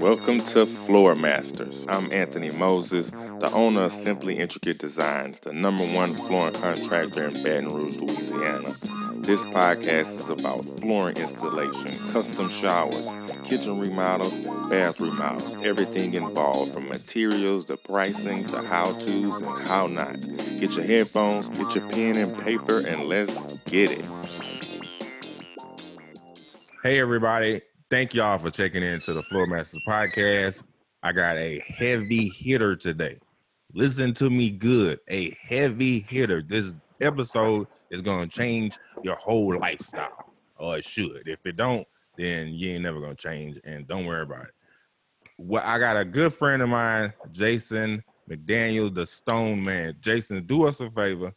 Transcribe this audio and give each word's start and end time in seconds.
Welcome 0.00 0.40
to 0.40 0.66
Floor 0.66 1.14
Masters. 1.14 1.86
I'm 1.88 2.12
Anthony 2.12 2.50
Moses, 2.58 3.10
the 3.10 3.50
owner 3.54 3.82
of 3.82 3.92
Simply 3.92 4.38
Intricate 4.38 4.80
Designs, 4.80 5.38
the 5.38 5.52
number 5.52 5.84
one 5.84 6.10
flooring 6.14 6.54
contractor 6.54 7.26
in 7.26 7.44
Baton 7.44 7.72
Rouge, 7.72 7.98
Louisiana. 7.98 8.74
This 9.18 9.44
podcast 9.44 10.18
is 10.18 10.28
about 10.28 10.64
flooring 10.64 11.16
installation, 11.16 12.06
custom 12.08 12.48
showers, 12.48 13.06
kitchen 13.44 13.78
remodels, 13.78 14.38
bath 14.68 15.00
remodels, 15.00 15.56
everything 15.64 16.14
involved 16.14 16.74
from 16.74 16.88
materials 16.88 17.66
to 17.66 17.76
pricing 17.76 18.44
to 18.44 18.62
how 18.62 18.86
to's 18.98 19.40
and 19.40 19.68
how 19.68 19.86
not. 19.86 20.16
Get 20.64 20.76
your 20.76 20.86
headphones, 20.86 21.50
get 21.50 21.74
your 21.74 21.86
pen 21.90 22.16
and 22.16 22.38
paper, 22.38 22.80
and 22.88 23.02
let's 23.02 23.58
get 23.64 23.90
it. 23.92 24.02
Hey, 26.82 26.98
everybody. 26.98 27.60
Thank 27.90 28.14
y'all 28.14 28.38
for 28.38 28.50
checking 28.50 28.82
in 28.82 28.98
to 29.00 29.12
the 29.12 29.22
Floor 29.22 29.46
Masters 29.46 29.82
podcast. 29.86 30.62
I 31.02 31.12
got 31.12 31.36
a 31.36 31.62
heavy 31.66 32.30
hitter 32.30 32.76
today. 32.76 33.18
Listen 33.74 34.14
to 34.14 34.30
me 34.30 34.48
good. 34.48 35.00
A 35.08 35.36
heavy 35.38 36.00
hitter. 36.00 36.40
This 36.40 36.74
episode 36.98 37.66
is 37.90 38.00
going 38.00 38.26
to 38.26 38.34
change 38.34 38.78
your 39.02 39.16
whole 39.16 39.58
lifestyle, 39.58 40.32
or 40.56 40.78
it 40.78 40.86
should. 40.86 41.24
If 41.28 41.44
it 41.44 41.56
don't, 41.56 41.86
then 42.16 42.54
you 42.54 42.70
ain't 42.70 42.84
never 42.84 43.00
going 43.00 43.16
to 43.16 43.22
change, 43.22 43.60
and 43.64 43.86
don't 43.86 44.06
worry 44.06 44.22
about 44.22 44.44
it. 44.44 44.54
Well, 45.36 45.62
I 45.62 45.78
got 45.78 45.98
a 45.98 46.06
good 46.06 46.32
friend 46.32 46.62
of 46.62 46.70
mine, 46.70 47.12
Jason 47.32 48.02
McDaniel, 48.30 48.94
the 48.94 49.06
Stone 49.06 49.62
Man. 49.62 49.94
Jason, 50.00 50.44
do 50.46 50.66
us 50.66 50.80
a 50.80 50.90
favor. 50.90 51.32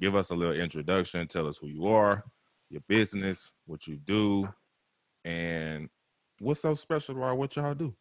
Give 0.00 0.16
us 0.16 0.30
a 0.30 0.34
little 0.34 0.54
introduction. 0.54 1.26
Tell 1.28 1.46
us 1.46 1.58
who 1.58 1.68
you 1.68 1.86
are, 1.86 2.24
your 2.70 2.82
business, 2.88 3.52
what 3.66 3.86
you 3.86 3.96
do, 3.96 4.48
and 5.24 5.88
what's 6.40 6.60
so 6.60 6.74
special 6.74 7.16
about 7.16 7.38
what 7.38 7.54
y'all 7.56 7.74
do? 7.74 7.94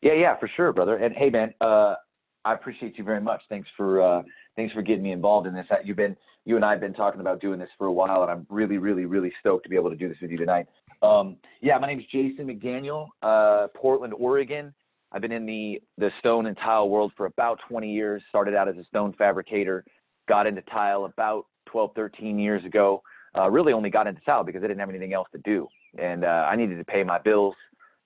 Yeah, 0.00 0.14
yeah, 0.14 0.36
for 0.38 0.48
sure, 0.56 0.72
brother. 0.72 0.96
And 0.96 1.14
hey, 1.14 1.28
man, 1.28 1.52
uh, 1.60 1.96
I 2.44 2.54
appreciate 2.54 2.96
you 2.96 3.04
very 3.04 3.20
much. 3.20 3.42
Thanks 3.48 3.68
for 3.76 4.00
uh, 4.00 4.22
thanks 4.56 4.72
for 4.72 4.80
getting 4.80 5.02
me 5.02 5.12
involved 5.12 5.46
in 5.46 5.54
this. 5.54 5.66
You've 5.84 5.96
been 5.96 6.16
you 6.44 6.56
and 6.56 6.64
I 6.64 6.70
have 6.70 6.80
been 6.80 6.94
talking 6.94 7.20
about 7.20 7.40
doing 7.40 7.58
this 7.58 7.68
for 7.76 7.88
a 7.88 7.92
while, 7.92 8.22
and 8.22 8.30
I'm 8.30 8.46
really, 8.48 8.78
really, 8.78 9.04
really 9.04 9.32
stoked 9.40 9.64
to 9.64 9.68
be 9.68 9.76
able 9.76 9.90
to 9.90 9.96
do 9.96 10.08
this 10.08 10.16
with 10.22 10.30
you 10.30 10.38
tonight. 10.38 10.66
Um, 11.02 11.36
yeah, 11.60 11.76
my 11.78 11.88
name 11.88 12.00
is 12.00 12.06
Jason 12.06 12.46
McDaniel, 12.46 13.08
uh, 13.22 13.68
Portland, 13.76 14.14
Oregon. 14.16 14.72
I've 15.12 15.22
been 15.22 15.32
in 15.32 15.46
the 15.46 15.80
the 15.96 16.10
stone 16.18 16.46
and 16.46 16.56
tile 16.56 16.88
world 16.88 17.12
for 17.16 17.26
about 17.26 17.60
20 17.68 17.90
years. 17.90 18.22
Started 18.28 18.54
out 18.54 18.68
as 18.68 18.76
a 18.76 18.84
stone 18.84 19.14
fabricator, 19.16 19.84
got 20.28 20.46
into 20.46 20.62
tile 20.62 21.04
about 21.04 21.46
12, 21.66 21.92
13 21.94 22.38
years 22.38 22.64
ago. 22.64 23.02
Uh, 23.36 23.50
really 23.50 23.72
only 23.72 23.90
got 23.90 24.06
into 24.06 24.20
tile 24.22 24.44
because 24.44 24.62
I 24.62 24.66
didn't 24.66 24.80
have 24.80 24.88
anything 24.88 25.12
else 25.12 25.28
to 25.32 25.38
do 25.38 25.68
and 25.96 26.24
uh, 26.24 26.46
I 26.50 26.56
needed 26.56 26.78
to 26.78 26.84
pay 26.84 27.02
my 27.02 27.18
bills. 27.18 27.54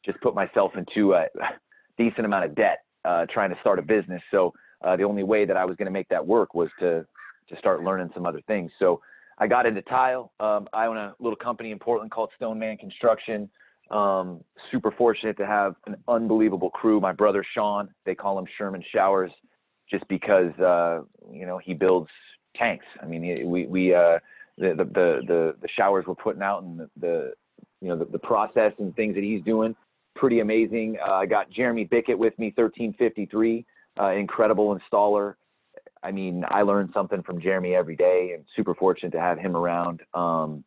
Just 0.04 0.20
put 0.20 0.34
myself 0.34 0.72
into 0.76 1.14
a 1.14 1.26
decent 1.98 2.26
amount 2.26 2.44
of 2.44 2.54
debt 2.54 2.84
uh, 3.04 3.26
trying 3.32 3.50
to 3.50 3.56
start 3.60 3.78
a 3.78 3.82
business. 3.82 4.22
So 4.30 4.52
uh, 4.84 4.96
the 4.96 5.04
only 5.04 5.22
way 5.22 5.44
that 5.44 5.56
I 5.56 5.64
was 5.64 5.76
going 5.76 5.86
to 5.86 5.92
make 5.92 6.08
that 6.08 6.24
work 6.24 6.54
was 6.54 6.68
to 6.80 7.06
to 7.48 7.58
start 7.58 7.82
learning 7.82 8.08
some 8.14 8.24
other 8.24 8.40
things. 8.46 8.70
So 8.78 9.00
I 9.38 9.48
got 9.48 9.66
into 9.66 9.82
tile. 9.82 10.32
Um, 10.38 10.68
I 10.72 10.86
own 10.86 10.96
a 10.96 11.12
little 11.18 11.36
company 11.36 11.72
in 11.72 11.78
Portland 11.78 12.12
called 12.12 12.30
Stoneman 12.36 12.76
Construction. 12.78 13.50
Um, 13.92 14.42
super 14.70 14.90
fortunate 14.90 15.36
to 15.36 15.46
have 15.46 15.76
an 15.86 15.96
unbelievable 16.08 16.70
crew. 16.70 16.98
My 16.98 17.12
brother 17.12 17.44
Sean, 17.54 17.90
they 18.06 18.14
call 18.14 18.38
him 18.38 18.46
Sherman 18.56 18.82
Showers, 18.90 19.30
just 19.90 20.06
because 20.08 20.52
uh, 20.58 21.02
you 21.30 21.46
know 21.46 21.58
he 21.58 21.74
builds 21.74 22.08
tanks. 22.56 22.86
I 23.02 23.06
mean, 23.06 23.50
we 23.50 23.66
we 23.66 23.94
uh, 23.94 24.18
the, 24.58 24.74
the 24.76 25.20
the 25.26 25.56
the 25.60 25.68
showers 25.76 26.04
we're 26.06 26.14
putting 26.14 26.42
out 26.42 26.62
and 26.62 26.78
the, 26.78 26.90
the 27.00 27.32
you 27.80 27.88
know 27.88 27.96
the, 27.96 28.04
the 28.06 28.18
process 28.18 28.72
and 28.78 28.94
things 28.94 29.14
that 29.14 29.24
he's 29.24 29.42
doing 29.42 29.74
pretty 30.14 30.40
amazing 30.40 30.96
uh, 31.06 31.12
i 31.12 31.26
got 31.26 31.50
jeremy 31.50 31.84
bickett 31.84 32.18
with 32.18 32.38
me 32.38 32.46
1353 32.54 33.64
uh, 34.00 34.10
incredible 34.10 34.78
installer 34.78 35.34
i 36.02 36.10
mean 36.10 36.44
i 36.48 36.62
learned 36.62 36.90
something 36.92 37.22
from 37.22 37.40
jeremy 37.40 37.74
every 37.74 37.96
day 37.96 38.32
and 38.34 38.44
super 38.54 38.74
fortunate 38.74 39.10
to 39.10 39.20
have 39.20 39.38
him 39.38 39.56
around 39.56 40.00
um, 40.14 40.62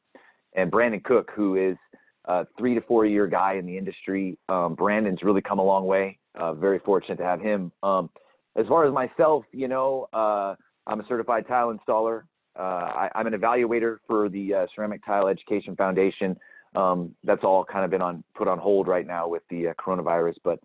and 0.55 0.71
brandon 0.71 0.99
cook 1.01 1.31
who 1.35 1.55
is 1.55 1.77
a 2.25 2.45
three 2.57 2.75
to 2.75 2.81
four 2.81 3.05
year 3.05 3.27
guy 3.27 3.53
in 3.53 3.65
the 3.65 3.77
industry 3.77 4.37
um, 4.49 4.75
brandon's 4.75 5.23
really 5.23 5.41
come 5.41 5.59
a 5.59 5.63
long 5.63 5.85
way 5.85 6.17
uh, 6.35 6.53
very 6.53 6.79
fortunate 6.79 7.17
to 7.17 7.23
have 7.23 7.41
him 7.41 7.71
um, 7.83 8.09
as 8.55 8.65
far 8.67 8.85
as 8.85 8.93
myself 8.93 9.43
you 9.51 9.67
know 9.67 10.07
uh, 10.13 10.55
i'm 10.87 10.99
a 10.99 11.07
certified 11.07 11.47
tile 11.47 11.73
installer 11.73 12.23
uh, 12.57 13.07
I, 13.13 13.19
am 13.19 13.27
an 13.27 13.33
evaluator 13.33 13.97
for 14.07 14.29
the 14.29 14.53
uh, 14.53 14.65
ceramic 14.73 15.05
tile 15.05 15.27
education 15.27 15.75
foundation 15.75 16.37
um, 16.75 17.15
that's 17.23 17.43
all 17.43 17.63
kind 17.63 17.85
of 17.85 17.91
been 17.91 18.01
on 18.01 18.23
put 18.35 18.47
on 18.47 18.59
hold 18.59 18.87
right 18.87 19.07
now 19.07 19.27
with 19.27 19.43
the 19.49 19.69
uh, 19.69 19.73
coronavirus, 19.73 20.35
but 20.43 20.59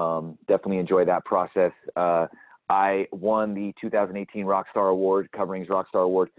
um, 0.00 0.38
definitely 0.48 0.78
enjoy 0.78 1.04
that 1.04 1.24
process. 1.24 1.72
Uh, 1.96 2.26
I 2.68 3.06
won 3.12 3.54
the 3.54 3.72
2018 3.80 4.44
Rockstar 4.44 4.90
Award, 4.90 5.28
Coverings 5.32 5.68
Rockstar 5.68 6.04
Award. 6.04 6.30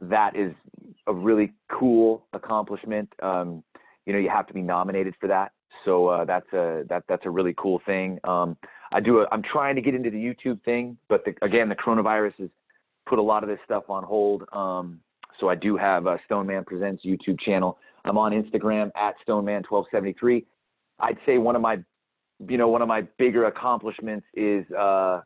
That 0.00 0.36
is 0.36 0.52
a 1.06 1.12
really 1.12 1.52
cool 1.70 2.26
accomplishment. 2.32 3.12
You 4.06 4.12
know, 4.12 4.18
you 4.18 4.30
have 4.30 4.46
to 4.46 4.54
be 4.54 4.62
nominated 4.62 5.14
for 5.20 5.28
that, 5.28 5.52
so 5.84 6.08
uh, 6.08 6.24
that's 6.24 6.50
a 6.52 6.84
that 6.88 7.04
that's 7.08 7.26
a 7.26 7.30
really 7.30 7.54
cool 7.56 7.80
thing. 7.86 8.18
Um, 8.24 8.56
I 8.92 9.00
do. 9.00 9.26
I'm 9.30 9.42
trying 9.42 9.76
to 9.76 9.82
get 9.82 9.94
into 9.94 10.10
the 10.10 10.16
YouTube 10.16 10.62
thing, 10.64 10.96
but 11.08 11.24
the, 11.24 11.34
again, 11.42 11.68
the 11.68 11.76
coronavirus 11.76 12.34
has 12.38 12.48
put 13.06 13.18
a 13.18 13.22
lot 13.22 13.42
of 13.42 13.48
this 13.48 13.58
stuff 13.64 13.84
on 13.88 14.02
hold. 14.02 14.44
Um, 14.52 15.00
so 15.38 15.48
I 15.48 15.54
do 15.54 15.76
have 15.76 16.06
a 16.06 16.18
Stoneman 16.26 16.64
Presents 16.64 17.04
YouTube 17.04 17.40
channel. 17.40 17.78
I'm 18.04 18.18
on 18.18 18.32
Instagram 18.32 18.90
at 18.96 19.14
Stoneman1273. 19.26 20.44
I'd 21.00 21.18
say 21.26 21.38
one 21.38 21.56
of 21.56 21.62
my, 21.62 21.78
you 22.48 22.58
know, 22.58 22.68
one 22.68 22.82
of 22.82 22.88
my 22.88 23.02
bigger 23.18 23.46
accomplishments 23.46 24.26
is 24.34 24.70
uh, 24.72 25.22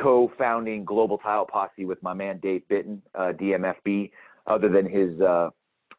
co-founding 0.00 0.84
Global 0.84 1.18
Tile 1.18 1.46
Posse 1.46 1.84
with 1.84 2.02
my 2.02 2.12
man 2.12 2.38
Dave 2.42 2.62
Bitten, 2.68 3.02
uh, 3.14 3.32
DMFB. 3.32 4.10
Other 4.46 4.68
than 4.68 4.88
his 4.88 5.20
uh, 5.20 5.50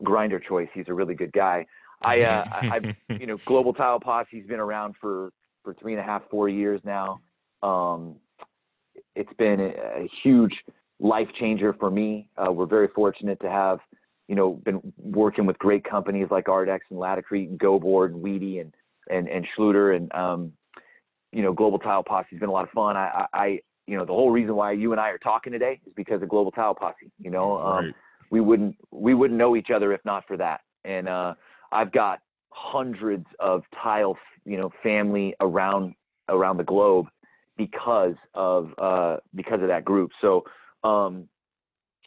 grinder 0.03 0.39
choice, 0.39 0.67
he's 0.73 0.85
a 0.89 0.94
really 0.94 1.16
good 1.16 1.31
guy. 1.31 1.66
I, 2.03 2.21
uh, 2.21 2.43
I, 2.51 2.95
you 3.19 3.27
know, 3.27 3.37
Global 3.45 3.73
Tile 3.73 3.99
Posse's 3.99 4.45
been 4.47 4.59
around 4.59 4.95
for 4.99 5.31
for 5.63 5.73
three 5.75 5.93
and 5.93 6.01
a 6.01 6.03
half, 6.03 6.23
four 6.29 6.49
years 6.49 6.81
now. 6.83 7.21
Um, 7.61 8.17
it's 9.15 9.31
been 9.37 9.61
a, 9.61 10.03
a 10.03 10.09
huge 10.21 10.53
life 10.99 11.29
changer 11.39 11.73
for 11.73 11.89
me. 11.89 12.27
Uh, 12.37 12.51
we're 12.51 12.65
very 12.65 12.89
fortunate 12.89 13.39
to 13.41 13.49
have 13.49 13.79
you 14.27 14.35
know, 14.35 14.53
been 14.65 14.81
working 14.97 15.45
with 15.45 15.57
great 15.59 15.83
companies 15.83 16.27
like 16.31 16.45
Ardex 16.45 16.79
and 16.89 16.99
Laticrete 16.99 17.49
and 17.49 17.59
GoBoard 17.59 18.13
and 18.13 18.23
Wedi 18.23 18.61
and, 18.61 18.73
and, 19.09 19.27
and 19.27 19.45
Schluter 19.55 19.95
and, 19.95 20.13
um, 20.13 20.53
you 21.31 21.41
know, 21.41 21.51
Global 21.51 21.79
Tile 21.79 22.03
Posse 22.03 22.27
has 22.31 22.39
been 22.39 22.49
a 22.49 22.51
lot 22.51 22.63
of 22.63 22.69
fun. 22.71 22.95
I, 22.95 23.25
I, 23.33 23.59
you 23.87 23.97
know, 23.97 24.05
the 24.05 24.13
whole 24.13 24.31
reason 24.31 24.55
why 24.55 24.71
you 24.71 24.91
and 24.91 25.01
I 25.01 25.09
are 25.09 25.17
talking 25.17 25.51
today 25.51 25.81
is 25.85 25.93
because 25.95 26.21
of 26.21 26.29
Global 26.29 26.51
Tile 26.51 26.75
Posse, 26.75 27.11
you 27.19 27.31
know, 27.31 27.57
um, 27.57 27.93
we 28.29 28.39
wouldn't, 28.39 28.75
we 28.91 29.13
wouldn't 29.13 29.37
know 29.37 29.55
each 29.55 29.71
other 29.71 29.93
if 29.93 30.01
not 30.05 30.25
for 30.27 30.37
that. 30.37 30.61
And, 30.85 31.09
uh, 31.09 31.33
I've 31.73 31.91
got 31.91 32.19
hundreds 32.50 33.25
of 33.39 33.63
tile, 33.81 34.17
you 34.45 34.57
know, 34.57 34.72
family 34.81 35.35
around, 35.39 35.95
around 36.29 36.57
the 36.57 36.63
globe 36.63 37.07
because 37.57 38.16
of, 38.34 38.72
uh, 38.78 39.17
because 39.35 39.61
of 39.61 39.67
that 39.67 39.83
group. 39.83 40.12
So, 40.22 40.44
um, 40.83 41.28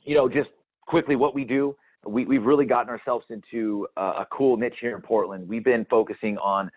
you 0.04 0.14
know, 0.14 0.28
just 0.28 0.50
quickly 0.86 1.16
what 1.16 1.34
we 1.34 1.44
do, 1.44 1.76
we, 2.06 2.24
we've 2.24 2.44
really 2.44 2.66
gotten 2.66 2.88
ourselves 2.88 3.26
into 3.30 3.88
a, 3.96 4.00
a 4.00 4.26
cool 4.30 4.56
niche 4.56 4.76
here 4.80 4.94
in 4.94 5.02
Portland. 5.02 5.48
We've 5.48 5.64
been 5.64 5.84
focusing 5.90 6.38
on 6.38 6.70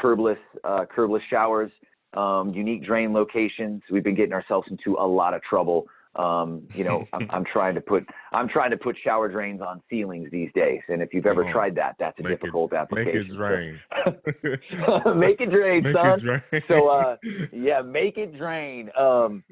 curbless, 0.00 0.38
uh, 0.64 0.84
curbless 0.96 1.22
showers, 1.28 1.72
um, 2.14 2.52
unique 2.54 2.84
drain 2.84 3.12
locations. 3.12 3.82
We've 3.90 4.04
been 4.04 4.14
getting 4.14 4.32
ourselves 4.32 4.68
into 4.70 4.96
a 4.98 5.06
lot 5.06 5.34
of 5.34 5.42
trouble. 5.42 5.86
Um, 6.16 6.66
you 6.74 6.84
know, 6.84 7.06
I'm, 7.12 7.26
I'm, 7.30 7.44
trying 7.44 7.74
to 7.74 7.80
put 7.80 8.06
I'm 8.32 8.48
trying 8.48 8.70
to 8.70 8.76
put 8.76 8.96
shower 9.02 9.28
drains 9.28 9.60
on 9.60 9.82
ceilings 9.90 10.30
these 10.30 10.50
days, 10.54 10.80
and 10.88 11.02
if 11.02 11.12
you've 11.12 11.26
ever 11.26 11.50
tried 11.52 11.74
that, 11.74 11.96
that's 11.98 12.18
a 12.20 12.22
difficult 12.22 12.72
it, 12.72 12.76
application. 12.76 13.12
Make 13.12 13.30
it 13.30 13.36
drain. 13.36 13.80
make 15.18 15.40
it 15.40 15.50
drain, 15.50 15.82
make 15.82 15.94
son. 15.94 16.18
It 16.18 16.22
drain. 16.22 16.62
so 16.68 16.88
uh, 16.88 17.16
yeah, 17.52 17.82
make 17.82 18.16
it 18.16 18.36
drain. 18.38 18.90
Um, 18.98 19.44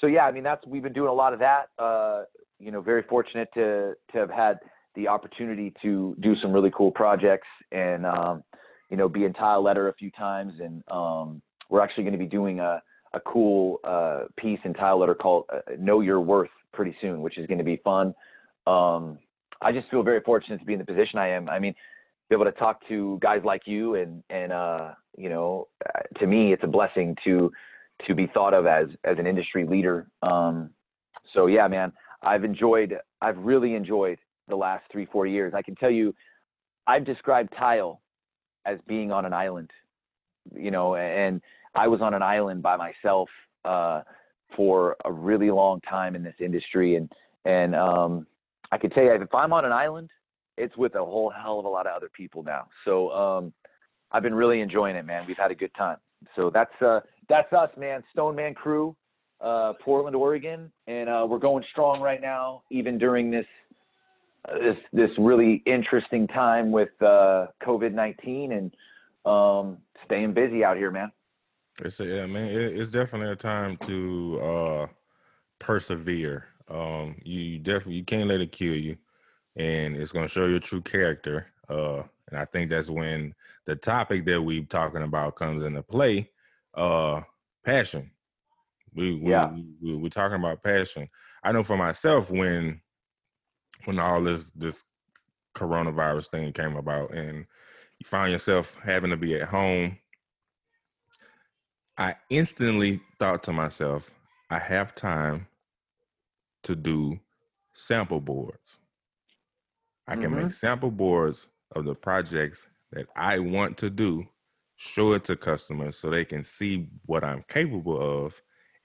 so 0.00 0.06
yeah, 0.06 0.26
I 0.26 0.32
mean 0.32 0.42
that's 0.42 0.66
we've 0.66 0.82
been 0.82 0.92
doing 0.92 1.08
a 1.08 1.14
lot 1.14 1.32
of 1.32 1.38
that. 1.38 1.68
Uh, 1.78 2.24
you 2.58 2.70
know, 2.70 2.82
very 2.82 3.02
fortunate 3.02 3.48
to 3.54 3.94
to 4.12 4.18
have 4.18 4.30
had 4.30 4.58
the 4.94 5.08
opportunity 5.08 5.72
to 5.80 6.16
do 6.20 6.34
some 6.42 6.52
really 6.52 6.70
cool 6.76 6.90
projects 6.90 7.48
and 7.72 8.04
um, 8.04 8.42
you 8.90 8.96
know 8.96 9.08
be 9.08 9.24
in 9.24 9.32
TileLetter 9.32 9.88
a 9.88 9.94
few 9.94 10.10
times 10.10 10.54
and 10.60 10.82
um, 10.90 11.40
we're 11.68 11.80
actually 11.80 12.02
going 12.02 12.12
to 12.12 12.18
be 12.18 12.26
doing 12.26 12.60
a, 12.60 12.82
a 13.12 13.20
cool 13.20 13.80
uh, 13.84 14.24
piece 14.36 14.60
in 14.64 14.72
TileLetter 14.74 15.18
called 15.18 15.44
uh, 15.52 15.60
know 15.78 16.00
your 16.00 16.20
worth 16.20 16.50
pretty 16.72 16.96
soon 17.00 17.20
which 17.22 17.38
is 17.38 17.46
going 17.46 17.58
to 17.58 17.64
be 17.64 17.76
fun. 17.84 18.14
Um, 18.66 19.18
i 19.62 19.72
just 19.72 19.90
feel 19.90 20.02
very 20.02 20.20
fortunate 20.22 20.58
to 20.58 20.64
be 20.64 20.72
in 20.72 20.78
the 20.78 20.84
position 20.84 21.18
i 21.18 21.28
am. 21.28 21.48
I 21.48 21.58
mean 21.58 21.74
be 22.28 22.36
able 22.36 22.44
to 22.44 22.52
talk 22.52 22.86
to 22.88 23.18
guys 23.20 23.40
like 23.44 23.62
you 23.66 23.96
and 23.96 24.22
and 24.30 24.52
uh, 24.52 24.90
you 25.16 25.28
know 25.28 25.68
uh, 25.86 26.18
to 26.18 26.26
me 26.26 26.52
it's 26.52 26.64
a 26.64 26.68
blessing 26.68 27.16
to 27.24 27.50
to 28.06 28.14
be 28.14 28.26
thought 28.26 28.54
of 28.54 28.66
as 28.66 28.86
as 29.04 29.18
an 29.18 29.26
industry 29.26 29.66
leader. 29.66 30.08
Um, 30.22 30.70
so 31.34 31.46
yeah 31.46 31.68
man 31.68 31.92
i've 32.22 32.44
enjoyed 32.44 32.96
i've 33.22 33.38
really 33.38 33.74
enjoyed 33.74 34.18
the 34.50 34.56
last 34.56 34.84
three, 34.92 35.06
four 35.06 35.26
years. 35.26 35.54
I 35.56 35.62
can 35.62 35.74
tell 35.76 35.90
you, 35.90 36.14
I've 36.86 37.06
described 37.06 37.54
tile 37.58 38.02
as 38.66 38.78
being 38.86 39.10
on 39.10 39.24
an 39.24 39.32
island, 39.32 39.70
you 40.54 40.70
know, 40.70 40.96
and 40.96 41.40
I 41.74 41.88
was 41.88 42.00
on 42.00 42.14
an 42.14 42.22
island 42.22 42.62
by 42.62 42.76
myself 42.76 43.28
uh, 43.64 44.02
for 44.56 44.96
a 45.04 45.12
really 45.12 45.50
long 45.50 45.80
time 45.82 46.16
in 46.16 46.22
this 46.22 46.34
industry, 46.40 46.96
and 46.96 47.10
and 47.44 47.74
um, 47.74 48.26
I 48.72 48.78
can 48.78 48.90
tell 48.90 49.04
you, 49.04 49.12
if 49.12 49.34
I'm 49.34 49.52
on 49.52 49.64
an 49.64 49.72
island, 49.72 50.10
it's 50.56 50.76
with 50.76 50.94
a 50.94 51.04
whole 51.04 51.30
hell 51.30 51.58
of 51.58 51.64
a 51.64 51.68
lot 51.68 51.86
of 51.86 51.94
other 51.94 52.10
people 52.14 52.42
now. 52.42 52.66
So 52.84 53.10
um, 53.10 53.52
I've 54.12 54.22
been 54.22 54.34
really 54.34 54.60
enjoying 54.60 54.96
it, 54.96 55.06
man. 55.06 55.24
We've 55.26 55.38
had 55.38 55.50
a 55.50 55.54
good 55.54 55.74
time. 55.74 55.96
So 56.36 56.50
that's 56.52 56.82
uh, 56.82 57.00
that's 57.28 57.52
us, 57.52 57.70
man. 57.76 58.02
Stone 58.12 58.36
Man 58.36 58.54
Crew, 58.54 58.94
uh, 59.40 59.74
Portland, 59.82 60.16
Oregon, 60.16 60.70
and 60.86 61.08
uh, 61.08 61.26
we're 61.28 61.38
going 61.38 61.64
strong 61.70 62.00
right 62.00 62.20
now, 62.20 62.62
even 62.70 62.98
during 62.98 63.30
this 63.30 63.46
uh, 64.48 64.58
this 64.58 64.76
this 64.92 65.10
really 65.18 65.62
interesting 65.66 66.26
time 66.26 66.72
with 66.72 66.90
uh, 67.00 67.46
COVID 67.62 67.92
nineteen 67.92 68.52
and 68.52 68.74
um, 69.24 69.78
staying 70.04 70.34
busy 70.34 70.64
out 70.64 70.76
here, 70.76 70.90
man. 70.90 71.10
It's 71.82 72.00
a, 72.00 72.06
yeah, 72.06 72.26
man. 72.26 72.48
It, 72.48 72.78
it's 72.78 72.90
definitely 72.90 73.30
a 73.30 73.36
time 73.36 73.76
to 73.78 74.40
uh, 74.40 74.86
persevere. 75.58 76.46
Um, 76.68 77.16
you 77.24 77.58
definitely 77.58 77.94
you 77.94 78.04
can't 78.04 78.28
let 78.28 78.40
it 78.40 78.52
kill 78.52 78.76
you, 78.76 78.96
and 79.56 79.96
it's 79.96 80.12
gonna 80.12 80.28
show 80.28 80.46
your 80.46 80.60
true 80.60 80.82
character. 80.82 81.46
Uh, 81.68 82.02
and 82.28 82.38
I 82.38 82.44
think 82.44 82.70
that's 82.70 82.90
when 82.90 83.34
the 83.64 83.76
topic 83.76 84.24
that 84.26 84.42
we're 84.42 84.64
talking 84.64 85.02
about 85.02 85.36
comes 85.36 85.64
into 85.64 85.82
play. 85.82 86.30
Uh, 86.74 87.22
passion. 87.64 88.10
We, 88.94 89.14
we, 89.14 89.30
yeah. 89.30 89.50
we, 89.50 89.66
we, 89.80 89.96
we're 89.96 90.08
talking 90.08 90.38
about 90.38 90.62
passion. 90.62 91.08
I 91.42 91.52
know 91.52 91.62
for 91.62 91.76
myself 91.76 92.30
when 92.30 92.80
when 93.84 93.98
all 93.98 94.22
this 94.22 94.50
this 94.52 94.84
coronavirus 95.54 96.28
thing 96.28 96.52
came 96.52 96.76
about 96.76 97.12
and 97.12 97.38
you 97.98 98.04
find 98.04 98.32
yourself 98.32 98.78
having 98.84 99.10
to 99.10 99.16
be 99.16 99.34
at 99.34 99.48
home 99.48 99.98
I 102.00 102.16
instantly 102.30 102.98
thought 103.18 103.42
to 103.42 103.52
myself, 103.52 104.10
I 104.48 104.58
have 104.58 104.94
time 104.94 105.46
to 106.62 106.74
do 106.74 107.20
sample 107.74 108.22
boards. 108.22 108.78
I 110.08 110.14
can 110.14 110.30
mm-hmm. 110.30 110.44
make 110.44 110.52
sample 110.52 110.90
boards 110.90 111.48
of 111.76 111.84
the 111.84 111.94
projects 111.94 112.66
that 112.92 113.06
I 113.14 113.38
want 113.38 113.76
to 113.78 113.90
do, 113.90 114.24
show 114.78 115.12
it 115.12 115.24
to 115.24 115.36
customers 115.36 115.98
so 115.98 116.08
they 116.08 116.24
can 116.24 116.42
see 116.42 116.88
what 117.04 117.22
I'm 117.22 117.44
capable 117.50 118.00
of, 118.00 118.40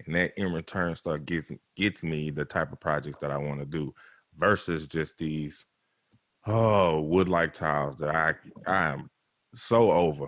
and 0.06 0.13
that 0.13 0.33
in 0.35 0.51
return 0.51 0.94
start 0.97 1.25
gets 1.25 1.53
gets 1.77 2.03
me 2.03 2.31
the 2.31 2.44
type 2.44 2.73
of 2.73 2.81
projects 2.81 3.19
that 3.21 3.31
I 3.31 3.38
want 3.38 3.62
to 3.62 3.65
do 3.65 3.94
versus 4.38 4.88
just 4.88 5.17
these 5.17 5.65
oh 6.47 7.00
wood 7.00 7.29
like 7.29 7.53
tiles 7.53 7.95
that 8.00 8.13
I 8.13 8.33
I 8.67 8.88
am 8.89 9.09
so 9.53 9.94
over. 9.94 10.27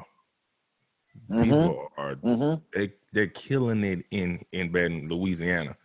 Mm-hmm. 1.30 1.44
People 1.44 1.88
are 1.98 2.16
mm-hmm. 2.16 2.62
they 2.74 2.94
they're 3.14 3.28
killing 3.28 3.84
it 3.84 4.06
in 4.12 4.42
in 4.52 4.72
Baton, 4.72 5.10
Louisiana. 5.10 5.76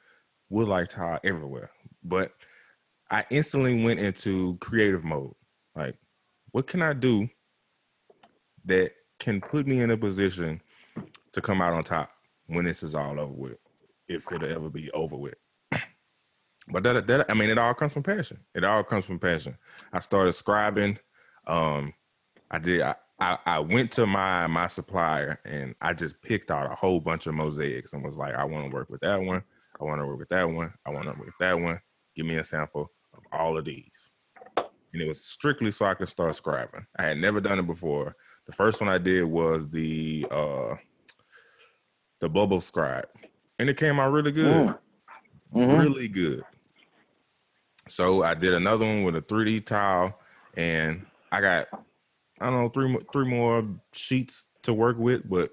Wood 0.50 0.69
like 0.69 0.90
tile 0.90 1.19
everywhere. 1.25 1.70
But 2.05 2.32
I 3.11 3.25
instantly 3.31 3.82
went 3.82 4.00
into 4.00 4.56
creative 4.58 5.05
mode. 5.05 5.34
Like, 5.75 5.96
what 6.50 6.67
can 6.67 6.82
I 6.82 6.93
do 6.93 7.29
that 8.64 8.93
can 9.19 9.40
put 9.40 9.67
me 9.67 9.81
in 9.81 9.90
a 9.90 9.96
position 9.96 10.61
to 11.32 11.40
come 11.40 11.62
out 11.62 11.73
on 11.73 11.85
top 11.85 12.11
when 12.46 12.64
this 12.64 12.82
is 12.82 12.94
all 12.94 13.19
over 13.19 13.32
with, 13.32 13.58
if 14.08 14.31
it'll 14.32 14.50
ever 14.50 14.69
be 14.69 14.90
over 14.93 15.17
with. 15.17 15.35
But 16.69 16.85
that, 16.85 17.06
that 17.08 17.31
I 17.31 17.35
mean, 17.35 17.50
it 17.50 17.58
all 17.58 17.75
comes 17.75 17.93
from 17.93 18.05
passion. 18.05 18.38
It 18.55 18.62
all 18.62 18.85
comes 18.85 19.05
from 19.05 19.19
passion. 19.19 19.56
I 19.93 20.00
started 20.00 20.35
scribing. 20.35 20.96
Um, 21.46 21.93
I 22.50 22.58
did. 22.58 22.82
I, 22.82 22.94
I, 23.23 23.39
I 23.47 23.59
went 23.61 23.93
to 23.93 24.07
my 24.07 24.49
my 24.49 24.67
supplier 24.67 25.39
and 25.45 25.77
I 25.81 25.93
just 25.93 26.21
picked 26.23 26.51
out 26.51 26.71
a 26.71 26.75
whole 26.75 26.99
bunch 26.99 27.29
of 27.29 27.35
mosaics 27.35 27.93
and 27.93 28.03
was 28.03 28.17
like, 28.17 28.35
I 28.35 28.45
want 28.45 28.69
to 28.69 28.75
work 28.75 28.91
with 28.91 29.01
that 29.03 29.23
one. 29.23 29.45
I 29.81 29.85
want 29.85 30.01
to 30.01 30.07
work 30.07 30.19
with 30.19 30.29
that 30.31 30.51
one. 30.51 30.73
I 30.85 30.91
want 30.91 31.05
to 31.05 31.11
work 31.11 31.27
with 31.27 31.39
that 31.39 31.55
one. 31.55 31.81
Give 32.17 32.27
me 32.27 32.37
a 32.39 32.45
sample 32.45 32.91
of 33.15 33.21
all 33.31 33.57
of 33.57 33.65
these. 33.65 34.11
And 34.57 35.01
it 35.01 35.07
was 35.07 35.25
strictly 35.25 35.71
so 35.71 35.87
I 35.87 35.95
could 35.95 36.09
start 36.09 36.35
scribing. 36.35 36.85
I 36.99 37.05
had 37.05 37.19
never 37.19 37.41
done 37.41 37.61
it 37.61 37.67
before. 37.67 38.17
The 38.47 38.53
first 38.53 38.81
one 38.81 38.91
I 38.91 38.99
did 38.99 39.23
was 39.23 39.69
the 39.69 40.27
uh 40.29 40.75
the 42.19 42.29
bubble 42.29 42.61
scribe. 42.61 43.07
And 43.61 43.71
it 43.71 43.77
came 43.77 44.01
out 44.01 44.11
really 44.11 44.33
good. 44.33 44.67
Mm. 44.67 44.79
Mm-hmm. 45.55 45.81
Really 45.81 46.09
good. 46.09 46.43
So 47.89 48.25
I 48.25 48.35
did 48.35 48.53
another 48.53 48.85
one 48.85 49.05
with 49.05 49.15
a 49.15 49.23
3D 49.23 49.65
tile 49.65 50.19
and 50.57 51.07
I 51.31 51.41
got 51.41 51.69
I 52.43 52.50
don't 52.50 52.61
know 52.61 52.69
three 52.69 52.89
more 52.89 53.03
three 53.12 53.29
more 53.29 53.65
sheets 53.93 54.49
to 54.62 54.75
work 54.75 54.99
with, 54.99 55.29
but 55.29 55.50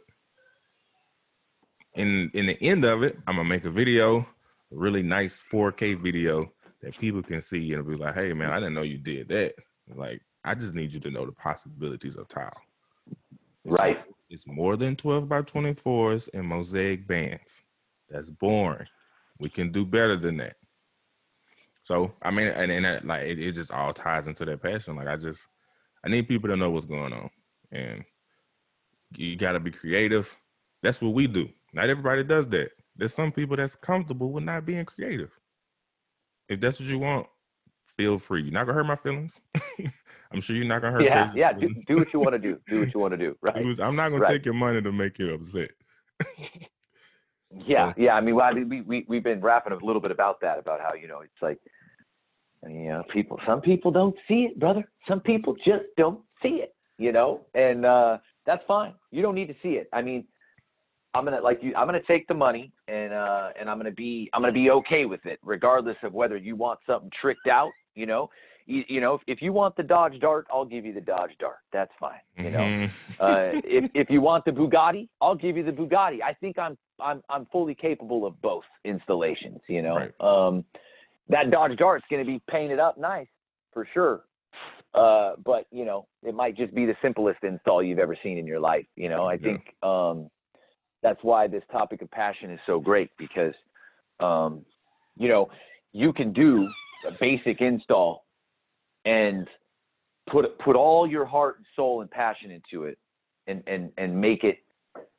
in 1.95 2.31
in 2.33 2.47
the 2.47 2.61
end 2.61 2.83
of 2.83 3.03
it, 3.03 3.17
I'm 3.27 3.35
gonna 3.35 3.47
make 3.47 3.65
a 3.65 3.71
video, 3.71 4.19
a 4.19 4.25
really 4.71 5.03
nice 5.03 5.43
4K 5.51 6.01
video 6.01 6.51
that 6.81 6.97
people 6.97 7.21
can 7.21 7.41
see 7.41 7.73
and 7.73 7.87
be 7.87 7.95
like, 7.95 8.15
"Hey, 8.15 8.33
man, 8.33 8.51
I 8.51 8.59
didn't 8.59 8.73
know 8.73 8.81
you 8.81 8.97
did 8.97 9.27
that." 9.29 9.53
Like, 9.93 10.21
I 10.43 10.55
just 10.55 10.73
need 10.73 10.91
you 10.91 10.99
to 11.01 11.11
know 11.11 11.25
the 11.25 11.31
possibilities 11.31 12.15
of 12.15 12.27
tile. 12.27 12.61
It's 13.65 13.77
right. 13.79 13.99
it's 14.29 14.47
more 14.47 14.75
than 14.75 14.95
12 14.95 15.27
by 15.27 15.41
24s 15.41 16.29
and 16.33 16.47
mosaic 16.47 17.07
bands. 17.07 17.61
That's 18.09 18.29
boring. 18.29 18.87
We 19.37 19.49
can 19.49 19.71
do 19.71 19.85
better 19.85 20.15
than 20.15 20.37
that. 20.37 20.55
So 21.83 22.13
I 22.21 22.31
mean, 22.31 22.47
and, 22.47 22.71
and 22.71 22.85
uh, 22.85 22.99
like 23.03 23.27
it, 23.27 23.39
it 23.39 23.51
just 23.53 23.71
all 23.71 23.93
ties 23.93 24.27
into 24.27 24.45
that 24.45 24.61
passion. 24.61 24.95
Like 24.95 25.07
I 25.07 25.17
just 25.17 25.47
I 26.03 26.09
need 26.09 26.27
people 26.27 26.49
to 26.49 26.57
know 26.57 26.69
what's 26.69 26.85
going 26.85 27.13
on, 27.13 27.29
and 27.71 28.03
you 29.15 29.35
got 29.35 29.53
to 29.53 29.59
be 29.59 29.71
creative. 29.71 30.35
That's 30.81 31.01
what 31.01 31.13
we 31.13 31.27
do. 31.27 31.49
Not 31.73 31.89
everybody 31.89 32.23
does 32.23 32.47
that. 32.47 32.71
There's 32.95 33.13
some 33.13 33.31
people 33.31 33.57
that's 33.57 33.75
comfortable 33.75 34.31
with 34.31 34.43
not 34.43 34.65
being 34.65 34.85
creative. 34.85 35.31
If 36.47 36.59
that's 36.59 36.79
what 36.79 36.89
you 36.89 36.99
want, 36.99 37.27
feel 37.95 38.17
free. 38.17 38.43
You're 38.43 38.53
not 38.53 38.65
gonna 38.65 38.77
hurt 38.77 38.87
my 38.87 38.95
feelings. 38.95 39.39
I'm 40.31 40.41
sure 40.41 40.55
you're 40.55 40.65
not 40.65 40.81
gonna 40.81 40.93
hurt. 40.93 41.03
Yeah, 41.03 41.31
yeah. 41.35 41.53
Do, 41.53 41.73
do, 41.87 41.97
what 41.97 42.13
you 42.13 42.19
want 42.19 42.33
to 42.33 42.39
do. 42.39 42.59
Do 42.67 42.79
what 42.79 42.93
you 42.93 42.99
want 42.99 43.11
to 43.11 43.17
do. 43.17 43.37
Right. 43.41 43.55
I'm 43.79 43.95
not 43.95 44.09
gonna 44.09 44.19
right. 44.19 44.31
take 44.31 44.45
your 44.45 44.53
money 44.53 44.81
to 44.81 44.91
make 44.91 45.19
you 45.19 45.33
upset. 45.33 45.71
yeah, 47.65 47.93
yeah. 47.97 48.15
I 48.15 48.21
mean, 48.21 48.35
well, 48.35 48.45
I 48.45 48.53
mean, 48.53 48.69
we 48.69 48.81
we 48.81 49.05
we've 49.07 49.23
been 49.23 49.41
rapping 49.41 49.73
a 49.73 49.85
little 49.85 50.01
bit 50.01 50.11
about 50.11 50.41
that, 50.41 50.59
about 50.59 50.81
how 50.81 50.93
you 50.93 51.07
know 51.07 51.21
it's 51.21 51.41
like 51.41 51.59
and, 52.63 52.75
you 52.75 52.89
know, 52.89 53.03
people, 53.11 53.39
some 53.45 53.61
people 53.61 53.91
don't 53.91 54.15
see 54.27 54.47
it, 54.49 54.59
brother. 54.59 54.89
Some 55.07 55.21
people 55.21 55.55
just 55.65 55.85
don't 55.97 56.19
see 56.41 56.61
it, 56.61 56.75
you 56.97 57.11
know, 57.11 57.41
and 57.53 57.85
uh, 57.85 58.17
that's 58.45 58.63
fine. 58.67 58.93
You 59.11 59.21
don't 59.21 59.35
need 59.35 59.47
to 59.47 59.55
see 59.61 59.73
it. 59.73 59.89
I 59.93 60.01
mean, 60.01 60.25
I'm 61.13 61.25
gonna 61.25 61.41
like 61.41 61.63
you. 61.63 61.73
I'm 61.75 61.87
gonna 61.87 62.01
take 62.07 62.27
the 62.27 62.35
money 62.35 62.71
and 62.87 63.13
uh, 63.13 63.49
and 63.59 63.69
I'm 63.69 63.77
gonna 63.77 63.91
be 63.91 64.29
I'm 64.33 64.41
gonna 64.41 64.53
be 64.53 64.69
okay 64.69 65.05
with 65.05 65.25
it, 65.25 65.39
regardless 65.43 65.97
of 66.03 66.13
whether 66.13 66.37
you 66.37 66.55
want 66.55 66.79
something 66.85 67.09
tricked 67.19 67.47
out. 67.47 67.71
You 67.95 68.05
know, 68.05 68.29
you, 68.67 68.83
you 68.87 69.01
know, 69.01 69.15
if, 69.15 69.21
if 69.25 69.41
you 69.41 69.51
want 69.51 69.75
the 69.75 69.83
Dodge 69.83 70.19
Dart, 70.19 70.45
I'll 70.53 70.65
give 70.65 70.85
you 70.85 70.93
the 70.93 71.01
Dodge 71.01 71.31
Dart. 71.39 71.57
That's 71.73 71.91
fine. 71.99 72.19
You 72.37 72.51
know, 72.51 72.59
mm-hmm. 72.59 72.89
uh, 73.19 73.59
if 73.63 73.89
if 73.95 74.09
you 74.11 74.21
want 74.21 74.45
the 74.45 74.51
Bugatti, 74.51 75.09
I'll 75.19 75.35
give 75.35 75.57
you 75.57 75.63
the 75.63 75.71
Bugatti. 75.71 76.21
I 76.21 76.33
think 76.33 76.59
I'm 76.59 76.77
I'm 76.99 77.23
I'm 77.29 77.47
fully 77.47 77.73
capable 77.73 78.27
of 78.27 78.39
both 78.41 78.65
installations. 78.85 79.61
You 79.67 79.81
know, 79.81 79.95
right. 79.95 80.21
um, 80.21 80.63
that 81.29 81.51
Dodge 81.51 81.77
Dart's 81.77 82.05
going 82.09 82.23
to 82.25 82.29
be 82.29 82.41
painted 82.49 82.79
up 82.79 82.97
nice 82.97 83.27
for 83.73 83.87
sure. 83.93 84.21
Uh, 84.93 85.33
but 85.45 85.65
you 85.71 85.85
know, 85.85 86.07
it 86.23 86.33
might 86.33 86.57
just 86.57 86.73
be 86.73 86.85
the 86.85 86.95
simplest 87.01 87.43
install 87.43 87.83
you've 87.83 87.99
ever 87.99 88.17
seen 88.23 88.37
in 88.37 88.47
your 88.47 88.59
life. 88.59 88.85
You 88.95 89.09
know, 89.09 89.25
I 89.25 89.37
think 89.37 89.61
um, 89.83 90.29
that's 91.03 91.19
why 91.21 91.47
this 91.47 91.63
topic 91.71 92.01
of 92.01 92.09
passion 92.09 92.49
is 92.49 92.59
so 92.65 92.79
great 92.79 93.11
because, 93.17 93.53
um, 94.19 94.65
you 95.15 95.27
know, 95.29 95.49
you 95.93 96.11
can 96.11 96.33
do 96.33 96.67
a 97.07 97.11
basic 97.19 97.61
install 97.61 98.25
and 99.05 99.47
put 100.31 100.57
put 100.59 100.75
all 100.75 101.07
your 101.07 101.25
heart 101.25 101.57
and 101.57 101.65
soul 101.75 102.01
and 102.01 102.09
passion 102.09 102.49
into 102.49 102.85
it, 102.85 102.97
and 103.45 103.61
and 103.67 103.91
and 103.99 104.19
make 104.19 104.43
it 104.43 104.57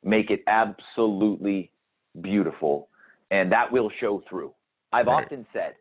make 0.03 0.31
it 0.31 0.43
absolutely 0.47 1.71
beautiful, 2.19 2.89
and 3.31 3.49
that 3.53 3.71
will 3.71 3.89
show 4.01 4.21
through. 4.29 4.53
I've 4.91 5.07
right. 5.07 5.23
often 5.23 5.45
said 5.53 5.75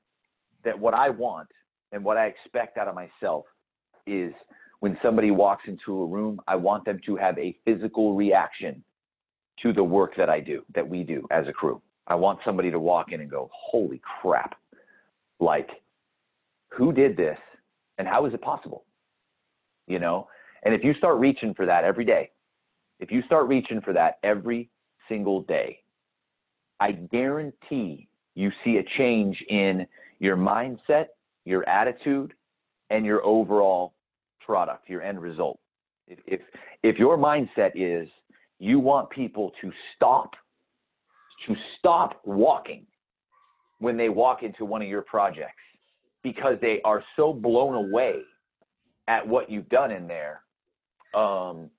that 0.65 0.79
what 0.79 0.95
I 0.95 1.11
want 1.11 1.49
and 1.93 2.05
what 2.05 2.17
I 2.17 2.27
expect 2.27 2.79
out 2.79 2.89
of 2.89 2.95
myself 2.95 3.45
is 4.07 4.33
when 4.81 4.99
somebody 5.03 5.31
walks 5.31 5.65
into 5.67 6.03
a 6.03 6.07
room, 6.07 6.41
I 6.49 6.57
want 6.57 6.85
them 6.85 7.01
to 7.07 7.17
have 7.17 7.39
a 7.39 7.57
physical 7.65 8.15
reaction 8.15 8.83
to 9.63 9.73
the 9.73 9.85
work 9.85 10.17
that 10.17 10.31
I 10.31 10.41
do, 10.41 10.63
that 10.75 10.89
we 10.89 11.03
do 11.03 11.27
as 11.31 11.47
a 11.47 11.53
crew. 11.53 11.83
I 12.07 12.15
want 12.15 12.41
somebody 12.45 12.71
to 12.71 12.81
walk 12.81 13.13
in 13.13 13.21
and 13.21 13.31
go, 13.31 13.51
holy 13.53 14.01
crap, 14.21 14.57
like, 15.39 15.69
who 16.69 16.93
did 16.93 17.17
this 17.17 17.39
and 17.99 18.09
how 18.09 18.25
is 18.27 18.35
it 18.35 18.41
possible? 18.41 18.85
You 19.87 19.99
know? 19.99 20.29
And 20.63 20.75
if 20.75 20.83
you 20.83 20.95
start 20.95 21.19
reaching 21.19 21.53
for 21.55 21.67
that 21.67 21.85
every 21.85 22.05
day, 22.05 22.31
if 23.01 23.11
you 23.11 23.23
start 23.23 23.49
reaching 23.49 23.81
for 23.81 23.93
that 23.93 24.19
every 24.23 24.71
single 25.09 25.43
day, 25.43 25.81
I 26.81 26.93
guarantee 26.93 28.09
you 28.35 28.51
see 28.65 28.79
a 28.79 28.85
change 28.97 29.43
in 29.49 29.87
your 30.21 30.37
mindset, 30.37 31.07
your 31.45 31.69
attitude, 31.69 32.35
and 32.91 33.05
your 33.05 33.25
overall 33.25 33.95
product, 34.45 34.89
your 34.89 35.03
end 35.03 35.21
result. 35.21 35.59
If, 36.07 36.19
if, 36.27 36.41
if 36.83 36.99
your 36.99 37.19
mindset 37.19 37.73
is 37.75 38.09
you 38.59 38.79
want 38.79 39.11
people 39.11 39.53
to 39.63 39.73
stop, 39.97 40.33
to 41.47 41.55
stop 41.79 42.21
walking 42.25 42.87
when 43.79 43.97
they 43.97 44.11
walk 44.11 44.43
into 44.43 44.65
one 44.65 44.83
of 44.83 44.89
your 44.89 45.03
projects 45.03 45.55
because 46.23 46.57
they 46.61 46.81
are 46.85 47.03
so 47.17 47.33
blown 47.33 47.75
away 47.75 48.17
at 49.09 49.27
what 49.27 49.51
you've 49.51 49.69
done 49.71 49.91
in 49.91 50.07
there, 50.07 50.43
um, 51.15 51.71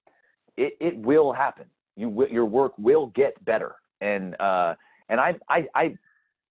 it, 0.58 0.74
it 0.82 0.98
will 0.98 1.32
happen. 1.32 1.66
You 1.96 2.28
your 2.32 2.46
work 2.46 2.72
will 2.78 3.08
get 3.08 3.44
better. 3.46 3.76
And, 4.00 4.40
uh, 4.40 4.74
and 5.10 5.20
I, 5.20 5.36
I, 5.48 5.68
I, 5.76 5.96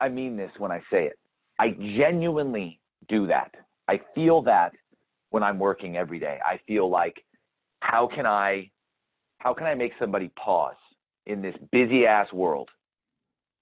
I 0.01 0.09
mean 0.09 0.37
this 0.37 0.51
when 0.59 0.71
I 0.71 0.79
say 0.93 1.07
it. 1.07 1.19
I 1.61 1.77
genuinely 1.99 2.81
do 3.11 3.27
that. 3.27 3.55
I 3.87 4.01
feel 4.15 4.41
that 4.43 4.73
when 5.29 5.43
I'm 5.43 5.59
working 5.59 5.99
every 5.99 6.19
day. 6.19 6.39
I 6.43 6.59
feel 6.67 6.89
like 6.89 7.23
how 7.81 8.09
can 8.15 8.25
I 8.25 8.71
how 9.41 9.53
can 9.53 9.67
I 9.67 9.75
make 9.75 9.93
somebody 9.99 10.31
pause 10.43 10.81
in 11.27 11.43
this 11.43 11.55
busy 11.71 12.07
ass 12.07 12.33
world 12.33 12.71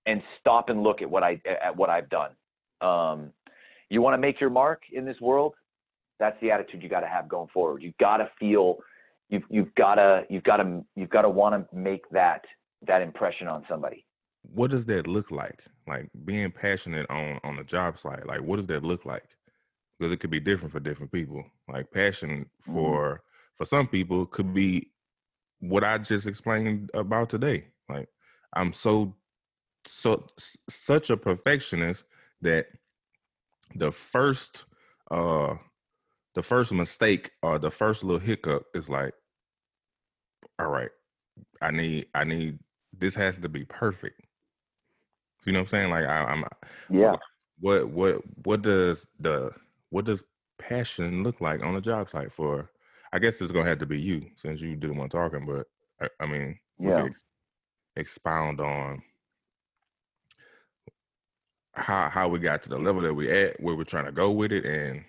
and 0.07 0.23
stop 0.39 0.69
and 0.69 0.85
look 0.85 1.03
at 1.03 1.11
what 1.11 1.25
I 1.25 1.41
at 1.47 1.77
what 1.77 1.91
I've 1.91 2.09
done. 2.09 2.31
Um, 2.81 3.33
you 3.91 4.01
want 4.01 4.15
to 4.15 4.19
make 4.19 4.41
your 4.41 4.51
mark 4.51 4.83
in 4.93 5.05
this 5.05 5.21
world? 5.21 5.55
That's 6.21 6.37
the 6.41 6.53
attitude 6.53 6.85
you 6.85 6.89
got 6.89 7.01
to 7.01 7.09
have 7.09 7.29
going 7.29 7.49
forward. 7.53 7.83
You 7.83 7.93
got 7.99 8.19
to 8.19 8.31
feel 8.39 8.77
you've 9.29 9.43
you've 9.51 9.75
got 9.75 9.97
to 9.97 10.23
you've 10.31 10.45
got 10.45 10.59
to 10.59 10.85
you've 10.95 11.11
got 11.11 11.23
to 11.23 11.29
want 11.29 11.69
to 11.69 11.77
make 11.77 12.09
that 12.11 12.45
that 12.87 13.03
impression 13.03 13.49
on 13.49 13.65
somebody. 13.69 14.05
What 14.43 14.71
does 14.71 14.87
that 14.87 15.07
look 15.07 15.31
like? 15.31 15.65
Like 15.87 16.09
being 16.25 16.51
passionate 16.51 17.07
on 17.11 17.41
on 17.45 17.57
the 17.57 17.65
job 17.65 17.99
site. 17.99 18.27
Like 18.27 18.43
what 18.43 18.57
does 18.57 18.69
that 18.69 18.85
look 18.85 19.05
like? 19.07 19.37
Because 19.99 20.13
it 20.13 20.19
could 20.19 20.31
be 20.31 20.41
different 20.41 20.73
for 20.73 20.81
different 20.81 21.13
people. 21.13 21.45
Like 21.69 21.91
passion 21.93 22.47
Mm-hmm. 22.69 22.73
for 22.75 23.23
for 23.57 23.65
some 23.65 23.89
people 23.89 24.27
could 24.27 24.55
be 24.55 24.91
what 25.61 25.85
I 25.85 25.99
just 25.99 26.27
explained 26.27 26.91
about 26.95 27.31
today. 27.31 27.67
Like 27.89 28.09
I'm 28.55 28.73
so 28.73 29.17
so 29.87 30.27
such 30.69 31.11
a 31.11 31.17
perfectionist 31.17 32.05
that 32.43 32.67
the 33.75 33.93
first 33.93 34.67
uh 35.11 35.57
the 36.35 36.43
first 36.43 36.73
mistake 36.73 37.33
or 37.43 37.59
the 37.59 37.71
first 37.71 38.05
little 38.05 38.21
hiccup 38.21 38.65
is 38.75 38.89
like 38.89 39.15
all 40.59 40.69
right 40.69 40.91
i 41.63 41.71
need 41.71 42.07
i 42.15 42.25
need 42.25 42.59
this 42.97 43.15
has 43.15 43.39
to 43.39 43.49
be 43.49 43.65
perfect 43.65 44.23
you 45.47 45.53
know 45.53 45.61
what 45.61 45.65
i'm 45.65 45.69
saying 45.69 45.91
like 45.91 46.05
I, 46.05 46.25
i'm 46.25 46.45
Yeah. 46.91 47.17
what 47.61 47.91
what 47.91 48.23
what 48.47 48.63
does 48.63 49.09
the 49.21 49.53
what 49.91 50.05
does 50.05 50.25
passion 50.59 51.23
look 51.23 51.41
like 51.41 51.63
on 51.63 51.77
a 51.77 51.81
job 51.81 52.11
site 52.11 52.33
for 52.33 52.71
i 53.13 53.19
guess 53.19 53.41
it's 53.41 53.53
gonna 53.53 53.69
have 53.69 53.79
to 53.79 53.87
be 53.87 54.01
you 54.01 54.31
since 54.37 54.61
you 54.61 54.77
did 54.77 54.91
the 54.91 54.95
one 54.95 55.09
talking 55.09 55.47
but 55.47 55.67
i, 56.01 56.25
I 56.25 56.27
mean 56.27 56.59
Yeah. 56.81 57.07
ex- 57.07 57.25
expound 57.97 58.61
on 58.61 59.03
how 61.75 62.09
how 62.09 62.29
we 62.29 62.39
got 62.41 62.63
to 62.63 62.69
the 62.69 62.79
level 62.79 63.03
that 63.03 63.15
we 63.15 63.31
at 63.31 63.61
where 63.61 63.77
we're 63.77 63.85
trying 63.85 64.07
to 64.07 64.13
go 64.13 64.31
with 64.33 64.53
it 64.53 64.65
and 64.67 65.05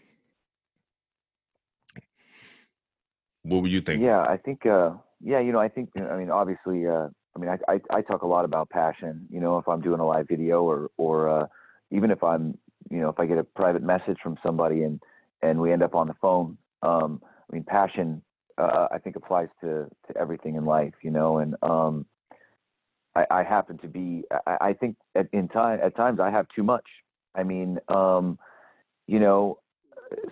what 3.43 3.61
were 3.61 3.67
you 3.67 3.81
thinking 3.81 4.05
Yeah, 4.05 4.21
I 4.21 4.37
think. 4.37 4.65
Uh, 4.65 4.91
yeah, 5.21 5.39
you 5.39 5.51
know, 5.51 5.59
I 5.59 5.69
think. 5.69 5.89
I 5.97 6.17
mean, 6.17 6.29
obviously, 6.31 6.85
uh, 6.87 7.07
I 7.35 7.39
mean, 7.39 7.49
I, 7.49 7.73
I 7.73 7.81
I 7.89 8.01
talk 8.01 8.23
a 8.23 8.27
lot 8.27 8.45
about 8.45 8.69
passion. 8.69 9.27
You 9.29 9.39
know, 9.39 9.57
if 9.57 9.67
I'm 9.67 9.81
doing 9.81 9.99
a 9.99 10.05
live 10.05 10.27
video 10.27 10.63
or 10.63 10.89
or 10.97 11.29
uh, 11.29 11.47
even 11.91 12.11
if 12.11 12.23
I'm, 12.23 12.57
you 12.89 12.99
know, 12.99 13.09
if 13.09 13.19
I 13.19 13.25
get 13.25 13.37
a 13.37 13.43
private 13.43 13.83
message 13.83 14.17
from 14.21 14.37
somebody 14.43 14.83
and 14.83 15.01
and 15.41 15.59
we 15.59 15.71
end 15.71 15.83
up 15.83 15.95
on 15.95 16.07
the 16.07 16.15
phone. 16.15 16.57
Um, 16.81 17.21
I 17.49 17.55
mean, 17.55 17.63
passion. 17.63 18.21
Uh, 18.57 18.87
I 18.91 18.97
think 18.97 19.15
applies 19.15 19.47
to 19.61 19.89
to 20.07 20.17
everything 20.17 20.55
in 20.55 20.65
life. 20.65 20.93
You 21.01 21.11
know, 21.11 21.37
and 21.37 21.55
um, 21.61 22.05
I, 23.15 23.25
I 23.31 23.43
happen 23.43 23.77
to 23.79 23.87
be. 23.87 24.23
I, 24.45 24.57
I 24.61 24.73
think 24.73 24.97
at 25.15 25.27
in 25.31 25.47
time 25.47 25.79
at 25.81 25.95
times 25.95 26.19
I 26.19 26.29
have 26.31 26.47
too 26.55 26.63
much. 26.63 26.85
I 27.35 27.43
mean, 27.43 27.79
um, 27.87 28.37
you 29.07 29.19
know, 29.19 29.59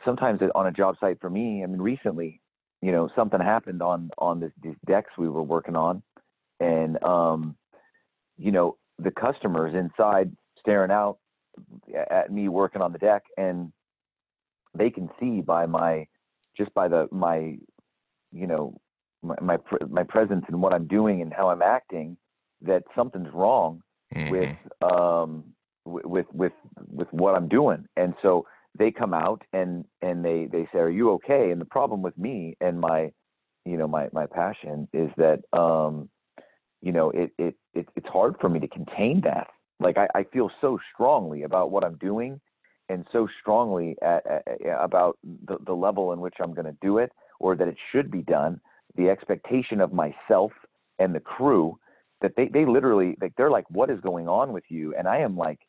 sometimes 0.03 0.41
on 0.55 0.67
a 0.67 0.71
job 0.71 0.97
site 0.99 1.21
for 1.21 1.29
me. 1.29 1.63
I 1.63 1.67
mean, 1.67 1.81
recently 1.81 2.41
you 2.81 2.91
know 2.91 3.09
something 3.15 3.39
happened 3.39 3.81
on 3.81 4.09
on 4.17 4.39
this, 4.39 4.51
these 4.61 4.75
decks 4.85 5.11
we 5.17 5.29
were 5.29 5.43
working 5.43 5.75
on 5.75 6.01
and 6.59 7.01
um 7.03 7.55
you 8.37 8.51
know 8.51 8.77
the 8.99 9.11
customers 9.11 9.73
inside 9.75 10.31
staring 10.59 10.91
out 10.91 11.17
at 12.11 12.31
me 12.31 12.47
working 12.49 12.81
on 12.81 12.91
the 12.91 12.99
deck 12.99 13.23
and 13.37 13.71
they 14.77 14.89
can 14.89 15.09
see 15.19 15.41
by 15.41 15.65
my 15.65 16.07
just 16.57 16.73
by 16.73 16.87
the 16.87 17.07
my 17.11 17.57
you 18.31 18.47
know 18.47 18.75
my 19.23 19.35
my, 19.41 19.57
my 19.89 20.03
presence 20.03 20.45
and 20.47 20.61
what 20.61 20.73
I'm 20.73 20.87
doing 20.87 21.21
and 21.21 21.33
how 21.33 21.49
I'm 21.49 21.61
acting 21.61 22.17
that 22.61 22.83
something's 22.95 23.33
wrong 23.33 23.81
Mhm. 24.15 24.29
with 24.29 24.57
um 24.81 25.43
with 25.85 26.25
with 26.33 26.53
with 26.89 27.07
what 27.11 27.35
I'm 27.35 27.47
doing. 27.47 27.85
And 27.95 28.13
so 28.21 28.45
they 28.77 28.91
come 28.91 29.13
out 29.13 29.41
and 29.53 29.85
and 30.01 30.23
they 30.23 30.47
they 30.51 30.67
say, 30.73 30.79
"Are 30.79 30.89
you 30.89 31.11
okay?" 31.13 31.51
And 31.51 31.61
the 31.61 31.65
problem 31.65 32.01
with 32.01 32.17
me 32.17 32.55
and 32.61 32.79
my 32.79 33.11
you 33.65 33.77
know 33.77 33.87
my 33.87 34.09
my 34.11 34.25
passion 34.27 34.87
is 34.93 35.09
that 35.17 35.39
um 35.57 36.09
you 36.81 36.91
know 36.91 37.09
it 37.11 37.31
it, 37.37 37.55
it 37.73 37.87
it's 37.95 38.07
hard 38.07 38.35
for 38.39 38.49
me 38.49 38.59
to 38.59 38.67
contain 38.67 39.21
that. 39.21 39.47
Like 39.79 39.97
I, 39.97 40.07
I 40.15 40.23
feel 40.23 40.49
so 40.61 40.79
strongly 40.93 41.43
about 41.43 41.71
what 41.71 41.83
I'm 41.83 41.95
doing 41.95 42.39
and 42.89 43.05
so 43.11 43.27
strongly 43.41 43.95
uh, 44.01 44.05
uh, 44.05 44.19
uh, 44.29 44.39
at, 44.47 44.61
at, 44.61 44.83
about 44.83 45.17
the, 45.47 45.57
the 45.65 45.73
level 45.73 46.13
in 46.13 46.19
which 46.19 46.35
I'm 46.39 46.53
going 46.53 46.65
to 46.65 46.77
do 46.81 46.97
it 46.97 47.11
or 47.39 47.55
that 47.55 47.67
it 47.67 47.77
should 47.91 48.09
be 48.09 48.21
done, 48.21 48.59
the 48.95 49.09
expectation 49.09 49.81
of 49.81 49.93
myself 49.93 50.51
and 50.99 51.13
the 51.13 51.19
crew 51.19 51.77
that 52.21 52.33
they, 52.35 52.47
they 52.47 52.65
literally 52.65 53.15
like 53.21 53.33
they're 53.37 53.51
like 53.51 53.69
what 53.69 53.89
is 53.89 53.99
going 54.01 54.27
on 54.27 54.51
with 54.53 54.63
you? 54.69 54.95
And 54.95 55.07
i 55.07 55.17
am 55.19 55.37
like 55.37 55.59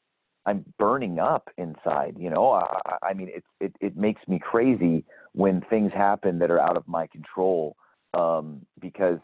i'm 0.46 0.64
burning 0.78 1.18
up 1.18 1.50
inside 1.58 2.16
you 2.18 2.30
know? 2.30 2.52
I, 2.52 2.78
I- 2.86 3.08
I 3.10 3.14
mean 3.14 3.28
it, 3.28 3.44
it 3.60 3.74
it 3.80 3.96
makes 3.96 4.26
me 4.28 4.38
crazy 4.38 5.04
when 5.32 5.60
things 5.68 5.92
happen 5.92 6.38
that 6.38 6.50
are 6.50 6.60
out 6.60 6.76
of 6.76 6.88
my 6.88 7.06
control 7.08 7.76
um, 8.14 8.62
because 8.80 9.18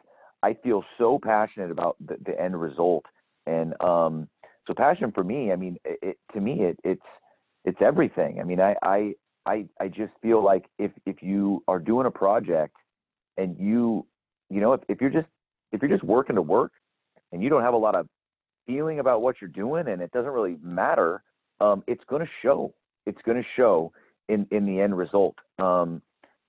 i 0.48 0.54
feel 0.64 0.80
so 0.98 1.08
passionate 1.22 1.70
about 1.70 1.96
the, 2.08 2.16
the 2.26 2.34
end 2.40 2.54
result. 2.60 3.04
And 3.46 3.68
um, 3.90 4.28
so 4.66 4.72
passion 4.74 5.12
for 5.12 5.24
me 5.24 5.52
i 5.52 5.56
mean 5.56 5.74
it, 5.84 5.98
it 6.08 6.16
to 6.32 6.40
me 6.40 6.54
it, 6.70 6.76
it's 6.84 7.08
it's 7.64 7.80
everything. 7.80 8.32
I 8.40 8.44
mean 8.44 8.60
I, 8.60 8.74
I 8.82 8.98
i 9.46 9.56
i 9.80 9.88
just 9.88 10.12
feel 10.22 10.40
like 10.42 10.64
if 10.78 10.92
if 11.06 11.22
you 11.22 11.62
are 11.68 11.78
doing 11.78 12.06
a 12.06 12.10
project 12.10 12.76
and 13.40 13.50
you 13.58 14.06
you 14.50 14.60
know 14.62 14.72
if, 14.76 14.80
if 14.88 15.00
you're 15.00 15.16
just 15.20 15.28
if 15.72 15.82
you're 15.82 15.94
just 15.96 16.04
working 16.04 16.36
to 16.36 16.42
work 16.42 16.72
and 17.32 17.42
you 17.42 17.48
don't 17.50 17.62
have 17.62 17.74
a 17.74 17.84
lot 17.86 17.94
of 17.94 18.06
feeling 18.66 18.98
about 19.00 19.22
what 19.22 19.36
you're 19.40 19.56
doing 19.64 19.88
and 19.88 20.00
it 20.00 20.10
doesn't 20.12 20.30
really 20.30 20.56
matter 20.62 21.22
um, 21.60 21.82
it's 21.86 22.04
going 22.08 22.24
to 22.24 22.32
show. 22.42 22.74
It's 23.06 23.20
going 23.22 23.40
to 23.40 23.48
show 23.56 23.92
in 24.28 24.46
in 24.50 24.66
the 24.66 24.80
end 24.80 24.96
result. 24.96 25.36
Um, 25.58 26.02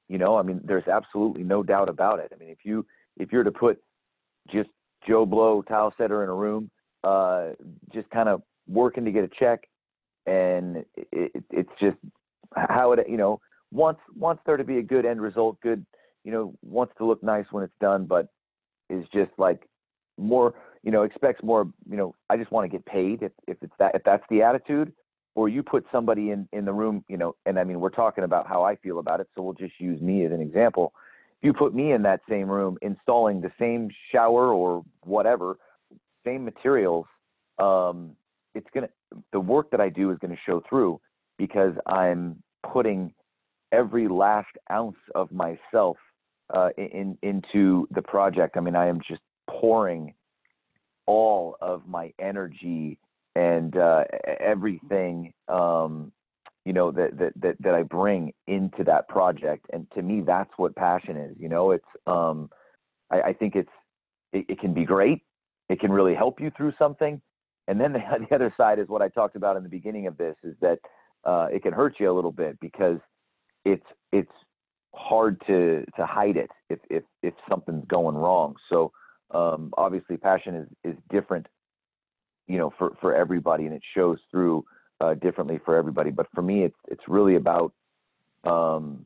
you 0.07 0.19
know 0.19 0.37
i 0.37 0.43
mean 0.43 0.61
there's 0.63 0.87
absolutely 0.87 1.43
no 1.43 1.63
doubt 1.63 1.89
about 1.89 2.19
it. 2.19 2.31
I 2.33 2.37
mean 2.37 2.49
if 2.49 2.59
you 2.63 2.85
if 3.17 3.31
you're 3.31 3.43
to 3.43 3.51
put 3.51 3.81
just 4.51 4.69
joe 5.07 5.25
blow 5.25 5.61
tile 5.61 5.93
setter 5.97 6.23
in 6.23 6.29
a 6.29 6.33
room 6.33 6.69
uh, 7.03 7.49
just 7.93 8.09
kind 8.09 8.27
of 8.27 8.41
working 8.67 9.05
to 9.05 9.11
get 9.11 9.23
a 9.23 9.29
check 9.39 9.67
and 10.25 10.77
it, 10.95 11.07
it, 11.11 11.43
it's 11.51 11.69
just 11.79 11.97
how 12.55 12.91
it 12.93 13.07
you 13.07 13.17
know 13.17 13.39
wants 13.71 14.01
wants 14.15 14.41
there 14.45 14.57
to 14.57 14.63
be 14.63 14.77
a 14.77 14.83
good 14.83 15.05
end 15.05 15.21
result 15.21 15.59
good 15.61 15.85
you 16.23 16.31
know 16.31 16.53
wants 16.63 16.93
to 16.97 17.05
look 17.05 17.21
nice 17.23 17.45
when 17.51 17.63
it's 17.63 17.73
done 17.79 18.05
but 18.05 18.27
is 18.89 19.05
just 19.13 19.31
like 19.37 19.67
more 20.17 20.53
you 20.83 20.91
know 20.91 21.03
expects 21.03 21.43
more 21.43 21.67
you 21.89 21.97
know 21.97 22.15
i 22.29 22.37
just 22.37 22.51
want 22.51 22.69
to 22.69 22.75
get 22.75 22.85
paid 22.85 23.21
if, 23.21 23.31
if 23.47 23.57
it's 23.61 23.73
that 23.77 23.93
if 23.93 24.03
that's 24.03 24.23
the 24.29 24.41
attitude 24.41 24.91
or 25.35 25.49
you 25.49 25.61
put 25.61 25.85
somebody 25.91 26.31
in 26.31 26.47
in 26.53 26.65
the 26.65 26.73
room 26.73 27.03
you 27.07 27.17
know 27.17 27.35
and 27.45 27.59
i 27.59 27.63
mean 27.63 27.79
we're 27.79 27.89
talking 27.89 28.23
about 28.23 28.47
how 28.47 28.63
i 28.63 28.75
feel 28.77 28.99
about 28.99 29.19
it 29.19 29.27
so 29.35 29.41
we'll 29.41 29.53
just 29.53 29.79
use 29.79 30.01
me 30.01 30.25
as 30.25 30.31
an 30.31 30.41
example 30.41 30.93
you 31.45 31.53
put 31.53 31.73
me 31.73 31.91
in 31.91 32.01
that 32.01 32.21
same 32.29 32.49
room 32.49 32.77
installing 32.81 33.39
the 33.39 33.51
same 33.59 33.89
shower 34.11 34.53
or 34.53 34.83
whatever 35.03 35.57
same 36.25 36.43
materials 36.43 37.05
um 37.59 38.15
it's 38.53 38.67
gonna 38.73 38.89
the 39.31 39.39
work 39.39 39.69
that 39.71 39.79
i 39.79 39.89
do 39.89 40.11
is 40.11 40.17
to 40.19 40.37
show 40.45 40.61
through 40.69 40.99
because 41.37 41.73
i'm 41.85 42.41
putting 42.71 43.13
every 43.71 44.07
last 44.07 44.47
ounce 44.71 44.97
of 45.13 45.31
myself 45.31 45.97
uh, 46.53 46.69
in 46.77 47.17
into 47.21 47.87
the 47.91 48.01
project. 48.01 48.57
I 48.57 48.59
mean, 48.59 48.75
I 48.75 48.87
am 48.87 48.99
just 49.07 49.21
pouring 49.49 50.13
all 51.05 51.57
of 51.61 51.87
my 51.87 52.13
energy 52.19 52.97
and 53.35 53.75
uh, 53.75 54.05
everything, 54.39 55.33
um, 55.47 56.11
you 56.65 56.73
know, 56.73 56.91
that, 56.91 57.17
that 57.17 57.33
that 57.41 57.55
that 57.61 57.75
I 57.75 57.83
bring 57.83 58.33
into 58.47 58.83
that 58.85 59.07
project. 59.07 59.67
And 59.71 59.87
to 59.91 60.01
me, 60.01 60.21
that's 60.21 60.51
what 60.57 60.75
passion 60.75 61.15
is. 61.15 61.35
You 61.39 61.47
know, 61.47 61.71
it's 61.71 61.85
um, 62.07 62.49
I, 63.11 63.21
I 63.21 63.33
think 63.33 63.55
it's 63.55 63.69
it, 64.33 64.45
it 64.49 64.59
can 64.59 64.73
be 64.73 64.83
great. 64.83 65.21
It 65.69 65.79
can 65.79 65.91
really 65.91 66.15
help 66.15 66.41
you 66.41 66.51
through 66.57 66.73
something. 66.77 67.21
And 67.67 67.79
then 67.79 67.93
the, 67.93 67.99
the 68.27 68.35
other 68.35 68.53
side 68.57 68.79
is 68.79 68.87
what 68.87 69.01
I 69.01 69.09
talked 69.09 69.35
about 69.35 69.57
in 69.57 69.63
the 69.63 69.69
beginning 69.69 70.07
of 70.07 70.17
this 70.17 70.35
is 70.43 70.55
that 70.61 70.79
uh, 71.23 71.47
it 71.51 71.63
can 71.63 71.73
hurt 71.73 71.95
you 71.99 72.11
a 72.11 72.13
little 72.13 72.31
bit 72.31 72.59
because 72.59 72.99
it's 73.63 73.85
it's 74.11 74.31
hard 74.95 75.41
to 75.47 75.85
to 75.95 76.05
hide 76.05 76.37
it 76.37 76.49
if 76.69 76.79
if 76.89 77.03
if 77.21 77.33
something's 77.49 77.85
going 77.87 78.15
wrong. 78.15 78.55
So 78.69 78.91
um, 79.31 79.71
obviously, 79.77 80.17
passion 80.17 80.55
is 80.55 80.93
is 80.93 80.97
different, 81.11 81.47
you 82.47 82.57
know, 82.57 82.73
for 82.77 82.95
for 83.01 83.15
everybody, 83.15 83.65
and 83.65 83.73
it 83.73 83.83
shows 83.95 84.17
through 84.31 84.65
uh, 85.01 85.13
differently 85.15 85.59
for 85.63 85.75
everybody. 85.75 86.11
But 86.11 86.27
for 86.33 86.41
me, 86.41 86.63
it's 86.63 86.77
it's 86.87 87.03
really 87.07 87.35
about 87.35 87.73
um, 88.43 89.05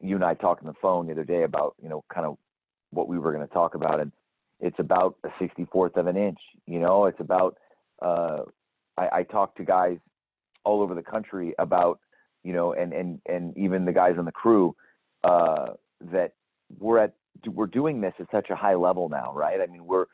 you 0.00 0.14
and 0.14 0.24
I 0.24 0.34
talked 0.34 0.62
on 0.62 0.68
the 0.68 0.78
phone 0.80 1.06
the 1.06 1.12
other 1.12 1.24
day 1.24 1.42
about 1.42 1.74
you 1.82 1.88
know 1.88 2.04
kind 2.12 2.26
of 2.26 2.36
what 2.90 3.08
we 3.08 3.18
were 3.18 3.32
going 3.32 3.46
to 3.46 3.52
talk 3.52 3.74
about, 3.74 4.00
and 4.00 4.12
it's 4.60 4.78
about 4.78 5.16
a 5.24 5.28
64th 5.42 5.96
of 5.96 6.06
an 6.06 6.16
inch. 6.16 6.38
You 6.66 6.80
know, 6.80 7.06
it's 7.06 7.20
about 7.20 7.56
uh, 8.02 8.42
I, 8.96 9.08
I 9.12 9.22
talk 9.24 9.56
to 9.56 9.64
guys 9.64 9.98
all 10.64 10.82
over 10.82 10.94
the 10.94 11.02
country 11.02 11.54
about 11.58 12.00
you 12.44 12.52
know, 12.52 12.72
and 12.72 12.92
and 12.92 13.20
and 13.26 13.56
even 13.56 13.84
the 13.84 13.92
guys 13.92 14.14
on 14.18 14.24
the 14.24 14.32
crew 14.32 14.74
uh, 15.24 15.68
that 16.12 16.32
we're 16.78 16.98
at 16.98 17.14
we're 17.46 17.66
doing 17.66 18.00
this 18.00 18.14
at 18.18 18.26
such 18.32 18.50
a 18.50 18.56
high 18.56 18.74
level 18.74 19.08
now, 19.08 19.32
right? 19.34 19.60
I 19.60 19.66
mean, 19.66 19.86
we're 19.86 20.06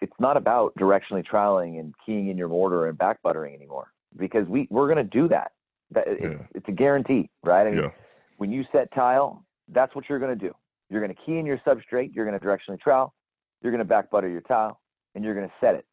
it's 0.00 0.20
not 0.20 0.36
about 0.36 0.74
directionally 0.76 1.24
troweling 1.24 1.78
and 1.78 1.94
keying 2.04 2.28
in 2.28 2.38
your 2.38 2.48
mortar 2.48 2.86
and 2.86 2.96
back 2.96 3.20
buttering 3.22 3.54
anymore 3.54 3.88
because 4.16 4.46
we 4.48 4.66
we're 4.70 4.92
going 4.92 5.04
to 5.04 5.18
do 5.18 5.28
that. 5.28 5.52
That 5.90 6.04
it's, 6.06 6.22
yeah. 6.22 6.46
it's 6.54 6.68
a 6.68 6.72
guarantee, 6.72 7.30
right? 7.44 7.66
I 7.66 7.70
mean, 7.70 7.82
yeah. 7.82 7.90
when 8.38 8.50
you 8.50 8.64
set 8.72 8.92
tile, 8.94 9.44
that's 9.68 9.94
what 9.94 10.08
you're 10.08 10.18
going 10.18 10.36
to 10.36 10.48
do. 10.48 10.52
You're 10.90 11.00
going 11.00 11.14
to 11.14 11.20
key 11.24 11.38
in 11.38 11.46
your 11.46 11.58
substrate. 11.66 12.14
You're 12.14 12.26
going 12.26 12.38
to 12.38 12.44
directionally 12.44 12.80
trowel. 12.80 13.14
You're 13.62 13.72
going 13.72 13.80
to 13.80 13.88
back 13.88 14.10
butter 14.10 14.28
your 14.28 14.42
tile, 14.42 14.80
and 15.14 15.24
you're 15.24 15.34
going 15.34 15.46
to 15.46 15.54
set 15.60 15.74
it. 15.74 15.84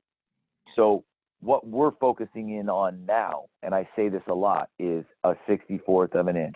So 0.75 1.03
what 1.41 1.67
we're 1.67 1.91
focusing 1.99 2.57
in 2.57 2.69
on 2.69 3.05
now, 3.05 3.45
and 3.61 3.75
I 3.75 3.87
say 3.95 4.09
this 4.09 4.21
a 4.27 4.33
lot, 4.33 4.69
is 4.79 5.03
a 5.23 5.35
64th 5.49 6.15
of 6.15 6.27
an 6.27 6.37
inch. 6.37 6.55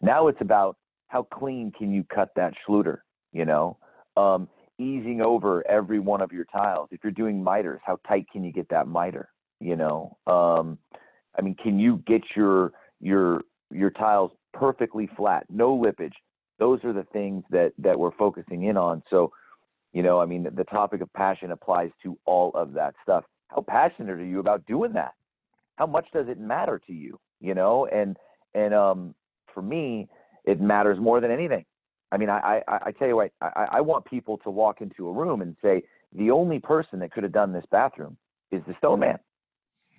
Now 0.00 0.28
it's 0.28 0.40
about 0.40 0.76
how 1.08 1.22
clean 1.24 1.72
can 1.76 1.92
you 1.92 2.04
cut 2.04 2.30
that 2.36 2.54
Schluter, 2.66 2.98
you 3.32 3.44
know, 3.44 3.78
um, 4.16 4.48
easing 4.78 5.20
over 5.20 5.66
every 5.68 5.98
one 5.98 6.20
of 6.20 6.32
your 6.32 6.44
tiles. 6.46 6.88
If 6.90 7.00
you're 7.02 7.12
doing 7.12 7.42
miters, 7.42 7.80
how 7.84 7.98
tight 8.08 8.26
can 8.32 8.44
you 8.44 8.52
get 8.52 8.68
that 8.70 8.88
miter, 8.88 9.28
you 9.60 9.76
know? 9.76 10.16
Um, 10.26 10.78
I 11.38 11.42
mean, 11.42 11.56
can 11.62 11.78
you 11.78 12.02
get 12.06 12.22
your 12.34 12.72
your 13.00 13.42
your 13.70 13.90
tiles 13.90 14.32
perfectly 14.52 15.08
flat, 15.16 15.44
no 15.50 15.74
lippage? 15.74 16.14
Those 16.58 16.82
are 16.84 16.92
the 16.92 17.06
things 17.12 17.44
that 17.50 17.72
that 17.78 17.98
we're 17.98 18.16
focusing 18.16 18.64
in 18.64 18.76
on. 18.76 19.02
So, 19.10 19.32
you 19.92 20.02
know, 20.02 20.20
I 20.20 20.26
mean, 20.26 20.44
the, 20.44 20.50
the 20.50 20.64
topic 20.64 21.00
of 21.00 21.12
passion 21.12 21.52
applies 21.52 21.90
to 22.02 22.18
all 22.24 22.50
of 22.54 22.72
that 22.74 22.94
stuff. 23.02 23.24
How 23.48 23.62
passionate 23.62 24.18
are 24.18 24.24
you 24.24 24.40
about 24.40 24.66
doing 24.66 24.92
that? 24.94 25.12
How 25.76 25.86
much 25.86 26.06
does 26.12 26.28
it 26.28 26.38
matter 26.38 26.80
to 26.86 26.92
you? 26.92 27.18
You 27.40 27.54
know, 27.54 27.86
and 27.86 28.16
and 28.54 28.72
um, 28.72 29.14
for 29.52 29.62
me, 29.62 30.08
it 30.44 30.60
matters 30.60 30.98
more 30.98 31.20
than 31.20 31.30
anything. 31.30 31.64
I 32.12 32.18
mean, 32.18 32.30
I, 32.30 32.62
I, 32.68 32.78
I 32.86 32.92
tell 32.92 33.08
you 33.08 33.16
what, 33.16 33.32
I, 33.40 33.66
I 33.72 33.80
want 33.80 34.04
people 34.04 34.38
to 34.38 34.50
walk 34.50 34.80
into 34.80 35.08
a 35.08 35.12
room 35.12 35.42
and 35.42 35.56
say, 35.62 35.82
the 36.14 36.30
only 36.30 36.60
person 36.60 37.00
that 37.00 37.10
could 37.12 37.24
have 37.24 37.32
done 37.32 37.52
this 37.52 37.64
bathroom 37.70 38.16
is 38.52 38.62
the 38.66 38.74
stone 38.78 39.00
man. 39.00 39.18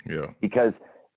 Yeah. 0.06 0.27
Because 0.42 0.74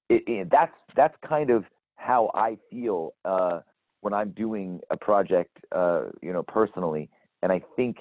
it, 0.08 0.22
it, 0.26 0.48
that's 0.50 0.72
that's 0.96 1.14
kind 1.26 1.50
of 1.50 1.64
how 1.96 2.30
I 2.34 2.58
feel 2.70 3.14
uh, 3.24 3.60
when 4.00 4.14
I'm 4.14 4.30
doing 4.30 4.80
a 4.90 4.96
project, 4.96 5.58
uh, 5.72 6.04
you 6.22 6.32
know, 6.32 6.42
personally. 6.42 7.10
And 7.42 7.52
I 7.52 7.62
think, 7.76 7.98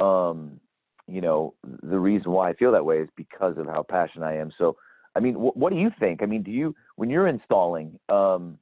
um, 0.00 0.60
you 1.06 1.20
know, 1.20 1.54
the 1.82 1.98
reason 1.98 2.32
why 2.32 2.50
I 2.50 2.54
feel 2.54 2.72
that 2.72 2.84
way 2.84 2.98
is 2.98 3.08
because 3.16 3.56
of 3.58 3.66
how 3.66 3.84
passionate 3.88 4.26
I 4.26 4.36
am. 4.38 4.52
So, 4.58 4.76
I 5.14 5.20
mean, 5.20 5.34
wh- 5.34 5.56
what 5.56 5.72
do 5.72 5.78
you 5.78 5.90
think? 5.98 6.22
I 6.22 6.26
mean, 6.26 6.42
do 6.42 6.50
you 6.50 6.74
when 6.96 7.08
you're 7.10 7.28
installing, 7.28 7.98
um, 8.08 8.58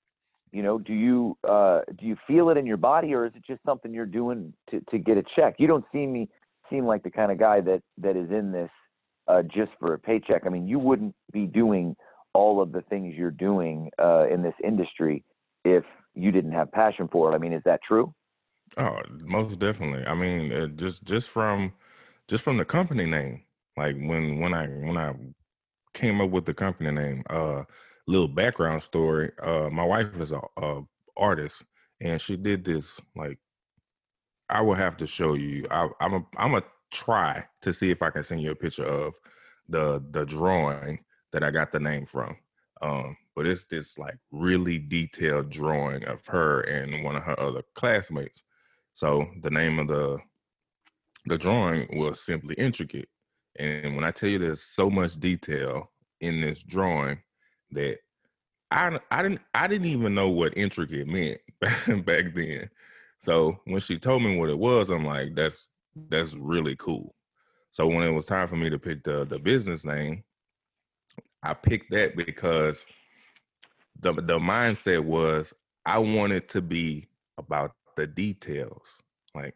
you 0.52 0.62
know, 0.62 0.78
do 0.78 0.92
you 0.92 1.36
uh, 1.48 1.80
do 1.98 2.06
you 2.06 2.16
feel 2.26 2.50
it 2.50 2.56
in 2.56 2.66
your 2.66 2.76
body, 2.76 3.14
or 3.14 3.26
is 3.26 3.32
it 3.34 3.44
just 3.44 3.62
something 3.64 3.92
you're 3.92 4.06
doing 4.06 4.52
to, 4.70 4.80
to 4.90 4.98
get 4.98 5.16
a 5.16 5.24
check? 5.34 5.56
You 5.58 5.66
don't 5.66 5.84
seem 5.92 6.12
me 6.12 6.28
seem 6.70 6.86
like 6.86 7.02
the 7.02 7.10
kind 7.10 7.32
of 7.32 7.38
guy 7.38 7.60
that 7.62 7.82
that 7.98 8.16
is 8.16 8.30
in 8.30 8.52
this 8.52 8.70
uh, 9.28 9.42
just 9.42 9.72
for 9.78 9.94
a 9.94 9.98
paycheck. 9.98 10.42
I 10.46 10.48
mean, 10.48 10.66
you 10.66 10.78
wouldn't 10.78 11.14
be 11.32 11.46
doing 11.46 11.96
all 12.32 12.60
of 12.60 12.72
the 12.72 12.82
things 12.82 13.14
you're 13.16 13.30
doing 13.30 13.90
uh, 14.00 14.26
in 14.28 14.42
this 14.42 14.54
industry 14.62 15.24
if 15.64 15.84
you 16.14 16.30
didn't 16.30 16.52
have 16.52 16.70
passion 16.72 17.08
for 17.10 17.30
it. 17.30 17.34
I 17.34 17.38
mean, 17.38 17.52
is 17.52 17.62
that 17.64 17.80
true? 17.86 18.12
Oh, 18.76 18.98
most 19.24 19.58
definitely. 19.58 20.06
I 20.06 20.14
mean, 20.14 20.52
uh, 20.52 20.66
just 20.68 21.04
just 21.04 21.28
from 21.28 21.72
just 22.28 22.42
from 22.42 22.56
the 22.56 22.64
company 22.64 23.06
name, 23.06 23.42
like 23.76 23.96
when 23.96 24.40
when 24.40 24.52
I 24.54 24.66
when 24.66 24.96
I 24.96 25.14
came 25.94 26.20
up 26.20 26.30
with 26.30 26.44
the 26.44 26.54
company 26.54 26.90
name, 26.90 27.22
uh, 27.30 27.64
little 28.06 28.28
background 28.28 28.82
story. 28.82 29.30
Uh, 29.42 29.70
my 29.70 29.84
wife 29.84 30.20
is 30.20 30.32
a, 30.32 30.40
a 30.56 30.82
artist, 31.16 31.64
and 32.00 32.20
she 32.20 32.36
did 32.36 32.64
this. 32.64 33.00
Like, 33.14 33.38
I 34.50 34.60
will 34.62 34.74
have 34.74 34.96
to 34.98 35.06
show 35.06 35.34
you. 35.34 35.66
I, 35.70 35.88
I'm 36.00 36.14
a 36.14 36.26
I'm 36.36 36.54
a 36.54 36.62
try 36.92 37.44
to 37.62 37.72
see 37.72 37.90
if 37.90 38.02
I 38.02 38.10
can 38.10 38.22
send 38.22 38.42
you 38.42 38.52
a 38.52 38.56
picture 38.56 38.84
of 38.84 39.14
the 39.68 40.02
the 40.10 40.24
drawing 40.24 41.00
that 41.32 41.42
I 41.42 41.50
got 41.50 41.72
the 41.72 41.80
name 41.80 42.06
from. 42.06 42.36
Um, 42.82 43.16
but 43.34 43.46
it's 43.46 43.64
this 43.64 43.98
like 43.98 44.18
really 44.30 44.78
detailed 44.78 45.50
drawing 45.50 46.04
of 46.04 46.24
her 46.26 46.60
and 46.60 47.02
one 47.02 47.16
of 47.16 47.24
her 47.24 47.38
other 47.40 47.62
classmates. 47.74 48.42
So 48.92 49.26
the 49.42 49.50
name 49.50 49.78
of 49.78 49.88
the 49.88 50.18
the 51.26 51.38
drawing 51.38 51.98
was 51.98 52.20
simply 52.20 52.54
intricate. 52.56 53.08
And 53.58 53.96
when 53.96 54.04
I 54.04 54.10
tell 54.10 54.28
you 54.28 54.38
there's 54.38 54.62
so 54.62 54.90
much 54.90 55.18
detail 55.18 55.90
in 56.20 56.40
this 56.40 56.62
drawing, 56.62 57.18
that 57.72 57.98
I 58.70 58.98
I 59.10 59.22
didn't 59.22 59.40
I 59.54 59.66
didn't 59.66 59.86
even 59.86 60.14
know 60.14 60.28
what 60.28 60.56
intricate 60.56 61.06
meant 61.06 61.40
back 62.06 62.34
then. 62.34 62.70
So 63.18 63.58
when 63.64 63.80
she 63.80 63.98
told 63.98 64.22
me 64.22 64.38
what 64.38 64.50
it 64.50 64.58
was, 64.58 64.90
I'm 64.90 65.04
like, 65.04 65.34
that's 65.34 65.68
that's 66.08 66.34
really 66.34 66.76
cool. 66.76 67.14
So 67.70 67.86
when 67.86 68.04
it 68.04 68.10
was 68.10 68.26
time 68.26 68.48
for 68.48 68.56
me 68.56 68.70
to 68.70 68.78
pick 68.78 69.04
the 69.04 69.24
the 69.24 69.38
business 69.38 69.84
name, 69.84 70.24
I 71.42 71.54
picked 71.54 71.90
that 71.90 72.16
because 72.16 72.86
the 74.00 74.12
the 74.12 74.38
mindset 74.38 75.04
was 75.04 75.52
I 75.86 75.98
wanted 75.98 76.48
to 76.50 76.62
be 76.62 77.08
about 77.38 77.72
the 77.96 78.06
details. 78.06 79.00
Like 79.34 79.54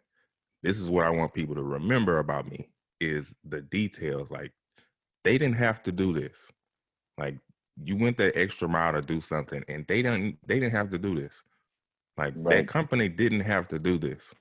this 0.63 0.79
is 0.79 0.91
what 0.91 1.07
I 1.07 1.11
want 1.11 1.35
people 1.35 1.55
to 1.55 1.63
remember 1.63 2.19
about 2.19 2.49
me 2.49 2.69
is 3.01 3.35
the 3.45 3.63
details. 3.63 4.31
Like 4.31 4.53
they 5.25 5.39
didn't 5.39 5.57
have 5.57 5.83
to 5.85 5.93
do 5.93 6.13
this. 6.13 6.51
Like 7.17 7.39
you 7.85 7.97
went 7.97 8.19
that 8.19 8.37
extra 8.37 8.69
mile 8.69 8.93
to 8.93 9.03
do 9.03 9.21
something 9.21 9.65
and 9.69 9.87
they 9.87 10.03
didn't 10.03 10.39
they 10.47 10.59
didn't 10.59 10.73
have 10.73 10.91
to 10.91 10.99
do 10.99 11.15
this 11.19 11.43
like 12.17 12.35
right. 12.37 12.57
that 12.57 12.69
company 12.69 13.09
didn't 13.09 13.41
have 13.41 13.69
to 13.69 13.79
do 13.79 13.99
this 13.99 14.35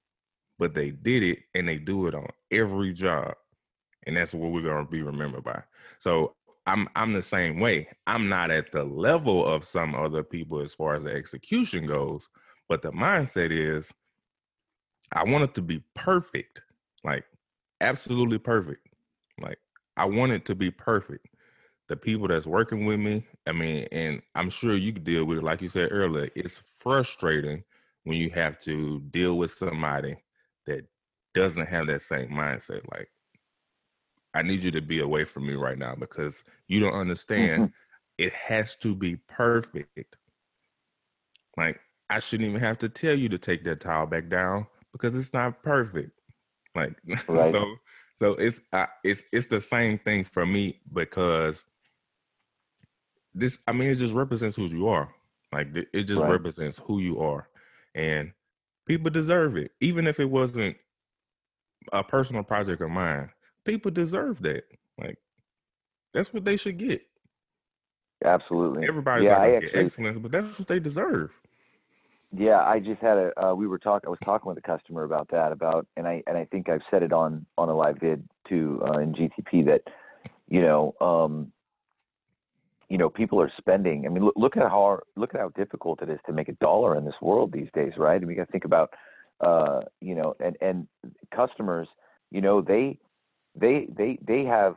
but 0.59 0.73
they 0.73 0.91
did 0.91 1.23
it 1.23 1.39
and 1.55 1.67
they 1.67 1.77
do 1.77 2.07
it 2.07 2.15
on 2.15 2.27
every 2.51 2.93
job 2.93 3.33
and 4.07 4.15
that's 4.15 4.33
what 4.33 4.51
we're 4.51 4.61
to 4.61 4.89
be 4.89 5.03
remembered 5.03 5.43
by. 5.43 5.61
So 5.99 6.33
i'm 6.65 6.87
i'm 6.95 7.13
the 7.13 7.21
same 7.21 7.59
way. 7.59 7.87
I'm 8.07 8.27
not 8.29 8.51
at 8.51 8.71
the 8.71 8.83
level 8.83 9.45
of 9.45 9.63
some 9.63 9.93
other 9.95 10.23
people 10.23 10.59
as 10.61 10.73
far 10.73 10.95
as 10.95 11.03
the 11.03 11.11
execution 11.11 11.85
goes 11.85 12.29
but 12.69 12.81
the 12.81 12.91
mindset 12.91 13.51
is 13.51 13.93
i 15.13 15.23
want 15.23 15.43
it 15.43 15.53
to 15.55 15.61
be 15.61 15.81
perfect 15.95 16.61
like 17.03 17.23
absolutely 17.81 18.39
perfect. 18.39 18.87
Like 19.39 19.59
i 19.97 20.05
want 20.05 20.31
it 20.31 20.45
to 20.45 20.55
be 20.55 20.71
perfect. 20.71 21.27
The 21.87 21.95
people 21.95 22.27
that's 22.27 22.45
working 22.45 22.85
with 22.85 22.99
me, 22.99 23.25
I 23.45 23.53
mean, 23.53 23.87
and 23.93 24.21
I'm 24.35 24.49
sure 24.49 24.75
you 24.75 24.91
could 24.91 25.05
deal 25.05 25.23
with 25.23 25.37
it, 25.37 25.43
like 25.43 25.61
you 25.61 25.69
said 25.69 25.87
earlier, 25.91 26.29
it's 26.35 26.61
frustrating 26.79 27.63
when 28.03 28.17
you 28.17 28.29
have 28.31 28.59
to 28.61 28.99
deal 29.11 29.37
with 29.37 29.51
somebody 29.51 30.17
doesn't 31.37 31.67
have 31.67 31.87
that 31.87 32.01
same 32.01 32.29
mindset. 32.29 32.81
Like, 32.91 33.09
I 34.33 34.41
need 34.41 34.63
you 34.63 34.71
to 34.71 34.81
be 34.81 34.99
away 34.99 35.25
from 35.25 35.47
me 35.47 35.53
right 35.53 35.77
now 35.77 35.95
because 35.95 36.43
you 36.67 36.79
don't 36.79 36.93
understand. 36.93 37.63
Mm-hmm. 37.63 37.71
It 38.17 38.33
has 38.33 38.75
to 38.77 38.95
be 38.95 39.17
perfect. 39.27 40.15
Like, 41.55 41.79
I 42.09 42.19
shouldn't 42.19 42.49
even 42.49 42.61
have 42.61 42.79
to 42.79 42.89
tell 42.89 43.15
you 43.15 43.29
to 43.29 43.37
take 43.37 43.63
that 43.65 43.81
towel 43.81 44.05
back 44.07 44.29
down 44.29 44.67
because 44.91 45.15
it's 45.15 45.33
not 45.33 45.61
perfect. 45.63 46.11
Like, 46.75 46.95
right. 47.27 47.51
so 47.51 47.75
so 48.17 48.31
it's 48.31 48.59
uh, 48.73 48.87
it's 49.03 49.23
it's 49.31 49.47
the 49.47 49.61
same 49.61 49.97
thing 49.99 50.23
for 50.23 50.45
me 50.45 50.81
because 50.91 51.65
this 53.33 53.59
i 53.67 53.71
mean 53.71 53.89
it 53.89 53.95
just 53.95 54.13
represents 54.13 54.55
who 54.55 54.65
you 54.65 54.87
are 54.87 55.09
like 55.53 55.67
it 55.93 56.03
just 56.03 56.21
right. 56.21 56.31
represents 56.31 56.79
who 56.79 56.99
you 56.99 57.19
are 57.19 57.47
and 57.95 58.31
people 58.87 59.09
deserve 59.09 59.55
it 59.55 59.71
even 59.79 60.07
if 60.07 60.19
it 60.19 60.29
wasn't 60.29 60.75
a 61.93 62.03
personal 62.03 62.43
project 62.43 62.81
of 62.81 62.89
mine 62.89 63.29
people 63.65 63.91
deserve 63.91 64.41
that 64.41 64.63
like 64.97 65.17
that's 66.13 66.33
what 66.33 66.45
they 66.45 66.57
should 66.57 66.77
get 66.77 67.01
absolutely 68.25 68.87
everybody's 68.87 69.25
yeah, 69.25 69.37
not 69.37 69.61
get 69.61 69.75
excellence 69.75 70.19
but 70.19 70.31
that's 70.31 70.57
what 70.57 70.67
they 70.67 70.79
deserve 70.79 71.31
yeah 72.35 72.61
i 72.63 72.79
just 72.79 73.01
had 73.01 73.17
a 73.17 73.31
uh, 73.45 73.53
we 73.53 73.67
were 73.67 73.79
talking 73.79 74.07
i 74.07 74.09
was 74.09 74.19
talking 74.23 74.47
with 74.47 74.57
a 74.57 74.61
customer 74.61 75.03
about 75.03 75.27
that 75.29 75.51
about 75.51 75.87
and 75.95 76.07
i 76.07 76.21
and 76.27 76.37
i 76.37 76.45
think 76.45 76.69
i've 76.69 76.81
said 76.89 77.03
it 77.03 77.13
on 77.13 77.45
on 77.57 77.69
a 77.69 77.75
live 77.75 77.97
vid 77.99 78.23
too 78.47 78.81
uh, 78.87 78.99
in 78.99 79.13
gtp 79.13 79.65
that 79.65 79.81
you 80.49 80.61
know 80.61 80.93
um 80.99 81.51
you 82.89 82.97
know, 82.97 83.09
people 83.09 83.41
are 83.41 83.51
spending. 83.57 84.05
I 84.05 84.09
mean, 84.09 84.23
look, 84.23 84.33
look 84.37 84.57
at 84.57 84.63
how 84.63 84.99
look 85.15 85.33
at 85.33 85.41
how 85.41 85.49
difficult 85.49 86.01
it 86.01 86.09
is 86.09 86.19
to 86.25 86.33
make 86.33 86.47
a 86.47 86.53
dollar 86.53 86.97
in 86.97 87.05
this 87.05 87.15
world 87.21 87.51
these 87.51 87.67
days, 87.73 87.93
right? 87.97 88.17
And 88.17 88.27
we 88.27 88.35
got 88.35 88.45
to 88.45 88.51
think 88.51 88.65
about, 88.65 88.93
uh, 89.41 89.81
you 90.01 90.15
know, 90.15 90.35
and 90.39 90.57
and 90.61 90.87
customers, 91.35 91.87
you 92.31 92.41
know, 92.41 92.61
they 92.61 92.97
they 93.55 93.87
they 93.95 94.17
they 94.25 94.43
have, 94.43 94.75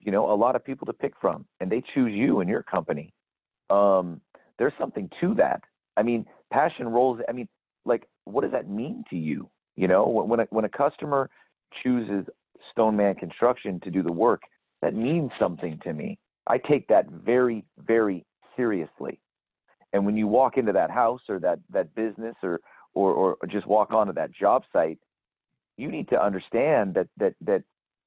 you 0.00 0.12
know, 0.12 0.30
a 0.30 0.36
lot 0.36 0.56
of 0.56 0.64
people 0.64 0.86
to 0.86 0.92
pick 0.92 1.14
from, 1.20 1.44
and 1.60 1.70
they 1.70 1.82
choose 1.94 2.12
you 2.12 2.40
and 2.40 2.48
your 2.48 2.62
company. 2.62 3.12
Um, 3.70 4.20
there's 4.58 4.72
something 4.78 5.10
to 5.20 5.34
that. 5.34 5.62
I 5.96 6.02
mean, 6.02 6.26
passion 6.52 6.88
rolls. 6.88 7.20
I 7.28 7.32
mean, 7.32 7.48
like, 7.84 8.06
what 8.24 8.42
does 8.42 8.52
that 8.52 8.68
mean 8.68 9.04
to 9.10 9.16
you? 9.16 9.48
You 9.76 9.88
know, 9.88 10.06
when 10.06 10.40
a, 10.40 10.46
when 10.50 10.64
a 10.64 10.68
customer 10.68 11.30
chooses 11.82 12.26
Stoneman 12.70 13.16
Construction 13.16 13.80
to 13.80 13.90
do 13.90 14.02
the 14.02 14.12
work, 14.12 14.42
that 14.82 14.94
means 14.94 15.30
something 15.38 15.78
to 15.84 15.92
me. 15.92 16.18
I 16.46 16.58
take 16.58 16.86
that 16.88 17.08
very, 17.10 17.64
very 17.78 18.24
seriously. 18.56 19.18
And 19.92 20.04
when 20.04 20.16
you 20.16 20.26
walk 20.26 20.56
into 20.56 20.72
that 20.72 20.90
house 20.90 21.22
or 21.28 21.38
that 21.40 21.60
that 21.70 21.94
business 21.94 22.34
or 22.42 22.60
or 22.94 23.12
or 23.12 23.46
just 23.48 23.66
walk 23.66 23.92
onto 23.92 24.12
that 24.14 24.32
job 24.32 24.62
site, 24.72 24.98
you 25.76 25.90
need 25.90 26.08
to 26.08 26.22
understand 26.22 26.94
that 26.94 27.08
that 27.16 27.34
that 27.40 27.62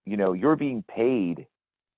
you 0.06 0.18
know 0.18 0.34
you're 0.34 0.56
being 0.56 0.84
paid 0.84 1.46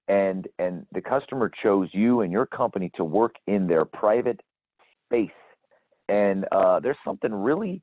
and 0.07 0.47
and 0.57 0.85
the 0.91 1.01
customer 1.01 1.51
chose 1.63 1.89
you 1.91 2.21
and 2.21 2.31
your 2.31 2.45
company 2.45 2.91
to 2.95 3.03
work 3.03 3.35
in 3.47 3.67
their 3.67 3.85
private 3.85 4.41
space. 5.05 5.29
And 6.09 6.45
uh, 6.51 6.79
there's 6.79 6.97
something 7.05 7.31
really 7.31 7.81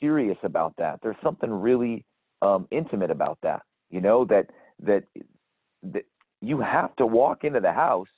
serious 0.00 0.38
about 0.42 0.74
that. 0.78 0.98
There's 1.02 1.16
something 1.22 1.50
really 1.50 2.04
um, 2.42 2.66
intimate 2.72 3.12
about 3.12 3.38
that. 3.42 3.62
You 3.90 4.00
know 4.00 4.24
that 4.26 4.50
that 4.82 5.04
that 5.84 6.04
you 6.40 6.60
have 6.60 6.94
to 6.96 7.06
walk 7.06 7.44
into 7.44 7.60
the 7.60 7.72
house 7.72 8.08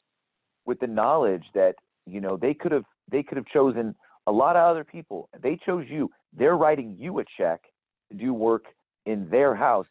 with 0.64 0.80
the 0.80 0.86
knowledge 0.86 1.44
that 1.54 1.74
you 2.06 2.20
know 2.20 2.38
they 2.38 2.54
could 2.54 2.72
have 2.72 2.84
they 3.10 3.22
could 3.22 3.36
have 3.36 3.46
chosen 3.46 3.94
a 4.26 4.32
lot 4.32 4.56
of 4.56 4.68
other 4.68 4.84
people. 4.84 5.28
They 5.42 5.58
chose 5.64 5.86
you. 5.88 6.10
They're 6.36 6.56
writing 6.56 6.96
you 6.98 7.18
a 7.20 7.24
check 7.38 7.60
to 8.10 8.16
do 8.16 8.34
work 8.34 8.64
in 9.06 9.28
their 9.30 9.54
house, 9.54 9.86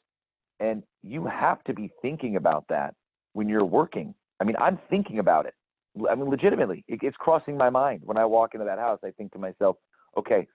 and 0.59 0.83
you 1.03 1.25
have 1.25 1.63
to 1.65 1.73
be 1.73 1.91
thinking 2.01 2.35
about 2.35 2.65
that 2.69 2.93
when 3.33 3.49
you're 3.49 3.65
working. 3.65 4.13
I 4.39 4.43
mean, 4.43 4.55
I'm 4.59 4.79
thinking 4.89 5.19
about 5.19 5.45
it. 5.45 5.53
I 6.09 6.15
mean, 6.15 6.29
legitimately, 6.29 6.83
it, 6.87 6.99
it's 7.01 7.15
crossing 7.17 7.57
my 7.57 7.69
mind 7.69 8.01
when 8.03 8.17
I 8.17 8.25
walk 8.25 8.53
into 8.53 8.65
that 8.65 8.79
house. 8.79 8.99
I 9.03 9.11
think 9.11 9.31
to 9.31 9.39
myself, 9.39 9.77
okay, 10.17 10.47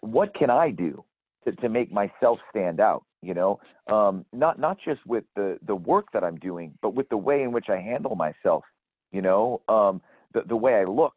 what 0.00 0.34
can 0.34 0.50
I 0.50 0.70
do 0.70 1.04
to, 1.44 1.52
to 1.52 1.68
make 1.68 1.92
myself 1.92 2.38
stand 2.50 2.80
out? 2.80 3.04
You 3.22 3.34
know, 3.34 3.60
um, 3.88 4.24
not 4.32 4.58
not 4.58 4.78
just 4.84 5.04
with 5.06 5.24
the 5.36 5.58
the 5.66 5.74
work 5.74 6.06
that 6.12 6.24
I'm 6.24 6.36
doing, 6.36 6.74
but 6.82 6.94
with 6.94 7.08
the 7.08 7.16
way 7.16 7.42
in 7.42 7.52
which 7.52 7.66
I 7.68 7.76
handle 7.76 8.16
myself. 8.16 8.64
You 9.12 9.22
know, 9.22 9.62
um, 9.68 10.00
the 10.34 10.42
the 10.48 10.56
way 10.56 10.74
I 10.74 10.84
look. 10.84 11.14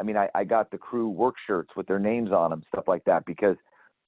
I 0.00 0.02
mean, 0.02 0.16
I, 0.16 0.28
I 0.34 0.44
got 0.44 0.70
the 0.70 0.78
crew 0.78 1.08
work 1.10 1.34
shirts 1.46 1.70
with 1.76 1.86
their 1.86 1.98
names 1.98 2.32
on 2.32 2.50
them, 2.50 2.62
stuff 2.72 2.88
like 2.88 3.04
that, 3.04 3.26
because 3.26 3.56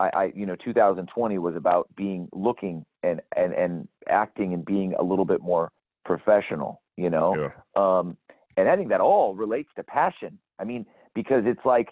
I, 0.00 0.11
I 0.14 0.33
you 0.35 0.46
know 0.46 0.57
2020 0.57 1.38
was 1.38 1.55
about 1.55 1.88
being 1.94 2.28
looking 2.33 2.85
and 3.02 3.20
and 3.37 3.52
and 3.52 3.88
acting 4.09 4.55
and 4.55 4.64
being 4.64 4.94
a 4.98 5.02
little 5.02 5.26
bit 5.26 5.42
more 5.42 5.70
professional. 6.05 6.81
You 6.96 7.11
know, 7.11 7.37
Yeah. 7.37 7.50
um, 7.76 8.16
and 8.57 8.68
I 8.68 8.76
think 8.76 8.88
that 8.88 9.00
all 9.00 9.35
relates 9.35 9.70
to 9.76 9.83
passion. 9.83 10.38
I 10.59 10.64
mean, 10.64 10.87
because 11.14 11.44
it's 11.46 11.64
like 11.64 11.88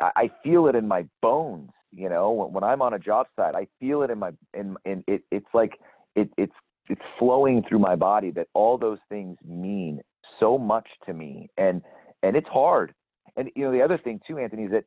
I, 0.00 0.10
I 0.16 0.30
feel 0.42 0.66
it 0.66 0.74
in 0.74 0.88
my 0.88 1.06
bones. 1.20 1.70
You 1.92 2.08
know, 2.08 2.32
when, 2.32 2.52
when 2.52 2.64
I'm 2.64 2.82
on 2.82 2.94
a 2.94 2.98
job 2.98 3.26
site, 3.36 3.54
I 3.54 3.68
feel 3.78 4.02
it 4.02 4.10
in 4.10 4.18
my 4.18 4.32
in 4.54 4.76
in 4.84 5.04
it. 5.06 5.22
It's 5.30 5.52
like 5.52 5.78
it 6.16 6.30
it's 6.36 6.54
it's 6.88 7.02
flowing 7.18 7.62
through 7.68 7.78
my 7.78 7.96
body 7.96 8.30
that 8.32 8.48
all 8.54 8.78
those 8.78 8.98
things 9.08 9.38
mean 9.46 10.00
so 10.40 10.58
much 10.58 10.88
to 11.06 11.12
me, 11.12 11.50
and 11.56 11.82
and 12.22 12.36
it's 12.36 12.48
hard. 12.48 12.94
And 13.36 13.50
you 13.54 13.64
know, 13.64 13.72
the 13.72 13.82
other 13.82 13.98
thing 13.98 14.20
too, 14.26 14.38
Anthony, 14.38 14.64
is 14.64 14.70
that 14.72 14.84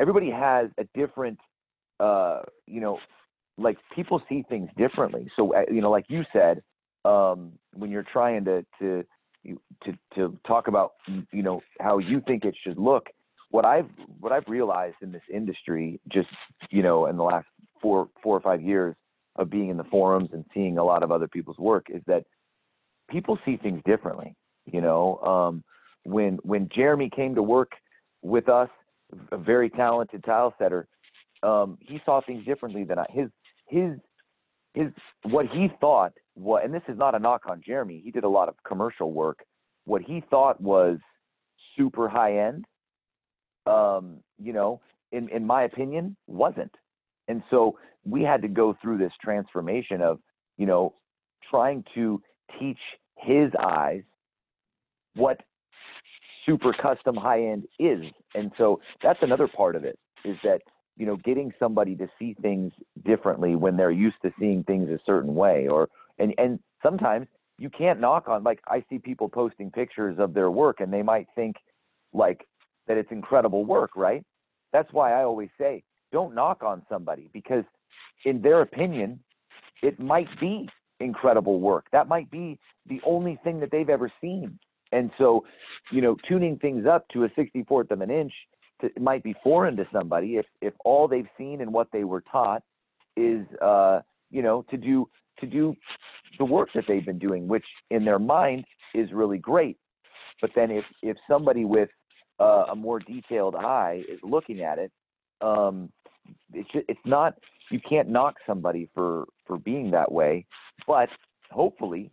everybody 0.00 0.30
has 0.30 0.68
a 0.78 0.84
different, 0.94 1.38
uh, 2.00 2.40
you 2.66 2.80
know, 2.80 2.98
like 3.58 3.78
people 3.94 4.20
see 4.28 4.44
things 4.48 4.68
differently. 4.76 5.30
So 5.36 5.54
uh, 5.54 5.64
you 5.70 5.80
know, 5.80 5.90
like 5.90 6.06
you 6.08 6.24
said, 6.32 6.62
um, 7.04 7.52
when 7.72 7.90
you're 7.90 8.06
trying 8.12 8.44
to 8.46 8.64
to 8.80 9.04
to 9.84 9.92
to 10.14 10.38
talk 10.46 10.68
about 10.68 10.92
you 11.32 11.42
know 11.42 11.62
how 11.80 11.98
you 11.98 12.20
think 12.26 12.44
it 12.44 12.54
should 12.64 12.78
look 12.78 13.06
what 13.50 13.64
i've 13.64 13.88
what 14.18 14.32
i've 14.32 14.46
realized 14.48 14.96
in 15.02 15.12
this 15.12 15.22
industry 15.32 16.00
just 16.08 16.28
you 16.70 16.82
know 16.82 17.06
in 17.06 17.16
the 17.16 17.22
last 17.22 17.46
four 17.80 18.08
four 18.22 18.36
or 18.36 18.40
five 18.40 18.60
years 18.60 18.94
of 19.36 19.50
being 19.50 19.68
in 19.68 19.76
the 19.76 19.84
forums 19.84 20.30
and 20.32 20.44
seeing 20.52 20.78
a 20.78 20.84
lot 20.84 21.02
of 21.02 21.12
other 21.12 21.28
people's 21.28 21.58
work 21.58 21.86
is 21.90 22.02
that 22.06 22.24
people 23.08 23.38
see 23.44 23.56
things 23.56 23.80
differently 23.84 24.34
you 24.64 24.80
know 24.80 25.18
um 25.18 25.62
when 26.06 26.38
when 26.42 26.68
jeremy 26.74 27.10
came 27.14 27.34
to 27.34 27.42
work 27.42 27.72
with 28.22 28.48
us 28.48 28.68
a 29.32 29.36
very 29.36 29.68
talented 29.70 30.22
tile 30.24 30.54
setter 30.58 30.88
um 31.42 31.78
he 31.80 32.00
saw 32.04 32.20
things 32.20 32.44
differently 32.44 32.84
than 32.84 32.98
I, 32.98 33.06
his 33.10 33.28
his 33.68 33.92
his 34.74 34.88
what 35.24 35.46
he 35.46 35.68
thought 35.80 36.12
what 36.34 36.64
and 36.64 36.72
this 36.72 36.82
is 36.88 36.98
not 36.98 37.14
a 37.14 37.18
knock 37.18 37.42
on 37.48 37.62
Jeremy 37.64 38.00
he 38.04 38.10
did 38.10 38.24
a 38.24 38.28
lot 38.28 38.48
of 38.48 38.54
commercial 38.66 39.12
work. 39.12 39.44
What 39.84 40.02
he 40.02 40.22
thought 40.30 40.60
was 40.60 40.98
super 41.76 42.08
high 42.08 42.38
end 42.38 42.64
um 43.66 44.18
you 44.38 44.52
know 44.52 44.80
in 45.12 45.28
in 45.30 45.46
my 45.46 45.64
opinion 45.64 46.16
wasn't. 46.26 46.74
And 47.28 47.42
so 47.50 47.78
we 48.04 48.22
had 48.22 48.42
to 48.42 48.48
go 48.48 48.76
through 48.80 48.98
this 48.98 49.12
transformation 49.22 50.00
of 50.00 50.20
you 50.58 50.66
know 50.66 50.94
trying 51.50 51.84
to 51.94 52.22
teach 52.58 52.78
his 53.18 53.50
eyes 53.58 54.02
what 55.14 55.40
super 56.46 56.72
custom 56.72 57.16
high 57.16 57.42
end 57.42 57.66
is. 57.78 58.04
And 58.34 58.52
so 58.56 58.80
that's 59.02 59.18
another 59.22 59.48
part 59.48 59.76
of 59.76 59.84
it 59.84 59.98
is 60.24 60.36
that 60.44 60.62
you 60.96 61.04
know 61.04 61.16
getting 61.16 61.52
somebody 61.58 61.94
to 61.96 62.08
see 62.18 62.34
things 62.40 62.72
differently 63.04 63.54
when 63.54 63.76
they're 63.76 63.90
used 63.90 64.16
to 64.22 64.32
seeing 64.38 64.62
things 64.64 64.88
a 64.88 64.98
certain 65.04 65.34
way 65.34 65.68
or 65.68 65.88
and 66.18 66.32
and 66.38 66.58
sometimes 66.82 67.26
you 67.58 67.68
can't 67.68 68.00
knock 68.00 68.28
on 68.28 68.42
like 68.42 68.60
i 68.66 68.82
see 68.88 68.98
people 68.98 69.28
posting 69.28 69.70
pictures 69.70 70.16
of 70.18 70.32
their 70.32 70.50
work 70.50 70.80
and 70.80 70.90
they 70.90 71.02
might 71.02 71.26
think 71.34 71.56
like 72.14 72.46
that 72.86 72.96
it's 72.96 73.12
incredible 73.12 73.64
work 73.64 73.90
right? 73.94 74.24
That's 74.72 74.90
why 74.92 75.12
i 75.12 75.22
always 75.22 75.50
say 75.58 75.82
don't 76.12 76.34
knock 76.34 76.62
on 76.62 76.82
somebody 76.88 77.28
because 77.32 77.64
in 78.24 78.40
their 78.40 78.62
opinion 78.62 79.20
it 79.82 80.00
might 80.00 80.28
be 80.40 80.66
incredible 81.00 81.60
work. 81.60 81.86
That 81.92 82.08
might 82.08 82.30
be 82.30 82.58
the 82.88 83.00
only 83.04 83.38
thing 83.44 83.60
that 83.60 83.70
they've 83.70 83.88
ever 83.88 84.10
seen 84.20 84.58
and 84.92 85.10
so 85.18 85.44
you 85.90 86.00
know 86.00 86.16
tuning 86.28 86.58
things 86.58 86.86
up 86.86 87.06
to 87.08 87.24
a 87.24 87.28
64th 87.30 87.90
of 87.90 88.00
an 88.00 88.10
inch 88.10 88.32
to, 88.80 88.90
might 89.00 89.22
be 89.22 89.34
foreign 89.42 89.76
to 89.76 89.86
somebody 89.92 90.36
if 90.36 90.46
if 90.60 90.74
all 90.84 91.08
they've 91.08 91.28
seen 91.38 91.60
and 91.60 91.72
what 91.72 91.88
they 91.92 92.04
were 92.04 92.22
taught 92.30 92.62
is 93.16 93.46
uh 93.62 94.00
you 94.30 94.42
know 94.42 94.64
to 94.70 94.76
do 94.76 95.08
to 95.40 95.46
do 95.46 95.74
the 96.38 96.44
work 96.44 96.68
that 96.74 96.84
they've 96.86 97.06
been 97.06 97.18
doing 97.18 97.48
which 97.48 97.64
in 97.90 98.04
their 98.04 98.18
mind 98.18 98.64
is 98.94 99.12
really 99.12 99.38
great. 99.38 99.76
But 100.40 100.50
then 100.54 100.70
if 100.70 100.84
if 101.02 101.16
somebody 101.28 101.64
with 101.64 101.88
uh, 102.38 102.66
a 102.70 102.76
more 102.76 102.98
detailed 102.98 103.54
eye 103.54 104.02
is 104.08 104.20
looking 104.22 104.60
at 104.60 104.78
it 104.78 104.92
um 105.40 105.90
it's 106.52 106.70
ju- 106.72 106.84
it's 106.88 107.00
not 107.04 107.34
you 107.70 107.80
can't 107.80 108.08
knock 108.08 108.36
somebody 108.46 108.88
for 108.94 109.26
for 109.46 109.58
being 109.58 109.90
that 109.90 110.10
way. 110.10 110.44
But 110.86 111.08
hopefully 111.50 112.10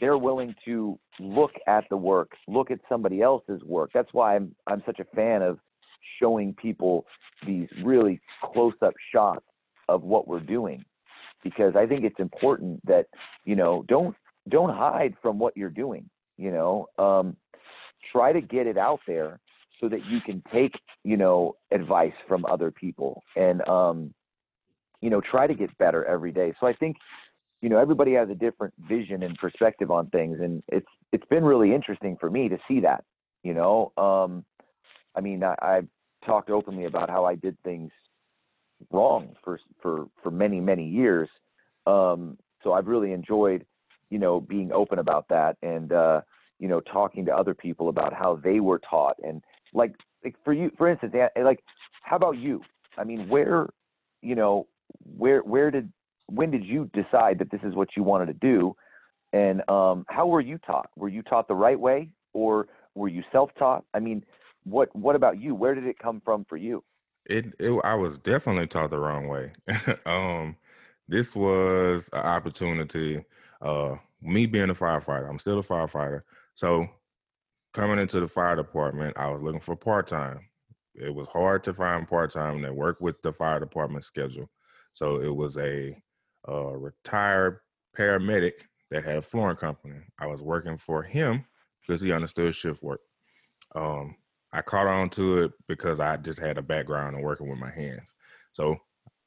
they're 0.00 0.18
willing 0.18 0.54
to 0.64 0.98
look 1.18 1.52
at 1.66 1.84
the 1.90 1.96
work 1.96 2.32
look 2.48 2.70
at 2.70 2.80
somebody 2.88 3.22
else's 3.22 3.62
work. 3.64 3.90
That's 3.92 4.12
why 4.12 4.36
i'm 4.36 4.54
i'm 4.66 4.82
such 4.86 5.00
a 5.00 5.16
fan 5.16 5.42
of 5.42 5.58
showing 6.20 6.54
people 6.54 7.06
these 7.46 7.68
really 7.82 8.20
close 8.42 8.74
up 8.82 8.94
shots 9.12 9.44
of 9.88 10.02
what 10.02 10.28
we're 10.28 10.40
doing 10.40 10.84
because 11.42 11.74
I 11.76 11.86
think 11.86 12.04
it's 12.04 12.18
important 12.18 12.84
that 12.86 13.06
you 13.44 13.56
know 13.56 13.84
don't 13.88 14.14
don't 14.48 14.74
hide 14.74 15.14
from 15.22 15.38
what 15.38 15.56
you're 15.56 15.70
doing 15.70 16.08
you 16.40 16.50
know? 16.50 16.86
Um, 16.98 17.36
try 18.10 18.32
to 18.32 18.40
get 18.40 18.66
it 18.66 18.78
out 18.78 19.00
there 19.06 19.38
so 19.78 19.88
that 19.88 20.04
you 20.06 20.20
can 20.20 20.42
take 20.52 20.72
you 21.04 21.16
know 21.16 21.54
advice 21.70 22.14
from 22.26 22.44
other 22.46 22.70
people 22.70 23.22
and 23.36 23.66
um, 23.68 24.12
you 25.00 25.10
know 25.10 25.20
try 25.20 25.46
to 25.46 25.54
get 25.54 25.76
better 25.78 26.04
every 26.06 26.32
day. 26.32 26.54
So 26.58 26.66
I 26.66 26.72
think 26.72 26.96
you 27.62 27.68
know 27.68 27.78
everybody 27.78 28.12
has 28.14 28.28
a 28.30 28.34
different 28.34 28.72
vision 28.88 29.22
and 29.22 29.36
perspective 29.38 29.90
on 29.90 30.06
things 30.08 30.38
and 30.40 30.62
it's 30.68 30.86
it's 31.12 31.26
been 31.26 31.44
really 31.44 31.74
interesting 31.74 32.16
for 32.18 32.30
me 32.30 32.48
to 32.48 32.58
see 32.66 32.80
that 32.80 33.04
you 33.42 33.54
know 33.54 33.92
um, 33.96 34.44
I 35.14 35.20
mean 35.20 35.42
I, 35.44 35.54
I've 35.60 35.88
talked 36.24 36.50
openly 36.50 36.84
about 36.84 37.10
how 37.10 37.24
I 37.24 37.34
did 37.34 37.56
things 37.64 37.90
wrong 38.90 39.34
for 39.44 39.60
for 39.80 40.06
for 40.22 40.30
many 40.30 40.60
many 40.60 40.86
years. 40.86 41.28
Um, 41.86 42.38
so 42.62 42.72
I've 42.72 42.86
really 42.86 43.12
enjoyed, 43.12 43.64
you 44.10 44.18
know, 44.18 44.40
being 44.40 44.70
open 44.72 44.98
about 44.98 45.26
that 45.28 45.56
and 45.62 45.92
uh, 45.92 46.20
you 46.58 46.68
know 46.68 46.80
talking 46.80 47.24
to 47.26 47.34
other 47.34 47.54
people 47.54 47.88
about 47.88 48.12
how 48.12 48.36
they 48.36 48.60
were 48.60 48.78
taught 48.78 49.16
and 49.22 49.42
like 49.74 49.94
like 50.24 50.34
for 50.44 50.52
you 50.52 50.70
for 50.76 50.88
instance 50.88 51.14
An- 51.14 51.44
like 51.44 51.60
how 52.02 52.16
about 52.16 52.36
you? 52.38 52.62
I 52.98 53.04
mean 53.04 53.28
where 53.28 53.68
you 54.22 54.34
know 54.34 54.66
where 55.16 55.40
where 55.40 55.70
did 55.70 55.92
when 56.30 56.50
did 56.50 56.64
you 56.64 56.90
decide 56.92 57.38
that 57.38 57.50
this 57.50 57.60
is 57.64 57.74
what 57.74 57.88
you 57.96 58.02
wanted 58.02 58.26
to 58.26 58.34
do 58.34 58.74
and 59.32 59.68
um, 59.68 60.04
how 60.08 60.26
were 60.26 60.40
you 60.40 60.58
taught? 60.58 60.90
Were 60.96 61.08
you 61.08 61.22
taught 61.22 61.48
the 61.48 61.54
right 61.54 61.78
way 61.78 62.10
or 62.32 62.68
were 62.94 63.08
you 63.08 63.22
self-taught? 63.30 63.84
I 63.94 64.00
mean, 64.00 64.24
what 64.64 64.94
what 64.94 65.16
about 65.16 65.40
you? 65.40 65.54
Where 65.54 65.74
did 65.74 65.86
it 65.86 65.98
come 65.98 66.20
from 66.24 66.44
for 66.44 66.56
you? 66.56 66.82
It, 67.26 67.54
it 67.58 67.80
I 67.84 67.94
was 67.94 68.18
definitely 68.18 68.66
taught 68.66 68.90
the 68.90 68.98
wrong 68.98 69.28
way. 69.28 69.52
um, 70.06 70.56
this 71.08 71.34
was 71.34 72.10
an 72.12 72.20
opportunity. 72.20 73.24
Uh, 73.62 73.96
me 74.22 74.46
being 74.46 74.70
a 74.70 74.74
firefighter, 74.74 75.28
I'm 75.28 75.38
still 75.38 75.58
a 75.58 75.62
firefighter. 75.62 76.22
So 76.54 76.88
coming 77.72 77.98
into 77.98 78.20
the 78.20 78.28
fire 78.28 78.56
department, 78.56 79.16
I 79.16 79.28
was 79.28 79.40
looking 79.40 79.60
for 79.60 79.76
part 79.76 80.08
time. 80.08 80.40
It 80.94 81.14
was 81.14 81.28
hard 81.28 81.62
to 81.64 81.74
find 81.74 82.06
part 82.06 82.32
time 82.32 82.62
that 82.62 82.74
worked 82.74 83.00
with 83.00 83.22
the 83.22 83.32
fire 83.32 83.60
department 83.60 84.04
schedule. 84.04 84.50
So 84.92 85.20
it 85.20 85.34
was 85.34 85.56
a, 85.56 85.96
a 86.46 86.76
retired 86.78 87.60
paramedic 87.96 88.52
that 88.90 89.04
had 89.04 89.18
a 89.18 89.22
flooring 89.22 89.56
company. 89.56 90.00
I 90.18 90.26
was 90.26 90.42
working 90.42 90.78
for 90.78 91.02
him 91.02 91.44
because 91.86 92.00
he 92.00 92.12
understood 92.12 92.54
shift 92.54 92.82
work. 92.82 93.00
Um, 93.74 94.16
I 94.52 94.62
caught 94.62 94.86
on 94.86 95.10
to 95.10 95.44
it 95.44 95.52
because 95.68 96.00
I 96.00 96.16
just 96.16 96.40
had 96.40 96.58
a 96.58 96.62
background 96.62 97.16
in 97.16 97.22
working 97.22 97.48
with 97.48 97.58
my 97.58 97.70
hands. 97.70 98.14
So 98.52 98.76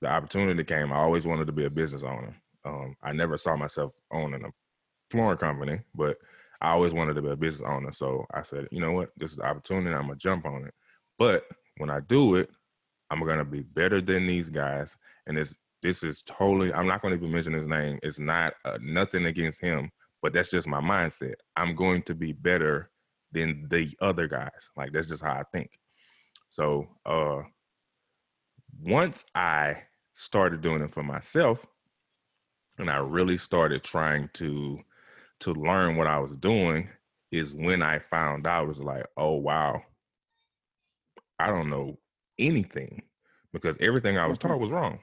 the 0.02 0.10
opportunity 0.10 0.64
came. 0.64 0.92
I 0.92 0.98
always 0.98 1.26
wanted 1.26 1.48
to 1.48 1.54
be 1.54 1.66
a 1.66 1.70
business 1.70 2.04
owner. 2.04 2.36
Um, 2.66 2.96
I 3.02 3.14
never 3.14 3.38
saw 3.38 3.56
myself 3.56 3.96
owning 4.12 4.44
a 4.44 4.50
flooring 5.10 5.38
company, 5.38 5.80
but 5.96 6.18
I 6.62 6.72
always 6.72 6.94
wanted 6.94 7.14
to 7.16 7.22
be 7.22 7.30
a 7.30 7.36
business 7.36 7.70
owner. 7.70 7.92
So 7.92 8.26
I 8.34 8.42
said, 8.42 8.68
you 8.72 8.82
know 8.82 8.92
what, 8.92 9.12
this 9.18 9.32
is 9.32 9.38
the 9.38 9.46
opportunity. 9.46 9.96
I'm 9.96 10.04
gonna 10.04 10.16
jump 10.16 10.46
on 10.46 10.66
it. 10.66 10.74
But 11.18 11.46
when 11.78 11.90
I 11.90 12.02
do 12.02 12.36
it, 12.36 12.50
I'm 13.10 13.26
gonna 13.26 13.46
be 13.46 13.62
better 13.62 14.02
than 14.02 14.28
these 14.28 14.50
guys. 14.50 14.96
And 15.28 15.38
this 15.38 15.56
this 15.84 16.02
is 16.02 16.24
totally. 16.24 16.74
I'm 16.74 16.88
not 16.88 17.02
gonna 17.02 17.16
even 17.16 17.32
mention 17.32 17.54
his 17.54 17.68
name. 17.68 18.00
It's 18.02 18.20
not 18.20 18.54
uh, 18.66 18.80
nothing 18.82 19.26
against 19.26 19.62
him, 19.62 19.92
but 20.22 20.34
that's 20.34 20.50
just 20.50 20.68
my 20.68 20.82
mindset. 20.82 21.36
I'm 21.56 21.76
going 21.76 22.02
to 22.04 22.16
be 22.16 22.32
better 22.32 22.90
than 23.34 23.68
the 23.70 23.92
other 24.02 24.28
guys. 24.28 24.70
Like 24.78 24.94
that's 24.94 25.08
just 25.08 25.24
how 25.24 25.34
I 25.34 25.44
think. 25.52 25.72
So 26.50 26.88
uh 27.06 27.42
once 28.82 29.26
I 29.36 29.84
started 30.14 30.62
doing 30.62 30.82
it 30.82 30.92
for 30.92 31.04
myself 31.04 31.66
and 32.78 32.90
I 32.90 32.98
really 32.98 33.38
started 33.38 33.84
trying 33.84 34.30
to 34.36 34.80
to 35.42 35.54
learn 35.54 35.96
what 35.96 36.08
I 36.08 36.20
was 36.20 36.38
doing 36.38 36.90
is 37.32 37.54
when 37.54 37.82
I 37.82 38.00
found 38.00 38.48
out 38.48 38.66
it 38.66 38.68
was 38.68 38.80
like, 38.80 39.06
oh 39.18 39.34
wow, 39.34 39.82
I 41.40 41.48
don't 41.48 41.70
know 41.70 41.98
anything 42.40 43.02
because 43.52 43.76
everything 43.80 44.18
I 44.18 44.28
was 44.28 44.38
taught 44.38 44.60
was 44.60 44.72
wrong. 44.72 45.00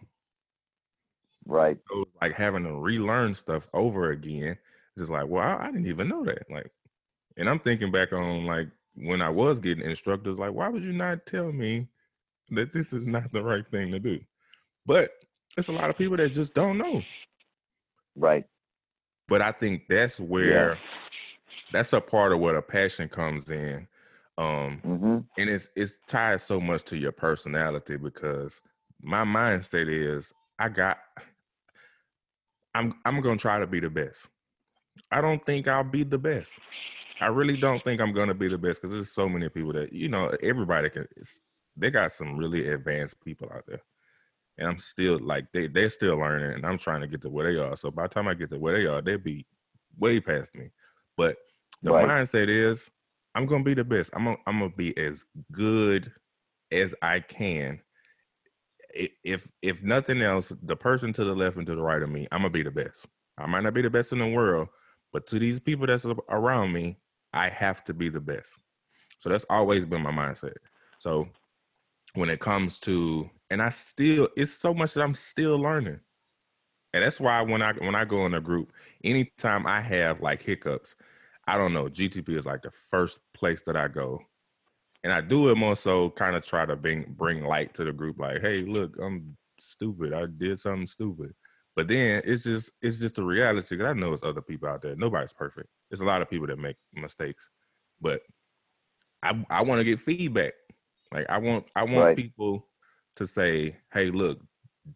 Right. 1.50 1.78
So 1.90 2.06
like 2.22 2.34
having 2.34 2.62
to 2.64 2.74
relearn 2.74 3.34
stuff 3.34 3.66
over 3.74 4.12
again, 4.12 4.56
It's 4.94 5.00
just 5.00 5.10
like, 5.10 5.26
well, 5.26 5.42
I, 5.42 5.64
I 5.64 5.66
didn't 5.66 5.88
even 5.88 6.08
know 6.08 6.24
that. 6.24 6.48
Like 6.48 6.70
and 7.36 7.48
I'm 7.48 7.58
thinking 7.58 7.90
back 7.90 8.12
on 8.12 8.46
like 8.46 8.68
when 8.94 9.20
I 9.20 9.30
was 9.30 9.58
getting 9.58 9.84
instructors, 9.84 10.38
like, 10.38 10.52
why 10.52 10.68
would 10.68 10.84
you 10.84 10.92
not 10.92 11.26
tell 11.26 11.50
me 11.50 11.88
that 12.50 12.72
this 12.72 12.92
is 12.92 13.06
not 13.06 13.32
the 13.32 13.42
right 13.42 13.64
thing 13.70 13.90
to 13.92 13.98
do? 13.98 14.20
But 14.86 15.10
it's 15.56 15.68
a 15.68 15.72
lot 15.72 15.90
of 15.90 15.98
people 15.98 16.16
that 16.18 16.32
just 16.32 16.54
don't 16.54 16.78
know. 16.78 17.02
Right. 18.14 18.44
But 19.26 19.42
I 19.42 19.52
think 19.52 19.88
that's 19.88 20.20
where 20.20 20.72
yeah. 20.72 20.74
that's 21.72 21.92
a 21.92 22.00
part 22.00 22.32
of 22.32 22.40
where 22.40 22.54
the 22.54 22.62
passion 22.62 23.08
comes 23.08 23.50
in. 23.50 23.88
Um 24.38 24.80
mm-hmm. 24.84 25.18
and 25.36 25.50
it's 25.50 25.68
it's 25.74 25.98
tied 26.06 26.40
so 26.40 26.60
much 26.60 26.84
to 26.84 26.96
your 26.96 27.12
personality 27.12 27.96
because 27.96 28.60
my 29.02 29.24
mindset 29.24 29.88
is 29.88 30.32
I 30.58 30.68
got 30.68 30.98
I'm 32.74 32.94
I'm 33.04 33.20
gonna 33.20 33.36
try 33.36 33.58
to 33.58 33.66
be 33.66 33.80
the 33.80 33.90
best. 33.90 34.28
I 35.10 35.20
don't 35.20 35.44
think 35.44 35.68
I'll 35.68 35.84
be 35.84 36.04
the 36.04 36.18
best. 36.18 36.60
I 37.20 37.26
really 37.26 37.56
don't 37.56 37.82
think 37.84 38.00
I'm 38.00 38.12
gonna 38.12 38.34
be 38.34 38.48
the 38.48 38.58
best 38.58 38.80
because 38.80 38.94
there's 38.94 39.12
so 39.12 39.28
many 39.28 39.48
people 39.48 39.72
that 39.74 39.92
you 39.92 40.08
know 40.08 40.32
everybody 40.42 40.90
can. 40.90 41.06
they 41.76 41.90
got 41.90 42.12
some 42.12 42.36
really 42.36 42.68
advanced 42.68 43.22
people 43.24 43.48
out 43.54 43.64
there, 43.66 43.82
and 44.58 44.68
I'm 44.68 44.78
still 44.78 45.18
like 45.18 45.46
they 45.52 45.66
they're 45.66 45.90
still 45.90 46.16
learning, 46.16 46.52
and 46.52 46.66
I'm 46.66 46.78
trying 46.78 47.00
to 47.00 47.06
get 47.06 47.20
to 47.22 47.28
where 47.30 47.52
they 47.52 47.58
are. 47.58 47.76
So 47.76 47.90
by 47.90 48.04
the 48.04 48.08
time 48.08 48.28
I 48.28 48.34
get 48.34 48.50
to 48.50 48.58
where 48.58 48.78
they 48.78 48.86
are, 48.86 49.02
they'll 49.02 49.18
be 49.18 49.46
way 49.98 50.20
past 50.20 50.54
me. 50.54 50.70
But 51.16 51.36
the 51.82 51.92
right. 51.92 52.06
mindset 52.08 52.48
is 52.48 52.90
I'm 53.34 53.46
gonna 53.46 53.64
be 53.64 53.74
the 53.74 53.84
best. 53.84 54.10
I'm 54.14 54.24
gonna, 54.24 54.36
I'm 54.46 54.60
gonna 54.60 54.72
be 54.76 54.96
as 54.96 55.24
good 55.52 56.12
as 56.72 56.94
I 57.02 57.20
can. 57.20 57.80
If 58.94 59.50
if 59.62 59.82
nothing 59.82 60.22
else, 60.22 60.52
the 60.62 60.76
person 60.76 61.12
to 61.14 61.24
the 61.24 61.34
left 61.34 61.56
and 61.56 61.66
to 61.66 61.74
the 61.74 61.82
right 61.82 62.02
of 62.02 62.10
me, 62.10 62.26
I'm 62.32 62.40
gonna 62.40 62.50
be 62.50 62.62
the 62.62 62.70
best. 62.70 63.06
I 63.38 63.46
might 63.46 63.62
not 63.62 63.74
be 63.74 63.82
the 63.82 63.90
best 63.90 64.12
in 64.12 64.18
the 64.18 64.28
world, 64.28 64.68
but 65.12 65.26
to 65.26 65.38
these 65.38 65.60
people 65.60 65.86
that's 65.86 66.06
around 66.28 66.72
me, 66.72 66.98
I 67.32 67.48
have 67.48 67.84
to 67.84 67.94
be 67.94 68.08
the 68.08 68.20
best. 68.20 68.50
So 69.18 69.28
that's 69.28 69.46
always 69.50 69.86
been 69.86 70.02
my 70.02 70.10
mindset. 70.10 70.54
So 70.98 71.28
when 72.14 72.30
it 72.30 72.40
comes 72.40 72.80
to 72.80 73.30
and 73.50 73.62
I 73.62 73.68
still 73.70 74.28
it's 74.36 74.52
so 74.52 74.74
much 74.74 74.94
that 74.94 75.02
I'm 75.02 75.14
still 75.14 75.58
learning. 75.58 76.00
And 76.92 77.04
that's 77.04 77.20
why 77.20 77.42
when 77.42 77.62
I 77.62 77.72
when 77.74 77.94
I 77.94 78.04
go 78.04 78.26
in 78.26 78.34
a 78.34 78.40
group, 78.40 78.72
anytime 79.04 79.66
I 79.66 79.80
have 79.80 80.20
like 80.20 80.42
hiccups, 80.42 80.96
I 81.46 81.56
don't 81.56 81.72
know, 81.72 81.84
GTP 81.88 82.30
is 82.30 82.46
like 82.46 82.62
the 82.62 82.72
first 82.90 83.20
place 83.34 83.62
that 83.62 83.76
I 83.76 83.88
go. 83.88 84.20
And 85.02 85.12
I 85.12 85.20
do 85.22 85.50
it 85.50 85.56
more 85.56 85.76
so 85.76 86.10
kind 86.10 86.36
of 86.36 86.46
try 86.46 86.66
to 86.66 86.76
bring 86.76 87.14
bring 87.16 87.44
light 87.44 87.74
to 87.74 87.84
the 87.84 87.92
group, 87.92 88.18
like, 88.18 88.40
hey, 88.40 88.62
look, 88.62 88.96
I'm 89.00 89.36
stupid. 89.58 90.12
I 90.12 90.26
did 90.26 90.58
something 90.58 90.86
stupid. 90.86 91.34
But 91.76 91.88
then 91.88 92.22
it's 92.24 92.44
just 92.44 92.72
it's 92.82 92.98
just 92.98 93.18
a 93.18 93.24
reality 93.24 93.76
because 93.76 93.90
I 93.90 93.98
know 93.98 94.12
it's 94.12 94.22
other 94.22 94.42
people 94.42 94.68
out 94.68 94.82
there. 94.82 94.96
Nobody's 94.96 95.32
perfect. 95.32 95.68
There's 95.88 96.00
a 96.00 96.04
lot 96.04 96.20
of 96.20 96.28
people 96.28 96.46
that 96.48 96.58
make 96.58 96.76
mistakes, 96.92 97.48
but 98.00 98.20
I 99.22 99.44
I 99.48 99.62
want 99.62 99.80
to 99.80 99.84
get 99.84 100.00
feedback. 100.00 100.54
Like 101.12 101.26
I 101.28 101.38
want 101.38 101.70
I 101.76 101.84
want 101.84 101.96
right. 102.06 102.16
people 102.16 102.68
to 103.16 103.26
say, 103.26 103.76
"Hey, 103.92 104.10
look, 104.10 104.40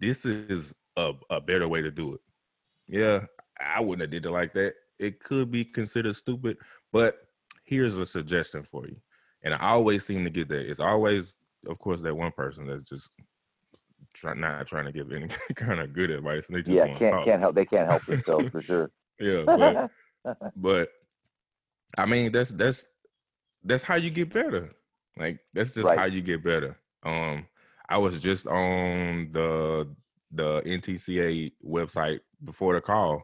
this 0.01 0.25
is 0.25 0.75
a 0.97 1.13
a 1.31 1.41
better 1.41 1.69
way 1.69 1.83
to 1.83 1.91
do 1.91 2.15
it." 2.15 2.21
Yeah, 2.87 3.27
I 3.61 3.81
wouldn't 3.81 4.03
have 4.03 4.11
did 4.11 4.27
it 4.27 4.31
like 4.31 4.53
that. 4.55 4.75
It 4.99 5.21
could 5.21 5.51
be 5.51 5.65
considered 5.65 6.17
stupid, 6.17 6.59
but 6.93 7.17
here's 7.65 7.97
a 7.97 8.07
suggestion 8.07 8.63
for 8.63 8.87
you. 8.87 8.97
And 9.45 9.55
I 9.55 9.71
always 9.71 10.05
seem 10.05 10.25
to 10.25 10.31
get 10.31 10.49
that. 10.49 10.69
It's 10.69 10.81
always, 10.81 11.37
of 11.67 11.79
course, 11.79 12.01
that 12.03 12.17
one 12.17 12.33
person 12.33 12.67
that's 12.67 12.83
just 12.83 13.11
try, 14.15 14.35
not 14.35 14.67
trying 14.67 14.87
to 14.87 14.93
give 14.93 15.13
any 15.13 15.29
kind 15.55 15.81
of 15.81 15.93
good 15.93 16.11
advice. 16.11 16.47
and 16.49 16.57
They 16.57 16.63
just 16.63 16.75
yeah, 16.75 16.99
can't 16.99 17.25
can't 17.25 17.41
help. 17.41 17.55
They 17.55 17.67
can't 17.67 17.89
help 17.89 18.05
themselves 18.07 18.51
for 18.51 18.63
sure. 18.63 18.91
Yeah, 19.21 19.45
but, 19.47 20.37
but 20.57 20.89
I 21.97 22.05
mean 22.07 22.33
that's 22.33 22.51
that's 22.51 22.85
that's 23.63 23.85
how 23.85 23.95
you 23.95 24.11
get 24.11 24.35
better. 24.35 24.75
Like 25.17 25.39
that's 25.53 25.71
just 25.71 25.87
right. 25.87 25.97
how 25.97 26.07
you 26.07 26.21
get 26.21 26.43
better. 26.43 26.77
Um, 27.05 27.47
I 27.89 27.99
was 27.99 28.21
just 28.21 28.49
on 28.49 29.29
the 29.31 29.89
the 30.33 30.63
NTCA 30.63 31.53
website 31.65 32.21
before 32.45 32.75
the 32.75 32.81
call, 32.81 33.23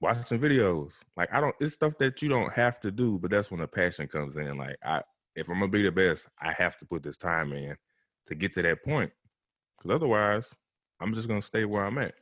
watching 0.00 0.38
videos. 0.38 0.94
Like 1.16 1.32
I 1.32 1.40
don't, 1.40 1.54
it's 1.60 1.74
stuff 1.74 1.96
that 1.98 2.20
you 2.20 2.28
don't 2.28 2.52
have 2.52 2.78
to 2.80 2.90
do, 2.90 3.18
but 3.18 3.30
that's 3.30 3.50
when 3.50 3.60
the 3.60 3.68
passion 3.68 4.06
comes 4.06 4.36
in. 4.36 4.58
Like 4.58 4.76
I, 4.84 5.02
if 5.36 5.48
I'm 5.48 5.60
gonna 5.60 5.68
be 5.68 5.82
the 5.82 5.92
best, 5.92 6.28
I 6.40 6.52
have 6.52 6.76
to 6.78 6.86
put 6.86 7.02
this 7.02 7.16
time 7.16 7.52
in 7.52 7.76
to 8.26 8.34
get 8.34 8.52
to 8.54 8.62
that 8.62 8.84
point. 8.84 9.12
Because 9.76 9.94
otherwise, 9.94 10.54
I'm 11.00 11.14
just 11.14 11.28
gonna 11.28 11.42
stay 11.42 11.64
where 11.64 11.84
I'm 11.84 11.98
at, 11.98 12.14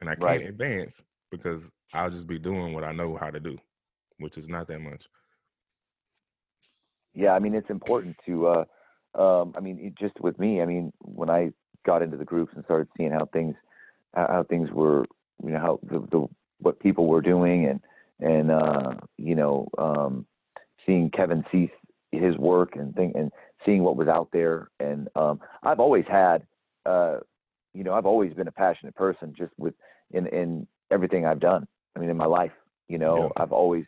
and 0.00 0.08
I 0.08 0.14
can't 0.14 0.24
right. 0.24 0.44
advance 0.44 1.02
because 1.30 1.70
I'll 1.92 2.10
just 2.10 2.26
be 2.26 2.38
doing 2.38 2.74
what 2.74 2.84
I 2.84 2.92
know 2.92 3.16
how 3.16 3.30
to 3.30 3.40
do, 3.40 3.58
which 4.18 4.38
is 4.38 4.48
not 4.48 4.68
that 4.68 4.80
much. 4.80 5.06
Yeah, 7.14 7.32
I 7.32 7.38
mean 7.38 7.54
it's 7.54 7.70
important 7.70 8.16
to. 8.26 8.46
uh 8.46 8.64
um, 9.14 9.52
I 9.56 9.60
mean, 9.60 9.94
just 9.98 10.18
with 10.20 10.38
me, 10.38 10.62
I 10.62 10.66
mean, 10.66 10.92
when 11.00 11.28
I 11.28 11.52
got 11.84 12.02
into 12.02 12.16
the 12.16 12.24
groups 12.24 12.52
and 12.54 12.64
started 12.64 12.88
seeing 12.96 13.12
how 13.12 13.26
things, 13.26 13.54
how 14.14 14.44
things 14.48 14.70
were, 14.70 15.04
you 15.44 15.50
know, 15.50 15.58
how 15.58 15.80
the, 15.82 16.00
the 16.10 16.26
what 16.60 16.80
people 16.80 17.06
were 17.06 17.20
doing, 17.20 17.66
and 17.66 17.80
and 18.20 18.50
uh, 18.50 18.94
you 19.18 19.34
know, 19.34 19.68
um, 19.76 20.26
seeing 20.86 21.10
Kevin 21.10 21.44
see 21.52 21.70
his 22.12 22.36
work 22.36 22.76
and 22.76 22.94
thing, 22.94 23.12
and 23.14 23.32
seeing 23.64 23.82
what 23.82 23.96
was 23.96 24.08
out 24.08 24.28
there, 24.32 24.70
and 24.78 25.08
um, 25.16 25.40
I've 25.62 25.80
always 25.80 26.04
had 26.08 26.46
uh, 26.86 27.18
you 27.74 27.84
know, 27.84 27.94
I've 27.94 28.06
always 28.06 28.34
been 28.34 28.48
a 28.48 28.52
passionate 28.52 28.94
person 28.94 29.34
just 29.36 29.52
with 29.58 29.74
in 30.12 30.26
in 30.26 30.66
everything 30.90 31.26
I've 31.26 31.40
done. 31.40 31.66
I 31.96 32.00
mean, 32.00 32.10
in 32.10 32.16
my 32.16 32.26
life, 32.26 32.52
you 32.88 32.98
know, 32.98 33.32
yeah. 33.36 33.42
I've 33.42 33.52
always 33.52 33.84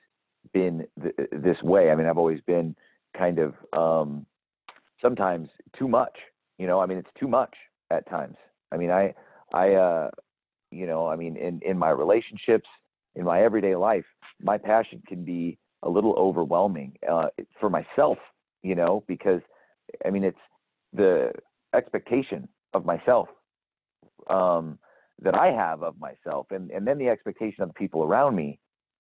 been 0.53 0.87
th- 1.03 1.15
this 1.33 1.63
way. 1.63 1.91
I 1.91 1.95
mean, 1.95 2.07
I've 2.07 2.19
always 2.19 2.41
been 2.43 2.75
kind 3.17 3.39
of 3.39 3.55
um, 3.73 4.27
sometimes 5.01 5.49
too 5.79 5.89
much. 5.89 6.17
You 6.59 6.67
know, 6.67 6.81
I 6.81 6.87
mean, 6.87 6.99
it's 6.99 7.11
too 7.19 7.29
much 7.29 7.55
at 7.91 8.09
times. 8.09 8.37
I 8.73 8.77
mean, 8.77 8.91
I 8.91 9.15
I 9.53 9.75
uh, 9.75 10.11
you 10.71 10.87
know, 10.87 11.07
I 11.07 11.17
mean, 11.17 11.37
in 11.37 11.61
in 11.63 11.79
my 11.79 11.91
relationships, 11.91 12.69
in 13.15 13.25
my 13.25 13.43
everyday 13.43 13.77
life, 13.77 14.07
my 14.41 14.57
passion 14.57 15.03
can 15.07 15.25
be 15.25 15.59
a 15.85 15.89
little 15.91 16.15
overwhelming 16.17 16.97
uh, 17.09 17.29
for 17.61 17.71
myself. 17.71 18.19
You 18.63 18.75
know, 18.75 19.05
because 19.07 19.41
I 20.05 20.11
mean, 20.11 20.25
it's 20.25 20.39
the 20.93 21.33
expectation 21.75 22.49
of 22.73 22.85
myself 22.85 23.29
um, 24.29 24.79
that 25.23 25.35
I 25.35 25.49
have 25.49 25.83
of 25.83 25.99
myself, 25.99 26.47
and 26.51 26.71
and 26.71 26.87
then 26.87 26.99
the 26.99 27.09
expectation 27.09 27.63
of 27.63 27.69
the 27.69 27.75
people 27.75 28.03
around 28.03 28.35
me, 28.35 28.59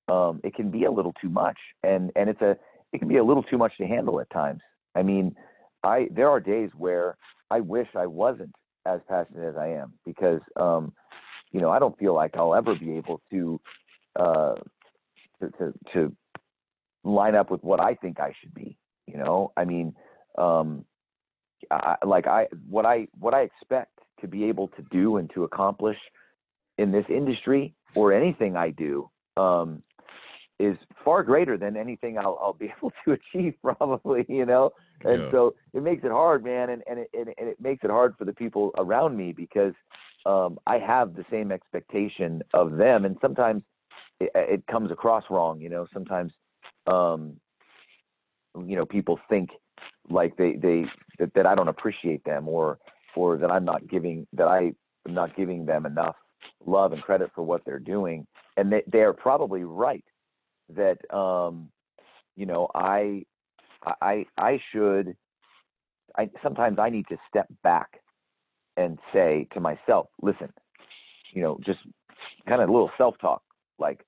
um, 0.08 0.40
it 0.44 0.54
can 0.54 0.70
be 0.70 0.84
a 0.84 0.90
little 0.90 1.14
too 1.20 1.30
much, 1.30 1.58
and 1.82 2.12
and 2.16 2.28
it's 2.28 2.42
a 2.42 2.56
it 2.92 2.98
can 2.98 3.08
be 3.08 3.16
a 3.16 3.24
little 3.24 3.42
too 3.42 3.58
much 3.58 3.76
to 3.78 3.86
handle 3.86 4.20
at 4.20 4.30
times. 4.30 4.60
I 4.94 5.02
mean, 5.02 5.34
I 5.82 6.08
there 6.10 6.28
are 6.28 6.40
days 6.40 6.70
where 6.76 7.16
I 7.50 7.60
wish 7.60 7.88
I 7.96 8.06
wasn't 8.06 8.54
as 8.86 9.00
passionate 9.08 9.48
as 9.48 9.56
I 9.56 9.68
am 9.68 9.94
because 10.04 10.40
um, 10.56 10.92
you 11.52 11.60
know 11.60 11.70
I 11.70 11.78
don't 11.78 11.98
feel 11.98 12.14
like 12.14 12.36
I'll 12.36 12.54
ever 12.54 12.74
be 12.74 12.96
able 12.96 13.20
to 13.30 13.60
uh, 14.16 14.54
to, 15.40 15.50
to 15.58 15.74
to 15.92 16.16
line 17.04 17.34
up 17.34 17.50
with 17.50 17.62
what 17.62 17.80
I 17.80 17.94
think 17.94 18.20
I 18.20 18.32
should 18.40 18.54
be. 18.54 18.76
You 19.06 19.18
know, 19.18 19.52
I 19.56 19.64
mean, 19.64 19.94
um, 20.38 20.84
I, 21.70 21.96
like 22.04 22.26
I 22.26 22.48
what 22.68 22.86
I 22.86 23.08
what 23.18 23.34
I 23.34 23.42
expect 23.42 23.98
to 24.20 24.28
be 24.28 24.44
able 24.44 24.68
to 24.68 24.82
do 24.90 25.16
and 25.18 25.30
to 25.34 25.44
accomplish 25.44 25.98
in 26.78 26.90
this 26.90 27.04
industry 27.08 27.74
or 27.94 28.12
anything 28.12 28.56
I 28.56 28.70
do 28.70 29.10
um, 29.36 29.82
is 30.58 30.76
far 31.04 31.22
greater 31.22 31.56
than 31.56 31.76
anything 31.76 32.18
I'll, 32.18 32.38
I'll 32.40 32.52
be 32.52 32.72
able 32.78 32.92
to 33.04 33.12
achieve 33.12 33.54
probably, 33.62 34.24
you 34.28 34.46
know? 34.46 34.70
And 35.04 35.24
Yeah. 35.24 35.30
so 35.30 35.54
it 35.72 35.82
makes 35.82 36.04
it 36.04 36.10
hard, 36.10 36.44
man. 36.44 36.70
And, 36.70 36.82
and, 36.88 37.00
it, 37.00 37.10
and, 37.14 37.28
it- 37.28 37.60
makes 37.60 37.84
it 37.84 37.90
hard 37.90 38.14
for 38.16 38.24
the 38.24 38.32
people 38.32 38.72
around 38.78 39.16
me 39.16 39.32
because 39.32 39.74
um, 40.26 40.58
I 40.66 40.78
have 40.78 41.14
the 41.14 41.24
same 41.30 41.52
expectation 41.52 42.42
of 42.54 42.76
them. 42.76 43.04
And 43.04 43.16
sometimes 43.20 43.62
it, 44.20 44.30
it 44.34 44.66
comes 44.66 44.90
across 44.90 45.24
wrong, 45.30 45.60
you 45.60 45.68
know, 45.68 45.86
sometimes, 45.92 46.32
um, 46.86 47.36
you 48.66 48.76
know, 48.76 48.86
people 48.86 49.18
think 49.28 49.50
like 50.08 50.36
they, 50.36 50.56
they, 50.56 50.84
that, 51.18 51.32
that 51.34 51.46
I 51.46 51.54
don't 51.54 51.68
appreciate 51.68 52.24
them 52.24 52.48
or, 52.48 52.78
or 53.16 53.36
that 53.38 53.50
I'm 53.50 53.64
not 53.64 53.88
giving, 53.88 54.26
that 54.32 54.46
I 54.46 54.72
am 55.06 55.14
not 55.14 55.36
giving 55.36 55.66
them 55.66 55.86
enough 55.86 56.16
love 56.64 56.92
and 56.92 57.02
credit 57.02 57.30
for 57.34 57.42
what 57.42 57.62
they're 57.64 57.78
doing. 57.78 58.26
And 58.56 58.72
they, 58.72 58.82
they 58.90 59.00
are 59.00 59.12
probably 59.12 59.64
right 59.64 60.04
that 60.70 60.98
um 61.14 61.68
you 62.36 62.46
know 62.46 62.68
i 62.74 63.22
i 64.00 64.24
i 64.38 64.58
should 64.72 65.14
i 66.16 66.28
sometimes 66.42 66.78
i 66.78 66.88
need 66.88 67.06
to 67.08 67.16
step 67.28 67.46
back 67.62 68.00
and 68.76 68.98
say 69.12 69.46
to 69.52 69.60
myself 69.60 70.06
listen 70.22 70.48
you 71.32 71.42
know 71.42 71.58
just 71.64 71.80
kind 72.48 72.62
of 72.62 72.68
a 72.68 72.72
little 72.72 72.90
self 72.96 73.14
talk 73.20 73.42
like 73.78 74.04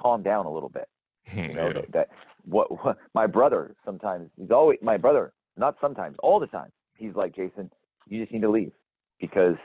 calm 0.00 0.22
down 0.22 0.46
a 0.46 0.52
little 0.52 0.68
bit 0.68 0.88
you 1.34 1.54
know 1.54 1.68
Yeah. 1.68 1.72
that, 1.72 1.92
that 1.92 2.08
what, 2.44 2.84
what 2.84 2.98
my 3.14 3.26
brother 3.26 3.74
sometimes 3.84 4.30
he's 4.36 4.50
always 4.50 4.78
my 4.82 4.96
brother 4.96 5.32
not 5.56 5.76
sometimes 5.80 6.16
all 6.22 6.38
the 6.40 6.46
time 6.46 6.70
he's 6.94 7.14
like 7.14 7.34
jason 7.34 7.70
you 8.08 8.20
just 8.20 8.32
need 8.32 8.42
to 8.42 8.50
leave 8.50 8.72
because 9.20 9.56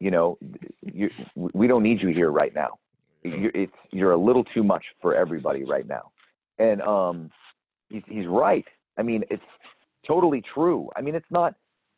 you 0.00 0.10
know 0.10 0.38
you 0.82 1.10
we 1.34 1.66
don't 1.66 1.82
need 1.82 2.00
you 2.00 2.08
here 2.08 2.30
right 2.30 2.54
now. 2.54 2.70
You're, 3.22 3.50
it's 3.54 3.72
you're 3.90 4.12
a 4.12 4.16
little 4.18 4.44
too 4.44 4.62
much 4.62 4.84
for 5.00 5.14
everybody 5.14 5.64
right 5.64 5.86
now. 5.86 6.10
And 6.58 6.82
um 6.82 7.30
he's 7.88 8.02
he's 8.06 8.26
right. 8.26 8.64
I 8.98 9.02
mean 9.02 9.24
it's 9.30 9.42
totally 10.06 10.42
true. 10.54 10.90
I 10.96 11.00
mean 11.00 11.14
it's 11.14 11.30
not 11.30 11.54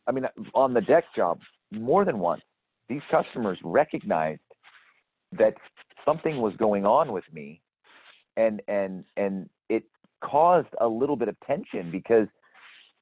i 0.06 0.12
mean 0.12 0.24
on 0.54 0.72
the 0.72 0.80
deck 0.80 1.04
job 1.14 1.38
more 1.72 2.04
than 2.04 2.18
once 2.18 2.42
these 2.88 3.02
customers 3.10 3.58
recognized 3.64 4.40
that 5.32 5.54
something 6.04 6.40
was 6.40 6.54
going 6.56 6.86
on 6.86 7.12
with 7.12 7.24
me 7.32 7.60
and 8.36 8.62
and 8.68 9.04
and 9.16 9.48
it 9.68 9.84
caused 10.22 10.68
a 10.80 10.86
little 10.88 11.16
bit 11.16 11.28
of 11.28 11.36
tension 11.46 11.90
because 11.90 12.28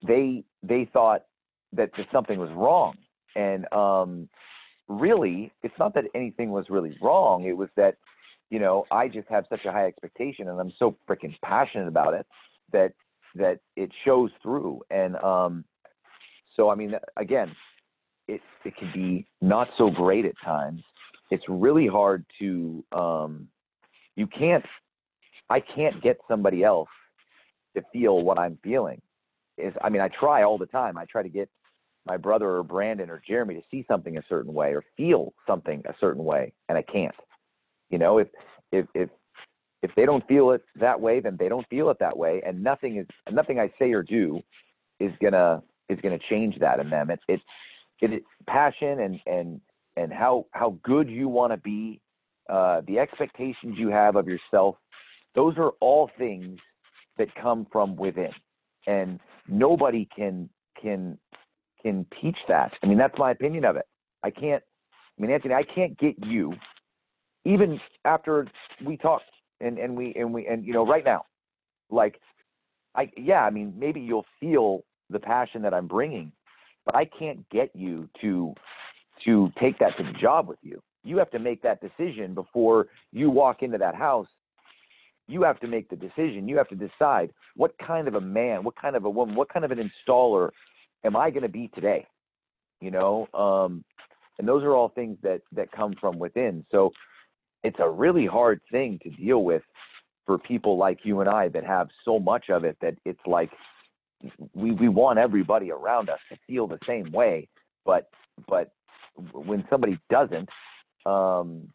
they 0.06 0.44
they 0.62 0.88
thought 0.92 1.24
that 1.72 1.90
something 2.12 2.38
was 2.38 2.50
wrong. 2.50 2.96
And 3.36 3.72
um 3.72 4.28
really 4.88 5.52
it's 5.62 5.74
not 5.78 5.94
that 5.94 6.04
anything 6.14 6.50
was 6.50 6.66
really 6.70 6.96
wrong. 7.00 7.44
It 7.44 7.56
was 7.56 7.68
that 7.76 7.96
you 8.50 8.58
know 8.58 8.84
i 8.90 9.08
just 9.08 9.28
have 9.28 9.44
such 9.48 9.64
a 9.64 9.72
high 9.72 9.86
expectation 9.86 10.48
and 10.48 10.60
i'm 10.60 10.72
so 10.78 10.94
freaking 11.08 11.34
passionate 11.42 11.88
about 11.88 12.12
it 12.14 12.26
that 12.72 12.92
that 13.34 13.58
it 13.76 13.90
shows 14.04 14.30
through. 14.42 14.82
And 14.90 15.16
um 15.16 15.64
so 16.56 16.68
i 16.70 16.74
mean 16.74 16.94
again 17.16 17.54
it 18.28 18.40
it 18.64 18.76
can 18.76 18.90
be 18.92 19.26
not 19.40 19.68
so 19.76 19.90
great 19.90 20.24
at 20.24 20.34
times. 20.44 20.82
It's 21.30 21.44
really 21.48 21.86
hard 21.86 22.24
to 22.38 22.84
um 22.92 23.48
you 24.16 24.26
can't 24.26 24.64
i 25.50 25.60
can't 25.60 26.02
get 26.02 26.18
somebody 26.28 26.64
else 26.64 26.88
to 27.76 27.82
feel 27.92 28.22
what 28.22 28.38
i'm 28.38 28.58
feeling. 28.62 29.00
Is 29.58 29.72
i 29.82 29.88
mean 29.88 30.02
i 30.02 30.08
try 30.08 30.42
all 30.42 30.58
the 30.58 30.66
time. 30.66 30.98
I 30.98 31.04
try 31.06 31.22
to 31.22 31.28
get 31.28 31.48
my 32.06 32.16
brother 32.16 32.48
or 32.48 32.62
brandon 32.62 33.10
or 33.10 33.22
jeremy 33.26 33.54
to 33.54 33.62
see 33.70 33.84
something 33.88 34.18
a 34.18 34.22
certain 34.28 34.52
way 34.52 34.74
or 34.74 34.84
feel 34.96 35.32
something 35.46 35.82
a 35.86 35.94
certain 36.00 36.24
way 36.24 36.52
and 36.68 36.78
i 36.78 36.82
can't. 36.82 37.14
You 37.90 37.98
know 37.98 38.18
if 38.18 38.28
if 38.72 38.86
if 38.94 39.10
if 39.82 39.90
they 39.96 40.06
don't 40.06 40.26
feel 40.26 40.50
it 40.52 40.62
that 40.76 41.00
way 41.00 41.20
then 41.20 41.36
they 41.38 41.48
don't 41.48 41.68
feel 41.68 41.90
it 41.90 41.98
that 42.00 42.16
way 42.16 42.42
and 42.46 42.62
nothing 42.62 42.96
is 42.96 43.06
nothing 43.30 43.58
i 43.58 43.70
say 43.78 43.92
or 43.92 44.02
do 44.02 44.40
is 45.00 45.12
gonna 45.22 45.62
is 45.88 45.98
gonna 46.02 46.18
change 46.30 46.58
that 46.60 46.80
in 46.80 46.90
them. 46.90 47.10
It's 47.10 47.22
it's 47.28 47.42
it 48.00 48.12
is 48.12 48.20
passion 48.46 49.00
and 49.00 49.20
and 49.26 49.60
and 49.96 50.12
how 50.12 50.46
how 50.52 50.78
good 50.82 51.08
you 51.08 51.28
want 51.28 51.52
to 51.52 51.56
be 51.58 52.00
uh 52.48 52.82
the 52.86 52.98
expectations 52.98 53.76
you 53.78 53.88
have 53.88 54.16
of 54.16 54.26
yourself 54.26 54.76
those 55.34 55.56
are 55.58 55.70
all 55.80 56.10
things 56.18 56.58
that 57.18 57.28
come 57.34 57.66
from 57.70 57.96
within. 57.96 58.32
And 58.86 59.20
nobody 59.48 60.08
can 60.14 60.48
can 60.80 61.18
can 61.82 62.06
teach 62.20 62.36
that. 62.48 62.72
I 62.82 62.86
mean 62.86 62.98
that's 62.98 63.18
my 63.18 63.30
opinion 63.30 63.64
of 63.64 63.76
it. 63.76 63.86
I 64.22 64.30
can't 64.30 64.62
i 65.16 65.22
mean 65.22 65.30
anthony 65.30 65.54
i 65.54 65.62
can't 65.62 65.96
get 65.98 66.16
you 66.24 66.52
even 67.44 67.78
after 68.04 68.48
we 68.84 68.96
talked 68.96 69.24
and 69.60 69.78
and 69.78 69.96
we 69.96 70.12
and 70.16 70.32
we 70.34 70.46
and 70.46 70.64
you 70.64 70.72
know 70.72 70.84
right 70.84 71.04
now 71.04 71.24
like 71.90 72.20
i 72.96 73.08
yeah 73.16 73.44
i 73.44 73.50
mean 73.50 73.72
maybe 73.78 74.00
you'll 74.00 74.26
feel 74.40 74.82
the 75.10 75.20
passion 75.20 75.62
that 75.62 75.72
i'm 75.72 75.86
bringing 75.86 76.32
but 76.84 76.96
i 76.96 77.04
can't 77.04 77.48
get 77.50 77.70
you 77.76 78.08
to 78.20 78.52
to 79.24 79.52
take 79.60 79.78
that 79.78 79.96
to 79.96 80.02
the 80.02 80.12
job 80.12 80.48
with 80.48 80.58
you. 80.62 80.80
You 81.02 81.18
have 81.18 81.30
to 81.30 81.38
make 81.38 81.62
that 81.62 81.80
decision 81.80 82.34
before 82.34 82.86
you 83.12 83.30
walk 83.30 83.62
into 83.62 83.78
that 83.78 83.94
house 83.94 84.28
you 85.26 85.42
have 85.42 85.58
to 85.60 85.66
make 85.66 85.88
the 85.88 85.96
decision. 85.96 86.48
You 86.48 86.56
have 86.58 86.68
to 86.68 86.74
decide 86.74 87.32
what 87.56 87.74
kind 87.78 88.08
of 88.08 88.14
a 88.14 88.20
man 88.20 88.64
what 88.64 88.76
kind 88.76 88.96
of 88.96 89.04
a 89.04 89.10
woman 89.10 89.34
what 89.34 89.52
kind 89.52 89.64
of 89.64 89.70
an 89.70 89.78
installer 89.78 90.50
am 91.04 91.16
i 91.16 91.30
going 91.30 91.42
to 91.42 91.48
be 91.48 91.68
today 91.74 92.06
you 92.80 92.90
know? 92.90 93.26
Um 93.34 93.84
and 94.38 94.48
those 94.48 94.64
are 94.64 94.74
all 94.74 94.88
things 94.88 95.16
that 95.22 95.42
that 95.52 95.72
come 95.72 95.94
from 96.00 96.18
within. 96.18 96.66
So 96.70 96.92
it's 97.62 97.78
a 97.78 97.88
really 97.88 98.26
hard 98.26 98.60
thing 98.70 98.98
to 99.02 99.10
deal 99.10 99.44
with 99.44 99.62
for 100.26 100.38
people 100.38 100.76
like 100.76 101.00
you 101.04 101.20
and 101.20 101.28
I 101.28 101.48
that 101.48 101.64
have 101.64 101.88
so 102.04 102.18
much 102.18 102.50
of 102.50 102.64
it 102.64 102.76
that 102.82 102.96
it's 103.04 103.26
like 103.26 103.50
we 104.54 104.72
we 104.72 104.88
want 104.88 105.18
everybody 105.18 105.70
around 105.70 106.10
us 106.10 106.18
to 106.30 106.38
feel 106.46 106.66
the 106.66 106.78
same 106.86 107.10
way 107.12 107.48
but 107.84 108.10
but 108.48 108.72
when 109.32 109.64
somebody 109.70 109.98
doesn't 110.10 110.48
um 111.06 111.68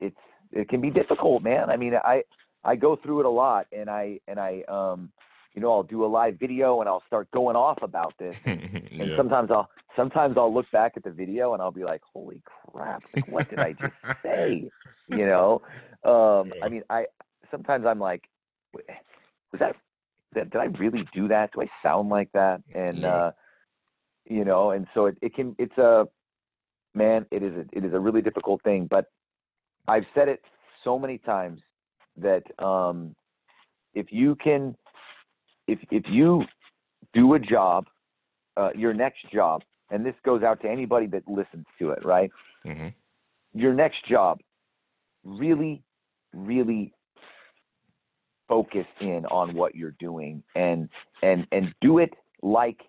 it's 0.00 0.16
it 0.52 0.68
can 0.68 0.80
be 0.80 0.90
difficult 0.90 1.42
man. 1.42 1.70
I 1.70 1.76
mean 1.76 1.94
i 1.94 2.22
i 2.66 2.76
go 2.76 2.96
through 2.96 3.20
it 3.20 3.26
a 3.26 3.30
lot 3.30 3.66
and 3.72 3.88
i 3.88 4.18
and 4.28 4.38
i 4.38 4.62
um 4.68 5.10
you 5.54 5.62
know 5.62 5.72
i'll 5.72 5.82
do 5.82 6.04
a 6.04 6.06
live 6.06 6.38
video 6.38 6.80
and 6.80 6.88
i'll 6.88 7.02
start 7.06 7.30
going 7.30 7.56
off 7.56 7.78
about 7.82 8.14
this. 8.18 8.36
And 8.98 9.10
yeah. 9.10 9.16
sometimes 9.16 9.50
i'll 9.50 9.68
sometimes 9.94 10.36
i'll 10.36 10.52
look 10.52 10.70
back 10.72 10.92
at 10.96 11.04
the 11.04 11.10
video 11.10 11.52
and 11.54 11.62
i'll 11.62 11.70
be 11.70 11.84
like 11.84 12.02
holy 12.12 12.42
crap 12.44 13.02
like 13.14 13.26
what 13.28 13.48
did 13.48 13.60
i 13.60 13.72
just 13.72 13.94
say? 14.22 14.70
You 15.08 15.26
know? 15.26 15.62
Um 16.04 16.52
i 16.62 16.68
mean 16.68 16.82
i 16.90 17.06
sometimes 17.50 17.86
i'm 17.86 17.98
like 18.00 18.24
was 18.74 19.60
that, 19.60 19.76
that 20.34 20.50
did 20.50 20.60
i 20.60 20.66
really 20.78 21.04
do 21.14 21.28
that? 21.28 21.52
Do 21.52 21.62
i 21.62 21.70
sound 21.82 22.08
like 22.08 22.30
that? 22.32 22.62
And 22.74 23.02
Yeah. 23.02 23.14
uh 23.16 23.30
you 24.28 24.44
know 24.44 24.70
and 24.72 24.86
so 24.94 25.06
it, 25.06 25.16
it 25.22 25.34
can 25.34 25.54
it's 25.58 25.78
a 25.78 26.06
man 26.94 27.26
it 27.30 27.42
is 27.42 27.54
a, 27.54 27.64
it 27.72 27.84
is 27.84 27.92
a 27.94 28.00
really 28.00 28.22
difficult 28.22 28.62
thing 28.62 28.86
but 28.90 29.06
i've 29.88 30.06
said 30.14 30.28
it 30.28 30.40
so 30.82 30.98
many 30.98 31.18
times 31.18 31.60
that 32.16 32.42
um 32.62 33.14
if 33.94 34.06
you 34.10 34.34
can 34.36 34.76
if 35.66 35.78
if 35.90 36.04
you 36.08 36.44
do 37.12 37.34
a 37.34 37.38
job 37.38 37.86
uh, 38.56 38.70
your 38.74 38.94
next 38.94 39.30
job 39.32 39.62
and 39.90 40.04
this 40.04 40.14
goes 40.24 40.42
out 40.42 40.60
to 40.62 40.68
anybody 40.68 41.06
that 41.06 41.22
listens 41.28 41.66
to 41.78 41.90
it 41.90 42.04
right? 42.04 42.30
Mhm. 42.64 42.92
your 43.54 43.72
next 43.74 44.04
job 44.06 44.40
really 45.24 45.82
really 46.34 46.92
focus 48.48 48.86
in 49.00 49.26
on 49.26 49.54
what 49.54 49.74
you're 49.74 49.96
doing 49.98 50.42
and 50.54 50.88
and 51.22 51.46
and 51.52 51.74
do 51.80 51.98
it 51.98 52.14
like 52.42 52.80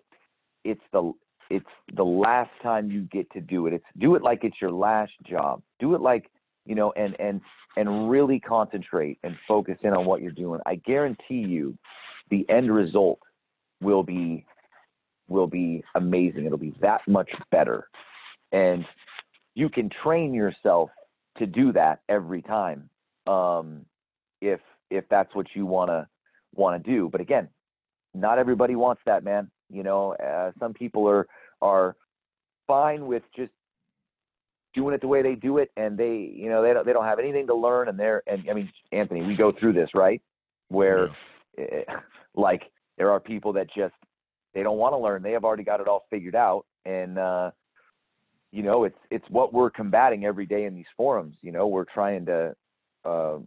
it's 0.64 0.82
the 0.92 1.12
it's 1.50 1.66
the 1.94 2.04
last 2.04 2.50
time 2.62 2.90
you 2.90 3.02
get 3.02 3.30
to 3.32 3.40
do 3.40 3.66
it. 3.66 3.72
It's 3.72 3.84
do 3.98 4.14
it 4.14 4.22
like 4.22 4.44
it's 4.44 4.60
your 4.60 4.70
last 4.70 5.12
job. 5.26 5.62
Do 5.80 5.94
it 5.94 6.00
like 6.00 6.30
you 6.68 6.74
know 6.74 6.92
and 6.92 7.18
and 7.20 7.40
and 7.76 8.10
really 8.10 8.38
concentrate 8.38 9.18
and 9.24 9.36
focus 9.46 9.78
in 9.82 9.92
on 9.92 10.04
what 10.04 10.22
you're 10.22 10.30
doing 10.30 10.60
i 10.66 10.74
guarantee 10.76 11.44
you 11.46 11.76
the 12.30 12.48
end 12.48 12.72
result 12.72 13.18
will 13.80 14.02
be 14.02 14.44
will 15.28 15.46
be 15.46 15.82
amazing 15.96 16.44
it'll 16.44 16.58
be 16.58 16.74
that 16.80 17.00
much 17.08 17.30
better 17.50 17.88
and 18.52 18.84
you 19.54 19.68
can 19.68 19.90
train 20.02 20.32
yourself 20.32 20.90
to 21.36 21.46
do 21.46 21.72
that 21.72 22.00
every 22.08 22.42
time 22.42 22.88
um 23.26 23.84
if 24.40 24.60
if 24.90 25.04
that's 25.08 25.34
what 25.34 25.46
you 25.54 25.66
want 25.66 25.90
to 25.90 26.06
want 26.54 26.82
to 26.82 26.90
do. 26.90 27.08
But 27.10 27.20
again, 27.20 27.48
not 28.14 28.38
everybody 28.38 28.76
wants 28.76 29.02
that, 29.06 29.24
man. 29.24 29.50
You 29.70 29.82
know, 29.82 30.14
uh, 30.14 30.52
some 30.58 30.72
people 30.72 31.08
are 31.08 31.26
are 31.60 31.96
fine 32.66 33.06
with 33.06 33.22
just 33.36 33.52
doing 34.74 34.94
it 34.94 35.00
the 35.00 35.08
way 35.08 35.22
they 35.22 35.34
do 35.34 35.58
it, 35.58 35.70
and 35.76 35.96
they, 35.96 36.32
you 36.34 36.48
know, 36.48 36.62
they 36.62 36.72
don't 36.72 36.86
they 36.86 36.92
don't 36.92 37.04
have 37.04 37.18
anything 37.18 37.46
to 37.46 37.54
learn, 37.54 37.88
and 37.88 37.98
they're 37.98 38.22
and 38.26 38.48
I 38.50 38.54
mean, 38.54 38.70
Anthony, 38.92 39.22
we 39.22 39.36
go 39.36 39.52
through 39.52 39.72
this 39.74 39.90
right, 39.94 40.22
where 40.68 41.08
yeah. 41.56 42.00
like 42.34 42.62
there 42.96 43.10
are 43.10 43.20
people 43.20 43.52
that 43.54 43.68
just 43.74 43.94
they 44.54 44.62
don't 44.62 44.78
want 44.78 44.92
to 44.92 44.98
learn. 44.98 45.22
They 45.22 45.32
have 45.32 45.44
already 45.44 45.64
got 45.64 45.80
it 45.80 45.88
all 45.88 46.06
figured 46.10 46.34
out, 46.34 46.64
and 46.84 47.18
uh, 47.18 47.50
you 48.52 48.62
know, 48.62 48.84
it's 48.84 48.98
it's 49.10 49.26
what 49.28 49.52
we're 49.52 49.70
combating 49.70 50.24
every 50.24 50.46
day 50.46 50.64
in 50.64 50.74
these 50.74 50.86
forums. 50.96 51.36
You 51.42 51.52
know, 51.52 51.66
we're 51.66 51.84
trying 51.84 52.26
to 52.26 52.54
uh, 53.04 53.38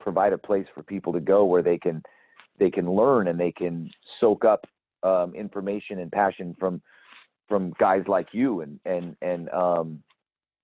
provide 0.00 0.32
a 0.32 0.38
place 0.38 0.66
for 0.74 0.82
people 0.82 1.12
to 1.12 1.20
go 1.20 1.44
where 1.44 1.62
they 1.62 1.78
can 1.78 2.02
they 2.58 2.70
can 2.70 2.90
learn 2.90 3.28
and 3.28 3.38
they 3.38 3.52
can 3.52 3.90
soak 4.20 4.44
up 4.44 4.66
um, 5.02 5.34
information 5.34 5.98
and 5.98 6.12
passion 6.12 6.54
from 6.58 6.82
from 7.48 7.72
guys 7.78 8.02
like 8.06 8.28
you 8.32 8.60
and 8.60 8.78
and 8.84 9.16
and 9.22 9.48
um, 9.50 10.02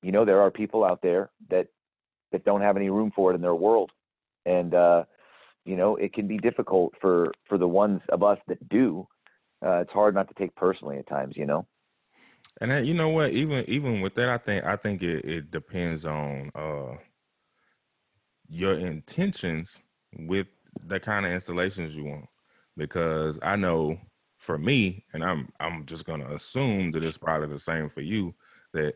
you 0.03 0.12
know 0.12 0.24
there 0.24 0.40
are 0.40 0.51
people 0.51 0.84
out 0.84 1.03
there 1.03 1.30
that 1.51 1.68
that 2.32 2.44
don't 2.44 2.61
have 2.61 2.76
any 2.76 2.90
room 2.90 3.12
for 3.14 3.30
it 3.30 3.34
in 3.34 3.40
their 3.40 3.55
world. 3.55 3.90
And 4.46 4.74
uh, 4.74 5.05
you 5.64 5.76
know 5.76 5.96
it 5.96 6.12
can 6.12 6.26
be 6.26 6.38
difficult 6.38 6.94
for 7.01 7.32
for 7.49 7.59
the 7.59 7.68
ones 7.68 8.01
of 8.09 8.22
us 8.22 8.38
that 8.49 8.68
do 8.68 9.07
uh, 9.64 9.80
it's 9.80 9.92
hard 9.92 10.14
not 10.14 10.28
to 10.28 10.34
take 10.34 10.55
personally 10.55 10.99
at 10.99 11.09
times 11.09 11.36
you 11.36 11.46
know? 11.46 11.66
And 12.61 12.70
that, 12.70 12.86
you 12.86 12.94
know 12.94 13.09
what? 13.09 13.32
Even 13.32 13.64
even 13.68 14.01
with 14.01 14.14
that 14.14 14.28
i 14.28 14.38
think 14.38 14.64
i 14.64 14.76
think 14.76 15.03
it, 15.03 15.24
it 15.24 15.51
depends 15.51 16.07
on 16.07 16.51
uh 16.55 16.96
your 18.49 18.78
intentions 18.78 19.82
with 20.20 20.46
the 20.86 20.99
kind 20.99 21.26
of 21.26 21.32
installations 21.32 21.94
you 21.94 22.05
want. 22.05 22.26
Because 22.76 23.38
i 23.42 23.57
know 23.57 23.99
for 24.38 24.57
me 24.57 25.05
and 25.12 25.24
i'm 25.24 25.49
i'm 25.61 25.84
just 25.84 26.07
going 26.07 26.20
to 26.20 26.32
assume 26.32 26.92
that 26.92 27.03
it's 27.03 27.18
probably 27.18 27.49
the 27.49 27.59
same 27.59 27.88
for 27.88 28.01
you 28.01 28.34
that 28.72 28.94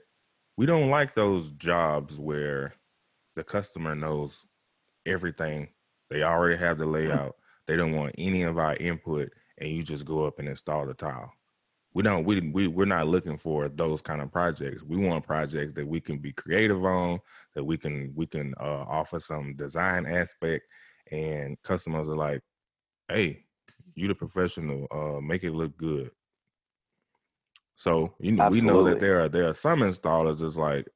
we 0.56 0.66
don't 0.66 0.90
like 0.90 1.14
those 1.14 1.52
jobs 1.52 2.18
where 2.18 2.74
the 3.36 3.44
customer 3.44 3.94
knows 3.94 4.46
everything. 5.06 5.68
They 6.10 6.22
already 6.22 6.56
have 6.56 6.78
the 6.78 6.84
hmm. 6.84 6.92
layout. 6.92 7.36
They 7.66 7.76
don't 7.76 7.94
want 7.94 8.14
any 8.18 8.42
of 8.42 8.58
our 8.58 8.76
input 8.76 9.32
and 9.58 9.70
you 9.70 9.82
just 9.82 10.04
go 10.04 10.26
up 10.26 10.38
and 10.38 10.48
install 10.48 10.86
the 10.86 10.94
tile. 10.94 11.32
We 11.94 12.02
don't 12.02 12.24
we, 12.24 12.40
we 12.40 12.68
we're 12.68 12.86
not 12.86 13.06
looking 13.06 13.36
for 13.36 13.68
those 13.68 14.00
kind 14.00 14.22
of 14.22 14.32
projects. 14.32 14.82
We 14.82 14.96
want 14.96 15.26
projects 15.26 15.74
that 15.74 15.86
we 15.86 16.00
can 16.00 16.18
be 16.18 16.32
creative 16.32 16.84
on 16.84 17.20
that 17.54 17.64
we 17.64 17.76
can 17.76 18.12
we 18.14 18.26
can 18.26 18.54
uh, 18.58 18.84
offer 18.88 19.20
some 19.20 19.54
design 19.56 20.06
aspect 20.06 20.64
and 21.10 21.60
customers 21.62 22.08
are 22.08 22.16
like 22.16 22.40
hey 23.08 23.44
you 23.94 24.08
the 24.08 24.14
professional 24.14 24.86
uh 24.90 25.20
make 25.20 25.44
it 25.44 25.52
look 25.52 25.76
good 25.76 26.10
so 27.82 28.14
you 28.20 28.32
know 28.32 28.48
we 28.48 28.60
know 28.60 28.84
that 28.84 29.00
there 29.00 29.20
are 29.20 29.28
there 29.28 29.48
are 29.48 29.54
some 29.54 29.80
installers 29.80 30.38
that's 30.38 30.56
like 30.56 30.86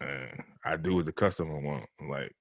eh, 0.00 0.28
i 0.64 0.76
do 0.76 0.96
what 0.96 1.06
the 1.06 1.12
customer 1.12 1.60
want 1.60 1.84
like 2.08 2.34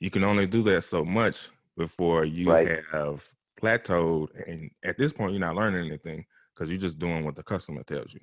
you 0.00 0.10
can 0.10 0.24
only 0.24 0.46
do 0.46 0.62
that 0.62 0.82
so 0.82 1.04
much 1.04 1.48
before 1.76 2.24
you 2.24 2.50
right. 2.50 2.82
have 2.90 3.24
plateaued 3.60 4.28
and 4.48 4.70
at 4.84 4.98
this 4.98 5.12
point 5.12 5.32
you're 5.32 5.40
not 5.40 5.54
learning 5.54 5.86
anything 5.86 6.24
because 6.54 6.70
you're 6.70 6.80
just 6.80 6.98
doing 6.98 7.24
what 7.24 7.34
the 7.34 7.42
customer 7.42 7.82
tells 7.82 8.12
you. 8.14 8.20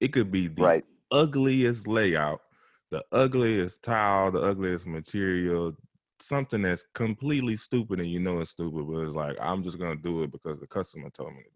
It 0.00 0.08
could 0.08 0.30
be 0.30 0.48
the 0.48 0.62
right. 0.62 0.84
ugliest 1.10 1.86
layout, 1.86 2.40
the 2.90 3.04
ugliest 3.12 3.82
tile, 3.82 4.30
the 4.30 4.42
ugliest 4.42 4.86
material, 4.86 5.76
something 6.20 6.62
that's 6.62 6.84
completely 6.94 7.56
stupid 7.56 8.00
and 8.00 8.10
you 8.10 8.20
know 8.20 8.40
it's 8.40 8.50
stupid, 8.50 8.86
but 8.88 9.00
it's 9.00 9.14
like, 9.14 9.36
I'm 9.40 9.62
just 9.62 9.78
gonna 9.78 9.96
do 9.96 10.22
it 10.22 10.32
because 10.32 10.60
the 10.60 10.66
customer 10.66 11.10
told 11.10 11.32
me 11.32 11.42
to 11.42 11.50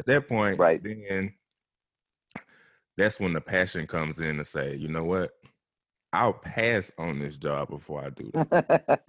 At 0.00 0.06
that 0.06 0.28
point, 0.28 0.58
right. 0.58 0.82
then 0.82 1.34
that's 2.96 3.20
when 3.20 3.34
the 3.34 3.40
passion 3.42 3.86
comes 3.86 4.18
in 4.18 4.38
to 4.38 4.46
say, 4.46 4.74
you 4.74 4.88
know 4.88 5.04
what? 5.04 5.32
I'll 6.10 6.32
pass 6.32 6.90
on 6.96 7.18
this 7.18 7.36
job 7.36 7.68
before 7.68 8.02
I 8.02 8.08
do 8.08 8.30
that. 8.32 9.00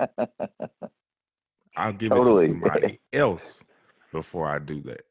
I'll 1.77 1.93
give 1.93 2.09
totally. 2.09 2.45
it 2.45 2.47
to 2.49 2.53
somebody 2.53 2.99
else 3.13 3.63
before 4.11 4.49
I 4.49 4.59
do 4.59 4.81
that. 4.81 5.05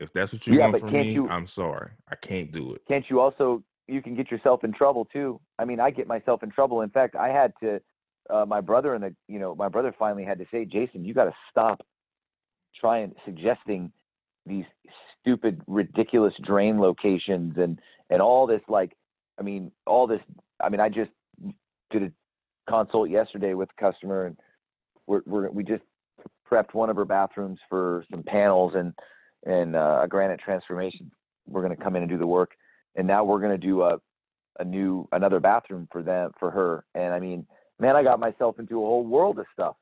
If 0.00 0.12
that's 0.12 0.32
what 0.32 0.44
you 0.48 0.54
yeah, 0.54 0.66
want 0.66 0.80
from 0.80 0.92
me, 0.92 1.12
you, 1.12 1.28
I'm 1.28 1.46
sorry. 1.46 1.90
I 2.10 2.16
can't 2.16 2.50
do 2.50 2.74
it. 2.74 2.82
Can't 2.88 3.04
you 3.08 3.20
also 3.20 3.62
you 3.86 4.02
can 4.02 4.16
get 4.16 4.28
yourself 4.28 4.64
in 4.64 4.72
trouble 4.72 5.04
too. 5.04 5.40
I 5.60 5.64
mean, 5.64 5.78
I 5.78 5.90
get 5.92 6.08
myself 6.08 6.42
in 6.42 6.50
trouble. 6.50 6.80
In 6.80 6.90
fact, 6.90 7.14
I 7.14 7.28
had 7.28 7.52
to 7.62 7.80
uh, 8.28 8.44
my 8.44 8.60
brother 8.60 8.94
and 8.94 9.04
the 9.04 9.14
you 9.28 9.38
know, 9.38 9.54
my 9.54 9.68
brother 9.68 9.94
finally 9.96 10.24
had 10.24 10.40
to 10.40 10.46
say, 10.50 10.64
"Jason, 10.64 11.04
you 11.04 11.14
got 11.14 11.26
to 11.26 11.34
stop 11.48 11.80
trying 12.78 13.14
suggesting 13.24 13.92
these 14.44 14.64
stupid 15.22 15.62
ridiculous 15.66 16.34
drain 16.44 16.80
locations 16.80 17.56
and 17.56 17.80
and 18.10 18.20
all 18.20 18.46
this 18.46 18.60
like 18.68 18.96
I 19.38 19.42
mean, 19.42 19.72
all 19.86 20.06
this 20.06 20.20
I 20.62 20.68
mean, 20.68 20.80
I 20.80 20.88
just 20.88 21.10
did 21.90 22.02
a 22.02 22.12
consult 22.68 23.10
yesterday 23.10 23.54
with 23.54 23.70
a 23.76 23.80
customer 23.80 24.26
and 24.26 24.36
we're, 25.06 25.22
we're 25.26 25.50
we 25.50 25.64
just 25.64 25.82
prepped 26.50 26.74
one 26.74 26.90
of 26.90 26.96
her 26.96 27.04
bathrooms 27.04 27.58
for 27.68 28.04
some 28.10 28.22
panels 28.22 28.74
and 28.74 28.92
and 29.44 29.74
uh, 29.74 30.00
a 30.02 30.08
granite 30.08 30.40
transformation. 30.40 31.10
We're 31.46 31.62
going 31.62 31.76
to 31.76 31.82
come 31.82 31.96
in 31.96 32.02
and 32.02 32.10
do 32.10 32.18
the 32.18 32.26
work, 32.26 32.52
and 32.94 33.06
now 33.06 33.24
we're 33.24 33.40
going 33.40 33.58
to 33.58 33.66
do 33.66 33.82
a 33.82 33.98
a 34.58 34.64
new 34.64 35.08
another 35.12 35.40
bathroom 35.40 35.88
for 35.90 36.02
them 36.02 36.30
for 36.38 36.50
her. 36.50 36.84
And 36.94 37.12
I 37.12 37.20
mean, 37.20 37.46
man, 37.80 37.96
I 37.96 38.02
got 38.02 38.20
myself 38.20 38.58
into 38.58 38.76
a 38.76 38.86
whole 38.86 39.04
world 39.04 39.38
of 39.38 39.46
stuff 39.52 39.76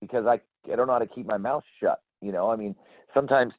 because 0.00 0.26
I 0.26 0.40
I 0.70 0.76
don't 0.76 0.86
know 0.86 0.94
how 0.94 0.98
to 0.98 1.06
keep 1.06 1.26
my 1.26 1.38
mouth 1.38 1.64
shut. 1.80 2.00
You 2.20 2.32
know, 2.32 2.50
I 2.50 2.56
mean, 2.56 2.74
sometimes 3.14 3.52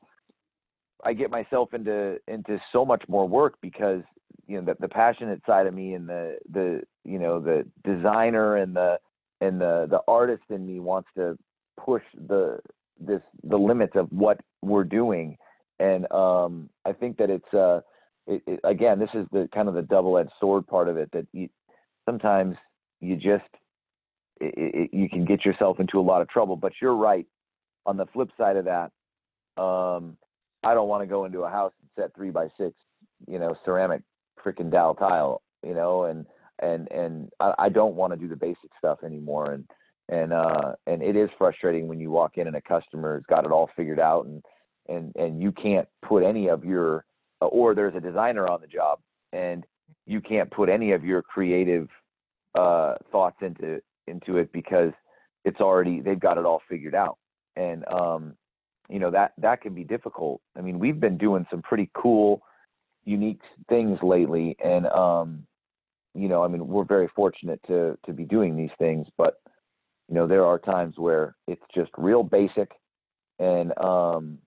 I 1.04 1.14
get 1.14 1.30
myself 1.30 1.74
into 1.74 2.18
into 2.28 2.60
so 2.72 2.86
much 2.86 3.04
more 3.08 3.28
work 3.28 3.56
because 3.62 4.02
you 4.48 4.60
know 4.60 4.74
the, 4.74 4.78
the 4.80 4.90
passionate 4.90 5.42
side 5.46 5.68
of 5.68 5.74
me 5.74 5.94
and 5.94 6.08
the 6.08 6.38
the 6.52 6.82
you 7.04 7.20
know 7.20 7.40
the 7.40 7.66
designer 7.84 8.58
and 8.58 8.76
the 8.76 9.00
and 9.42 9.62
the 9.62 9.88
the 9.90 10.02
artist 10.08 10.44
in 10.50 10.66
me 10.66 10.80
wants 10.80 11.10
to 11.16 11.38
push 11.80 12.04
the 12.28 12.60
this 13.00 13.22
the 13.44 13.58
limits 13.58 13.96
of 13.96 14.08
what 14.12 14.40
we're 14.64 14.84
doing 14.84 15.38
and 15.80 16.12
um, 16.12 16.70
I 16.86 16.94
think 16.94 17.18
that 17.18 17.30
it's 17.30 17.54
uh, 17.54 17.82
it, 18.26 18.42
it, 18.48 18.60
again, 18.64 19.00
this 19.00 19.10
is 19.14 19.26
the 19.32 19.48
kind 19.54 19.68
of 19.68 19.76
the 19.76 19.82
double-edged 19.82 20.32
sword 20.40 20.68
part 20.68 20.90
of 20.90 20.98
it 20.98 21.10
that 21.14 21.28
you, 21.34 21.50
sometimes 22.06 22.56
you 23.00 23.16
just 23.16 23.46
it, 24.40 24.90
you 24.92 25.10
can 25.10 25.26
get 25.26 25.46
yourself 25.46 25.80
into 25.80 26.00
a 26.00 26.02
lot 26.02 26.22
of 26.22 26.30
trouble. 26.30 26.56
But 26.56 26.74
you're 26.82 26.96
right. 26.96 27.26
On 27.86 27.96
the 27.96 28.06
flip 28.08 28.30
side 28.38 28.58
of 28.58 28.66
that, 28.66 28.92
um, 29.62 30.18
I 30.64 30.74
don't 30.74 30.88
want 30.88 31.04
to 31.04 31.08
go 31.08 31.26
into 31.26 31.42
a 31.42 31.50
house 31.50 31.74
and 31.82 31.90
set 31.96 32.16
three 32.16 32.32
by 32.32 32.48
six, 32.58 32.76
you 33.28 33.40
know, 33.40 33.56
ceramic 33.64 34.02
freaking 34.44 34.72
Daltile, 34.72 35.40
you 35.64 35.74
know, 35.74 36.06
and 36.06 36.26
and 36.60 36.92
and 36.92 37.30
I, 37.40 37.54
I 37.58 37.70
don't 37.70 37.96
want 37.96 38.14
to 38.14 38.20
do 38.20 38.28
the 38.28 38.36
basic 38.36 38.72
stuff 38.78 39.00
anymore. 39.04 39.52
And 39.54 39.66
and 40.10 40.34
uh, 40.34 40.74
and 40.86 41.02
it 41.02 41.16
is 41.16 41.30
frustrating 41.38 41.88
when 41.88 42.00
you 42.00 42.12
walk 42.12 42.38
in 42.38 42.48
and 42.48 42.56
a 42.56 42.62
customer's 42.62 43.24
got 43.30 43.46
it 43.46 43.52
all 43.52 43.70
figured 43.76 44.00
out 44.00 44.26
and 44.26 44.44
and 44.88 45.16
and 45.16 45.42
you 45.42 45.52
can't 45.52 45.88
put 46.02 46.24
any 46.24 46.48
of 46.48 46.64
your 46.64 47.06
uh, 47.42 47.46
or 47.46 47.76
there's 47.76 47.96
a 47.96 48.00
designer 48.00 48.48
on 48.48 48.62
the 48.62 48.68
job 48.68 49.00
and 49.34 49.66
you 50.06 50.22
can't 50.22 50.50
put 50.50 50.70
any 50.70 50.94
of 50.94 51.04
your 51.04 51.22
creative 51.22 51.90
uh, 52.56 52.96
thoughts 53.12 53.38
into 53.42 53.82
into 54.08 54.38
it 54.38 54.52
because 54.54 54.92
it's 55.44 55.60
already 55.60 56.00
they've 56.00 56.20
got 56.20 56.38
it 56.38 56.46
all 56.46 56.62
figured 56.70 56.96
out 56.96 57.18
and 57.56 57.86
um, 57.90 58.34
you 58.90 59.00
know 59.00 59.12
that 59.12 59.34
that 59.38 59.62
can 59.62 59.74
be 59.74 59.84
difficult 59.84 60.42
i 60.58 60.62
mean 60.62 60.80
we've 60.80 61.00
been 61.00 61.18
doing 61.18 61.46
some 61.50 61.62
pretty 61.62 61.90
cool 61.94 62.42
unique 63.06 63.42
things 63.70 63.98
lately 64.02 64.56
and 64.64 64.86
um, 64.88 65.46
you 66.14 66.28
know 66.28 66.44
i 66.44 66.48
mean 66.48 66.68
we're 66.68 66.84
very 66.84 67.10
fortunate 67.16 67.60
to 67.68 67.98
to 68.06 68.14
be 68.14 68.24
doing 68.24 68.56
these 68.56 68.76
things 68.80 69.08
but 69.18 69.36
you 70.08 70.16
know 70.16 70.28
there 70.28 70.46
are 70.46 70.60
times 70.60 70.96
where 70.98 71.36
it's 71.48 71.64
just 71.74 71.92
real 71.98 72.24
basic 72.24 72.72
and 73.40 73.78
um, 73.78 74.40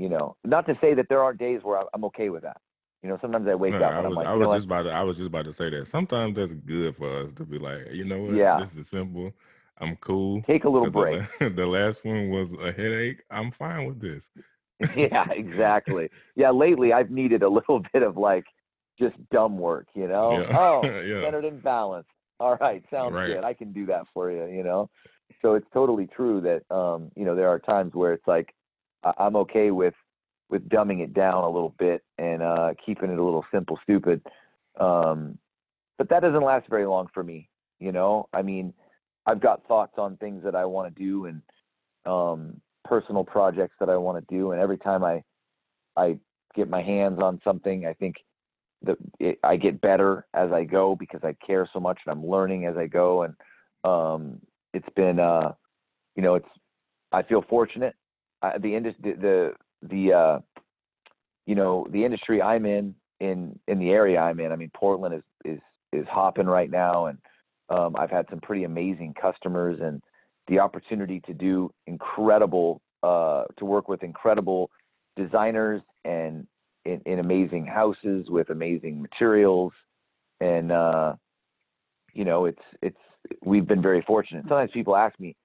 you 0.00 0.08
know, 0.08 0.34
not 0.44 0.66
to 0.66 0.78
say 0.80 0.94
that 0.94 1.10
there 1.10 1.22
aren't 1.22 1.38
days 1.38 1.60
where 1.62 1.82
I'm 1.92 2.04
okay 2.06 2.30
with 2.30 2.42
that. 2.42 2.56
You 3.02 3.10
know, 3.10 3.18
sometimes 3.20 3.46
I 3.46 3.54
wake 3.54 3.74
no, 3.74 3.82
up 3.82 3.92
and 3.92 4.04
was, 4.04 4.12
I'm 4.12 4.14
like, 4.14 4.26
I 4.26 4.34
was 4.34 4.54
just 4.56 4.66
about 4.66 4.82
to, 4.84 4.90
I 4.92 5.02
was 5.02 5.16
just 5.18 5.26
about 5.26 5.44
to 5.44 5.52
say 5.52 5.68
that. 5.68 5.86
Sometimes 5.86 6.36
that's 6.36 6.52
good 6.52 6.96
for 6.96 7.24
us 7.24 7.34
to 7.34 7.44
be 7.44 7.58
like, 7.58 7.92
you 7.92 8.04
know 8.04 8.18
what? 8.22 8.34
Yeah. 8.34 8.58
This 8.58 8.76
is 8.78 8.88
simple. 8.88 9.32
I'm 9.80 9.96
cool. 9.96 10.42
Take 10.42 10.64
a 10.64 10.68
little 10.68 10.90
break. 10.90 11.22
The, 11.38 11.50
the 11.56 11.66
last 11.66 12.04
one 12.04 12.30
was 12.30 12.52
a 12.52 12.72
headache. 12.72 13.22
I'm 13.30 13.50
fine 13.50 13.86
with 13.86 14.00
this. 14.00 14.30
yeah, 14.96 15.30
exactly. 15.30 16.10
Yeah, 16.36 16.50
lately 16.50 16.92
I've 16.92 17.10
needed 17.10 17.42
a 17.42 17.48
little 17.48 17.82
bit 17.92 18.02
of 18.02 18.16
like 18.16 18.44
just 18.98 19.16
dumb 19.30 19.58
work, 19.58 19.86
you 19.94 20.08
know? 20.08 20.40
Yeah. 20.40 20.58
Oh, 20.58 21.00
yeah. 21.00 21.22
centered 21.22 21.44
and 21.44 21.62
balanced. 21.62 22.10
All 22.38 22.56
right, 22.56 22.82
sounds 22.90 23.14
right. 23.14 23.26
good. 23.26 23.44
I 23.44 23.52
can 23.52 23.72
do 23.72 23.86
that 23.86 24.04
for 24.14 24.30
you, 24.30 24.46
you 24.46 24.62
know? 24.62 24.88
So 25.42 25.54
it's 25.54 25.66
totally 25.72 26.06
true 26.06 26.40
that 26.40 26.74
um, 26.74 27.10
you 27.14 27.24
know, 27.24 27.34
there 27.36 27.48
are 27.48 27.58
times 27.58 27.94
where 27.94 28.12
it's 28.12 28.26
like 28.26 28.54
I'm 29.18 29.36
okay 29.36 29.70
with 29.70 29.94
with 30.50 30.68
dumbing 30.68 31.00
it 31.00 31.14
down 31.14 31.44
a 31.44 31.48
little 31.48 31.74
bit 31.78 32.02
and 32.18 32.42
uh, 32.42 32.74
keeping 32.84 33.10
it 33.10 33.18
a 33.18 33.24
little 33.24 33.44
simple, 33.52 33.78
stupid. 33.82 34.20
Um, 34.78 35.38
but 35.96 36.08
that 36.08 36.22
doesn't 36.22 36.42
last 36.42 36.68
very 36.68 36.86
long 36.86 37.08
for 37.14 37.22
me. 37.22 37.48
You 37.78 37.92
know, 37.92 38.28
I 38.32 38.42
mean, 38.42 38.74
I've 39.26 39.40
got 39.40 39.66
thoughts 39.66 39.94
on 39.98 40.16
things 40.16 40.42
that 40.44 40.54
I 40.54 40.64
want 40.64 40.94
to 40.94 41.02
do, 41.02 41.26
and 41.26 41.42
um, 42.06 42.60
personal 42.84 43.24
projects 43.24 43.74
that 43.80 43.88
I 43.88 43.96
want 43.96 44.26
to 44.26 44.34
do, 44.34 44.52
and 44.52 44.60
every 44.60 44.78
time 44.78 45.04
I 45.04 45.22
I 45.96 46.18
get 46.54 46.68
my 46.68 46.82
hands 46.82 47.20
on 47.20 47.40
something, 47.44 47.86
I 47.86 47.92
think 47.92 48.16
that 48.82 48.96
it, 49.18 49.38
I 49.42 49.56
get 49.56 49.80
better 49.80 50.26
as 50.34 50.52
I 50.52 50.64
go 50.64 50.96
because 50.96 51.20
I 51.22 51.34
care 51.44 51.68
so 51.72 51.80
much 51.80 51.98
and 52.04 52.12
I'm 52.12 52.26
learning 52.26 52.66
as 52.66 52.76
I 52.76 52.86
go, 52.86 53.22
and 53.22 53.34
um, 53.84 54.40
it's 54.72 54.88
been 54.96 55.20
uh, 55.20 55.52
you 56.16 56.22
know 56.22 56.34
it's 56.34 56.48
I 57.12 57.22
feel 57.22 57.44
fortunate. 57.48 57.94
I, 58.42 58.58
the 58.58 58.74
industry 58.74 59.12
the 59.12 59.52
the 59.82 60.12
uh, 60.12 60.38
you 61.46 61.54
know 61.54 61.86
the 61.90 62.04
industry 62.04 62.40
I'm 62.40 62.64
in 62.64 62.94
in 63.20 63.58
in 63.68 63.78
the 63.78 63.90
area 63.90 64.18
I'm 64.20 64.40
in. 64.40 64.52
I 64.52 64.56
mean 64.56 64.70
Portland 64.74 65.14
is 65.14 65.22
is 65.44 65.60
is 65.92 66.06
hopping 66.08 66.46
right 66.46 66.70
now, 66.70 67.06
and 67.06 67.18
um, 67.70 67.96
I've 67.96 68.10
had 68.10 68.26
some 68.28 68.40
pretty 68.40 68.64
amazing 68.64 69.14
customers 69.20 69.78
and 69.80 70.02
the 70.48 70.58
opportunity 70.58 71.20
to 71.20 71.34
do 71.34 71.72
incredible, 71.86 72.82
uh, 73.02 73.44
to 73.58 73.64
work 73.64 73.88
with 73.88 74.02
incredible 74.02 74.70
designers 75.16 75.80
and 76.04 76.46
in, 76.84 77.00
in 77.06 77.18
amazing 77.18 77.66
houses 77.66 78.26
with 78.28 78.50
amazing 78.50 79.00
materials. 79.00 79.72
And, 80.40 80.72
uh, 80.72 81.14
you 82.12 82.24
know, 82.24 82.46
it's, 82.46 82.62
it's, 82.82 82.96
we've 83.42 83.66
been 83.66 83.82
very 83.82 84.02
fortunate. 84.02 84.44
Sometimes 84.48 84.70
people 84.72 84.96
ask 84.96 85.18
me, 85.20 85.36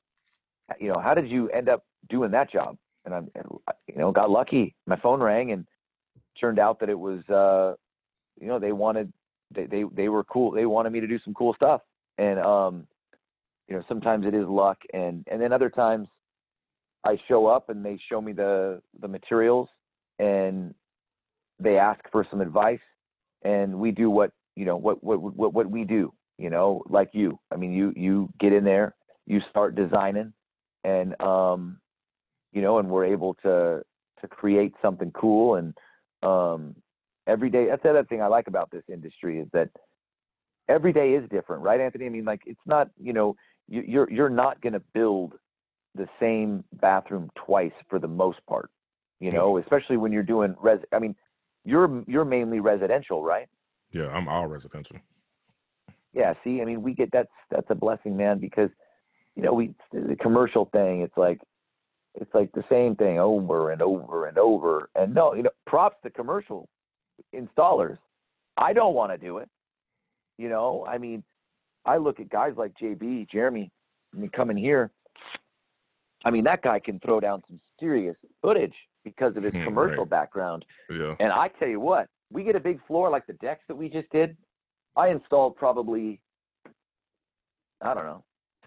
you 0.79 0.87
know, 0.91 0.99
how 0.99 1.13
did 1.13 1.29
you 1.29 1.49
end 1.49 1.69
up 1.69 1.83
doing 2.09 2.31
that 2.31 2.51
job? 2.51 2.77
And 3.05 3.13
I'm, 3.13 3.29
you 3.87 3.97
know, 3.97 4.11
got 4.11 4.31
lucky. 4.31 4.73
My 4.87 4.95
phone 4.95 5.21
rang 5.21 5.51
and 5.51 5.67
turned 6.39 6.57
out 6.57 6.79
that 6.79 6.89
it 6.89 6.97
was, 6.97 7.19
uh, 7.29 7.75
you 8.41 8.47
know, 8.47 8.57
they 8.57 8.71
wanted, 8.71 9.13
they, 9.53 9.65
they, 9.67 9.83
they 9.93 10.09
were 10.09 10.23
cool. 10.23 10.51
They 10.51 10.65
wanted 10.65 10.91
me 10.91 11.01
to 11.01 11.07
do 11.07 11.19
some 11.23 11.33
cool 11.35 11.53
stuff. 11.53 11.81
And, 12.17 12.39
um, 12.39 12.87
you 13.67 13.75
know 13.75 13.83
sometimes 13.87 14.25
it 14.25 14.33
is 14.33 14.47
luck 14.47 14.77
and 14.93 15.25
and 15.29 15.41
then 15.41 15.51
other 15.51 15.69
times 15.69 16.07
i 17.03 17.17
show 17.27 17.47
up 17.47 17.69
and 17.69 17.83
they 17.83 17.97
show 18.09 18.21
me 18.21 18.33
the 18.33 18.81
the 19.01 19.07
materials 19.07 19.69
and 20.19 20.73
they 21.59 21.77
ask 21.77 21.99
for 22.11 22.25
some 22.29 22.41
advice 22.41 22.79
and 23.43 23.73
we 23.73 23.91
do 23.91 24.09
what 24.09 24.31
you 24.55 24.65
know 24.65 24.77
what 24.77 25.03
what 25.03 25.21
what, 25.21 25.53
what 25.53 25.69
we 25.69 25.83
do 25.83 26.11
you 26.37 26.49
know 26.49 26.83
like 26.89 27.09
you. 27.13 27.39
I 27.51 27.55
mean 27.55 27.71
you 27.71 27.93
you 27.95 28.29
get 28.39 28.53
in 28.53 28.63
there 28.63 28.95
you 29.25 29.41
start 29.49 29.75
designing 29.75 30.33
and 30.83 31.19
um 31.21 31.79
you 32.51 32.61
know 32.61 32.79
and 32.79 32.89
we're 32.89 33.05
able 33.05 33.33
to 33.43 33.81
to 34.21 34.27
create 34.27 34.73
something 34.81 35.11
cool 35.11 35.55
and 35.55 35.73
um 36.23 36.75
every 37.27 37.49
day 37.49 37.67
that's 37.67 37.83
the 37.83 37.89
other 37.89 38.03
thing 38.03 38.21
i 38.21 38.27
like 38.27 38.47
about 38.47 38.69
this 38.71 38.83
industry 38.91 39.39
is 39.39 39.47
that 39.51 39.69
every 40.67 40.93
day 40.93 41.13
is 41.13 41.27
different 41.29 41.61
right 41.61 41.79
anthony 41.79 42.05
i 42.05 42.09
mean 42.09 42.25
like 42.25 42.41
it's 42.45 42.59
not 42.65 42.89
you 43.01 43.13
know 43.13 43.35
you, 43.67 43.83
you're 43.87 44.11
you're 44.11 44.29
not 44.29 44.61
going 44.61 44.73
to 44.73 44.81
build 44.93 45.33
the 45.95 46.07
same 46.19 46.63
bathroom 46.73 47.29
twice 47.35 47.71
for 47.89 47.99
the 47.99 48.07
most 48.07 48.39
part. 48.47 48.69
You 49.19 49.31
know, 49.31 49.57
especially 49.57 49.97
when 49.97 50.11
you're 50.11 50.23
doing 50.23 50.55
res. 50.61 50.79
I 50.91 50.99
mean, 50.99 51.15
you're 51.63 52.03
you're 52.05 52.25
mainly 52.25 52.59
residential, 52.59 53.23
right? 53.23 53.47
Yeah, 53.91 54.07
I'm 54.09 54.27
all 54.27 54.47
residential. 54.47 54.97
Yeah. 56.13 56.33
See, 56.43 56.61
I 56.61 56.65
mean, 56.65 56.81
we 56.83 56.93
get 56.93 57.11
that's 57.11 57.31
that's 57.49 57.67
a 57.69 57.75
blessing, 57.75 58.17
man, 58.17 58.39
because 58.39 58.69
you 59.35 59.41
know 59.41 59.53
we 59.53 59.73
the 59.93 60.17
commercial 60.19 60.65
thing. 60.65 61.01
It's 61.01 61.17
like 61.17 61.39
it's 62.13 62.33
like 62.33 62.51
the 62.51 62.65
same 62.69 62.95
thing 62.95 63.17
over 63.17 63.71
and 63.71 63.81
over 63.81 64.27
and 64.27 64.37
over. 64.37 64.89
And 64.95 65.15
no, 65.15 65.33
you 65.33 65.43
know, 65.43 65.51
props 65.65 65.97
to 66.03 66.09
commercial 66.09 66.67
installers. 67.33 67.97
I 68.57 68.73
don't 68.73 68.93
want 68.93 69.11
to 69.13 69.17
do 69.17 69.37
it. 69.37 69.49
You 70.37 70.49
know, 70.49 70.85
I 70.87 70.97
mean, 70.97 71.23
I 71.85 71.97
look 71.97 72.19
at 72.19 72.29
guys 72.29 72.53
like 72.57 72.73
JB, 72.81 73.29
Jeremy, 73.29 73.71
I 74.13 74.19
mean, 74.19 74.29
coming 74.29 74.57
here. 74.57 74.91
I 76.23 76.31
mean, 76.31 76.43
that 76.45 76.61
guy 76.61 76.79
can 76.79 76.99
throw 76.99 77.19
down 77.19 77.43
some 77.47 77.59
serious 77.79 78.15
footage 78.41 78.73
because 79.03 79.37
of 79.37 79.43
his 79.43 79.53
commercial 79.63 80.03
right. 80.03 80.09
background. 80.09 80.65
Yeah. 80.89 81.15
And 81.19 81.31
I 81.31 81.49
tell 81.59 81.67
you 81.67 81.79
what, 81.79 82.07
we 82.31 82.43
get 82.43 82.55
a 82.55 82.59
big 82.59 82.85
floor 82.87 83.09
like 83.09 83.27
the 83.27 83.33
decks 83.33 83.63
that 83.67 83.75
we 83.75 83.89
just 83.89 84.09
did. 84.11 84.35
I 84.97 85.09
installed 85.09 85.55
probably, 85.55 86.19
I 87.81 87.93
don't 87.93 88.05
know, 88.05 88.23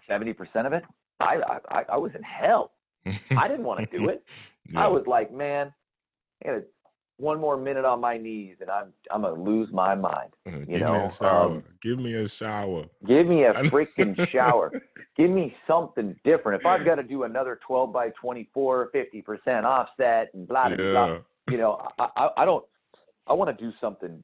seventy 0.07 0.33
percent 0.33 0.67
of 0.67 0.73
it. 0.73 0.83
I, 1.19 1.59
I 1.69 1.83
I 1.93 1.97
was 1.97 2.11
in 2.15 2.23
hell. 2.23 2.71
I 3.05 3.47
didn't 3.47 3.63
want 3.63 3.79
to 3.79 3.97
do 3.97 4.09
it. 4.09 4.23
yeah. 4.71 4.85
I 4.85 4.87
was 4.87 5.03
like, 5.07 5.33
man, 5.33 5.73
I 6.43 6.47
gotta 6.47 6.63
one 7.19 7.39
more 7.39 7.57
minute 7.57 7.83
on 7.83 7.99
my 7.99 8.17
knees 8.17 8.55
and 8.61 8.69
I'm 8.69 8.93
I'm 9.11 9.21
gonna 9.21 9.41
lose 9.41 9.69
my 9.73 9.93
mind. 9.93 10.31
Uh, 10.47 10.51
you 10.59 10.65
give 10.65 10.81
know, 10.81 10.93
me 10.93 11.05
a 11.05 11.11
shower. 11.11 11.45
Um, 11.45 11.63
give 11.81 11.99
me 11.99 12.13
a 12.15 12.27
shower. 12.27 12.85
Give 13.05 13.27
me 13.27 13.43
a 13.43 13.53
freaking 13.53 14.29
shower. 14.29 14.71
Give 15.17 15.29
me 15.29 15.53
something 15.67 16.15
different. 16.23 16.61
If 16.61 16.65
I've 16.65 16.85
got 16.85 16.95
to 16.95 17.03
do 17.03 17.23
another 17.23 17.59
12 17.67 17.91
by 17.91 18.09
24, 18.11 18.89
50 18.93 19.21
percent 19.21 19.65
offset 19.65 20.29
and 20.33 20.47
blah 20.47 20.69
blah 20.69 20.77
yeah. 20.85 20.91
blah, 20.91 21.17
you 21.49 21.57
know, 21.57 21.85
I, 21.99 22.07
I, 22.15 22.29
I 22.37 22.45
don't. 22.45 22.63
I 23.27 23.33
want 23.33 23.55
to 23.55 23.63
do 23.63 23.73
something 23.81 24.23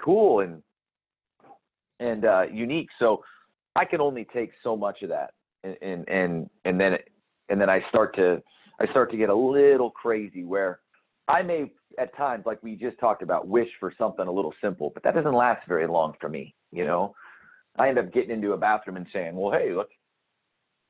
cool 0.00 0.40
and 0.40 0.62
and 1.98 2.24
uh, 2.24 2.46
unique. 2.50 2.88
So 2.98 3.22
I 3.76 3.84
can 3.84 4.00
only 4.00 4.26
take 4.32 4.52
so 4.62 4.76
much 4.76 5.02
of 5.02 5.10
that, 5.10 5.34
and 5.62 5.76
and 5.82 6.08
and, 6.08 6.50
and 6.64 6.80
then 6.80 6.96
and 7.50 7.60
then 7.60 7.68
I 7.68 7.84
start 7.90 8.16
to 8.16 8.42
I 8.80 8.86
start 8.86 9.10
to 9.10 9.18
get 9.18 9.28
a 9.28 9.34
little 9.34 9.90
crazy 9.90 10.44
where 10.44 10.80
I 11.28 11.42
may 11.42 11.72
at 11.98 12.16
times, 12.16 12.44
like 12.46 12.62
we 12.62 12.76
just 12.76 12.98
talked 12.98 13.22
about, 13.22 13.48
wish 13.48 13.68
for 13.78 13.92
something 13.98 14.26
a 14.26 14.32
little 14.32 14.54
simple, 14.62 14.90
but 14.92 15.02
that 15.02 15.14
doesn't 15.14 15.34
last 15.34 15.66
very 15.68 15.86
long 15.86 16.14
for 16.20 16.28
me. 16.28 16.54
You 16.72 16.84
know, 16.84 17.14
I 17.78 17.88
end 17.88 17.98
up 17.98 18.12
getting 18.12 18.30
into 18.30 18.52
a 18.52 18.56
bathroom 18.56 18.96
and 18.96 19.06
saying, 19.12 19.34
"Well, 19.36 19.52
hey, 19.52 19.72
let's 19.74 19.90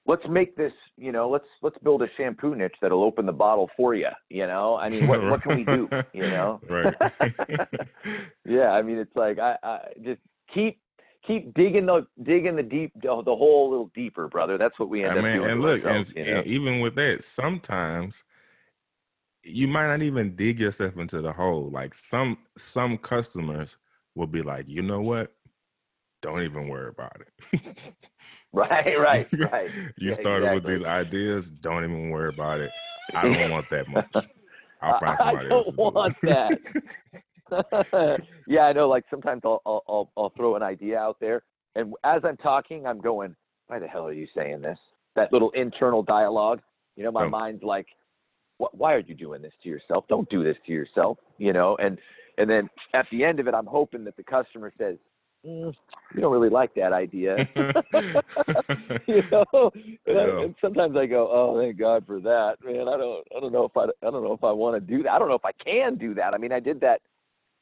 let's 0.06 0.26
make 0.28 0.56
this. 0.56 0.72
You 0.96 1.12
know, 1.12 1.28
let's 1.28 1.46
let's 1.62 1.78
build 1.78 2.02
a 2.02 2.08
shampoo 2.16 2.54
niche 2.54 2.74
that'll 2.80 3.02
open 3.02 3.26
the 3.26 3.32
bottle 3.32 3.70
for 3.76 3.94
you. 3.94 4.08
You 4.28 4.46
know, 4.46 4.76
I 4.76 4.88
mean, 4.88 5.06
what 5.06 5.22
what 5.22 5.42
can 5.42 5.56
we 5.56 5.64
do? 5.64 5.88
You 6.12 6.22
know, 6.22 6.60
right? 6.68 6.94
yeah, 8.44 8.70
I 8.70 8.82
mean, 8.82 8.98
it's 8.98 9.14
like 9.16 9.38
I, 9.38 9.56
I 9.62 9.78
just 10.02 10.20
keep 10.52 10.80
keep 11.26 11.54
digging 11.54 11.86
the 11.86 12.06
digging 12.22 12.56
the 12.56 12.62
deep 12.62 12.92
the, 12.94 13.22
the 13.24 13.34
hole 13.34 13.68
a 13.68 13.70
little 13.70 13.90
deeper, 13.94 14.28
brother. 14.28 14.58
That's 14.58 14.78
what 14.78 14.88
we 14.88 15.04
end 15.04 15.14
I 15.14 15.18
up 15.18 15.24
doing. 15.24 15.50
And 15.50 15.62
look, 15.62 15.84
and, 15.84 16.12
you 16.14 16.24
know? 16.24 16.38
and 16.38 16.46
even 16.46 16.80
with 16.80 16.94
that, 16.96 17.24
sometimes 17.24 18.24
you 19.44 19.68
might 19.68 19.86
not 19.86 20.02
even 20.02 20.36
dig 20.36 20.60
yourself 20.60 20.96
into 20.96 21.20
the 21.20 21.32
hole. 21.32 21.70
Like 21.70 21.94
some 21.94 22.38
some 22.56 22.98
customers 22.98 23.78
will 24.14 24.26
be 24.26 24.42
like, 24.42 24.68
you 24.68 24.82
know 24.82 25.00
what? 25.00 25.32
Don't 26.22 26.42
even 26.42 26.68
worry 26.68 26.90
about 26.90 27.16
it. 27.20 27.76
right, 28.52 28.98
right, 28.98 29.28
right. 29.50 29.70
you 29.96 30.10
yeah, 30.10 30.14
started 30.14 30.46
exactly. 30.46 30.54
with 30.54 30.64
these 30.66 30.86
ideas. 30.86 31.50
Don't 31.50 31.84
even 31.84 32.10
worry 32.10 32.28
about 32.28 32.60
it. 32.60 32.70
I 33.14 33.22
don't 33.22 33.50
want 33.50 33.70
that 33.70 33.88
much. 33.88 34.14
I'll 34.82 34.98
find 34.98 35.18
somebody 35.18 35.46
I 35.46 35.48
don't 35.48 35.66
else. 35.66 35.76
want 35.76 36.16
that. 36.22 36.58
yeah, 38.46 38.62
I 38.62 38.72
know. 38.72 38.88
Like 38.88 39.04
sometimes 39.10 39.42
I'll, 39.44 39.62
I'll 39.66 40.10
I'll 40.16 40.32
throw 40.36 40.56
an 40.56 40.62
idea 40.62 40.98
out 40.98 41.16
there, 41.20 41.42
and 41.74 41.94
as 42.04 42.22
I'm 42.24 42.36
talking, 42.36 42.86
I'm 42.86 43.00
going, 43.00 43.34
"Why 43.66 43.78
the 43.78 43.88
hell 43.88 44.06
are 44.06 44.12
you 44.12 44.26
saying 44.34 44.60
this?" 44.60 44.78
That 45.16 45.32
little 45.32 45.50
internal 45.50 46.02
dialogue. 46.02 46.60
You 46.96 47.04
know, 47.04 47.12
my 47.12 47.24
oh. 47.24 47.30
mind's 47.30 47.62
like, 47.62 47.86
why 48.72 48.94
are 48.94 49.00
you 49.00 49.14
doing 49.14 49.42
this 49.42 49.52
to 49.62 49.68
yourself? 49.68 50.04
Don't 50.08 50.28
do 50.28 50.44
this 50.44 50.56
to 50.66 50.72
yourself, 50.72 51.18
you 51.38 51.52
know. 51.52 51.76
And 51.76 51.98
and 52.38 52.48
then 52.48 52.68
at 52.94 53.06
the 53.10 53.24
end 53.24 53.40
of 53.40 53.48
it, 53.48 53.54
I'm 53.54 53.66
hoping 53.66 54.04
that 54.04 54.16
the 54.16 54.22
customer 54.22 54.72
says, 54.78 54.96
mm, 55.46 55.74
"You 56.14 56.20
don't 56.20 56.32
really 56.32 56.50
like 56.50 56.74
that 56.74 56.92
idea," 56.92 57.48
you 59.06 59.22
know. 59.30 59.72
And, 60.06 60.18
I, 60.18 60.42
and, 60.44 60.54
sometimes 60.60 60.96
I 60.96 61.06
go, 61.06 61.28
"Oh, 61.30 61.60
thank 61.60 61.78
God 61.78 62.04
for 62.06 62.20
that, 62.20 62.56
man. 62.64 62.88
I 62.88 62.96
don't, 62.96 63.26
I 63.36 63.40
don't 63.40 63.52
know 63.52 63.64
if 63.64 63.76
I, 63.76 63.84
I 64.06 64.10
don't 64.10 64.24
know 64.24 64.32
if 64.32 64.44
I 64.44 64.52
want 64.52 64.76
to 64.76 64.80
do 64.80 65.02
that. 65.02 65.12
I 65.12 65.18
don't 65.18 65.28
know 65.28 65.34
if 65.34 65.44
I 65.44 65.52
can 65.52 65.96
do 65.96 66.14
that. 66.14 66.34
I 66.34 66.38
mean, 66.38 66.52
I 66.52 66.60
did 66.60 66.80
that 66.80 67.00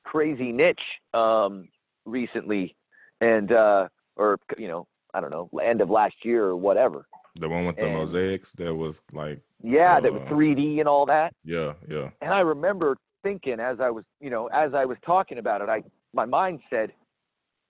crazy 0.04 0.52
niche 0.52 0.78
um, 1.14 1.68
recently, 2.04 2.76
and 3.20 3.52
uh, 3.52 3.88
or 4.16 4.38
you 4.56 4.68
know, 4.68 4.86
I 5.14 5.20
don't 5.20 5.30
know, 5.30 5.48
end 5.62 5.80
of 5.80 5.90
last 5.90 6.16
year 6.24 6.44
or 6.44 6.56
whatever. 6.56 7.06
The 7.36 7.48
one 7.48 7.66
with 7.66 7.76
the 7.76 7.86
and, 7.86 7.94
mosaics 7.94 8.52
that 8.52 8.74
was 8.74 9.00
like 9.12 9.40
yeah, 9.62 9.96
uh, 9.96 10.00
that 10.00 10.12
was 10.12 10.22
3D 10.22 10.78
and 10.80 10.88
all 10.88 11.06
that. 11.06 11.34
Yeah, 11.44 11.74
yeah. 11.88 12.10
And 12.20 12.32
I 12.32 12.40
remember 12.40 12.96
thinking 13.22 13.60
as 13.60 13.78
I 13.80 13.90
was, 13.90 14.04
you 14.20 14.30
know, 14.30 14.46
as 14.48 14.74
I 14.74 14.84
was 14.84 14.96
talking 15.04 15.38
about 15.38 15.60
it, 15.60 15.68
I 15.68 15.82
my 16.14 16.24
mind 16.24 16.60
said 16.70 16.92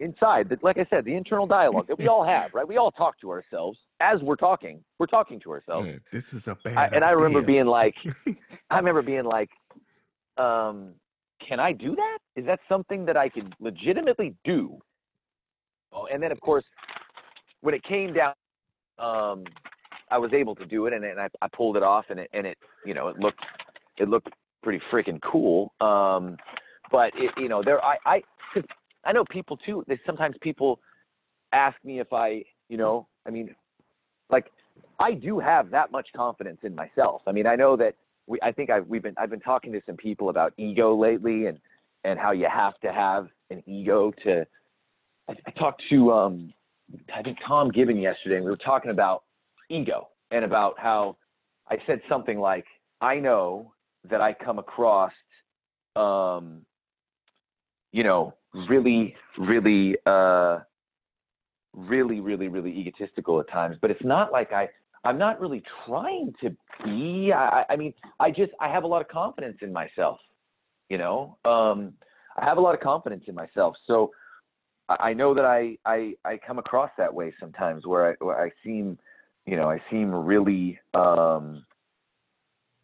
inside 0.01 0.49
that 0.51 0.63
like 0.63 0.79
I 0.79 0.87
said, 0.91 1.05
the 1.05 1.15
internal 1.15 1.47
dialogue 1.47 1.89
that 1.89 1.99
we 1.99 2.09
all 2.09 2.25
have, 2.27 2.53
right? 2.53 2.67
We 2.67 2.77
all 2.77 2.91
talk 2.91 3.19
to 3.21 3.31
ourselves 3.31 3.79
as 4.01 4.21
we're 4.21 4.37
talking. 4.37 4.83
We're 4.99 5.07
talking 5.07 5.41
to 5.41 5.53
ourselves. 5.53 5.89
Man, 5.89 6.01
this 6.13 6.33
is 6.33 6.47
a 6.47 6.55
bad 6.57 6.77
I, 6.77 6.87
And 6.95 7.05
I 7.05 7.11
remember 7.11 7.43
being 7.43 7.67
like 7.67 7.95
I 8.71 8.77
remember 8.77 9.03
being 9.03 9.25
like 9.25 9.51
um 10.37 10.95
can 11.47 11.61
I 11.61 11.73
do 11.73 11.95
that? 11.97 12.19
Is 12.37 12.45
that 12.47 12.61
something 12.69 13.07
that 13.07 13.17
I 13.17 13.29
can 13.29 13.55
legitimately 13.61 14.35
do? 14.45 14.79
Oh, 15.93 16.07
and 16.13 16.23
then 16.23 16.33
of 16.33 16.41
course 16.41 16.65
when 17.61 17.75
it 17.75 17.83
came 17.83 18.13
down 18.13 18.35
um 18.99 19.45
I 20.11 20.19
was 20.19 20.33
able 20.33 20.55
to 20.57 20.67
do 20.67 20.87
it, 20.87 20.93
and, 20.93 21.05
and 21.05 21.21
I, 21.21 21.29
I 21.43 21.49
pulled 21.49 21.77
it 21.77 21.83
off, 21.83 22.07
and 22.11 22.21
it 22.21 22.31
and 22.33 22.47
it 22.47 22.59
you 22.85 22.95
know 22.95 23.09
it 23.09 23.19
looked 23.19 23.45
it 23.99 24.09
looked 24.09 24.29
pretty 24.63 24.81
freaking 24.93 25.21
cool. 25.23 25.73
Um, 25.81 26.37
but 26.91 27.13
it, 27.17 27.33
you 27.37 27.49
know 27.49 27.63
there 27.63 27.85
I 27.85 27.97
I 28.05 28.23
I 29.05 29.13
know 29.13 29.25
people 29.31 29.57
too. 29.57 29.85
There's 29.87 30.01
sometimes 30.07 30.37
people 30.41 30.81
ask 31.53 31.77
me 31.85 32.01
if 32.01 32.13
I 32.13 32.43
you 32.69 32.77
know 32.77 33.07
I 33.27 33.31
mean 33.31 33.55
like 34.31 34.47
I 34.99 35.13
do 35.15 35.39
have 35.39 35.71
that 35.71 35.93
much 35.93 36.09
confidence 36.15 36.59
in 36.63 36.75
myself. 36.75 37.23
I 37.27 37.33
mean, 37.33 37.47
I 37.47 37.57
know 37.57 37.77
that 37.77 37.95
we, 38.27 38.39
I 38.43 38.53
think 38.53 38.71
I've, 38.71 38.87
we've 38.87 39.03
been, 39.03 39.15
I've 39.17 39.31
been 39.31 39.41
talking 39.41 39.73
to 39.73 39.81
some 39.87 39.97
people 39.97 40.29
about 40.29 40.53
ego 40.57 40.95
lately 40.95 41.47
and, 41.47 41.59
and 42.05 42.19
how 42.19 42.33
you 42.33 42.49
have 42.53 42.79
to 42.81 42.93
have 42.93 43.29
an 43.51 43.63
ego 43.67 44.13
to, 44.25 44.47
I, 45.29 45.35
I 45.47 45.51
talked 45.53 45.83
to, 45.91 46.13
um, 46.13 46.53
I 47.15 47.23
think 47.23 47.39
Tom 47.47 47.71
Gibbon 47.71 47.99
yesterday, 47.99 48.37
and 48.37 48.45
we 48.45 48.51
were 48.51 48.57
talking 48.57 48.91
about 48.91 49.25
ego 49.69 50.09
and 50.31 50.45
about 50.45 50.79
how 50.79 51.17
I 51.71 51.77
said 51.87 52.01
something 52.09 52.39
like, 52.39 52.65
I 53.01 53.17
know 53.17 53.73
that 54.11 54.21
I 54.21 54.33
come 54.33 54.59
across, 54.59 55.13
um, 55.97 56.63
you 57.93 58.03
know, 58.03 58.35
really, 58.69 59.15
really, 59.39 59.97
uh, 60.07 60.61
really, 61.75 62.21
really, 62.21 62.49
really 62.49 62.71
egotistical 62.71 63.41
at 63.41 63.49
times. 63.51 63.77
But 63.81 63.91
it's 63.91 64.05
not 64.05 64.33
like 64.33 64.53
I, 64.53 64.69
I'm 65.05 65.19
not 65.19 65.41
really 65.41 65.63
trying 65.87 66.33
to 66.43 66.51
be. 66.85 67.33
I, 67.33 67.65
I 67.69 67.77
mean, 67.77 67.93
I 68.19 68.31
just, 68.31 68.53
I 68.61 68.69
have 68.69 68.85
a 68.85 68.87
lot 68.87 69.01
of 69.01 69.09
confidence 69.09 69.59
in 69.63 69.73
myself. 69.73 70.19
You 70.89 70.99
know, 70.99 71.37
um, 71.45 71.93
I 72.37 72.45
have 72.45 72.57
a 72.57 72.61
lot 72.61 72.75
of 72.75 72.81
confidence 72.81 73.25
in 73.27 73.35
myself. 73.35 73.77
So 73.87 74.11
I, 74.89 75.11
I 75.11 75.13
know 75.13 75.35
that 75.35 75.45
I, 75.45 75.77
I, 75.85 76.15
I 76.25 76.39
come 76.45 76.59
across 76.59 76.91
that 76.99 77.13
way 77.13 77.35
sometimes, 77.39 77.87
where 77.87 78.13
I, 78.13 78.25
where 78.25 78.43
I 78.43 78.51
seem, 78.65 78.99
you 79.49 79.57
know, 79.57 79.71
I 79.71 79.81
seem 79.91 80.15
really, 80.15 80.79
um, 80.93 81.65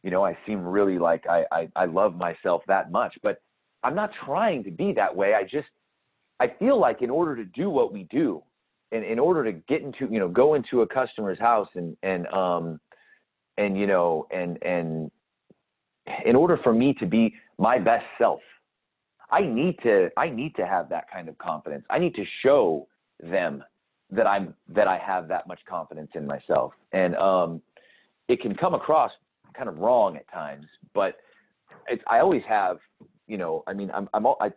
you 0.02 0.10
know, 0.10 0.24
I 0.24 0.36
seem 0.46 0.64
really 0.64 0.98
like 0.98 1.26
I, 1.28 1.44
I, 1.52 1.68
I 1.76 1.84
love 1.84 2.16
myself 2.16 2.62
that 2.68 2.90
much, 2.90 3.14
but 3.22 3.42
I'm 3.82 3.94
not 3.94 4.10
trying 4.24 4.64
to 4.64 4.70
be 4.70 4.94
that 4.94 5.14
way. 5.14 5.34
I 5.34 5.42
just, 5.42 5.68
I 6.40 6.46
feel 6.58 6.80
like 6.80 7.02
in 7.02 7.10
order 7.10 7.36
to 7.36 7.44
do 7.44 7.68
what 7.68 7.92
we 7.92 8.04
do, 8.04 8.42
and 8.92 9.04
in 9.04 9.18
order 9.18 9.44
to 9.44 9.52
get 9.52 9.82
into, 9.82 10.08
you 10.10 10.18
know, 10.18 10.28
go 10.28 10.54
into 10.54 10.80
a 10.80 10.86
customer's 10.86 11.38
house 11.38 11.68
and, 11.74 11.96
and, 12.02 12.26
um, 12.28 12.80
and, 13.58 13.78
you 13.78 13.86
know, 13.86 14.26
and, 14.30 14.62
and 14.62 15.10
in 16.24 16.34
order 16.34 16.58
for 16.62 16.72
me 16.72 16.94
to 16.94 17.04
be 17.06 17.34
my 17.58 17.78
best 17.78 18.06
self, 18.16 18.40
I 19.30 19.42
need 19.42 19.76
to, 19.82 20.08
I 20.16 20.30
need 20.30 20.54
to 20.56 20.66
have 20.66 20.88
that 20.88 21.10
kind 21.12 21.28
of 21.28 21.36
confidence. 21.36 21.84
I 21.90 21.98
need 21.98 22.14
to 22.14 22.24
show 22.42 22.86
them 23.20 23.62
that 24.14 24.26
I'm, 24.26 24.54
that 24.68 24.88
I 24.88 24.98
have 24.98 25.28
that 25.28 25.46
much 25.46 25.60
confidence 25.68 26.10
in 26.14 26.26
myself. 26.26 26.72
And, 26.92 27.14
um, 27.16 27.60
it 28.28 28.40
can 28.40 28.54
come 28.54 28.74
across 28.74 29.12
kind 29.56 29.68
of 29.68 29.78
wrong 29.78 30.16
at 30.16 30.30
times, 30.32 30.66
but 30.94 31.16
it's, 31.88 32.02
I 32.06 32.20
always 32.20 32.42
have, 32.48 32.78
you 33.26 33.36
know, 33.36 33.62
I 33.66 33.72
mean, 33.72 33.90
I'm, 33.92 34.08
I'm, 34.14 34.26
I, 34.26 34.50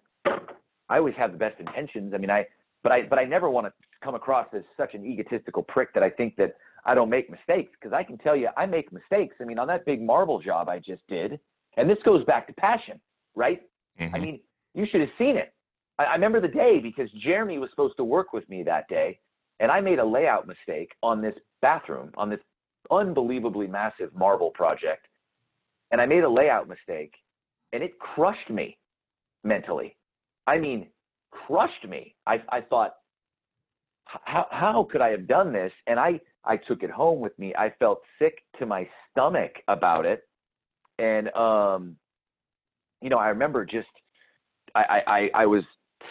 I 0.90 0.98
always 0.98 1.16
have 1.18 1.32
the 1.32 1.38
best 1.38 1.60
intentions. 1.60 2.14
I 2.14 2.18
mean, 2.18 2.32
I, 2.32 2.46
but 2.84 2.92
I, 2.92 3.02
but 3.04 3.20
I 3.20 3.26
never 3.26 3.50
want 3.50 3.68
to 3.68 3.74
come 4.04 4.16
across 4.16 4.48
as 4.54 4.64
such 4.78 4.94
an 4.94 5.06
egotistical 5.06 5.64
prick 5.64 5.94
that 5.94 6.04
I 6.04 6.10
think 6.10 6.36
that 6.38 6.56
I 6.86 6.96
don't 6.96 7.10
make 7.10 7.30
mistakes 7.30 7.72
because 7.80 7.94
I 7.94 8.04
can 8.04 8.18
tell 8.18 8.36
you 8.36 8.50
I 8.56 8.66
make 8.66 8.92
mistakes. 8.94 9.36
I 9.42 9.44
mean, 9.44 9.60
on 9.60 9.68
that 9.68 9.86
big 9.86 10.02
marble 10.02 10.40
job 10.40 10.70
I 10.70 10.80
just 10.80 11.06
did, 11.08 11.40
and 11.76 11.90
this 11.90 11.98
goes 12.06 12.24
back 12.26 12.48
to 12.48 12.54
passion, 12.54 13.00
right? 13.36 13.62
Mm-hmm. 14.00 14.16
I 14.16 14.20
mean, 14.20 14.40
you 14.74 14.86
should 14.90 15.02
have 15.02 15.10
seen 15.18 15.36
it. 15.36 15.54
I, 16.00 16.06
I 16.06 16.14
remember 16.14 16.40
the 16.40 16.48
day 16.48 16.80
because 16.80 17.10
Jeremy 17.12 17.58
was 17.58 17.70
supposed 17.72 17.98
to 17.98 18.04
work 18.04 18.32
with 18.32 18.48
me 18.50 18.64
that 18.64 18.88
day, 18.88 19.20
and 19.60 19.72
I 19.72 19.82
made 19.82 20.00
a 20.00 20.06
layout 20.06 20.48
mistake 20.48 20.92
on 21.02 21.22
this 21.22 21.36
bathroom, 21.62 22.12
on 22.18 22.30
this 22.30 22.40
unbelievably 22.92 23.68
massive 23.68 24.14
marble 24.16 24.52
project. 24.52 25.08
And 25.92 26.00
I 26.00 26.06
made 26.06 26.24
a 26.24 26.30
layout 26.30 26.68
mistake 26.68 27.14
and 27.74 27.84
it 27.84 27.98
crushed 28.00 28.50
me 28.50 28.78
mentally. 29.44 29.96
I 30.46 30.58
mean, 30.58 30.88
crushed 31.32 31.88
me. 31.88 32.16
I, 32.26 32.42
I 32.50 32.62
thought, 32.62 32.96
how, 34.06 34.48
how 34.52 34.88
could 34.90 35.02
I 35.02 35.10
have 35.10 35.28
done 35.28 35.52
this? 35.52 35.72
And 35.88 36.00
I, 36.00 36.20
I 36.46 36.58
took 36.58 36.84
it 36.84 36.90
home 36.90 37.20
with 37.20 37.38
me. 37.38 37.54
I 37.56 37.74
felt 37.80 38.02
sick 38.20 38.40
to 38.60 38.66
my 38.66 38.88
stomach 39.12 39.52
about 39.68 40.06
it. 40.06 40.22
And, 41.00 41.30
um, 41.36 41.98
you 43.02 43.10
know, 43.10 43.18
I 43.18 43.28
remember 43.30 43.66
just, 43.66 43.88
I, 44.76 45.02
I, 45.08 45.30
I 45.34 45.46
was 45.46 45.64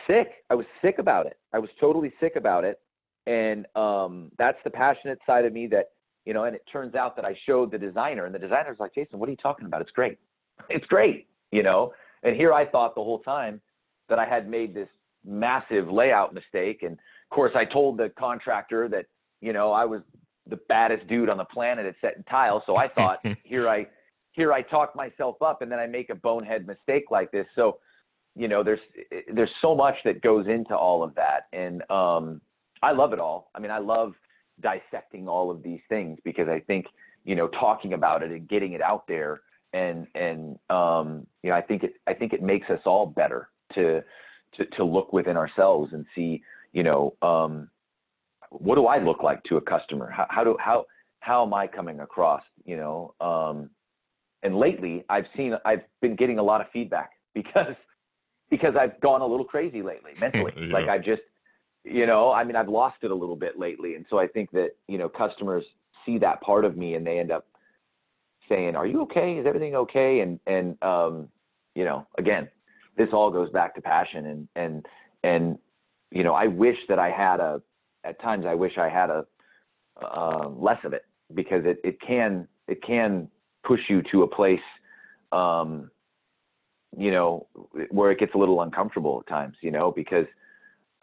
sick. 0.06 0.28
I 0.50 0.54
was 0.54 0.66
sick 0.82 0.96
about 0.98 1.26
it. 1.26 1.38
I 1.52 1.58
was 1.58 1.70
totally 1.80 2.12
sick 2.20 2.36
about 2.36 2.64
it. 2.64 2.78
And 3.26 3.66
um, 3.74 4.30
that's 4.38 4.58
the 4.64 4.70
passionate 4.70 5.18
side 5.26 5.44
of 5.44 5.52
me 5.52 5.66
that 5.68 5.90
you 6.26 6.34
know, 6.34 6.44
and 6.44 6.54
it 6.54 6.64
turns 6.70 6.94
out 6.94 7.16
that 7.16 7.24
I 7.24 7.38
showed 7.46 7.70
the 7.70 7.78
designer, 7.78 8.26
and 8.26 8.34
the 8.34 8.38
designer's 8.38 8.78
like, 8.80 8.92
Jason, 8.94 9.18
what 9.20 9.28
are 9.28 9.32
you 9.32 9.38
talking 9.38 9.66
about? 9.66 9.80
It's 9.80 9.92
great. 9.92 10.18
It's 10.70 10.86
great, 10.86 11.28
you 11.52 11.62
know. 11.62 11.92
And 12.22 12.34
here 12.34 12.54
I 12.54 12.64
thought 12.64 12.94
the 12.94 13.02
whole 13.02 13.20
time 13.20 13.60
that 14.08 14.18
I 14.18 14.24
had 14.24 14.48
made 14.48 14.74
this 14.74 14.88
massive 15.22 15.90
layout 15.90 16.32
mistake. 16.32 16.82
And 16.82 16.92
of 16.92 17.34
course, 17.34 17.52
I 17.54 17.66
told 17.66 17.98
the 17.98 18.08
contractor 18.18 18.88
that, 18.88 19.04
you 19.42 19.52
know, 19.52 19.70
I 19.72 19.84
was 19.84 20.00
the 20.46 20.58
baddest 20.68 21.06
dude 21.08 21.28
on 21.28 21.36
the 21.36 21.44
planet 21.44 21.84
at 21.84 21.94
setting 22.00 22.24
tile. 22.24 22.62
So 22.64 22.76
I 22.76 22.88
thought, 22.88 23.24
here 23.44 23.68
I, 23.68 23.86
here 24.32 24.50
I 24.52 24.62
talk 24.62 24.96
myself 24.96 25.36
up, 25.42 25.60
and 25.60 25.70
then 25.70 25.78
I 25.78 25.86
make 25.86 26.08
a 26.08 26.14
bonehead 26.14 26.66
mistake 26.66 27.10
like 27.10 27.30
this. 27.32 27.46
So, 27.54 27.78
you 28.34 28.48
know, 28.48 28.62
there's 28.62 28.80
there's 29.32 29.50
so 29.60 29.74
much 29.74 29.96
that 30.04 30.22
goes 30.22 30.46
into 30.46 30.74
all 30.74 31.02
of 31.02 31.14
that, 31.16 31.48
and 31.52 31.88
um, 31.90 32.40
I 32.82 32.92
love 32.92 33.12
it 33.12 33.18
all. 33.18 33.50
I 33.54 33.60
mean, 33.60 33.70
I 33.70 33.78
love 33.78 34.14
dissecting 34.60 35.28
all 35.28 35.50
of 35.50 35.62
these 35.62 35.80
things 35.88 36.18
because 36.24 36.48
I 36.48 36.60
think 36.60 36.86
you 37.24 37.34
know 37.34 37.48
talking 37.48 37.92
about 37.92 38.22
it 38.22 38.30
and 38.30 38.48
getting 38.48 38.72
it 38.72 38.80
out 38.80 39.06
there 39.06 39.40
and 39.72 40.06
and 40.14 40.58
um, 40.70 41.26
you 41.42 41.50
know 41.50 41.56
I 41.56 41.62
think 41.62 41.82
it 41.82 41.94
I 42.06 42.14
think 42.14 42.32
it 42.32 42.42
makes 42.42 42.68
us 42.70 42.80
all 42.86 43.06
better 43.06 43.48
to 43.74 44.02
to 44.54 44.66
to 44.76 44.84
look 44.84 45.12
within 45.12 45.36
ourselves 45.36 45.92
and 45.92 46.06
see 46.14 46.42
you 46.72 46.82
know 46.82 47.14
um, 47.22 47.68
what 48.50 48.76
do 48.76 48.86
I 48.86 48.98
look 48.98 49.22
like 49.22 49.42
to 49.44 49.56
a 49.56 49.60
customer 49.60 50.10
how, 50.10 50.26
how 50.30 50.44
do 50.44 50.56
how 50.58 50.86
how 51.20 51.44
am 51.44 51.52
I 51.52 51.66
coming 51.66 52.00
across 52.00 52.42
you 52.64 52.76
know 52.76 53.14
um, 53.20 53.70
and 54.42 54.56
lately 54.56 55.04
I've 55.08 55.26
seen 55.36 55.54
I've 55.64 55.82
been 56.00 56.16
getting 56.16 56.38
a 56.38 56.42
lot 56.42 56.60
of 56.60 56.68
feedback 56.72 57.10
because 57.34 57.74
because 58.48 58.74
I've 58.78 58.98
gone 59.00 59.20
a 59.20 59.26
little 59.26 59.44
crazy 59.44 59.82
lately 59.82 60.12
mentally 60.20 60.52
yeah. 60.68 60.72
like 60.72 60.88
I 60.88 60.98
just 60.98 61.22
you 61.88 62.04
know, 62.06 62.32
I 62.32 62.42
mean, 62.42 62.56
I've 62.56 62.68
lost 62.68 62.96
it 63.02 63.10
a 63.10 63.14
little 63.14 63.36
bit 63.36 63.58
lately. 63.58 63.94
And 63.94 64.04
so 64.10 64.18
I 64.18 64.26
think 64.26 64.50
that, 64.50 64.70
you 64.88 64.98
know, 64.98 65.08
customers 65.08 65.64
see 66.04 66.18
that 66.18 66.40
part 66.40 66.64
of 66.64 66.76
me 66.76 66.94
and 66.94 67.06
they 67.06 67.18
end 67.18 67.30
up 67.30 67.46
saying, 68.48 68.74
are 68.74 68.86
you 68.86 69.02
okay? 69.02 69.34
Is 69.34 69.46
everything 69.46 69.76
okay? 69.76 70.20
And, 70.20 70.40
and, 70.46 70.82
um, 70.82 71.28
you 71.74 71.84
know, 71.84 72.06
again, 72.18 72.48
this 72.96 73.08
all 73.12 73.30
goes 73.30 73.50
back 73.50 73.74
to 73.76 73.80
passion 73.80 74.26
and, 74.26 74.48
and, 74.56 74.86
and, 75.22 75.58
you 76.10 76.24
know, 76.24 76.34
I 76.34 76.46
wish 76.46 76.76
that 76.88 76.98
I 76.98 77.10
had 77.10 77.40
a, 77.40 77.62
at 78.04 78.20
times 78.20 78.46
I 78.46 78.54
wish 78.54 78.78
I 78.78 78.88
had 78.88 79.10
a, 79.10 79.24
uh, 80.02 80.48
less 80.48 80.78
of 80.84 80.92
it 80.92 81.04
because 81.34 81.64
it, 81.64 81.80
it 81.84 82.00
can, 82.00 82.48
it 82.68 82.82
can 82.82 83.28
push 83.64 83.80
you 83.88 84.02
to 84.10 84.22
a 84.22 84.26
place, 84.26 84.60
um, 85.32 85.90
you 86.96 87.10
know, 87.10 87.46
where 87.90 88.10
it 88.10 88.18
gets 88.18 88.34
a 88.34 88.38
little 88.38 88.62
uncomfortable 88.62 89.22
at 89.24 89.30
times, 89.30 89.56
you 89.60 89.70
know, 89.70 89.92
because, 89.92 90.26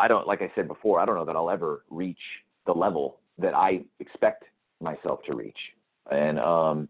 I 0.03 0.09
don't, 0.09 0.27
like 0.27 0.41
I 0.41 0.51
said 0.53 0.67
before, 0.67 0.99
I 0.99 1.05
don't 1.05 1.15
know 1.15 1.23
that 1.23 1.37
I'll 1.37 1.49
ever 1.49 1.85
reach 1.89 2.19
the 2.65 2.73
level 2.73 3.21
that 3.37 3.53
I 3.53 3.85
expect 4.01 4.43
myself 4.81 5.21
to 5.27 5.33
reach. 5.33 5.57
And, 6.11 6.37
um, 6.39 6.89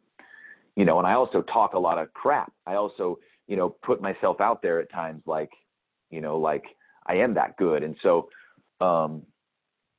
you 0.75 0.83
know, 0.83 0.97
and 0.97 1.05
I 1.05 1.13
also 1.13 1.43
talk 1.43 1.75
a 1.75 1.79
lot 1.79 1.99
of 1.99 2.11
crap. 2.15 2.51
I 2.65 2.73
also, 2.73 3.19
you 3.47 3.55
know, 3.55 3.69
put 3.69 4.01
myself 4.01 4.41
out 4.41 4.63
there 4.63 4.79
at 4.79 4.91
times 4.91 5.21
like, 5.27 5.51
you 6.09 6.21
know, 6.21 6.39
like 6.39 6.63
I 7.05 7.17
am 7.17 7.35
that 7.35 7.55
good. 7.57 7.83
And 7.83 7.95
so, 8.01 8.29
um, 8.81 9.21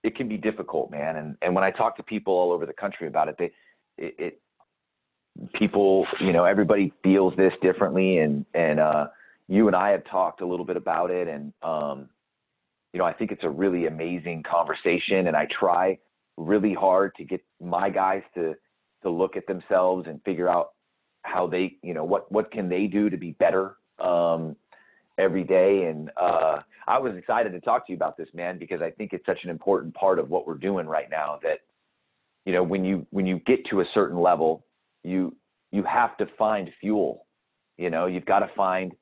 it 0.03 0.17
can 0.17 0.27
be 0.27 0.37
difficult, 0.37 0.91
man. 0.91 1.15
And, 1.15 1.37
and 1.41 1.55
when 1.55 1.62
I 1.62 1.71
talk 1.71 1.97
to 1.99 2.03
people 2.03 2.35
all 2.35 2.51
over 2.51 2.67
the 2.67 2.73
country 2.73 3.07
about 3.07 3.29
it, 3.29 3.37
they, 3.39 3.53
it, 3.97 4.15
it 4.19 4.41
people, 5.53 6.05
you 6.21 6.33
know, 6.33 6.45
everybody 6.45 6.93
feels 7.05 7.33
this 7.37 7.53
differently. 7.62 8.19
And, 8.19 8.45
and, 8.55 8.81
uh, 8.81 9.07
you 9.47 9.69
and 9.69 9.77
I 9.77 9.91
have 9.91 10.05
talked 10.05 10.41
a 10.41 10.47
little 10.47 10.67
bit 10.67 10.77
about 10.77 11.12
it. 11.12 11.29
And, 11.29 11.53
um, 11.62 12.09
you 12.95 12.99
know, 12.99 13.05
I 13.05 13.12
think 13.12 13.32
it's 13.32 13.42
a 13.42 13.51
really 13.51 13.86
amazing 13.86 14.45
conversation, 14.49 15.26
and 15.26 15.36
I 15.36 15.49
try 15.51 15.99
really 16.36 16.72
hard 16.72 17.12
to 17.16 17.24
get 17.24 17.45
my 17.61 17.90
guys 17.90 18.22
to 18.34 18.55
to 19.03 19.11
look 19.11 19.36
at 19.36 19.47
themselves 19.49 20.07
and 20.07 20.22
figure 20.22 20.49
out 20.49 20.70
how 21.22 21.49
they, 21.49 21.76
you 21.82 21.92
know, 21.92 22.05
what 22.05 22.30
what 22.30 22.53
can 22.53 22.68
they 22.68 22.86
do 22.86 23.11
to 23.11 23.16
be 23.16 23.32
better 23.32 23.76
um, 23.99 24.55
every 25.18 25.42
day. 25.42 25.86
And 25.86 26.09
uh, 26.16 26.61
I 26.86 26.99
was 26.99 27.16
excited 27.16 27.51
to 27.51 27.61
talk 27.61 27.84
to 27.88 27.92
you 27.92 27.97
about 27.97 28.16
this, 28.16 28.28
man, 28.32 28.61
because 28.61 28.80
I 28.80 28.92
think 28.92 29.12
it's 29.12 29.26
such 29.26 29.40
an 29.42 29.51
important 29.51 29.92
part 29.95 30.20
of 30.20 30.30
what 30.30 30.47
we're 30.47 30.55
doing 30.55 30.86
right 30.86 31.11
now. 31.11 31.40
That 31.42 31.62
you 32.45 32.53
know, 32.53 32.62
when 32.62 32.84
you 32.84 33.09
when 33.11 33.26
you 33.26 33.40
get 33.40 33.66
to 33.70 33.80
a 33.80 33.84
certain 33.92 34.20
level, 34.20 34.64
you 35.03 35.34
you 35.72 35.82
have 35.82 36.16
to 36.18 36.26
find 36.38 36.70
fuel. 36.80 37.26
You 37.76 37.90
know, 37.90 38.07
you've 38.07 38.24
got 38.24 38.38
to 38.38 38.51
find, 38.55 38.92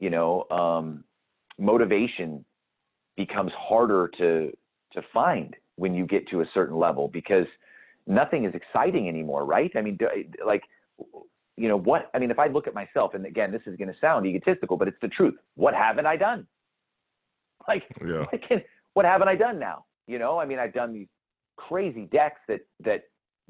you 0.00 0.10
know, 0.10 0.50
um, 0.50 1.04
motivation 1.60 2.44
becomes 3.26 3.52
harder 3.68 4.10
to 4.16 4.50
to 4.94 5.02
find 5.12 5.54
when 5.76 5.94
you 5.94 6.06
get 6.06 6.26
to 6.28 6.40
a 6.40 6.44
certain 6.54 6.78
level 6.78 7.06
because 7.06 7.46
nothing 8.06 8.46
is 8.46 8.54
exciting 8.54 9.08
anymore, 9.08 9.44
right? 9.44 9.70
I 9.76 9.82
mean, 9.82 9.98
like, 10.44 10.62
you 11.56 11.68
know, 11.68 11.76
what? 11.76 12.10
I 12.14 12.18
mean, 12.18 12.30
if 12.30 12.38
I 12.38 12.46
look 12.46 12.66
at 12.66 12.74
myself, 12.74 13.12
and 13.12 13.26
again, 13.26 13.52
this 13.52 13.60
is 13.66 13.76
going 13.76 13.92
to 13.92 13.98
sound 14.00 14.24
egotistical, 14.24 14.78
but 14.78 14.88
it's 14.88 14.96
the 15.02 15.08
truth. 15.08 15.34
What 15.54 15.74
haven't 15.74 16.06
I 16.06 16.16
done? 16.16 16.46
Like, 17.68 17.84
yeah. 18.00 18.24
what, 18.24 18.40
can, 18.48 18.62
what 18.94 19.04
haven't 19.04 19.28
I 19.28 19.36
done 19.36 19.58
now? 19.58 19.84
You 20.06 20.18
know, 20.18 20.40
I 20.40 20.46
mean, 20.46 20.58
I've 20.58 20.72
done 20.72 20.94
these 20.94 21.08
crazy 21.56 22.06
decks 22.10 22.40
that 22.48 22.60
that 22.82 23.02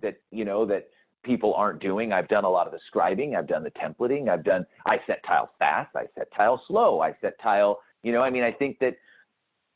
that 0.03 0.17
you 0.33 0.45
know 0.45 0.67
that 0.67 0.89
people 1.23 1.55
aren't 1.55 1.81
doing. 1.81 2.13
I've 2.13 2.27
done 2.27 2.45
a 2.45 2.51
lot 2.51 2.67
of 2.67 2.73
the 2.73 2.81
scribing. 2.93 3.37
I've 3.37 3.47
done 3.47 3.63
the 3.63 3.71
templating. 3.71 4.29
I've 4.29 4.43
done. 4.43 4.67
I 4.85 4.97
set 5.07 5.23
tile 5.25 5.49
fast. 5.61 5.95
I 5.95 6.07
set 6.19 6.27
tile 6.37 6.61
slow. 6.67 7.01
I 7.01 7.15
set 7.21 7.35
tile. 7.41 7.79
You 8.03 8.11
know, 8.11 8.21
I 8.21 8.31
mean, 8.31 8.43
I 8.43 8.51
think 8.51 8.81
that 8.81 8.97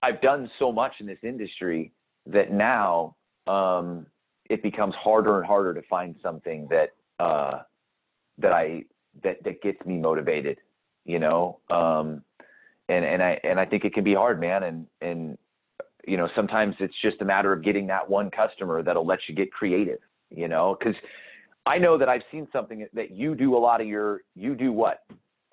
I've 0.04 0.20
done 0.20 0.50
so 0.58 0.70
much 0.70 0.92
in 1.00 1.06
this 1.06 1.18
industry 1.22 1.90
that 2.26 2.52
now 2.52 3.16
um, 3.46 4.04
it 4.50 4.62
becomes 4.62 4.94
harder 4.94 5.38
and 5.38 5.46
harder 5.46 5.72
to 5.72 5.80
find 5.88 6.14
something 6.22 6.68
that 6.68 6.90
uh, 7.18 7.62
that 8.36 8.52
I 8.52 8.84
that 9.22 9.42
that 9.44 9.62
gets 9.62 9.84
me 9.86 9.96
motivated. 9.96 10.58
You 11.06 11.20
know, 11.20 11.60
um, 11.70 12.22
and 12.90 13.02
and 13.02 13.22
I 13.22 13.40
and 13.44 13.58
I 13.58 13.64
think 13.64 13.86
it 13.86 13.94
can 13.94 14.04
be 14.04 14.14
hard, 14.14 14.38
man. 14.40 14.64
And 14.64 14.86
and 15.00 15.38
you 16.06 16.18
know, 16.18 16.28
sometimes 16.36 16.74
it's 16.80 16.94
just 17.00 17.22
a 17.22 17.24
matter 17.24 17.54
of 17.54 17.64
getting 17.64 17.86
that 17.86 18.08
one 18.08 18.30
customer 18.30 18.82
that'll 18.82 19.06
let 19.06 19.20
you 19.26 19.34
get 19.34 19.50
creative. 19.52 20.00
You 20.28 20.48
know, 20.48 20.76
because 20.78 20.96
I 21.64 21.78
know 21.78 21.96
that 21.96 22.10
I've 22.10 22.24
seen 22.30 22.46
something 22.52 22.86
that 22.92 23.10
you 23.10 23.34
do 23.34 23.56
a 23.56 23.58
lot 23.58 23.80
of 23.80 23.86
your 23.86 24.20
you 24.36 24.54
do 24.54 24.70
what 24.70 25.04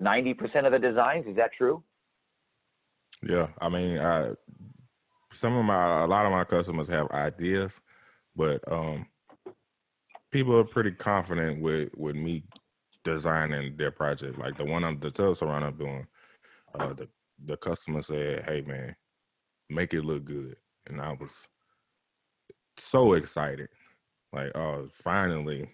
90% 0.02 0.66
of 0.66 0.72
the 0.72 0.78
designs 0.78 1.26
is 1.26 1.36
that 1.36 1.52
true 1.56 1.82
yeah 3.22 3.48
i 3.60 3.68
mean 3.68 3.98
i 3.98 4.30
some 5.32 5.56
of 5.56 5.64
my 5.64 6.02
a 6.02 6.06
lot 6.06 6.26
of 6.26 6.32
my 6.32 6.44
customers 6.44 6.88
have 6.88 7.10
ideas 7.10 7.80
but 8.36 8.60
um 8.70 9.06
people 10.32 10.58
are 10.58 10.64
pretty 10.64 10.90
confident 10.90 11.60
with 11.60 11.90
with 11.96 12.16
me 12.16 12.42
designing 13.04 13.76
their 13.76 13.90
project. 13.90 14.38
Like 14.38 14.56
the 14.56 14.64
one 14.64 14.82
i'm 14.82 14.98
the 14.98 15.10
tub 15.10 15.36
surround 15.36 15.64
i'm 15.64 15.76
doing 15.76 16.06
uh 16.78 16.94
the 16.94 17.08
the 17.44 17.56
customer 17.56 18.02
said 18.02 18.44
hey 18.44 18.62
man 18.62 18.96
make 19.70 19.94
it 19.94 20.04
look 20.04 20.24
good. 20.24 20.56
And 20.88 21.00
i 21.00 21.12
was 21.12 21.48
so 22.76 23.12
excited. 23.12 23.68
Like 24.32 24.56
oh 24.56 24.88
finally 24.90 25.70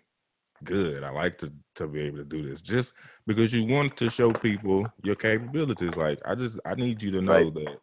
good. 0.64 1.04
I 1.04 1.10
like 1.10 1.38
to 1.38 1.52
to 1.76 1.86
be 1.86 2.00
able 2.02 2.18
to 2.18 2.24
do 2.24 2.48
this 2.48 2.60
just 2.60 2.94
because 3.26 3.52
you 3.52 3.64
want 3.64 3.96
to 3.96 4.10
show 4.10 4.32
people 4.32 4.86
your 5.02 5.14
capabilities. 5.14 5.96
Like 5.96 6.20
I 6.24 6.34
just 6.34 6.58
I 6.64 6.74
need 6.74 7.02
you 7.02 7.10
to 7.12 7.22
know 7.22 7.44
right. 7.44 7.54
that 7.54 7.76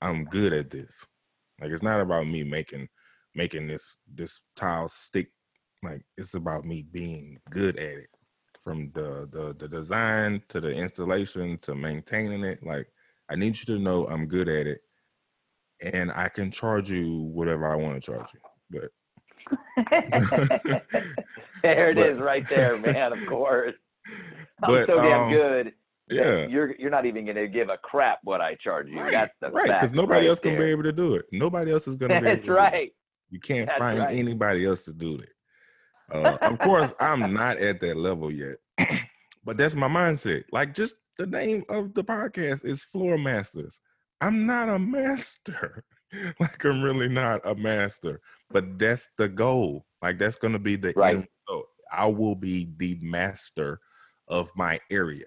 I'm 0.00 0.24
good 0.24 0.52
at 0.52 0.70
this. 0.70 1.04
Like 1.60 1.70
it's 1.70 1.82
not 1.82 2.00
about 2.00 2.26
me 2.26 2.42
making 2.44 2.88
making 3.34 3.66
this 3.66 3.96
this 4.14 4.40
tile 4.56 4.88
stick. 4.88 5.30
Like 5.82 6.02
it's 6.16 6.34
about 6.34 6.64
me 6.64 6.86
being 6.90 7.38
good 7.50 7.76
at 7.76 7.98
it. 7.98 8.10
From 8.62 8.90
the 8.94 9.28
the 9.30 9.54
the 9.58 9.68
design 9.68 10.42
to 10.48 10.60
the 10.60 10.72
installation 10.72 11.58
to 11.58 11.74
maintaining 11.74 12.44
it. 12.44 12.64
Like 12.64 12.88
I 13.30 13.36
need 13.36 13.56
you 13.58 13.74
to 13.74 13.78
know 13.80 14.06
I'm 14.06 14.26
good 14.26 14.48
at 14.48 14.66
it. 14.66 14.80
And 15.82 16.10
I 16.12 16.28
can 16.28 16.50
charge 16.50 16.90
you 16.90 17.22
whatever 17.34 17.70
I 17.70 17.76
want 17.76 17.94
to 17.94 18.00
charge 18.00 18.32
you. 18.32 18.40
But 18.70 18.90
there 21.62 21.90
it 21.90 21.96
but, 21.96 22.06
is, 22.06 22.18
right 22.18 22.48
there, 22.48 22.76
man. 22.78 23.12
Of 23.12 23.26
course. 23.26 23.76
I'm 24.62 24.70
but, 24.70 24.86
so 24.86 24.96
damn 24.96 25.22
um, 25.24 25.30
good. 25.30 25.72
Yeah, 26.08 26.46
you're 26.46 26.74
you're 26.78 26.90
not 26.90 27.04
even 27.04 27.26
gonna 27.26 27.48
give 27.48 27.68
a 27.68 27.76
crap 27.78 28.20
what 28.22 28.40
I 28.40 28.54
charge 28.54 28.88
you. 28.88 29.00
Right, 29.00 29.10
That's 29.10 29.34
the 29.40 29.50
right 29.50 29.66
because 29.66 29.92
nobody 29.92 30.20
right 30.20 30.28
else 30.28 30.40
can 30.40 30.56
be 30.56 30.64
able 30.64 30.84
to 30.84 30.92
do 30.92 31.14
it. 31.16 31.26
Nobody 31.32 31.72
else 31.72 31.88
is 31.88 31.96
gonna 31.96 32.20
be. 32.20 32.24
That's 32.24 32.46
right. 32.46 32.92
You 33.30 33.40
can't 33.40 33.66
That's 33.66 33.78
find 33.80 33.98
right. 33.98 34.16
anybody 34.16 34.64
else 34.64 34.84
to 34.84 34.92
do 34.92 35.16
it. 35.16 35.30
Uh, 36.12 36.36
of 36.42 36.58
course, 36.60 36.94
I'm 37.00 37.34
not 37.34 37.58
at 37.58 37.80
that 37.80 37.96
level 37.96 38.30
yet, 38.30 38.56
but 39.44 39.56
that's 39.56 39.74
my 39.74 39.88
mindset. 39.88 40.44
Like 40.52 40.74
just 40.74 40.96
the 41.18 41.26
name 41.26 41.64
of 41.68 41.92
the 41.94 42.04
podcast 42.04 42.64
is 42.64 42.84
Floor 42.84 43.18
Masters. 43.18 43.80
I'm 44.20 44.46
not 44.46 44.68
a 44.68 44.78
master. 44.78 45.84
like 46.40 46.64
I'm 46.64 46.82
really 46.82 47.08
not 47.08 47.40
a 47.44 47.54
master, 47.54 48.20
but 48.50 48.78
that's 48.78 49.08
the 49.16 49.28
goal. 49.28 49.86
Like 50.02 50.18
that's 50.18 50.36
gonna 50.36 50.58
be 50.58 50.76
the 50.76 50.92
right. 50.96 51.16
end 51.16 51.28
I 51.92 52.06
will 52.06 52.34
be 52.34 52.68
the 52.76 52.98
master 53.00 53.80
of 54.28 54.50
my 54.56 54.80
area, 54.90 55.26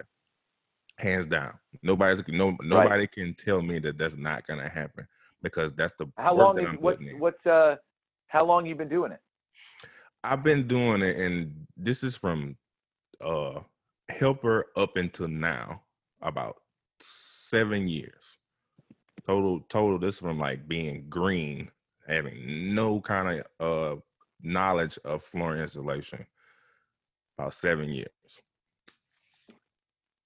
hands 0.98 1.28
down. 1.28 1.58
Nobody's 1.84 2.24
no 2.28 2.56
nobody 2.62 3.02
right. 3.02 3.12
can 3.12 3.34
tell 3.34 3.62
me 3.62 3.80
that 3.80 3.98
that's 3.98 4.16
not 4.16 4.46
gonna 4.46 4.70
happen 4.70 5.08
because 5.42 5.74
that's 5.74 5.94
the 5.98 6.08
how 6.18 6.36
long 6.36 6.60
is 6.60 6.68
what 6.80 7.00
what's 7.18 7.46
uh 7.46 7.76
how 8.28 8.46
long 8.46 8.66
you 8.66 8.76
been 8.76 8.90
doing 8.90 9.12
it? 9.12 9.20
I've 10.24 10.44
been 10.44 10.68
doing 10.68 11.02
it, 11.02 11.18
and 11.18 11.68
this 11.78 12.04
is 12.04 12.16
from 12.16 12.58
uh 13.22 13.60
helper 14.10 14.68
up 14.76 14.98
until 14.98 15.28
now 15.28 15.84
about 16.22 16.56
seven 17.00 17.88
years 17.88 18.39
total 19.30 19.60
total 19.70 20.00
this 20.00 20.18
from 20.18 20.40
like 20.40 20.68
being 20.68 21.06
green 21.08 21.70
having 22.08 22.74
no 22.74 23.00
kind 23.00 23.44
of 23.60 23.96
uh 23.96 23.96
knowledge 24.42 24.98
of 25.06 25.22
flooring 25.22 25.62
installation 25.62 26.26
about 27.38 27.54
seven 27.54 27.90
years. 27.90 28.10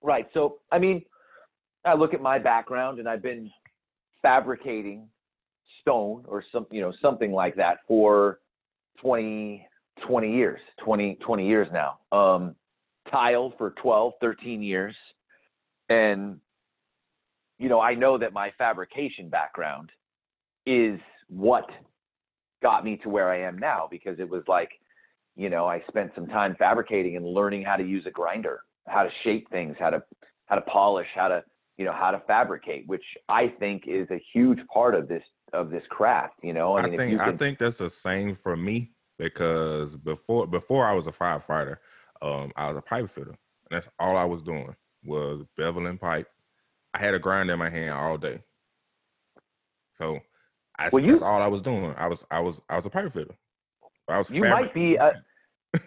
Right 0.02 0.28
so 0.34 0.60
i 0.72 0.80
mean 0.80 1.04
i 1.84 1.94
look 1.94 2.14
at 2.14 2.22
my 2.22 2.40
background 2.40 3.00
and 3.00 3.10
i've 3.10 3.22
been 3.22 3.52
fabricating 4.22 5.10
stone 5.82 6.24
or 6.28 6.42
some 6.52 6.66
you 6.72 6.80
know 6.80 6.94
something 7.02 7.34
like 7.34 7.56
that 7.56 7.80
for 7.88 8.40
20 9.02 9.68
20 10.08 10.32
years 10.34 10.62
20 10.84 11.16
20 11.16 11.46
years 11.46 11.68
now. 11.74 12.00
Um 12.18 12.56
tile 13.12 13.54
for 13.58 13.72
12 13.82 14.14
13 14.22 14.64
years. 14.64 14.96
And 15.90 16.40
you 17.64 17.70
know, 17.70 17.80
I 17.80 17.96
know 17.96 18.18
that 18.18 18.34
my 18.34 18.52
fabrication 18.58 19.30
background 19.30 19.90
is 20.66 21.00
what 21.30 21.70
got 22.62 22.84
me 22.84 22.98
to 23.04 23.10
where 23.10 23.30
I 23.32 23.40
am 23.40 23.58
now 23.58 23.88
because 23.90 24.20
it 24.20 24.30
was 24.30 24.44
like, 24.50 24.70
you 25.38 25.50
know, 25.50 25.66
I 25.66 25.82
spent 25.88 26.12
some 26.14 26.28
time 26.28 26.58
fabricating 26.60 27.16
and 27.16 27.26
learning 27.26 27.64
how 27.64 27.78
to 27.78 27.84
use 27.84 28.06
a 28.06 28.12
grinder, 28.12 28.60
how 28.90 29.04
to 29.04 29.10
shape 29.24 29.50
things, 29.50 29.78
how 29.80 29.92
to 29.92 30.04
how 30.48 30.56
to 30.56 30.62
polish, 30.64 31.08
how 31.16 31.30
to, 31.30 31.42
you 31.78 31.86
know, 31.86 31.94
how 31.94 32.12
to 32.12 32.22
fabricate, 32.28 32.86
which 32.86 33.06
I 33.30 33.48
think 33.60 33.84
is 33.88 34.10
a 34.12 34.22
huge 34.34 34.60
part 34.68 34.94
of 34.94 35.08
this 35.08 35.24
of 35.54 35.70
this 35.72 35.84
craft, 35.90 36.34
you 36.44 36.52
know. 36.52 36.78
I, 36.78 36.82
mean, 36.82 36.96
I 36.96 36.98
think 36.98 37.18
can... 37.18 37.30
I 37.30 37.38
think 37.38 37.60
that's 37.60 37.78
the 37.78 37.90
same 37.90 38.36
for 38.36 38.58
me 38.58 38.92
because 39.18 39.96
before 39.96 40.48
before 40.48 40.86
I 40.86 40.94
was 40.94 41.08
a 41.08 41.14
firefighter, 41.14 41.78
um, 42.22 42.52
I 42.58 42.68
was 42.68 42.78
a 42.78 42.82
pipe 42.82 43.10
fitter. 43.10 43.30
And 43.30 43.38
that's 43.72 43.88
all 44.00 44.18
I 44.18 44.26
was 44.26 44.42
doing 44.42 44.76
was 45.06 45.44
beveling 45.58 46.00
pipe 46.00 46.28
I 46.94 47.00
had 47.00 47.14
a 47.14 47.20
grinder 47.20 47.54
in 47.54 47.60
my 47.60 47.70
hand 47.70 47.94
all 47.94 48.18
day. 48.18 48.42
So 49.94 50.20
I, 50.78 50.90
well, 50.92 51.04
you, 51.04 51.12
that's 51.12 51.24
all 51.24 51.42
I 51.42 51.48
was 51.48 51.62
doing. 51.62 51.94
I 51.98 52.08
was 52.08 52.26
I 52.32 52.40
was 52.40 52.62
I 52.70 52.76
was 52.76 52.86
a 52.86 52.90
pipe 52.90 53.12
fitter. 53.12 53.36
I 54.10 54.18
was. 54.18 54.30
You 54.30 54.42
might 54.42 54.74
be. 54.74 54.96
A, 54.96 55.14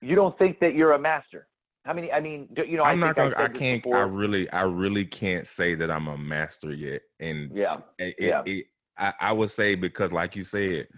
you 0.00 0.14
don't 0.14 0.36
think 0.38 0.60
that 0.60 0.74
you're 0.74 0.92
a 0.92 0.98
master? 0.98 1.46
How 1.84 1.92
many? 1.92 2.12
I 2.12 2.20
mean, 2.20 2.48
you 2.56 2.76
know, 2.76 2.84
I'm 2.84 3.02
I 3.02 3.06
not 3.08 3.16
gonna. 3.16 3.34
I, 3.36 3.44
I 3.44 3.48
can't. 3.48 3.82
Before. 3.82 3.98
I 3.98 4.02
really, 4.02 4.50
I 4.50 4.62
really 4.62 5.04
can't 5.04 5.46
say 5.46 5.74
that 5.74 5.90
I'm 5.90 6.08
a 6.08 6.16
master 6.16 6.72
yet. 6.72 7.02
And 7.20 7.50
yeah, 7.54 7.78
it, 7.98 8.14
yeah. 8.18 8.42
It, 8.44 8.66
I, 8.98 9.12
I 9.20 9.32
would 9.32 9.50
say 9.50 9.74
because, 9.74 10.12
like 10.12 10.36
you 10.36 10.44
said, 10.44 10.88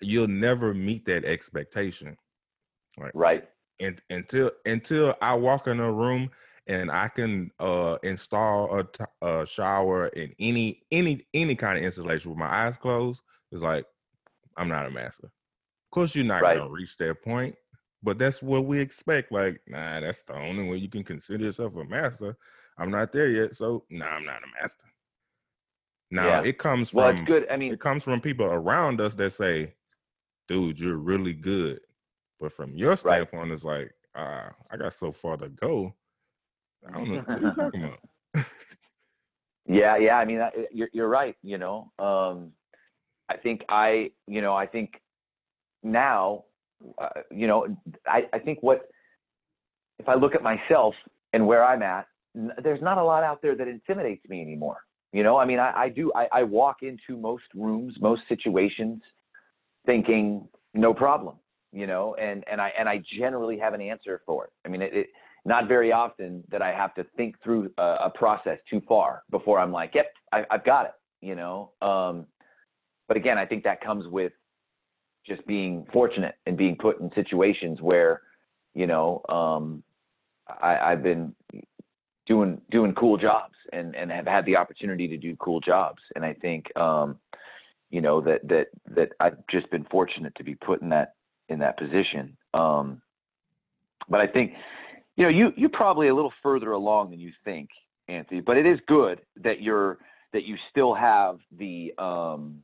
you'll 0.00 0.28
never 0.28 0.74
meet 0.74 1.06
that 1.06 1.24
expectation. 1.24 2.16
Right. 2.98 3.12
Right. 3.14 3.48
And 3.80 4.00
until 4.10 4.50
until 4.66 5.14
I 5.22 5.34
walk 5.34 5.66
in 5.66 5.80
a 5.80 5.90
room 5.90 6.30
and 6.70 6.88
I 6.88 7.08
can 7.08 7.50
uh, 7.58 7.98
install 8.04 8.78
a, 8.78 8.84
t- 8.84 9.04
a 9.22 9.44
shower 9.44 10.06
in 10.08 10.32
any 10.38 10.82
any 10.92 11.20
any 11.34 11.56
kind 11.56 11.76
of 11.76 11.84
installation 11.84 12.30
with 12.30 12.38
my 12.38 12.46
eyes 12.46 12.76
closed, 12.76 13.22
it's 13.50 13.62
like 13.62 13.84
I'm 14.56 14.68
not 14.68 14.86
a 14.86 14.90
master. 14.90 15.26
Of 15.26 15.90
course, 15.90 16.14
you're 16.14 16.24
not 16.24 16.42
right. 16.42 16.58
gonna 16.58 16.70
reach 16.70 16.96
that 16.98 17.22
point, 17.22 17.56
but 18.04 18.18
that's 18.18 18.40
what 18.40 18.66
we 18.66 18.78
expect. 18.78 19.32
Like, 19.32 19.60
nah, 19.66 19.98
that's 19.98 20.22
the 20.22 20.36
only 20.36 20.68
way 20.68 20.76
you 20.76 20.88
can 20.88 21.02
consider 21.02 21.44
yourself 21.44 21.74
a 21.74 21.84
master. 21.84 22.36
I'm 22.78 22.92
not 22.92 23.12
there 23.12 23.28
yet, 23.28 23.56
so 23.56 23.84
nah, 23.90 24.06
I'm 24.06 24.24
not 24.24 24.42
a 24.44 24.62
master. 24.62 24.86
Now 26.12 26.26
yeah. 26.26 26.42
it 26.42 26.58
comes 26.58 26.94
well, 26.94 27.10
from 27.10 27.24
good. 27.24 27.48
I 27.50 27.56
mean, 27.56 27.72
it 27.72 27.80
comes 27.80 28.04
from 28.04 28.20
people 28.20 28.46
around 28.46 29.00
us 29.00 29.16
that 29.16 29.32
say, 29.32 29.74
"Dude, 30.46 30.78
you're 30.78 30.98
really 30.98 31.34
good," 31.34 31.80
but 32.38 32.52
from 32.52 32.76
your 32.76 32.96
standpoint, 32.96 33.48
right. 33.48 33.52
it's 33.52 33.64
like, 33.64 33.90
uh, 34.14 34.50
I 34.70 34.76
got 34.76 34.94
so 34.94 35.10
far 35.10 35.36
to 35.38 35.48
go 35.48 35.96
I 36.86 36.92
don't 36.92 37.08
know 37.08 37.14
what 37.16 37.28
are 37.28 37.40
you 37.40 37.52
talking 37.52 37.84
about. 37.84 37.98
yeah, 39.66 39.96
yeah. 39.96 40.14
I 40.16 40.24
mean, 40.24 40.40
you're 40.72 40.88
you're 40.92 41.08
right. 41.08 41.36
You 41.42 41.58
know, 41.58 41.92
um, 41.98 42.52
I 43.28 43.36
think 43.36 43.62
I, 43.68 44.10
you 44.26 44.42
know, 44.42 44.54
I 44.54 44.66
think 44.66 44.92
now, 45.82 46.44
uh, 47.00 47.08
you 47.30 47.46
know, 47.46 47.66
I 48.06 48.22
I 48.32 48.38
think 48.38 48.62
what 48.62 48.88
if 49.98 50.08
I 50.08 50.14
look 50.14 50.34
at 50.34 50.42
myself 50.42 50.94
and 51.32 51.46
where 51.46 51.64
I'm 51.64 51.82
at, 51.82 52.06
n- 52.36 52.52
there's 52.62 52.82
not 52.82 52.98
a 52.98 53.04
lot 53.04 53.22
out 53.22 53.42
there 53.42 53.54
that 53.54 53.68
intimidates 53.68 54.22
me 54.28 54.40
anymore. 54.40 54.78
You 55.12 55.22
know, 55.22 55.36
I 55.36 55.44
mean, 55.44 55.58
I, 55.58 55.72
I 55.74 55.88
do. 55.88 56.12
I, 56.14 56.28
I 56.32 56.42
walk 56.42 56.78
into 56.82 57.20
most 57.20 57.44
rooms, 57.54 57.94
most 58.00 58.22
situations, 58.28 59.02
thinking 59.84 60.48
no 60.74 60.94
problem. 60.94 61.36
You 61.72 61.86
know, 61.86 62.16
and 62.16 62.44
and 62.50 62.60
I 62.60 62.72
and 62.78 62.88
I 62.88 63.02
generally 63.18 63.58
have 63.58 63.74
an 63.74 63.80
answer 63.80 64.22
for 64.26 64.46
it. 64.46 64.52
I 64.64 64.68
mean, 64.68 64.82
it, 64.82 64.92
it 64.92 65.06
not 65.44 65.68
very 65.68 65.92
often 65.92 66.44
that 66.50 66.62
I 66.62 66.72
have 66.72 66.94
to 66.94 67.04
think 67.16 67.36
through 67.42 67.70
a, 67.78 67.82
a 68.04 68.12
process 68.14 68.58
too 68.68 68.82
far 68.86 69.22
before 69.30 69.58
I'm 69.58 69.72
like, 69.72 69.94
yep, 69.94 70.12
I, 70.32 70.44
have 70.50 70.64
got 70.64 70.86
it, 70.86 70.92
you 71.20 71.34
know? 71.34 71.72
Um, 71.80 72.26
but 73.08 73.16
again, 73.16 73.38
I 73.38 73.46
think 73.46 73.64
that 73.64 73.80
comes 73.80 74.06
with 74.06 74.32
just 75.26 75.46
being 75.46 75.86
fortunate 75.92 76.36
and 76.46 76.56
being 76.56 76.76
put 76.76 77.00
in 77.00 77.10
situations 77.14 77.80
where, 77.80 78.22
you 78.74 78.86
know, 78.86 79.22
um, 79.28 79.82
I, 80.62 80.78
I've 80.78 81.02
been 81.02 81.34
doing 82.26 82.60
doing 82.70 82.94
cool 82.94 83.16
jobs 83.16 83.54
and 83.72 83.94
and 83.96 84.10
have 84.10 84.26
had 84.26 84.46
the 84.46 84.56
opportunity 84.56 85.08
to 85.08 85.16
do 85.16 85.36
cool 85.36 85.60
jobs. 85.60 86.00
And 86.14 86.24
I 86.24 86.34
think, 86.34 86.74
um, 86.76 87.18
you 87.90 88.00
know, 88.00 88.20
that 88.20 88.46
that 88.48 88.68
that 88.94 89.10
I've 89.20 89.38
just 89.50 89.70
been 89.70 89.84
fortunate 89.90 90.34
to 90.36 90.44
be 90.44 90.54
put 90.54 90.82
in 90.82 90.88
that 90.90 91.14
in 91.48 91.58
that 91.58 91.78
position. 91.78 92.36
Um, 92.54 93.02
but 94.08 94.20
I 94.20 94.26
think, 94.26 94.52
you 95.20 95.26
know, 95.26 95.30
you 95.30 95.52
you're 95.54 95.68
probably 95.68 96.08
a 96.08 96.14
little 96.14 96.32
further 96.42 96.72
along 96.72 97.10
than 97.10 97.20
you 97.20 97.30
think, 97.44 97.68
Anthony. 98.08 98.40
But 98.40 98.56
it 98.56 98.64
is 98.64 98.78
good 98.88 99.20
that 99.42 99.60
you're 99.60 99.98
that 100.32 100.44
you 100.44 100.56
still 100.70 100.94
have 100.94 101.38
the 101.58 101.92
um, 101.98 102.62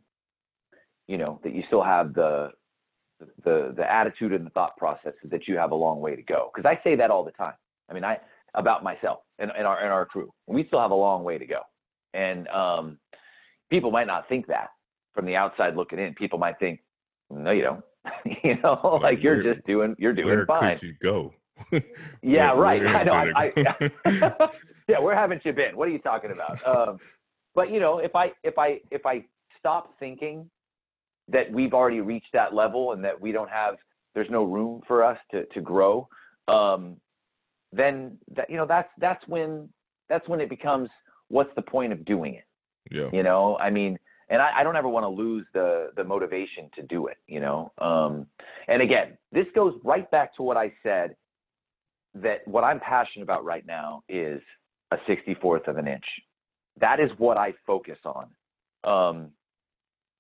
you 1.07 1.19
know 1.19 1.39
that 1.45 1.55
you 1.55 1.63
still 1.67 1.83
have 1.83 2.15
the 2.15 2.49
the 3.45 3.75
the 3.77 3.93
attitude 3.93 4.33
and 4.33 4.47
the 4.47 4.51
thought 4.51 4.75
process 4.79 5.13
that 5.25 5.47
you 5.47 5.59
have 5.59 5.73
a 5.73 5.75
long 5.75 6.01
way 6.01 6.17
to 6.17 6.23
go. 6.23 6.51
Because 6.55 6.67
i 6.67 6.83
say 6.83 6.97
that 6.97 7.11
all 7.11 7.25
the 7.25 7.31
time. 7.33 7.53
I 7.91 7.93
mean 7.93 8.05
i 8.05 8.19
about 8.55 8.83
myself 8.83 9.19
and, 9.39 9.51
and 9.55 9.67
our 9.67 9.79
and 9.83 9.93
our 9.93 10.07
crew. 10.07 10.33
We 10.47 10.65
still 10.69 10.81
have 10.81 10.93
a 10.93 10.95
long 10.95 11.25
way 11.25 11.37
to 11.37 11.45
go. 11.45 11.61
And 12.15 12.49
um, 12.49 12.97
people 13.69 13.91
might 13.91 14.07
not 14.07 14.31
think 14.31 14.47
that 14.47 14.69
from 15.13 15.27
the 15.27 15.37
outside 15.37 15.77
looking 15.77 15.99
in. 15.99 16.15
People 16.15 16.39
might 16.39 16.59
think 16.59 16.81
no 17.29 17.51
you 17.51 17.65
don't. 17.65 17.85
You 18.45 18.57
know 18.63 18.99
like 19.03 19.23
you're 19.23 19.43
where- 19.43 19.55
just 19.55 19.67
doing 19.67 19.95
you're 19.99 20.15
doing 20.15 20.29
Where 20.29 20.47
fine. 20.47 20.79
could 20.79 20.87
you 20.89 20.95
go? 21.03 21.35
yeah 22.23 22.53
Where- 22.53 22.63
right 22.63 22.81
where 22.83 22.97
i 22.97 23.03
know 23.03 23.13
I, 23.13 23.53
I, 23.57 24.51
yeah, 24.89 24.99
where 25.01 25.15
haven't 25.15 25.45
you 25.45 25.53
been? 25.53 25.77
What 25.77 25.89
are 25.89 25.91
you 25.91 25.99
talking 25.99 26.31
about? 26.31 26.65
Um, 26.67 26.99
but 27.55 27.71
you 27.71 27.81
know, 27.81 27.99
if 27.99 28.15
I 28.15 28.33
if 28.45 28.59
I 28.59 28.81
if 28.91 29.05
I 29.05 29.25
stop 29.59 29.99
thinking 29.99 30.49
that 31.29 31.51
we've 31.51 31.75
already 31.75 32.01
reached 32.01 32.33
that 32.33 32.55
level 32.55 32.93
and 32.93 33.05
that 33.05 33.21
we 33.21 33.33
don't 33.33 33.51
have 33.51 33.77
there's 34.15 34.31
no 34.31 34.45
room 34.45 34.83
for 34.87 35.03
us 35.03 35.19
to 35.33 35.45
to 35.47 35.61
grow, 35.61 36.09
um, 36.49 36.97
then 37.73 38.17
that 38.35 38.49
you 38.49 38.57
know 38.57 38.67
that's 38.67 38.89
that's 38.99 39.27
when 39.27 39.69
that's 40.09 40.29
when 40.29 40.41
it 40.41 40.49
becomes 40.49 40.89
what's 41.29 41.55
the 41.57 41.63
point 41.63 41.93
of 41.93 42.05
doing 42.05 42.35
it? 42.35 42.45
yeah. 42.91 43.09
You 43.13 43.25
know, 43.25 43.59
I 43.59 43.71
mean, 43.71 43.99
and 44.29 44.41
I, 44.41 44.59
I 44.59 44.63
don't 44.63 44.77
ever 44.77 44.89
want 44.89 45.03
to 45.03 45.09
lose 45.09 45.45
the 45.53 45.91
the 45.97 46.05
motivation 46.05 46.71
to 46.77 46.83
do 46.83 47.09
it. 47.09 47.17
You 47.27 47.41
know, 47.41 47.73
um, 47.79 48.27
and 48.69 48.83
again, 48.83 49.19
this 49.33 49.47
goes 49.55 49.75
right 49.83 50.09
back 50.13 50.37
to 50.37 50.43
what 50.45 50.57
I 50.57 50.73
said 50.85 51.17
that 52.23 52.47
what 52.47 52.65
I'm 52.65 52.81
passionate 52.81 53.25
about 53.25 53.45
right 53.45 53.67
now 53.67 54.03
is 54.09 54.41
a 54.91 54.97
64th 55.09 55.69
of 55.69 55.77
an 55.77 55.87
inch. 55.87 56.05
That 56.81 57.01
is 57.01 57.11
what 57.19 57.37
I 57.37 57.53
focus 57.67 57.99
on. 58.05 58.29
Um, 58.85 59.31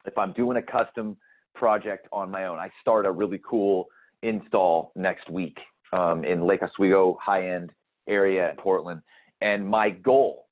if 0.04 0.16
I'm 0.16 0.32
doing 0.32 0.56
a 0.56 0.62
custom 0.62 1.16
project 1.54 2.08
on 2.12 2.30
my 2.30 2.46
own, 2.46 2.58
I 2.58 2.70
start 2.80 3.06
a 3.06 3.10
really 3.10 3.40
cool 3.48 3.86
install 4.22 4.92
next 4.96 5.30
week 5.30 5.56
um, 5.92 6.24
in 6.24 6.46
Lake 6.46 6.62
Oswego 6.62 7.18
high 7.20 7.50
end 7.50 7.70
area 8.08 8.50
in 8.50 8.56
Portland. 8.56 9.02
And 9.40 9.66
my 9.66 9.90
goal 9.90 10.46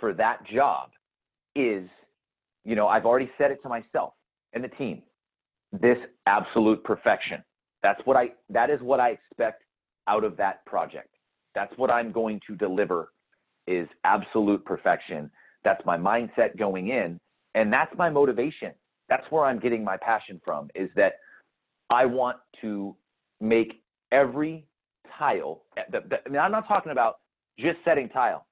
for 0.00 0.12
that 0.14 0.46
job 0.46 0.90
is, 1.54 1.88
you 2.64 2.74
know, 2.74 2.88
I've 2.88 3.06
already 3.06 3.30
said 3.38 3.50
it 3.50 3.58
to 3.62 3.68
myself 3.68 4.14
and 4.52 4.64
the 4.64 4.68
team, 4.68 5.02
this 5.72 5.98
absolute 6.26 6.82
perfection. 6.84 7.42
That's 7.82 8.00
what 8.04 8.16
I, 8.16 8.30
that 8.50 8.70
is 8.70 8.80
what 8.80 9.00
I 9.00 9.10
expect 9.10 9.62
out 10.08 10.24
of 10.24 10.36
that 10.36 10.64
project. 10.66 11.08
That's 11.54 11.72
what 11.76 11.90
I'm 11.90 12.12
going 12.12 12.40
to 12.46 12.54
deliver 12.54 13.12
is 13.66 13.88
absolute 14.04 14.64
perfection. 14.64 15.30
That's 15.64 15.84
my 15.84 15.96
mindset 15.96 16.56
going 16.58 16.88
in. 16.88 17.18
And 17.54 17.72
that's 17.72 17.92
my 17.96 18.10
motivation. 18.10 18.72
That's 19.08 19.24
where 19.30 19.44
I'm 19.44 19.58
getting 19.58 19.82
my 19.82 19.96
passion 19.96 20.40
from 20.44 20.68
is 20.74 20.90
that 20.96 21.14
I 21.90 22.04
want 22.04 22.36
to 22.60 22.94
make 23.40 23.82
every 24.12 24.66
tile. 25.18 25.62
The, 25.90 26.00
the, 26.08 26.16
I 26.26 26.28
mean, 26.28 26.40
I'm 26.40 26.52
not 26.52 26.68
talking 26.68 26.92
about 26.92 27.16
just 27.58 27.78
setting 27.84 28.08
tile. 28.08 28.46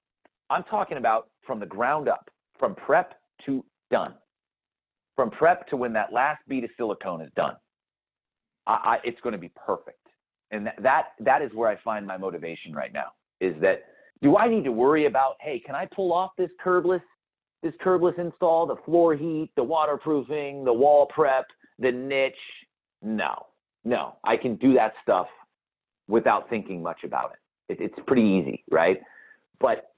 I'm 0.50 0.64
talking 0.64 0.96
about 0.96 1.28
from 1.46 1.61
the 1.61 1.66
ground 1.66 2.09
up, 2.09 2.30
from 2.59 2.74
prep 2.74 3.14
to 3.46 3.64
done, 3.90 4.14
from 5.16 5.30
prep 5.30 5.66
to 5.68 5.76
when 5.76 5.92
that 5.94 6.12
last 6.12 6.40
bead 6.48 6.64
of 6.64 6.70
silicone 6.76 7.20
is 7.20 7.30
done. 7.36 7.55
I, 8.66 8.72
I, 8.72 8.98
it's 9.05 9.20
going 9.20 9.32
to 9.32 9.38
be 9.38 9.52
perfect. 9.55 9.98
And 10.55 10.66
that, 10.66 10.76
that 10.82 11.02
that 11.20 11.42
is 11.42 11.50
where 11.55 11.68
I 11.68 11.76
find 11.82 12.07
my 12.07 12.16
motivation 12.16 12.72
right 12.72 12.92
now. 12.92 13.09
Is 13.40 13.55
that 13.61 13.84
do 14.22 14.36
I 14.36 14.48
need 14.48 14.64
to 14.64 14.72
worry 14.72 15.07
about? 15.07 15.34
Hey, 15.40 15.61
can 15.64 15.74
I 15.74 15.86
pull 15.86 16.12
off 16.12 16.30
this 16.38 16.50
curbless 16.64 17.02
this 17.62 17.74
curbless 17.84 18.18
install, 18.18 18.66
the 18.66 18.76
floor 18.84 19.14
heat, 19.14 19.50
the 19.57 19.62
waterproofing, 19.62 20.64
the 20.64 20.72
wall 20.72 21.07
prep, 21.07 21.46
the 21.78 21.90
niche? 21.90 22.34
No, 23.02 23.46
no, 23.84 24.16
I 24.24 24.36
can 24.36 24.57
do 24.57 24.74
that 24.74 24.92
stuff 25.02 25.26
without 26.09 26.48
thinking 26.48 26.82
much 26.82 27.05
about 27.05 27.32
it. 27.32 27.80
it 27.80 27.84
it's 27.84 27.98
pretty 28.07 28.22
easy, 28.22 28.64
right? 28.70 29.00
But 29.61 29.90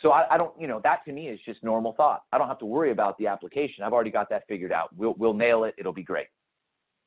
so 0.00 0.10
I, 0.10 0.34
I, 0.34 0.38
don't, 0.38 0.52
you 0.60 0.66
know, 0.66 0.80
that 0.82 1.04
to 1.04 1.12
me 1.12 1.28
is 1.28 1.38
just 1.46 1.62
normal 1.62 1.94
thought. 1.96 2.22
I 2.32 2.38
don't 2.38 2.48
have 2.48 2.58
to 2.58 2.66
worry 2.66 2.90
about 2.90 3.16
the 3.18 3.28
application. 3.28 3.84
I've 3.84 3.92
already 3.92 4.10
got 4.10 4.28
that 4.30 4.42
figured 4.48 4.72
out. 4.72 4.90
We'll 4.96 5.14
we'll 5.16 5.34
nail 5.34 5.64
it. 5.64 5.74
It'll 5.78 5.92
be 5.92 6.02
great. 6.02 6.26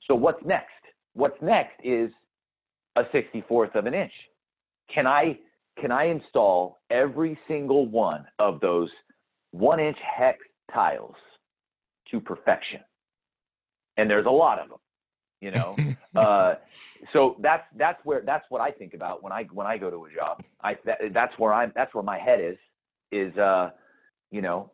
So 0.07 0.15
what's 0.15 0.43
next? 0.45 0.69
What's 1.13 1.41
next 1.41 1.73
is 1.83 2.11
a 2.95 3.03
64th 3.05 3.75
of 3.75 3.85
an 3.85 3.93
inch. 3.93 4.11
Can 4.93 5.07
I 5.07 5.39
can 5.79 5.91
I 5.91 6.05
install 6.05 6.79
every 6.89 7.37
single 7.47 7.85
one 7.85 8.25
of 8.39 8.61
those 8.61 8.89
one 9.51 9.79
inch 9.79 9.97
hex 9.99 10.39
tiles 10.73 11.15
to 12.11 12.21
perfection? 12.21 12.79
And 13.97 14.09
there's 14.09 14.25
a 14.25 14.31
lot 14.31 14.59
of 14.59 14.69
them, 14.69 14.77
you 15.41 15.51
know. 15.51 15.75
uh, 16.15 16.55
so 17.13 17.35
that's 17.41 17.63
that's 17.77 17.99
where 18.05 18.21
that's 18.25 18.45
what 18.49 18.61
I 18.61 18.71
think 18.71 18.93
about 18.93 19.23
when 19.23 19.33
I 19.33 19.43
when 19.51 19.67
I 19.67 19.77
go 19.77 19.89
to 19.89 20.05
a 20.05 20.15
job. 20.15 20.43
I 20.63 20.77
that, 20.85 20.99
that's 21.13 21.33
where 21.37 21.53
I'm 21.53 21.73
that's 21.75 21.93
where 21.93 22.03
my 22.03 22.19
head 22.19 22.39
is 22.39 22.57
is 23.11 23.37
uh, 23.37 23.71
you 24.31 24.41
know 24.41 24.71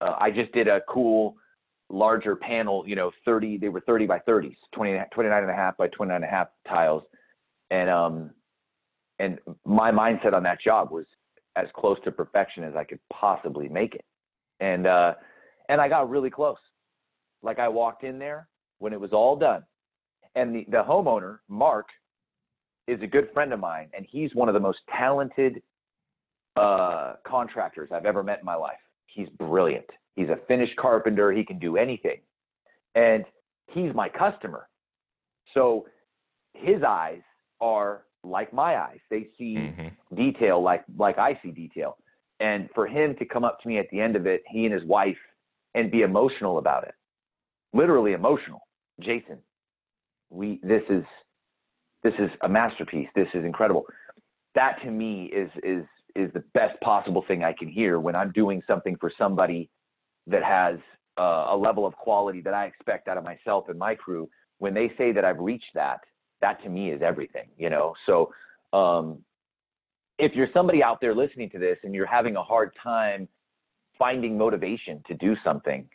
uh, 0.00 0.16
I 0.18 0.30
just 0.30 0.52
did 0.52 0.68
a 0.68 0.80
cool 0.88 1.36
larger 1.88 2.34
panel, 2.34 2.84
you 2.86 2.96
know, 2.96 3.12
30 3.24 3.58
they 3.58 3.68
were 3.68 3.80
30 3.80 4.06
by 4.06 4.18
30s, 4.20 4.56
20 4.74 4.98
29 5.12 5.42
and 5.42 5.50
a 5.50 5.54
half 5.54 5.76
by 5.76 5.88
29 5.88 6.16
and 6.16 6.24
a 6.24 6.28
half 6.28 6.48
tiles 6.68 7.02
and 7.72 7.90
um 7.90 8.30
and 9.18 9.38
my 9.64 9.90
mindset 9.90 10.34
on 10.34 10.42
that 10.44 10.60
job 10.60 10.92
was 10.92 11.06
as 11.56 11.66
close 11.74 11.98
to 12.04 12.12
perfection 12.12 12.62
as 12.62 12.76
I 12.76 12.84
could 12.84 13.00
possibly 13.12 13.68
make 13.68 13.94
it. 13.96 14.04
And 14.60 14.86
uh 14.86 15.14
and 15.68 15.80
I 15.80 15.88
got 15.88 16.08
really 16.08 16.30
close. 16.30 16.58
Like 17.42 17.58
I 17.58 17.68
walked 17.68 18.04
in 18.04 18.18
there 18.18 18.46
when 18.78 18.92
it 18.92 19.00
was 19.00 19.12
all 19.12 19.34
done. 19.34 19.64
And 20.34 20.54
the, 20.54 20.66
the 20.70 20.82
homeowner, 20.82 21.38
Mark, 21.48 21.88
is 22.86 23.00
a 23.02 23.06
good 23.06 23.28
friend 23.34 23.52
of 23.52 23.60
mine, 23.60 23.88
and 23.94 24.06
he's 24.08 24.34
one 24.34 24.48
of 24.48 24.54
the 24.54 24.60
most 24.60 24.78
talented 24.96 25.62
uh, 26.56 27.14
contractors 27.26 27.90
I've 27.92 28.06
ever 28.06 28.22
met 28.22 28.40
in 28.40 28.44
my 28.44 28.54
life. 28.54 28.78
He's 29.06 29.28
brilliant. 29.38 29.86
He's 30.16 30.28
a 30.28 30.38
finished 30.48 30.76
carpenter. 30.76 31.32
He 31.32 31.44
can 31.44 31.58
do 31.58 31.76
anything. 31.76 32.20
And 32.94 33.24
he's 33.68 33.94
my 33.94 34.08
customer. 34.08 34.68
So 35.54 35.86
his 36.54 36.82
eyes 36.86 37.22
are 37.62 38.02
like 38.24 38.52
my 38.52 38.76
eyes. 38.76 39.00
They 39.08 39.28
see 39.38 39.56
Mhm. 39.56 39.92
detail 40.14 40.60
like 40.60 40.84
like 40.98 41.16
I 41.16 41.36
see 41.42 41.52
detail. 41.52 41.96
And 42.40 42.68
for 42.72 42.86
him 42.86 43.14
to 43.16 43.24
come 43.24 43.44
up 43.44 43.60
to 43.60 43.68
me 43.68 43.78
at 43.78 43.88
the 43.90 44.00
end 44.00 44.16
of 44.16 44.26
it, 44.26 44.42
he 44.48 44.66
and 44.66 44.74
his 44.74 44.84
wife, 44.84 45.18
and 45.74 45.90
be 45.90 46.02
emotional 46.02 46.58
about 46.58 46.84
it, 46.84 46.94
literally 47.72 48.12
emotional. 48.12 48.66
Jason, 49.00 49.42
we 50.28 50.58
this 50.62 50.82
is 50.90 51.04
this 52.02 52.14
is 52.18 52.30
a 52.42 52.48
masterpiece. 52.48 53.08
This 53.14 53.28
is 53.32 53.44
incredible. 53.44 53.86
That 54.54 54.80
to 54.82 54.90
me 54.90 55.26
is 55.26 55.50
is 55.62 55.86
is 56.14 56.32
the 56.32 56.44
best 56.52 56.78
possible 56.80 57.22
thing 57.22 57.42
I 57.42 57.52
can 57.52 57.68
hear 57.68 57.98
when 58.00 58.14
I'm 58.14 58.32
doing 58.32 58.62
something 58.66 58.96
for 58.96 59.10
somebody 59.16 59.70
that 60.26 60.42
has 60.42 60.78
uh, 61.18 61.46
a 61.50 61.56
level 61.56 61.86
of 61.86 61.94
quality 61.96 62.40
that 62.42 62.54
I 62.54 62.66
expect 62.66 63.08
out 63.08 63.16
of 63.18 63.24
myself 63.24 63.68
and 63.68 63.78
my 63.78 63.94
crew. 63.94 64.28
When 64.58 64.74
they 64.74 64.92
say 64.98 65.12
that 65.12 65.24
I've 65.24 65.38
reached 65.38 65.72
that, 65.74 66.00
that 66.42 66.62
to 66.64 66.68
me 66.68 66.90
is 66.90 67.00
everything, 67.00 67.48
you 67.56 67.70
know. 67.70 67.94
So 68.04 68.32
um, 68.72 69.18
if 70.18 70.34
you're 70.34 70.48
somebody 70.52 70.82
out 70.82 71.00
there 71.00 71.14
listening 71.14 71.48
to 71.50 71.58
this 71.58 71.78
and 71.84 71.94
you're 71.94 72.06
having 72.06 72.36
a 72.36 72.42
hard 72.42 72.72
time 72.82 73.26
finding 73.98 74.36
motivation 74.36 75.02
to 75.08 75.14
do 75.14 75.34
something, 75.42 75.88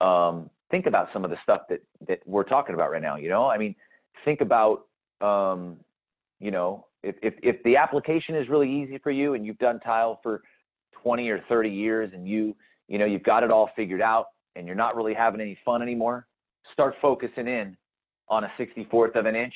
um, 0.00 0.48
think 0.70 0.86
about 0.86 1.08
some 1.12 1.24
of 1.24 1.30
the 1.30 1.36
stuff 1.42 1.62
that 1.68 1.82
that 2.06 2.20
we're 2.24 2.44
talking 2.44 2.74
about 2.74 2.90
right 2.90 3.02
now. 3.02 3.16
You 3.16 3.28
know, 3.28 3.46
I 3.46 3.58
mean, 3.58 3.74
think 4.24 4.40
about 4.40 4.86
um, 5.20 5.76
you 6.40 6.50
know 6.50 6.86
if, 7.02 7.16
if 7.22 7.34
if 7.42 7.62
the 7.64 7.76
application 7.76 8.34
is 8.34 8.48
really 8.48 8.70
easy 8.70 8.98
for 8.98 9.10
you 9.10 9.34
and 9.34 9.44
you've 9.44 9.58
done 9.58 9.80
tile 9.80 10.20
for 10.22 10.42
20 11.02 11.28
or 11.28 11.40
30 11.48 11.70
years 11.70 12.10
and 12.12 12.26
you 12.26 12.56
you 12.88 12.98
know 12.98 13.04
you've 13.04 13.22
got 13.22 13.42
it 13.42 13.50
all 13.50 13.70
figured 13.76 14.00
out 14.00 14.26
and 14.56 14.66
you're 14.66 14.76
not 14.76 14.96
really 14.96 15.14
having 15.14 15.40
any 15.40 15.56
fun 15.64 15.82
anymore, 15.82 16.26
start 16.72 16.94
focusing 17.00 17.46
in 17.46 17.76
on 18.28 18.44
a 18.44 18.52
64th 18.58 19.14
of 19.16 19.26
an 19.26 19.36
inch 19.36 19.54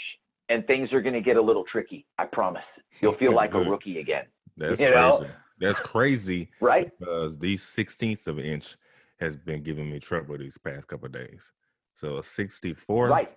and 0.48 0.66
things 0.66 0.92
are 0.92 1.00
going 1.00 1.14
to 1.14 1.20
get 1.20 1.36
a 1.36 1.42
little 1.42 1.64
tricky. 1.64 2.06
I 2.18 2.24
promise. 2.24 2.62
You'll 3.00 3.14
feel 3.14 3.32
like 3.34 3.54
a 3.54 3.60
rookie 3.68 3.98
again, 3.98 4.24
That's 4.56 4.80
You 4.80 4.88
crazy. 4.88 5.24
know? 5.24 5.26
That's 5.60 5.80
crazy 5.80 6.50
right? 6.60 6.90
because 6.98 7.38
these 7.38 7.62
sixteenths 7.62 8.26
of 8.26 8.38
an 8.38 8.44
inch 8.44 8.76
has 9.20 9.36
been 9.36 9.62
giving 9.62 9.90
me 9.90 10.00
trouble 10.00 10.36
these 10.36 10.58
past 10.58 10.88
couple 10.88 11.06
of 11.06 11.12
days. 11.12 11.52
So 11.94 12.18
a 12.18 12.22
64. 12.22 13.08
Right. 13.08 13.28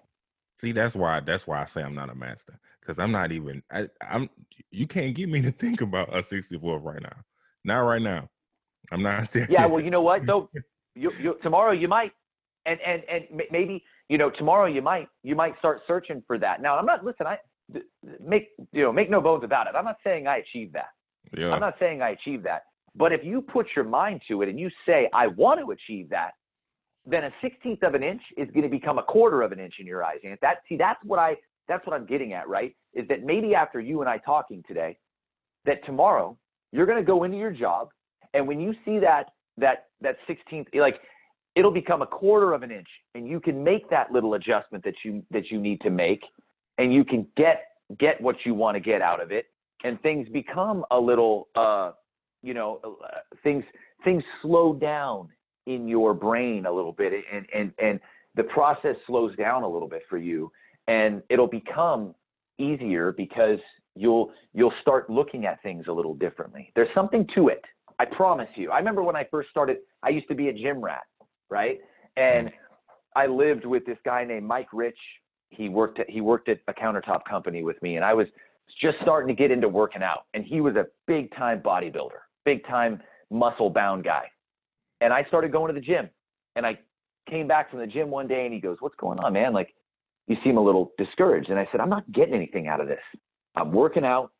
See, 0.58 0.72
that's 0.72 0.96
why 0.96 1.20
that's 1.20 1.46
why 1.46 1.62
I 1.62 1.66
say 1.66 1.84
I'm 1.84 1.94
not 1.94 2.10
a 2.10 2.16
master 2.16 2.58
because 2.80 2.98
I'm 2.98 3.12
not 3.12 3.32
even. 3.32 3.62
I, 3.72 3.88
I'm. 4.02 4.30
You 4.72 4.88
can't 4.88 5.14
get 5.14 5.30
me 5.30 5.42
to 5.42 5.52
think 5.64 5.82
about 5.82 6.16
a 6.16 6.24
64 6.24 6.80
right 6.80 7.02
now. 7.02 7.18
Not 7.64 7.80
right 7.80 8.02
now. 8.02 8.30
I'm 8.92 9.04
not 9.04 9.32
there. 9.34 9.48
Yeah. 9.50 9.66
Well, 9.66 9.84
you 9.84 9.92
know 9.92 10.02
what? 10.02 10.26
Though, 10.26 10.50
you, 10.96 11.12
you 11.20 11.38
tomorrow 11.44 11.74
you 11.74 11.88
might, 11.88 12.14
and 12.66 12.80
and 12.82 13.04
and 13.10 13.26
maybe 13.52 13.84
you 14.10 14.18
know 14.18 14.30
tomorrow 14.30 14.66
you 14.66 14.82
might 14.82 15.08
you 15.24 15.36
might 15.36 15.58
start 15.60 15.82
searching 15.88 16.24
for 16.28 16.38
that. 16.38 16.62
Now 16.62 16.78
I'm 16.78 16.86
not. 16.86 17.04
Listen, 17.04 17.28
I 17.28 17.38
make 18.24 18.50
you 18.72 18.84
know 18.84 18.92
make 18.92 19.10
no 19.10 19.22
bones 19.22 19.44
about 19.44 19.68
it. 19.68 19.74
I'm 19.76 19.86
not 19.86 19.98
saying 20.04 20.28
I 20.28 20.38
achieved 20.38 20.74
that. 20.74 20.90
Yeah. 21.36 21.52
I'm 21.52 21.60
not 21.60 21.76
saying 21.80 22.02
I 22.02 22.10
achieved 22.10 22.46
that. 22.46 22.64
But 22.96 23.12
if 23.12 23.22
you 23.24 23.42
put 23.42 23.68
your 23.76 23.86
mind 23.86 24.22
to 24.30 24.42
it 24.42 24.50
and 24.50 24.60
you 24.60 24.70
say 24.86 25.10
I 25.14 25.28
want 25.28 25.60
to 25.60 25.72
achieve 25.72 26.10
that, 26.10 26.32
then 27.06 27.26
a 27.26 27.32
sixteenth 27.42 27.84
of 27.84 27.94
an 27.94 28.04
inch 28.04 28.22
is 28.38 28.50
going 28.52 28.64
to 28.64 28.70
become 28.70 28.98
a 28.98 29.04
quarter 29.04 29.42
of 29.42 29.52
an 29.52 29.60
inch 29.60 29.76
in 29.80 29.86
your 29.86 30.04
eyes. 30.04 30.20
And 30.24 30.38
that 30.42 30.58
see, 30.70 30.78
that's 30.78 31.00
what 31.04 31.20
I 31.20 31.36
that's 31.68 31.86
what 31.86 31.96
I'm 31.96 32.06
getting 32.06 32.34
at, 32.34 32.48
right? 32.48 32.76
Is 32.94 33.08
that 33.10 33.24
maybe 33.24 33.56
after 33.56 33.80
you 33.80 34.02
and 34.02 34.10
I 34.10 34.18
talking 34.20 34.64
today, 34.68 34.98
that 35.66 35.84
tomorrow 35.86 36.38
you're 36.72 36.86
going 36.86 37.00
to 37.00 37.06
go 37.06 37.24
into 37.24 37.38
your 37.38 37.52
job, 37.52 37.90
and 38.34 38.48
when 38.48 38.60
you 38.60 38.74
see 38.86 39.00
that 39.00 39.32
that 39.58 39.88
that 40.02 40.18
sixteenth, 40.28 40.68
like 40.74 41.00
it'll 41.56 41.72
become 41.72 42.02
a 42.02 42.08
quarter 42.08 42.54
of 42.54 42.64
an 42.64 42.72
inch, 42.72 42.88
and 43.14 43.28
you 43.28 43.40
can 43.40 43.64
make 43.64 43.90
that 43.90 44.12
little 44.12 44.34
adjustment 44.34 44.84
that 44.84 44.96
you 45.04 45.24
that 45.32 45.50
you 45.50 45.60
need 45.60 45.82
to 45.82 45.90
make, 45.90 46.24
and 46.78 46.94
you 46.94 47.04
can 47.04 47.28
get 47.38 47.64
get 48.00 48.20
what 48.20 48.36
you 48.46 48.54
want 48.54 48.76
to 48.76 48.80
get 48.80 49.02
out 49.02 49.22
of 49.22 49.32
it, 49.32 49.46
and 49.84 50.02
things 50.02 50.28
become 50.30 50.84
a 50.92 51.00
little, 51.00 51.48
uh, 51.56 51.92
you 52.42 52.54
know, 52.54 52.80
uh, 52.84 53.20
things 53.44 53.64
things 54.04 54.24
slow 54.42 54.74
down 54.74 55.30
in 55.68 55.88
your 55.88 56.14
brain 56.14 56.66
a 56.66 56.72
little 56.72 56.92
bit 56.92 57.14
and 57.32 57.46
and 57.54 57.72
and 57.80 58.00
the 58.36 58.44
process 58.44 58.96
slows 59.08 59.36
down 59.36 59.64
a 59.64 59.68
little 59.68 59.88
bit 59.88 60.04
for 60.10 60.18
you 60.18 60.52
and 60.88 61.24
it'll 61.30 61.48
become 61.48 62.14
easier 62.60 63.12
because 63.12 63.60
you'll 63.96 64.32
you'll 64.54 64.74
start 64.82 65.10
looking 65.10 65.46
at 65.46 65.62
things 65.64 65.86
a 65.88 65.92
little 65.92 66.14
differently. 66.14 66.72
There's 66.76 66.94
something 66.94 67.28
to 67.36 67.48
it 67.48 67.64
i 67.98 68.06
promise 68.06 68.50
you. 68.56 68.72
I 68.72 68.78
remember 68.78 69.04
when 69.04 69.16
i 69.16 69.26
first 69.32 69.50
started 69.50 69.78
i 70.04 70.10
used 70.10 70.28
to 70.28 70.36
be 70.36 70.50
a 70.50 70.54
gym 70.54 70.82
rat 70.82 71.04
right 71.50 71.80
mm-hmm. 72.18 72.38
and 72.38 72.52
i 73.16 73.26
lived 73.26 73.66
with 73.66 73.86
this 73.86 73.98
guy 74.06 74.24
named 74.24 74.46
mike 74.46 74.68
rich 74.74 74.98
he 75.50 75.70
worked 75.70 76.00
at 76.00 76.10
he 76.10 76.22
worked 76.22 76.50
at 76.50 76.60
a 76.68 76.74
countertop 76.74 77.22
company 77.30 77.64
with 77.64 77.82
me 77.82 77.96
and 77.96 78.06
i 78.06 78.14
was 78.14 78.28
just 78.82 78.98
starting 79.02 79.28
to 79.28 79.40
get 79.40 79.52
into 79.52 79.70
working 79.70 80.04
out 80.04 80.26
and 80.34 80.44
he 80.44 80.60
was 80.62 80.76
a 80.76 80.86
big 81.08 81.34
time 81.36 81.62
bodybuilder 81.62 82.22
big 82.46 82.66
time 82.68 83.02
muscle 83.30 83.70
bound 83.70 84.04
guy 84.04 84.26
and 85.02 85.14
I 85.14 85.24
started 85.26 85.52
going 85.52 85.74
to 85.74 85.80
the 85.80 85.86
gym. 85.86 86.10
And 86.56 86.66
I 86.66 86.80
came 87.30 87.48
back 87.48 87.70
from 87.70 87.80
the 87.80 87.88
gym 87.88 88.10
one 88.10 88.28
day 88.28 88.46
and 88.46 88.54
he 88.54 88.60
goes, 88.60 88.78
What's 88.80 88.96
going 88.96 89.20
on, 89.20 89.34
man? 89.34 89.54
Like, 89.54 89.74
you 90.28 90.38
seem 90.44 90.58
a 90.58 90.62
little 90.62 90.92
discouraged. 90.98 91.50
And 91.50 91.60
I 91.60 91.68
said, 91.72 91.82
I'm 91.82 91.90
not 91.90 92.10
getting 92.12 92.34
anything 92.34 92.68
out 92.68 92.82
of 92.82 92.88
this. 92.88 93.02
I'm 93.56 93.72
working 93.72 94.04
out, 94.04 94.32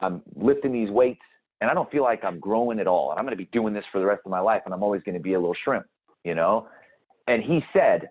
I'm 0.00 0.22
lifting 0.36 0.72
these 0.72 0.90
weights, 0.90 1.22
and 1.60 1.70
I 1.70 1.74
don't 1.74 1.90
feel 1.90 2.02
like 2.02 2.22
I'm 2.24 2.38
growing 2.38 2.78
at 2.78 2.86
all. 2.86 3.10
And 3.10 3.18
I'm 3.18 3.24
going 3.24 3.36
to 3.36 3.42
be 3.42 3.48
doing 3.52 3.72
this 3.72 3.84
for 3.90 3.98
the 3.98 4.06
rest 4.06 4.22
of 4.24 4.30
my 4.30 4.40
life, 4.40 4.62
and 4.64 4.74
I'm 4.74 4.82
always 4.82 5.02
going 5.02 5.16
to 5.16 5.22
be 5.22 5.32
a 5.32 5.40
little 5.40 5.56
shrimp, 5.64 5.86
you 6.24 6.34
know? 6.34 6.68
And 7.26 7.42
he 7.42 7.60
said, 7.72 8.10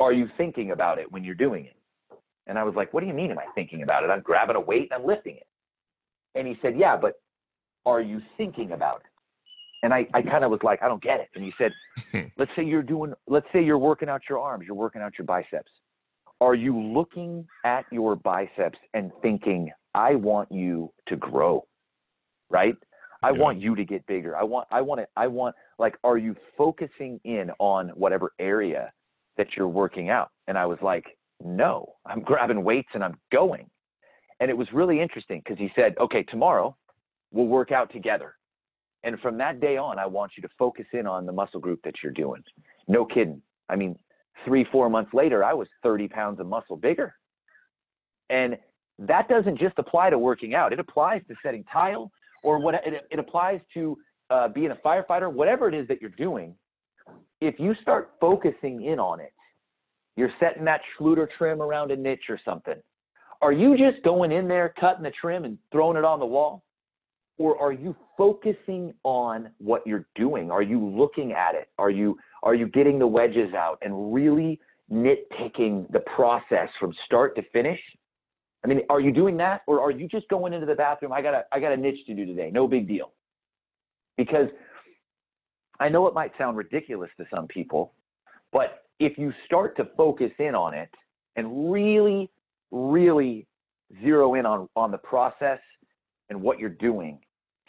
Are 0.00 0.12
you 0.12 0.28
thinking 0.36 0.70
about 0.70 0.98
it 0.98 1.10
when 1.10 1.24
you're 1.24 1.34
doing 1.34 1.66
it? 1.66 1.76
And 2.46 2.58
I 2.58 2.64
was 2.64 2.74
like, 2.74 2.92
What 2.92 3.00
do 3.00 3.06
you 3.06 3.14
mean, 3.14 3.30
am 3.30 3.38
I 3.38 3.46
thinking 3.54 3.82
about 3.82 4.04
it? 4.04 4.10
I'm 4.10 4.22
grabbing 4.22 4.56
a 4.56 4.60
weight 4.60 4.88
and 4.90 5.00
I'm 5.00 5.06
lifting 5.06 5.36
it. 5.36 5.46
And 6.34 6.46
he 6.46 6.56
said, 6.62 6.78
Yeah, 6.78 6.96
but 6.96 7.14
are 7.84 8.00
you 8.00 8.20
thinking 8.36 8.72
about 8.72 9.00
it? 9.00 9.12
and 9.82 9.92
I, 9.92 10.06
I 10.14 10.22
kind 10.22 10.44
of 10.44 10.50
was 10.50 10.60
like, 10.62 10.82
I 10.82 10.88
don't 10.88 11.02
get 11.02 11.20
it. 11.20 11.28
And 11.34 11.44
he 11.44 11.52
said, 11.58 11.72
let's 12.38 12.50
say 12.56 12.64
you're 12.64 12.82
doing, 12.82 13.12
let's 13.26 13.46
say 13.52 13.62
you're 13.62 13.78
working 13.78 14.08
out 14.08 14.22
your 14.28 14.38
arms, 14.38 14.64
you're 14.66 14.76
working 14.76 15.02
out 15.02 15.12
your 15.18 15.26
biceps. 15.26 15.70
Are 16.40 16.54
you 16.54 16.80
looking 16.80 17.46
at 17.64 17.84
your 17.90 18.16
biceps 18.16 18.78
and 18.94 19.12
thinking, 19.22 19.70
I 19.94 20.14
want 20.14 20.50
you 20.50 20.92
to 21.08 21.16
grow, 21.16 21.66
right? 22.50 22.76
I 23.22 23.30
yeah. 23.30 23.38
want 23.38 23.60
you 23.60 23.74
to 23.74 23.84
get 23.84 24.06
bigger. 24.06 24.36
I 24.36 24.42
want, 24.42 24.66
I 24.70 24.80
want 24.80 25.00
it. 25.00 25.08
I 25.16 25.26
want, 25.26 25.54
like, 25.78 25.96
are 26.04 26.18
you 26.18 26.34
focusing 26.56 27.20
in 27.24 27.50
on 27.58 27.90
whatever 27.90 28.32
area 28.38 28.92
that 29.36 29.48
you're 29.56 29.68
working 29.68 30.10
out? 30.10 30.30
And 30.48 30.58
I 30.58 30.66
was 30.66 30.78
like, 30.82 31.04
no, 31.42 31.94
I'm 32.06 32.20
grabbing 32.24 32.64
weights 32.64 32.90
and 32.94 33.04
I'm 33.04 33.16
going. 33.30 33.68
And 34.40 34.50
it 34.50 34.56
was 34.56 34.66
really 34.72 35.00
interesting 35.00 35.40
because 35.44 35.58
he 35.58 35.70
said, 35.76 35.94
okay, 36.00 36.24
tomorrow 36.24 36.76
we'll 37.30 37.46
work 37.46 37.70
out 37.70 37.92
together 37.92 38.34
and 39.04 39.18
from 39.20 39.38
that 39.38 39.60
day 39.60 39.76
on, 39.76 39.98
I 39.98 40.06
want 40.06 40.32
you 40.36 40.42
to 40.42 40.48
focus 40.58 40.86
in 40.92 41.06
on 41.06 41.26
the 41.26 41.32
muscle 41.32 41.60
group 41.60 41.80
that 41.84 41.94
you're 42.02 42.12
doing. 42.12 42.42
No 42.86 43.04
kidding. 43.04 43.42
I 43.68 43.76
mean, 43.76 43.98
three, 44.44 44.66
four 44.70 44.88
months 44.88 45.12
later, 45.12 45.42
I 45.42 45.52
was 45.54 45.68
30 45.82 46.08
pounds 46.08 46.40
of 46.40 46.46
muscle 46.46 46.76
bigger. 46.76 47.14
And 48.30 48.56
that 48.98 49.28
doesn't 49.28 49.58
just 49.58 49.78
apply 49.78 50.10
to 50.10 50.18
working 50.18 50.54
out, 50.54 50.72
it 50.72 50.78
applies 50.78 51.22
to 51.28 51.34
setting 51.42 51.64
tile 51.72 52.12
or 52.42 52.58
what 52.58 52.74
it, 52.74 53.06
it 53.10 53.18
applies 53.18 53.60
to 53.74 53.96
uh, 54.30 54.48
being 54.48 54.70
a 54.70 54.76
firefighter, 54.76 55.32
whatever 55.32 55.68
it 55.68 55.74
is 55.74 55.86
that 55.88 56.00
you're 56.00 56.10
doing. 56.10 56.54
If 57.40 57.58
you 57.58 57.74
start 57.82 58.12
focusing 58.20 58.84
in 58.84 58.98
on 58.98 59.20
it, 59.20 59.32
you're 60.16 60.32
setting 60.38 60.64
that 60.64 60.80
Schluter 60.98 61.26
trim 61.38 61.60
around 61.60 61.90
a 61.90 61.96
niche 61.96 62.24
or 62.28 62.38
something. 62.44 62.76
Are 63.40 63.52
you 63.52 63.76
just 63.76 64.02
going 64.04 64.30
in 64.30 64.46
there, 64.46 64.72
cutting 64.78 65.02
the 65.02 65.12
trim 65.20 65.44
and 65.44 65.58
throwing 65.72 65.96
it 65.96 66.04
on 66.04 66.20
the 66.20 66.26
wall? 66.26 66.62
or 67.38 67.58
are 67.60 67.72
you 67.72 67.96
focusing 68.16 68.92
on 69.04 69.50
what 69.58 69.86
you're 69.86 70.06
doing 70.14 70.50
are 70.50 70.62
you 70.62 70.84
looking 70.84 71.32
at 71.32 71.54
it 71.54 71.68
are 71.78 71.90
you 71.90 72.16
are 72.42 72.54
you 72.54 72.66
getting 72.68 72.98
the 72.98 73.06
wedges 73.06 73.52
out 73.54 73.78
and 73.82 74.14
really 74.14 74.60
nitpicking 74.90 75.90
the 75.92 76.00
process 76.14 76.68
from 76.78 76.92
start 77.06 77.34
to 77.34 77.42
finish 77.52 77.80
i 78.64 78.68
mean 78.68 78.80
are 78.88 79.00
you 79.00 79.12
doing 79.12 79.36
that 79.36 79.62
or 79.66 79.80
are 79.80 79.90
you 79.90 80.08
just 80.08 80.28
going 80.28 80.52
into 80.52 80.66
the 80.66 80.74
bathroom 80.74 81.12
i 81.12 81.20
got 81.22 81.34
a 81.34 81.44
i 81.52 81.60
got 81.60 81.72
a 81.72 81.76
niche 81.76 82.04
to 82.06 82.14
do 82.14 82.24
today 82.26 82.50
no 82.52 82.66
big 82.66 82.86
deal 82.86 83.12
because 84.16 84.48
i 85.80 85.88
know 85.88 86.06
it 86.06 86.14
might 86.14 86.32
sound 86.38 86.56
ridiculous 86.56 87.10
to 87.16 87.24
some 87.34 87.46
people 87.46 87.92
but 88.52 88.84
if 88.98 89.18
you 89.18 89.32
start 89.46 89.76
to 89.76 89.88
focus 89.96 90.30
in 90.38 90.54
on 90.54 90.74
it 90.74 90.90
and 91.36 91.72
really 91.72 92.30
really 92.70 93.46
zero 94.02 94.34
in 94.34 94.46
on 94.46 94.68
on 94.76 94.90
the 94.90 94.98
process 94.98 95.58
and 96.32 96.40
what 96.40 96.58
you're 96.58 96.70
doing, 96.70 97.18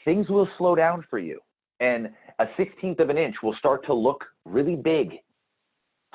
things 0.06 0.30
will 0.30 0.48
slow 0.58 0.74
down 0.74 1.04
for 1.10 1.20
you. 1.20 1.40
And 1.82 2.10
a 2.40 2.46
16th 2.58 3.00
of 3.00 3.10
an 3.10 3.18
inch 3.18 3.36
will 3.44 3.56
start 3.56 3.86
to 3.88 3.94
look 3.94 4.24
really 4.46 4.76
big. 4.76 5.16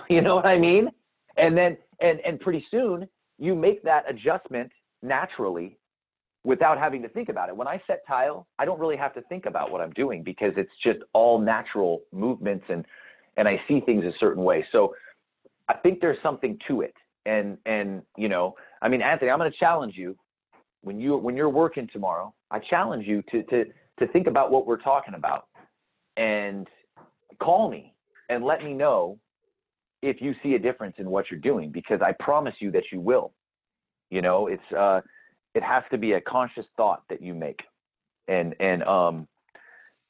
You 0.09 0.21
know 0.21 0.37
what 0.37 0.47
I 0.47 0.57
mean? 0.57 0.89
And 1.37 1.59
then, 1.59 1.77
and, 2.01 2.21
and 2.21 2.39
pretty 2.39 2.65
soon 2.71 3.09
you 3.39 3.55
make 3.55 3.83
that 3.85 4.05
adjustment 4.09 4.71
naturally 5.03 5.79
without 6.45 6.79
having 6.79 7.03
to 7.03 7.09
think 7.09 7.29
about 7.29 7.49
it. 7.49 7.57
When 7.57 7.69
I 7.69 7.81
set 7.87 8.07
tile, 8.07 8.47
I 8.59 8.65
don't 8.65 8.81
really 8.81 8.97
have 8.97 9.15
to 9.15 9.23
think 9.23 9.47
about 9.47 9.71
what 9.71 9.81
I'm 9.81 9.93
doing 9.93 10.23
because 10.23 10.53
it's 10.57 10.71
just 10.83 11.01
all 11.13 11.39
natural 11.39 12.01
movements 12.13 12.65
and, 12.69 12.85
and 13.37 13.47
I 13.47 13.61
see 13.69 13.81
things 13.81 14.05
a 14.05 14.13
certain 14.19 14.43
way. 14.43 14.65
So 14.73 14.95
I 15.69 15.75
think 15.75 16.01
there's 16.01 16.19
something 16.23 16.59
to 16.69 16.81
it. 16.83 16.95
And, 17.27 17.59
and, 17.67 18.03
you 18.17 18.29
know, 18.29 18.55
I 18.81 18.89
mean, 18.89 19.03
Anthony, 19.03 19.31
I'm 19.31 19.39
going 19.39 19.51
to 19.51 19.59
challenge 19.59 19.95
you 19.97 20.17
when 20.83 20.99
you, 21.01 21.17
when 21.17 21.37
you're 21.37 21.51
working 21.51 21.89
tomorrow, 21.93 22.33
I 22.51 22.59
challenge 22.61 23.07
you 23.07 23.23
to 23.31 23.43
to 23.45 23.65
to 23.99 24.07
think 24.09 24.27
about 24.27 24.51
what 24.51 24.67
we're 24.67 24.81
talking 24.81 25.15
about 25.15 25.49
and 26.17 26.69
call 27.41 27.71
me 27.71 27.95
and 28.29 28.45
let 28.45 28.63
me 28.63 28.73
know 28.73 29.19
if 30.03 30.21
you 30.21 30.35
see 30.43 30.55
a 30.55 30.59
difference 30.59 30.97
in 30.99 31.11
what 31.11 31.31
you're 31.31 31.41
doing 31.41 31.71
because 31.71 32.01
I 32.03 32.13
promise 32.13 32.55
you 32.61 32.71
that 32.73 32.85
you 32.93 33.01
will. 33.01 33.33
You 34.11 34.23
know, 34.23 34.47
it's 34.47 34.73
uh 34.77 35.01
it 35.55 35.63
has 35.63 35.83
to 35.91 35.99
be 35.99 36.13
a 36.13 36.21
conscious 36.21 36.67
thought 36.77 37.03
that 37.09 37.21
you 37.23 37.35
make. 37.35 37.61
And 38.29 38.55
and 38.61 38.83
um 38.85 39.29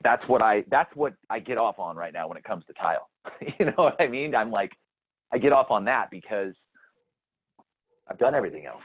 that's 0.04 0.22
what 0.28 0.42
I 0.42 0.64
that's 0.70 0.94
what 0.94 1.14
I 1.30 1.40
get 1.40 1.58
off 1.58 1.78
on 1.78 1.96
right 1.96 2.12
now 2.12 2.28
when 2.28 2.36
it 2.36 2.44
comes 2.44 2.64
to 2.66 2.72
tile. 2.74 3.08
you 3.58 3.66
know 3.66 3.72
what 3.76 4.00
I 4.00 4.06
mean? 4.06 4.34
I'm 4.34 4.50
like 4.50 4.72
I 5.32 5.38
get 5.38 5.52
off 5.52 5.70
on 5.70 5.84
that 5.86 6.10
because 6.10 6.54
I've 8.08 8.18
done 8.18 8.34
everything 8.34 8.66
else, 8.66 8.82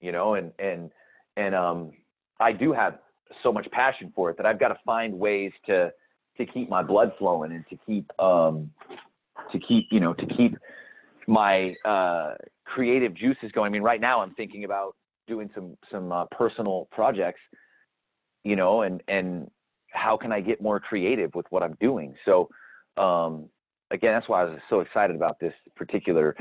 you 0.00 0.12
know, 0.12 0.34
and 0.34 0.52
and 0.58 0.90
and 1.36 1.54
um 1.54 1.92
I 2.40 2.52
do 2.52 2.72
have 2.72 2.98
so 3.42 3.52
much 3.52 3.66
passion 3.70 4.12
for 4.14 4.30
it 4.30 4.36
that 4.36 4.46
I've 4.46 4.60
got 4.60 4.68
to 4.68 4.78
find 4.84 5.18
ways 5.18 5.52
to 5.66 5.92
to 6.38 6.46
keep 6.46 6.68
my 6.68 6.82
blood 6.82 7.12
flowing 7.18 7.52
and 7.52 7.64
to 7.68 7.76
keep 7.86 8.10
um 8.20 8.70
to 9.54 9.60
keep 9.60 9.88
you 9.90 10.00
know 10.00 10.12
to 10.14 10.26
keep 10.26 10.56
my 11.26 11.74
uh 11.84 12.34
creative 12.64 13.14
juices 13.14 13.50
going. 13.52 13.70
I 13.70 13.72
mean, 13.72 13.82
right 13.82 14.00
now 14.00 14.20
I'm 14.20 14.34
thinking 14.34 14.64
about 14.64 14.94
doing 15.26 15.50
some 15.54 15.76
some 15.90 16.12
uh, 16.12 16.26
personal 16.26 16.88
projects, 16.92 17.40
you 18.42 18.56
know, 18.56 18.82
and 18.82 19.02
and 19.08 19.50
how 19.90 20.16
can 20.16 20.32
I 20.32 20.40
get 20.40 20.60
more 20.60 20.80
creative 20.80 21.34
with 21.34 21.46
what 21.50 21.62
I'm 21.62 21.76
doing? 21.80 22.14
So 22.24 22.48
um 22.96 23.48
again, 23.90 24.12
that's 24.12 24.28
why 24.28 24.42
I 24.42 24.44
was 24.44 24.58
so 24.68 24.80
excited 24.80 25.16
about 25.16 25.38
this 25.40 25.54
particular 25.76 26.36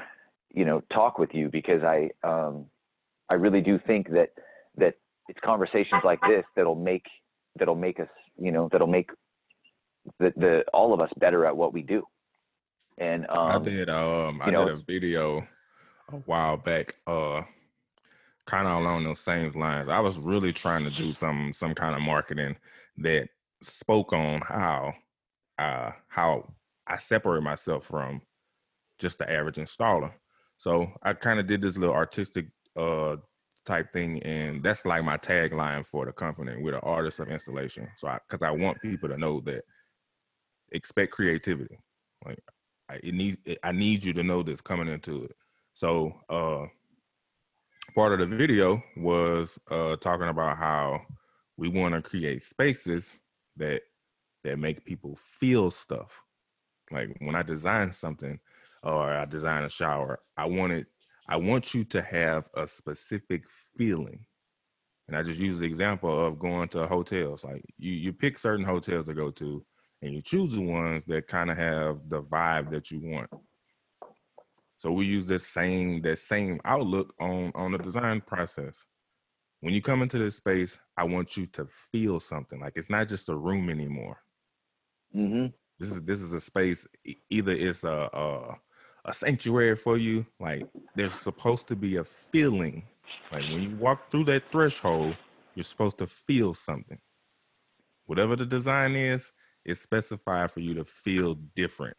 you 0.54 0.66
know 0.66 0.82
talk 0.94 1.18
with 1.18 1.30
you 1.34 1.50
because 1.50 1.82
I 1.84 2.10
um 2.24 2.66
I 3.30 3.36
really 3.36 3.62
do 3.62 3.80
think 3.88 4.10
that 4.10 4.30
that 4.78 4.96
it's 5.28 5.40
conversations 5.44 6.02
like 6.04 6.20
this 6.28 6.44
that'll 6.56 6.76
make 6.76 7.06
that'll 7.58 7.76
make 7.76 8.00
us 8.00 8.10
you 8.38 8.52
know 8.52 8.70
that'll 8.72 8.88
make 8.88 9.10
the, 10.20 10.34
the 10.36 10.64
all 10.74 10.94
of 10.94 11.00
us 11.00 11.10
better 11.18 11.46
at 11.46 11.56
what 11.56 11.74
we 11.74 11.82
do 11.82 12.04
And 12.98 13.30
um, 13.30 13.52
I 13.52 13.60
did 13.60 13.90
um 13.90 14.42
I 14.42 14.52
know, 14.52 14.66
did 14.66 14.76
a 14.76 14.78
video 14.78 15.48
a 16.12 16.16
while 16.18 16.58
back, 16.58 16.96
uh 17.08 17.42
kind 18.46 18.68
of 18.68 18.82
along 18.82 19.04
those 19.06 19.20
same 19.20 19.52
lines. 19.54 19.88
I 19.88 20.00
was 20.00 20.18
really 20.20 20.54
trying 20.54 20.84
to 20.84 20.92
do 20.92 21.14
some 21.14 21.54
some 21.54 21.74
kind 21.74 21.96
of 21.96 22.02
marketing 22.02 22.58
that 22.98 23.30
spoke 23.62 24.14
on 24.14 24.42
how 24.42 24.94
uh 25.58 25.92
how 26.08 26.54
I 26.86 26.98
separate 26.98 27.44
myself 27.44 27.86
from 27.86 28.22
just 29.00 29.18
the 29.18 29.32
average 29.32 29.56
installer. 29.56 30.14
So 30.58 30.92
I 31.02 31.14
kind 31.14 31.40
of 31.40 31.48
did 31.48 31.62
this 31.62 31.78
little 31.78 31.96
artistic 31.96 32.48
uh 32.76 33.18
type 33.66 33.94
thing 33.94 34.22
and 34.24 34.62
that's 34.62 34.86
like 34.86 35.04
my 35.04 35.18
tagline 35.18 35.86
for 35.86 36.06
the 36.06 36.12
company 36.12 36.56
we're 36.62 36.72
the 36.72 36.80
artists 36.82 37.20
of 37.20 37.30
installation 37.30 37.88
so 37.96 38.08
i 38.08 38.20
because 38.28 38.44
i 38.44 38.52
want 38.52 38.82
people 38.82 39.08
to 39.08 39.18
know 39.18 39.40
that 39.40 39.64
expect 40.72 41.14
creativity 41.14 41.78
like 42.26 42.40
it 42.90 43.14
needs 43.14 43.38
i 43.64 43.72
need 43.72 44.04
you 44.04 44.14
to 44.14 44.24
know 44.24 44.44
this 44.44 44.62
coming 44.62 44.88
into 44.88 45.24
it 45.24 45.36
so 45.74 46.14
uh 46.30 46.66
part 47.96 48.14
of 48.14 48.20
the 48.20 48.36
video 48.36 48.82
was 48.98 49.60
uh 49.72 49.96
talking 49.98 50.30
about 50.30 50.58
how 50.58 51.02
we 51.58 51.68
want 51.68 51.94
to 51.94 52.02
create 52.02 52.44
spaces 52.44 53.20
that 53.56 53.82
that 54.44 54.60
make 54.60 54.86
people 54.86 55.16
feel 55.16 55.72
stuff 55.72 56.24
like 56.92 57.16
when 57.20 57.36
i 57.36 57.42
design 57.42 57.92
something 57.92 58.40
or 58.84 59.14
i 59.14 59.26
design 59.26 59.64
a 59.64 59.70
shower 59.70 60.20
i 60.38 60.46
want 60.46 60.72
it 60.72 60.88
I 61.28 61.38
want 61.38 61.74
you 61.74 61.84
to 61.86 62.02
have 62.02 62.50
a 62.54 62.68
specific 62.68 63.44
feeling. 63.78 64.26
And 65.08 65.18
I 65.18 65.24
just 65.24 65.40
use 65.40 65.58
the 65.58 65.66
example 65.66 66.26
of 66.26 66.40
going 66.40 66.70
to 66.70 66.88
hotels. 66.88 67.44
Like 67.44 67.64
you, 67.78 67.92
you 67.92 68.14
pick 68.14 68.38
certain 68.38 68.66
hotels 68.66 69.08
to 69.08 69.14
go 69.14 69.32
to, 69.32 69.66
and 70.04 70.14
you 70.14 70.22
choose 70.22 70.54
the 70.54 70.62
ones 70.62 71.06
that 71.06 71.28
kind 71.28 71.50
of 71.50 71.58
have 71.58 72.10
the 72.10 72.22
vibe 72.22 72.70
that 72.72 72.92
you 72.92 73.00
want. 73.00 73.30
So 74.76 74.92
we 74.92 75.06
use 75.06 75.26
this 75.26 75.48
same 75.48 76.02
that 76.02 76.20
same 76.20 76.60
outlook 76.66 77.14
on 77.20 77.54
on 77.56 77.72
the 77.72 77.78
design 77.78 78.20
process. 78.20 78.86
When 79.62 79.74
you 79.74 79.82
come 79.82 80.02
into 80.02 80.18
this 80.18 80.36
space, 80.36 80.78
I 80.98 81.06
want 81.06 81.38
you 81.38 81.46
to 81.48 81.68
feel 81.94 82.20
something. 82.20 82.60
Like 82.60 82.74
it's 82.76 82.90
not 82.90 83.08
just 83.08 83.30
a 83.30 83.36
room 83.36 83.70
anymore. 83.70 84.18
Mm-hmm. 85.16 85.48
This 85.80 85.92
is 85.92 86.04
this 86.04 86.20
is 86.20 86.34
a 86.34 86.42
space. 86.42 86.86
Either 87.30 87.54
it's 87.54 87.86
a, 87.86 88.10
a 88.14 88.58
a 89.06 89.14
sanctuary 89.14 89.78
for 89.78 89.96
you. 89.96 90.26
Like 90.38 90.68
there's 90.98 91.14
supposed 91.14 91.70
to 91.70 91.78
be 91.78 91.96
a 91.96 92.04
feeling. 92.04 92.84
Like 93.32 93.44
when 93.44 93.62
you 93.62 93.76
walk 93.78 94.12
through 94.12 94.26
that 94.26 94.52
threshold, 94.52 95.16
you're 95.56 95.64
supposed 95.64 95.98
to 96.00 96.08
feel 96.08 96.54
something. 96.54 97.00
Whatever 98.06 98.36
the 98.36 98.46
design 98.46 98.98
is, 98.98 99.32
it's 99.66 99.80
specified 99.82 100.52
for 100.52 100.60
you 100.60 100.74
to 100.76 100.84
feel 100.86 101.36
different. 101.56 101.98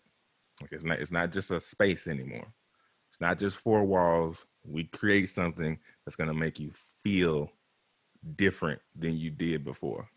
Like 0.60 0.72
it's 0.72 0.84
not 0.84 1.00
it's 1.00 1.12
not 1.12 1.32
just 1.32 1.50
a 1.50 1.60
space 1.60 2.06
anymore. 2.06 2.52
It's 3.10 3.20
not 3.20 3.38
just 3.38 3.58
four 3.58 3.84
walls. 3.84 4.46
We 4.64 4.84
create 4.84 5.26
something 5.28 5.78
that's 6.04 6.16
gonna 6.16 6.34
make 6.34 6.58
you 6.60 6.70
feel 7.02 7.50
different 8.36 8.80
than 8.94 9.16
you 9.16 9.30
did 9.30 9.64
before. 9.64 10.08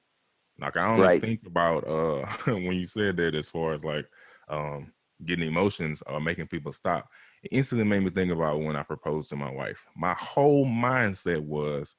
Like 0.59 0.77
I 0.77 0.87
only 0.87 1.09
Right. 1.09 1.21
think 1.21 1.41
about 1.45 1.87
uh 1.87 2.25
when 2.53 2.73
you 2.73 2.85
said 2.85 3.17
that 3.17 3.35
as 3.35 3.49
far 3.49 3.73
as 3.73 3.83
like 3.83 4.07
um 4.49 4.93
getting 5.25 5.47
emotions 5.47 6.03
or 6.07 6.21
making 6.21 6.47
people 6.47 6.71
stop. 6.71 7.09
It 7.43 7.51
instantly 7.53 7.85
made 7.87 8.03
me 8.03 8.11
think 8.11 8.31
about 8.31 8.61
when 8.61 8.75
I 8.75 8.83
proposed 8.83 9.29
to 9.29 9.35
my 9.35 9.51
wife. 9.51 9.85
My 9.95 10.13
whole 10.13 10.65
mindset 10.65 11.41
was 11.41 11.95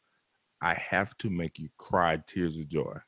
I 0.60 0.74
have 0.74 1.16
to 1.18 1.30
make 1.30 1.58
you 1.58 1.68
cry 1.78 2.18
tears 2.26 2.58
of 2.58 2.68
joy. 2.68 2.98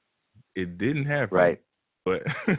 It 0.55 0.79
didn't 0.79 1.07
happen. 1.07 1.51
Right. 1.51 1.63
But 2.05 2.23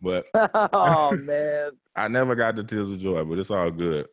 but 0.00 0.26
oh 0.72 1.16
man. 1.16 1.70
I 1.96 2.08
never 2.08 2.34
got 2.34 2.56
the 2.56 2.64
tears 2.64 2.90
of 2.90 2.98
joy, 2.98 3.24
but 3.24 3.38
it's 3.38 3.50
all 3.50 3.70
good. 3.70 4.06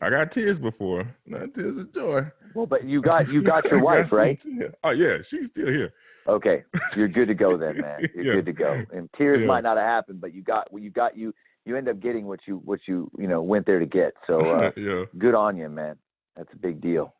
I 0.00 0.10
got 0.10 0.30
tears 0.30 0.58
before, 0.58 1.06
not 1.26 1.54
tears 1.54 1.76
of 1.78 1.92
joy. 1.92 2.26
Well, 2.54 2.66
but 2.66 2.84
you 2.84 3.00
got 3.00 3.30
you 3.32 3.42
got 3.42 3.64
your 3.66 3.80
wife, 3.80 4.10
some 4.10 4.18
right? 4.18 4.40
tears. 4.40 4.72
Oh 4.82 4.90
yeah, 4.90 5.18
she's 5.22 5.48
still 5.48 5.68
here. 5.68 5.92
Okay, 6.28 6.64
you're 6.96 7.08
good 7.08 7.28
to 7.28 7.34
go 7.34 7.56
then, 7.56 7.80
man. 7.80 8.08
You're 8.14 8.24
Yeah. 8.24 8.32
good 8.34 8.46
to 8.46 8.52
go. 8.52 8.86
And 8.92 9.08
tears 9.16 9.40
Yeah. 9.40 9.46
might 9.46 9.62
not 9.62 9.76
have 9.76 9.86
happened, 9.86 10.20
but 10.20 10.34
you 10.34 10.42
got 10.42 10.68
you 10.72 10.90
got 10.90 11.16
you 11.16 11.34
you 11.64 11.76
end 11.76 11.88
up 11.88 12.00
getting 12.00 12.26
what 12.26 12.40
you 12.46 12.56
what 12.64 12.80
you 12.86 13.10
you 13.18 13.26
know 13.26 13.42
went 13.42 13.66
there 13.66 13.78
to 13.78 13.86
get. 13.86 14.14
So 14.26 14.50
uh, 14.50 14.70
yeah. 14.76 15.04
good 15.18 15.34
on 15.34 15.56
you, 15.56 15.68
man. 15.68 15.96
That's 16.36 16.52
a 16.52 16.56
big 16.56 16.80
deal. 16.80 17.14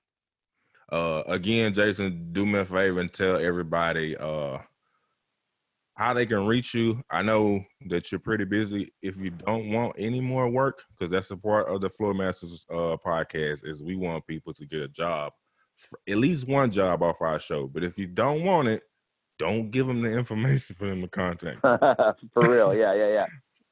Uh, 0.91 1.22
again, 1.27 1.74
Jason, 1.74 2.33
do 2.33 2.47
me 2.47 2.61
a 2.61 2.64
favor 2.64 3.01
and 3.01 3.12
tell 3.12 3.37
everybody 3.37 4.16
uh 4.16 4.59
how 5.97 6.13
they 6.13 6.27
can 6.27 6.47
reach 6.47 6.75
you. 6.75 7.01
I 7.11 7.23
know 7.23 7.65
that 7.89 8.13
you're 8.13 8.19
pretty 8.19 8.45
busy. 8.45 8.93
If 9.03 9.17
you 9.17 9.31
don't 9.31 9.71
want 9.71 9.97
any 9.99 10.21
more 10.21 10.49
work, 10.49 10.85
because 10.91 11.11
that's 11.11 11.31
a 11.31 11.37
part 11.37 11.69
of 11.69 11.81
the 11.81 11.91
Floor 11.91 12.15
Masters 12.15 12.65
uh 12.71 12.97
podcast, 13.05 13.67
is 13.67 13.83
we 13.83 13.97
want 13.97 14.27
people 14.27 14.55
to 14.55 14.67
get 14.67 14.81
a 14.81 14.89
job, 14.89 15.33
at 16.09 16.19
least 16.19 16.47
one 16.47 16.71
job 16.71 17.03
off 17.03 17.21
our 17.21 17.41
show. 17.41 17.67
But 17.67 17.83
if 17.83 17.99
you 17.99 18.07
don't 18.07 18.45
want 18.45 18.69
it, 18.69 18.83
don't 19.39 19.71
give 19.71 19.87
them 19.87 20.03
the 20.03 20.13
information 20.13 20.77
for 20.77 20.87
them 20.87 21.01
to 21.03 21.09
contact. 21.09 21.61
For 22.33 22.51
real, 22.51 22.75
yeah, 22.75 22.95
yeah, 22.95 23.09
yeah. 23.09 23.27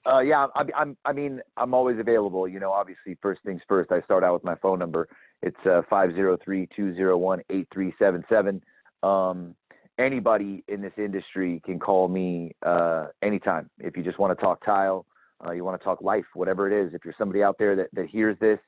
Uh, 0.06 0.20
yeah, 0.20 0.46
I, 0.54 0.64
I'm. 0.76 0.96
I 1.06 1.12
mean, 1.12 1.40
I'm 1.56 1.72
always 1.72 1.98
available. 1.98 2.46
You 2.46 2.60
know, 2.60 2.70
obviously, 2.70 3.16
first 3.22 3.42
things 3.42 3.62
first. 3.66 3.90
I 3.90 4.02
start 4.02 4.22
out 4.22 4.34
with 4.34 4.44
my 4.44 4.54
phone 4.56 4.78
number. 4.78 5.08
It's 5.42 5.56
uh, 5.64 5.80
five 5.88 6.14
zero 6.14 6.36
three 6.44 6.68
two 6.76 6.94
zero 6.94 7.16
one 7.16 7.40
eight 7.48 7.68
three 7.72 7.94
seven 7.98 8.22
seven. 8.28 8.62
Um, 9.02 9.54
anybody 9.98 10.64
in 10.68 10.80
this 10.80 10.92
industry 10.96 11.60
can 11.64 11.78
call 11.78 12.08
me 12.08 12.52
uh, 12.64 13.06
anytime. 13.22 13.70
If 13.78 13.96
you 13.96 14.02
just 14.02 14.18
want 14.18 14.36
to 14.36 14.42
talk 14.42 14.64
tile, 14.64 15.06
uh, 15.44 15.52
you 15.52 15.64
want 15.64 15.80
to 15.80 15.84
talk 15.84 16.00
life, 16.00 16.24
whatever 16.34 16.70
it 16.70 16.86
is. 16.86 16.94
If 16.94 17.04
you're 17.04 17.14
somebody 17.18 17.42
out 17.42 17.56
there 17.58 17.76
that, 17.76 17.88
that 17.92 18.06
hears 18.06 18.36
this 18.40 18.58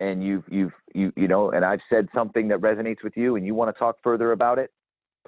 and 0.00 0.22
you've 0.22 0.44
you've 0.50 0.72
you 0.94 1.12
you 1.16 1.28
know, 1.28 1.50
and 1.50 1.64
I've 1.64 1.80
said 1.88 2.08
something 2.14 2.48
that 2.48 2.58
resonates 2.58 3.02
with 3.02 3.16
you, 3.16 3.36
and 3.36 3.46
you 3.46 3.54
want 3.54 3.74
to 3.74 3.78
talk 3.78 3.96
further 4.02 4.32
about 4.32 4.58
it, 4.58 4.70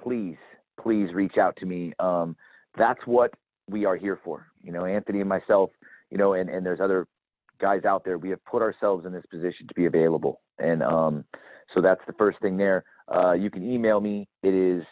please 0.01 0.37
please 0.81 1.13
reach 1.13 1.37
out 1.37 1.55
to 1.57 1.65
me. 1.65 1.93
Um, 1.99 2.35
that's 2.77 2.99
what 3.05 3.31
we 3.69 3.85
are 3.85 3.95
here 3.95 4.19
for. 4.23 4.47
You 4.63 4.71
know, 4.71 4.85
Anthony 4.85 5.19
and 5.19 5.29
myself, 5.29 5.71
you 6.09 6.17
know, 6.17 6.33
and, 6.33 6.49
and 6.49 6.65
there's 6.65 6.79
other 6.79 7.07
guys 7.59 7.83
out 7.85 8.03
there. 8.05 8.17
We 8.17 8.29
have 8.29 8.43
put 8.45 8.61
ourselves 8.61 9.05
in 9.05 9.11
this 9.11 9.25
position 9.29 9.67
to 9.67 9.73
be 9.73 9.85
available. 9.85 10.41
And 10.59 10.81
um, 10.81 11.25
so 11.73 11.81
that's 11.81 12.01
the 12.07 12.13
first 12.13 12.39
thing 12.41 12.57
there. 12.57 12.83
Uh, 13.13 13.33
you 13.33 13.49
can 13.49 13.69
email 13.69 13.99
me. 13.99 14.27
It 14.43 14.53
is 14.53 14.83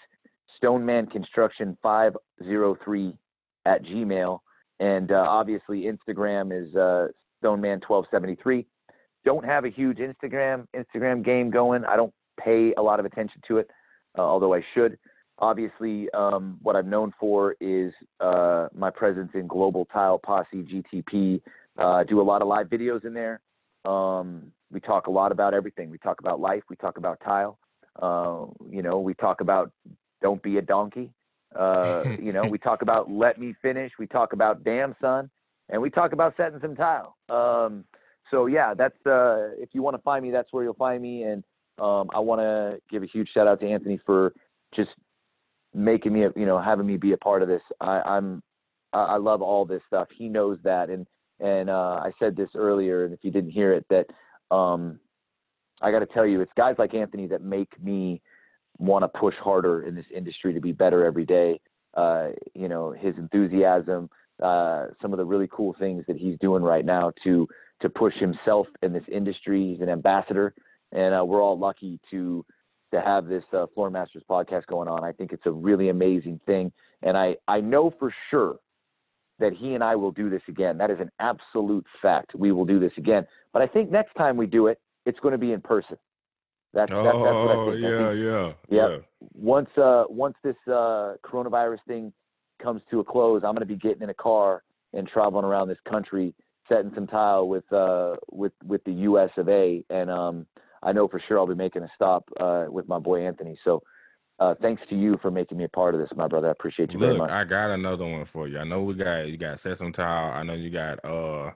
stonemanconstruction503 0.62 3.18
at 3.66 3.84
gmail. 3.84 4.40
And 4.80 5.12
uh, 5.12 5.26
obviously 5.28 5.92
Instagram 5.92 6.54
is 6.54 6.76
uh, 6.76 7.08
stoneman1273. 7.44 8.66
Don't 9.26 9.46
have 9.46 9.66
a 9.66 9.70
huge 9.70 9.98
Instagram 9.98 10.68
Instagram 10.76 11.26
game 11.26 11.50
going. 11.50 11.84
I 11.86 11.96
don't 11.96 12.14
pay 12.40 12.76
a 12.78 12.82
lot 12.82 13.00
of 13.00 13.06
attention 13.06 13.42
to 13.48 13.58
it, 13.58 13.70
uh, 14.18 14.22
although 14.22 14.54
I 14.54 14.64
should 14.74 14.98
obviously 15.40 16.10
um, 16.12 16.58
what 16.62 16.76
i'm 16.76 16.90
known 16.90 17.14
for 17.20 17.56
is 17.60 17.94
uh, 18.20 18.68
my 18.74 18.90
presence 18.90 19.32
in 19.34 19.48
global 19.48 19.86
tile 19.86 20.18
posse 20.18 20.64
gtp 20.64 21.42
uh, 21.78 22.04
do 22.04 22.22
a 22.22 22.24
lot 22.24 22.42
of 22.42 22.48
live 22.48 22.68
videos 22.68 23.06
in 23.06 23.14
there 23.14 23.42
um, 23.86 24.52
we 24.72 24.80
talk 24.80 25.08
a 25.08 25.12
lot 25.12 25.32
about 25.32 25.54
everything 25.54 25.90
we 25.90 25.98
talk 25.98 26.20
about 26.20 26.40
life 26.40 26.64
we 26.70 26.76
talk 26.76 26.98
about 26.98 27.20
tile 27.24 27.58
uh, 28.02 28.46
you 28.70 28.82
know 28.82 29.00
we 29.00 29.14
talk 29.14 29.42
about 29.42 29.72
don't 30.22 30.42
be 30.42 30.58
a 30.58 30.62
donkey. 30.62 31.12
Uh, 31.56 32.04
you 32.22 32.34
know 32.34 32.46
we 32.46 32.58
talk 32.58 32.82
about 32.82 33.10
let 33.10 33.40
me 33.40 33.54
finish. 33.62 33.92
We 34.00 34.08
talk 34.08 34.34
about 34.34 34.64
damn 34.64 34.96
son 35.02 35.30
and 35.70 35.82
we 35.82 35.90
talk 35.90 36.14
about 36.14 36.36
setting 36.38 36.60
some 36.62 36.76
tile. 36.76 37.16
Um, 37.30 37.86
so 38.32 38.46
yeah 38.46 38.74
that's 38.74 38.98
uh, 39.06 39.52
if 39.58 39.70
you 39.74 39.82
want 39.82 39.96
to 39.96 40.02
find 40.02 40.24
me 40.24 40.32
that's 40.32 40.52
where 40.52 40.64
you'll 40.64 40.74
find 40.74 41.02
me. 41.02 41.24
And 41.24 41.44
um, 41.80 42.10
i 42.14 42.20
want 42.20 42.42
to 42.42 42.80
give 42.90 43.04
a 43.04 43.06
huge 43.06 43.30
shout 43.34 43.48
out 43.48 43.60
to 43.60 43.70
anthony 43.70 44.00
for 44.04 44.34
just 44.76 44.90
making 45.74 46.14
me, 46.14 46.22
you 46.36 46.46
know, 46.46 46.60
having 46.60 46.88
me 46.88 46.98
be 46.98 47.14
a 47.14 47.18
part 47.18 47.42
of 47.42 47.48
this. 47.48 47.62
I, 47.80 48.02
I'm, 48.02 48.42
I 48.94 49.18
love 49.18 49.42
all 49.42 49.66
this 49.66 49.82
stuff. 49.86 50.08
He 50.16 50.28
knows 50.28 50.58
that, 50.64 50.90
and 50.90 51.06
and 51.40 51.70
uh, 51.70 52.00
I 52.04 52.12
said 52.18 52.36
this 52.36 52.50
earlier, 52.56 53.06
and 53.06 53.14
if 53.14 53.20
you 53.22 53.32
didn't 53.32 53.52
hear 53.52 53.74
it, 53.74 53.86
that 53.90 54.08
um, 54.56 55.00
I 55.82 55.92
got 55.92 56.00
to 56.00 56.08
tell 56.08 56.26
you, 56.26 56.42
it's 56.42 56.52
guys 56.58 56.76
like 56.80 56.96
Anthony 56.96 57.28
that 57.28 57.44
make 57.44 57.70
me 57.84 58.22
want 58.80 59.04
to 59.04 59.20
push 59.20 59.36
harder 59.36 59.84
in 59.84 59.96
this 59.96 60.06
industry 60.14 60.54
to 60.54 60.62
be 60.62 60.72
better 60.72 61.06
every 61.06 61.26
day. 61.26 61.60
Uh, 61.96 62.30
you 62.54 62.68
know, 62.68 62.92
his 62.92 63.16
enthusiasm, 63.18 64.10
uh, 64.42 64.88
some 65.02 65.14
of 65.14 65.18
the 65.18 65.26
really 65.26 65.48
cool 65.52 65.76
things 65.80 66.04
that 66.08 66.18
he's 66.18 66.38
doing 66.40 66.64
right 66.64 66.86
now 66.86 67.12
to 67.24 67.48
to 67.82 67.90
push 67.90 68.16
himself 68.16 68.68
in 68.82 68.92
this 68.94 69.04
industry. 69.12 69.72
He's 69.72 69.82
an 69.82 69.90
ambassador, 69.90 70.54
and 70.92 71.14
uh, 71.14 71.24
we're 71.26 71.42
all 71.42 71.58
lucky 71.58 72.00
to 72.12 72.46
to 72.92 73.02
have 73.02 73.28
this 73.28 73.44
uh, 73.54 73.66
Floor 73.74 73.90
Masters 73.90 74.24
podcast 74.30 74.66
going 74.68 74.88
on. 74.88 75.04
I 75.04 75.12
think 75.12 75.34
it's 75.34 75.46
a 75.46 75.52
really 75.52 75.90
amazing 75.90 76.40
thing, 76.46 76.72
and 77.02 77.18
I 77.18 77.36
I 77.48 77.62
know 77.62 77.94
for 77.98 78.14
sure 78.30 78.58
that 79.40 79.54
he 79.54 79.74
and 79.74 79.84
I 79.84 79.96
will 79.96 80.12
do 80.12 80.30
this 80.30 80.42
again. 80.48 80.78
That 80.78 80.90
is 80.90 81.00
an 81.00 81.12
absolute 81.20 81.86
fact. 82.02 82.34
We 82.36 82.52
will 82.52 82.66
do 82.66 82.80
this 82.80 82.94
again. 82.98 83.26
But 83.54 83.62
I 83.62 83.68
think 83.68 83.92
next 83.92 84.16
time 84.16 84.36
we 84.36 84.48
do 84.48 84.68
it, 84.68 84.80
it's 85.06 85.20
going 85.20 85.34
to 85.34 85.38
be 85.38 85.52
in 85.52 85.62
person. 85.62 85.98
That's 86.78 86.92
that, 86.92 87.04
that's 87.04 87.42
what 87.42 87.52
I 87.52 87.56
Oh 87.56 87.66
think. 87.72 87.84
I 87.84 87.90
yeah, 87.90 87.98
think 87.98 88.20
yeah, 88.20 88.54
Yep. 88.70 88.90
yeah. 88.92 88.98
once 89.34 89.70
uh 89.78 90.04
once 90.10 90.36
this 90.44 90.56
uh 90.68 91.16
coronavirus 91.26 91.80
thing 91.88 92.14
comes 92.62 92.82
to 92.92 93.00
a 93.00 93.04
close, 93.04 93.42
I'm 93.44 93.54
going 93.56 93.68
to 93.68 93.74
be 93.76 93.76
getting 93.76 94.04
in 94.04 94.10
a 94.10 94.14
car 94.14 94.64
and 94.94 95.08
traveling 95.08 95.46
around 95.46 95.70
this 95.70 95.80
country 95.90 96.36
setting 96.70 96.92
some 96.96 97.08
tile 97.08 97.48
with 97.48 97.72
uh 97.74 98.16
with 98.32 98.54
with 98.64 98.84
the 98.84 98.92
U.S. 99.10 99.32
of 99.38 99.50
A. 99.50 99.84
And 99.90 100.10
um, 100.12 100.46
I 100.84 100.92
know 100.92 101.08
for 101.08 101.20
sure 101.28 101.40
I'll 101.40 101.48
be 101.48 101.56
making 101.56 101.84
a 101.84 101.90
stop 101.96 102.30
uh, 102.40 102.66
with 102.70 102.88
my 102.88 103.00
boy 103.00 103.26
Anthony. 103.26 103.58
So 103.64 103.82
uh, 104.40 104.54
thanks 104.62 104.84
to 104.90 104.96
you 104.96 105.18
for 105.22 105.32
making 105.32 105.58
me 105.58 105.64
a 105.64 105.70
part 105.70 105.96
of 105.96 106.00
this, 106.02 106.10
my 106.16 106.28
brother. 106.28 106.48
I 106.50 106.52
appreciate 106.52 106.94
you 106.94 107.00
Look, 107.00 107.08
very 107.08 107.18
much. 107.18 107.32
I 107.32 107.44
got 107.44 107.72
another 107.72 108.06
one 108.06 108.26
for 108.26 108.48
you. 108.48 108.60
I 108.60 108.64
know 108.66 108.84
we 108.84 108.94
got 108.94 109.28
you 109.28 109.38
got 109.38 109.60
set 109.60 109.80
some 109.80 109.92
tile. 109.92 110.32
I 110.32 110.44
know 110.44 110.54
you 110.54 110.70
got 110.70 111.04
uh 111.04 111.52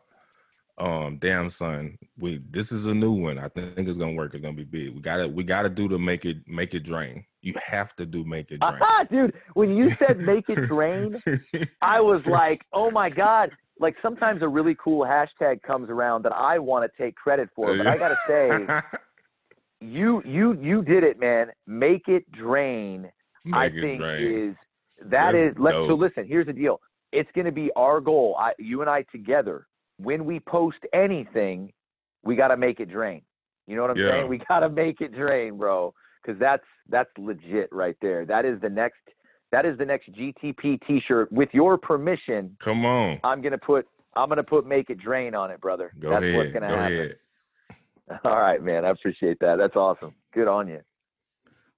um 0.82 1.18
damn 1.20 1.50
son. 1.50 1.98
We 2.18 2.42
this 2.50 2.72
is 2.72 2.86
a 2.86 2.94
new 2.94 3.12
one. 3.12 3.38
I 3.38 3.48
think 3.50 3.88
it's 3.88 3.98
gonna 3.98 4.14
work. 4.14 4.34
It's 4.34 4.42
gonna 4.42 4.56
be 4.56 4.64
big. 4.64 4.96
We 4.96 5.02
gotta 5.02 5.28
we 5.28 5.44
gotta 5.44 5.70
do 5.70 5.88
to 5.88 6.00
make 6.00 6.26
it 6.26 6.38
make 6.48 6.74
it 6.74 6.82
drain. 6.82 7.24
You 7.42 7.54
have 7.64 7.96
to 7.98 8.06
do 8.06 8.26
make 8.26 8.52
it 8.52 8.60
drain. 8.60 8.80
Ah, 8.82 9.04
dude, 9.10 9.34
when 9.54 9.76
you 9.76 9.92
said 9.92 10.20
make 10.20 10.50
it 10.50 10.68
drain, 10.68 11.22
I 11.82 12.02
was 12.02 12.26
like, 12.26 12.66
oh 12.74 12.90
my 12.92 13.10
God. 13.10 13.52
Like 13.80 13.96
sometimes 14.02 14.42
a 14.42 14.48
really 14.48 14.76
cool 14.76 15.06
hashtag 15.06 15.62
comes 15.64 15.90
around 15.90 16.24
that 16.24 16.34
I 16.34 16.60
want 16.60 16.90
to 16.92 17.04
take 17.04 17.16
credit 17.16 17.50
for, 17.56 17.76
but 17.76 17.88
I 17.88 17.98
gotta 17.98 18.18
say, 18.28 18.68
you 19.82 20.22
you 20.26 20.58
you 20.60 20.84
did 20.84 21.04
it, 21.04 21.20
man. 21.20 21.52
Make 21.68 22.08
it 22.08 22.32
drain. 22.32 23.12
I 23.54 23.66
it 23.68 23.74
think 23.82 24.02
drain. 24.02 24.50
is 24.50 24.56
that 25.10 25.34
That's 25.34 25.58
is 25.58 25.88
so 25.88 25.96
listen, 25.96 26.28
here's 26.28 26.46
the 26.46 26.54
deal. 26.54 26.80
It's 27.12 27.30
gonna 27.36 27.52
be 27.52 27.72
our 27.76 28.00
goal. 28.00 28.36
I 28.40 28.54
you 28.60 28.82
and 28.82 28.90
I 28.90 29.04
together, 29.12 29.68
when 30.04 30.26
we 30.26 30.40
post 30.40 30.78
anything, 30.94 31.72
we 32.24 32.36
gotta 32.36 32.58
make 32.58 32.80
it 32.80 32.90
drain. 32.90 33.22
You 33.68 33.76
know 33.76 33.84
what 33.84 33.92
I'm 33.92 33.98
Yeah. 33.98 34.10
saying? 34.12 34.28
We 34.28 34.40
gotta 34.48 34.70
make 34.70 35.02
it 35.02 35.14
drain, 35.14 35.58
bro. 35.58 35.94
Cause 36.26 36.36
that's 36.40 36.64
that's 36.90 37.10
legit 37.18 37.70
right 37.72 37.96
there. 38.02 38.26
That 38.26 38.46
is 38.46 38.60
the 38.62 38.70
next 38.70 39.00
that 39.52 39.66
is 39.66 39.78
the 39.78 39.86
next 39.86 40.12
GTP 40.14 40.80
t-shirt. 40.88 41.32
With 41.32 41.50
your 41.52 41.78
permission, 41.78 42.56
Come 42.60 42.86
on. 42.86 43.20
I'm 43.24 43.42
gonna 43.42 43.58
put 43.58 43.88
I'm 44.16 44.30
gonna 44.30 44.44
put 44.44 44.66
make 44.66 44.90
it 44.90 45.00
drain 45.00 45.34
on 45.36 45.52
it, 45.52 45.60
brother. 45.62 45.94
Go 46.00 46.10
that's 46.12 46.24
ahead. 46.24 46.36
what's 46.36 46.52
gonna 46.54 46.68
Go 46.68 46.76
happen. 46.76 46.96
ahead. 47.00 47.16
All 48.26 48.40
right, 48.40 48.62
man. 48.62 48.86
I 48.86 48.90
appreciate 48.90 49.40
that. 49.40 49.56
That's 49.58 49.76
awesome. 49.76 50.14
Good 50.34 50.48
on 50.48 50.68
you. 50.68 50.82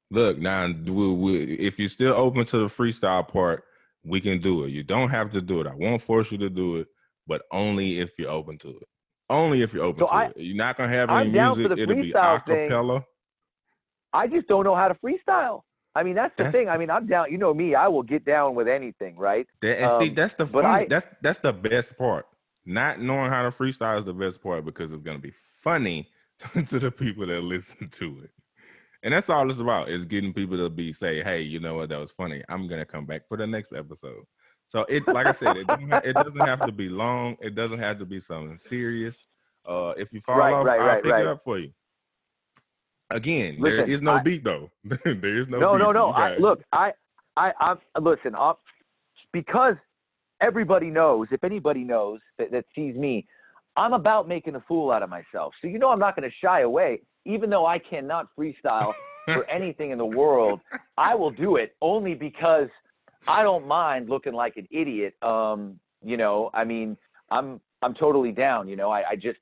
Look, 0.09 0.37
now 0.39 0.67
we, 0.67 1.13
we, 1.13 1.37
if 1.55 1.79
you're 1.79 1.87
still 1.87 2.13
open 2.13 2.45
to 2.45 2.57
the 2.59 2.67
freestyle 2.67 3.27
part, 3.27 3.63
we 4.03 4.19
can 4.21 4.39
do 4.39 4.63
it. 4.65 4.69
You 4.69 4.83
don't 4.83 5.09
have 5.09 5.31
to 5.31 5.41
do 5.41 5.61
it. 5.61 5.67
I 5.67 5.73
won't 5.75 6.01
force 6.01 6.31
you 6.31 6.37
to 6.39 6.49
do 6.49 6.77
it, 6.77 6.87
but 7.27 7.43
only 7.51 7.99
if 7.99 8.17
you're 8.19 8.31
open 8.31 8.57
to 8.59 8.69
it. 8.69 8.87
Only 9.29 9.61
if 9.61 9.73
you're 9.73 9.83
open 9.85 10.01
So 10.01 10.07
to 10.07 10.13
I- 10.13 10.25
it. 10.25 10.33
You're 10.37 10.55
not 10.57 10.77
gonna 10.77 10.89
have 10.89 11.09
any 11.09 11.31
music. 11.31 11.71
It'll 11.77 11.95
be 11.95 12.11
freestyle 12.11 12.45
thing. 12.45 12.69
acapella. 12.69 13.03
I 14.11 14.27
just 14.27 14.47
don't 14.47 14.63
know 14.63 14.75
how 14.75 14.87
to 14.89 14.95
freestyle. 14.95 15.61
I 15.95 16.03
mean, 16.03 16.15
that's 16.15 16.35
the 16.35 16.43
That's- 16.43 16.59
thing. 16.59 16.69
I 16.69 16.77
mean, 16.77 16.89
I'm 16.89 17.05
down. 17.07 17.31
You 17.31 17.37
know 17.37 17.53
me. 17.53 17.75
I 17.75 17.87
will 17.87 18.03
get 18.03 18.25
down 18.25 18.55
with 18.55 18.67
anything, 18.67 19.15
right? 19.15 19.47
That, 19.61 19.79
and 19.79 19.99
see, 19.99 20.09
Um, 20.09 20.15
that's 20.15 20.33
the 20.35 20.45
funny. 20.47 20.67
I- 20.67 20.85
that's 20.85 21.07
that's 21.21 21.39
the 21.39 21.53
best 21.53 21.97
part. 21.97 22.25
Not 22.65 22.99
knowing 22.99 23.29
how 23.29 23.43
to 23.43 23.49
freestyle 23.49 23.99
is 23.99 24.05
the 24.05 24.13
best 24.13 24.41
part 24.41 24.65
because 24.65 24.91
it's 24.91 25.01
gonna 25.03 25.19
be 25.19 25.33
funny 25.61 26.09
to 26.67 26.79
the 26.79 26.91
people 26.91 27.25
that 27.27 27.41
listen 27.41 27.89
to 27.89 28.19
it. 28.23 28.31
And 29.03 29.13
that's 29.13 29.29
all 29.29 29.49
it's 29.49 29.59
about 29.59 29.89
is 29.89 30.05
getting 30.05 30.33
people 30.33 30.57
to 30.57 30.69
be 30.69 30.93
say, 30.93 31.21
"Hey, 31.21 31.41
you 31.41 31.59
know 31.59 31.75
what? 31.75 31.89
That 31.89 31.99
was 31.99 32.11
funny. 32.11 32.41
I'm 32.49 32.67
gonna 32.67 32.85
come 32.85 33.05
back 33.05 33.27
for 33.27 33.37
the 33.37 33.45
next 33.47 33.73
episode." 33.73 34.23
So 34.73 34.87
it, 34.89 35.07
like 35.13 35.27
I 35.27 35.33
said, 35.33 35.55
it, 35.55 35.67
don't 35.67 35.87
ha- 35.87 36.01
it 36.03 36.17
doesn't 36.17 36.35
have 36.35 36.65
to 36.65 36.71
be 36.71 36.89
long. 36.89 37.37
It 37.39 37.53
doesn't 37.53 37.77
have 37.77 37.99
to 37.99 38.05
be 38.05 38.19
something 38.19 38.57
serious. 38.57 39.23
Uh, 39.67 39.93
if 39.97 40.11
you 40.11 40.19
fall 40.19 40.39
Right, 40.39 40.51
off, 40.51 40.65
right, 40.65 40.79
I'll 40.79 40.87
right, 40.87 41.03
pick 41.03 41.13
it 41.13 41.27
up 41.27 41.43
for 41.43 41.59
you. 41.59 41.71
Again, 43.11 43.59
there 43.61 43.77
Listen, 43.77 43.93
is 43.93 44.01
no 44.01 44.13
I- 44.13 44.23
beat 44.23 44.43
though. 44.43 44.71
there 44.83 45.37
is 45.37 45.47
no. 45.47 45.59
No, 45.59 45.73
beat, 45.73 45.79
no, 45.79 45.91
so 45.91 45.99
no. 45.99 46.07
I, 46.07 46.37
look, 46.39 46.63
I, 46.71 46.91
I, 47.37 47.51
I 47.59 47.75
listen. 47.99 48.33
i 48.35 48.53
because 49.31 49.75
everybody 50.41 50.89
knows. 50.89 51.27
If 51.29 51.43
anybody 51.43 51.83
knows 51.83 52.19
that, 52.39 52.49
that 52.51 52.65
sees 52.73 52.95
me, 52.95 53.27
I'm 53.77 53.93
about 53.93 54.27
making 54.27 54.55
a 54.55 54.61
fool 54.67 54.89
out 54.89 55.03
of 55.03 55.09
myself. 55.11 55.53
So 55.61 55.67
you 55.67 55.77
know, 55.77 55.91
I'm 55.91 55.99
not 55.99 56.15
going 56.15 56.27
to 56.27 56.35
shy 56.43 56.61
away, 56.61 57.01
even 57.27 57.51
though 57.51 57.67
I 57.67 57.77
cannot 57.77 58.25
freestyle 58.35 58.93
for 59.27 59.47
anything 59.51 59.91
in 59.91 59.99
the 59.99 60.05
world. 60.17 60.61
I 60.97 61.13
will 61.13 61.31
do 61.31 61.57
it 61.57 61.75
only 61.79 62.15
because 62.15 62.69
I 63.27 63.43
don't 63.43 63.67
mind 63.67 64.09
looking 64.09 64.33
like 64.33 64.57
an 64.57 64.67
idiot. 64.71 65.15
Um, 65.21 65.79
you 66.03 66.17
know, 66.17 66.49
I 66.53 66.63
mean, 66.63 66.97
I'm 67.29 67.61
I'm 67.81 67.93
totally 67.93 68.31
down. 68.31 68.67
You 68.67 68.75
know, 68.75 68.89
I, 68.91 69.09
I 69.11 69.15
just 69.15 69.39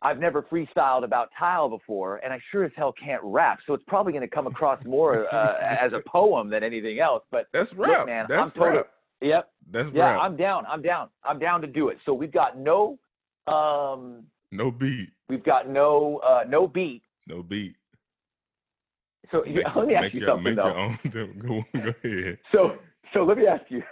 I've 0.00 0.18
never 0.18 0.42
freestyled 0.42 1.04
about 1.04 1.30
tile 1.38 1.68
before, 1.68 2.16
and 2.16 2.32
I 2.32 2.40
sure 2.50 2.64
as 2.64 2.72
hell 2.76 2.92
can't 2.92 3.22
rap. 3.22 3.60
So 3.66 3.74
it's 3.74 3.84
probably 3.86 4.12
going 4.12 4.28
to 4.28 4.34
come 4.34 4.46
across 4.48 4.84
more 4.84 5.32
uh, 5.32 5.58
as 5.62 5.92
a 5.92 6.00
poem 6.08 6.50
than 6.50 6.64
anything 6.64 6.98
else. 6.98 7.22
But 7.30 7.46
That's 7.52 7.72
Look, 7.74 7.88
rap. 7.88 8.06
man, 8.06 8.26
That's 8.28 8.42
I'm 8.42 8.50
totally- 8.50 8.76
rap. 8.78 8.88
yep, 9.20 9.50
That's 9.70 9.90
yeah, 9.92 10.10
rap. 10.12 10.20
I'm 10.22 10.36
down. 10.36 10.64
I'm 10.68 10.82
down. 10.82 11.08
I'm 11.24 11.38
down 11.38 11.60
to 11.60 11.68
do 11.68 11.88
it. 11.88 11.98
So 12.04 12.14
we've 12.14 12.32
got 12.32 12.58
no, 12.58 12.98
um, 13.46 14.24
no 14.50 14.70
beat. 14.72 15.10
we've 15.28 15.44
got 15.44 15.68
no, 15.68 16.18
uh, 16.18 16.44
no 16.48 16.66
beat. 16.66 17.02
No 17.28 17.42
beat. 17.44 17.76
So 19.30 19.42
Make, 19.46 19.64
let 19.76 19.86
me 19.86 19.94
ask 19.94 20.14
you 20.14 20.20
your, 20.20 20.28
something 20.28 20.56
though. 20.56 20.74
own. 20.74 20.98
Go, 21.10 21.26
go 21.48 21.64
ahead. 22.04 22.38
So 22.50 22.76
so 23.14 23.24
let 23.24 23.38
me 23.38 23.46
ask 23.46 23.64
you. 23.70 23.82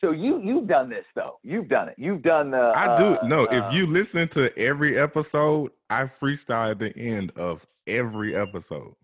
So 0.00 0.12
you 0.12 0.40
you've 0.42 0.68
done 0.68 0.88
this 0.90 1.04
though. 1.16 1.38
You've 1.42 1.68
done 1.68 1.88
it. 1.88 1.94
You've 1.98 2.22
done 2.22 2.50
the. 2.52 2.72
I 2.74 2.96
do. 2.96 3.04
uh, 3.16 3.26
No, 3.26 3.44
uh, 3.46 3.48
if 3.68 3.74
you 3.74 3.86
listen 3.86 4.28
to 4.28 4.56
every 4.58 4.98
episode, 4.98 5.72
I 5.90 6.04
freestyle 6.04 6.70
at 6.70 6.78
the 6.78 6.96
end 6.96 7.32
of 7.36 7.66
every 7.86 8.36
episode. 8.36 8.94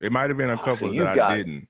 It 0.00 0.10
might 0.10 0.30
have 0.30 0.36
been 0.38 0.50
a 0.50 0.56
so 0.56 0.62
couple 0.64 0.92
you've 0.94 1.04
that 1.04 1.16
got- 1.16 1.30
I 1.32 1.36
didn't. 1.36 1.68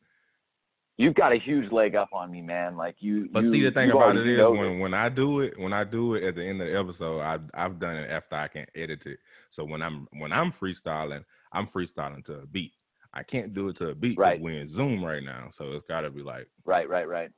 you've 0.97 1.14
got 1.14 1.32
a 1.32 1.36
huge 1.39 1.70
leg 1.72 1.94
up 1.97 2.09
on 2.12 2.31
me, 2.31 2.40
man. 2.40 2.77
Like 2.77 2.97
you. 3.01 3.28
But 3.31 3.43
you, 3.44 3.51
see, 3.52 3.62
the 3.62 3.70
thing 3.70 3.90
about 3.90 4.16
it 4.16 4.27
is 4.27 4.48
when 4.48 4.78
when 4.78 4.94
I 4.94 5.09
do 5.10 5.40
it, 5.40 5.59
when 5.59 5.72
I 5.74 5.85
do 5.85 6.14
it 6.14 6.22
at 6.24 6.36
the 6.36 6.44
end 6.47 6.62
of 6.62 6.68
the 6.68 6.78
episode, 6.78 7.20
I 7.20 7.39
I've 7.52 7.78
done 7.78 7.97
it 7.97 8.09
after 8.10 8.36
I 8.36 8.48
can 8.48 8.64
edit 8.74 9.05
it. 9.06 9.18
So 9.51 9.64
when 9.64 9.82
I'm 9.82 10.06
when 10.12 10.32
I'm 10.32 10.51
freestyling, 10.52 11.24
I'm 11.52 11.66
freestyling 11.66 12.24
to 12.27 12.39
a 12.40 12.47
beat. 12.47 12.72
I 13.12 13.23
can't 13.23 13.53
do 13.55 13.69
it 13.69 13.77
to 13.77 13.91
a 13.91 13.95
beat 13.95 14.19
because 14.19 14.19
Right. 14.19 14.41
we're 14.41 14.61
in 14.61 14.69
Zoom 14.69 15.05
right 15.05 15.23
now. 15.23 15.49
So 15.51 15.73
it's 15.73 15.85
got 15.85 16.03
to 16.03 16.11
be 16.11 16.23
like 16.23 16.49
Right, 16.65 16.89
right, 16.89 17.09
right. 17.09 17.31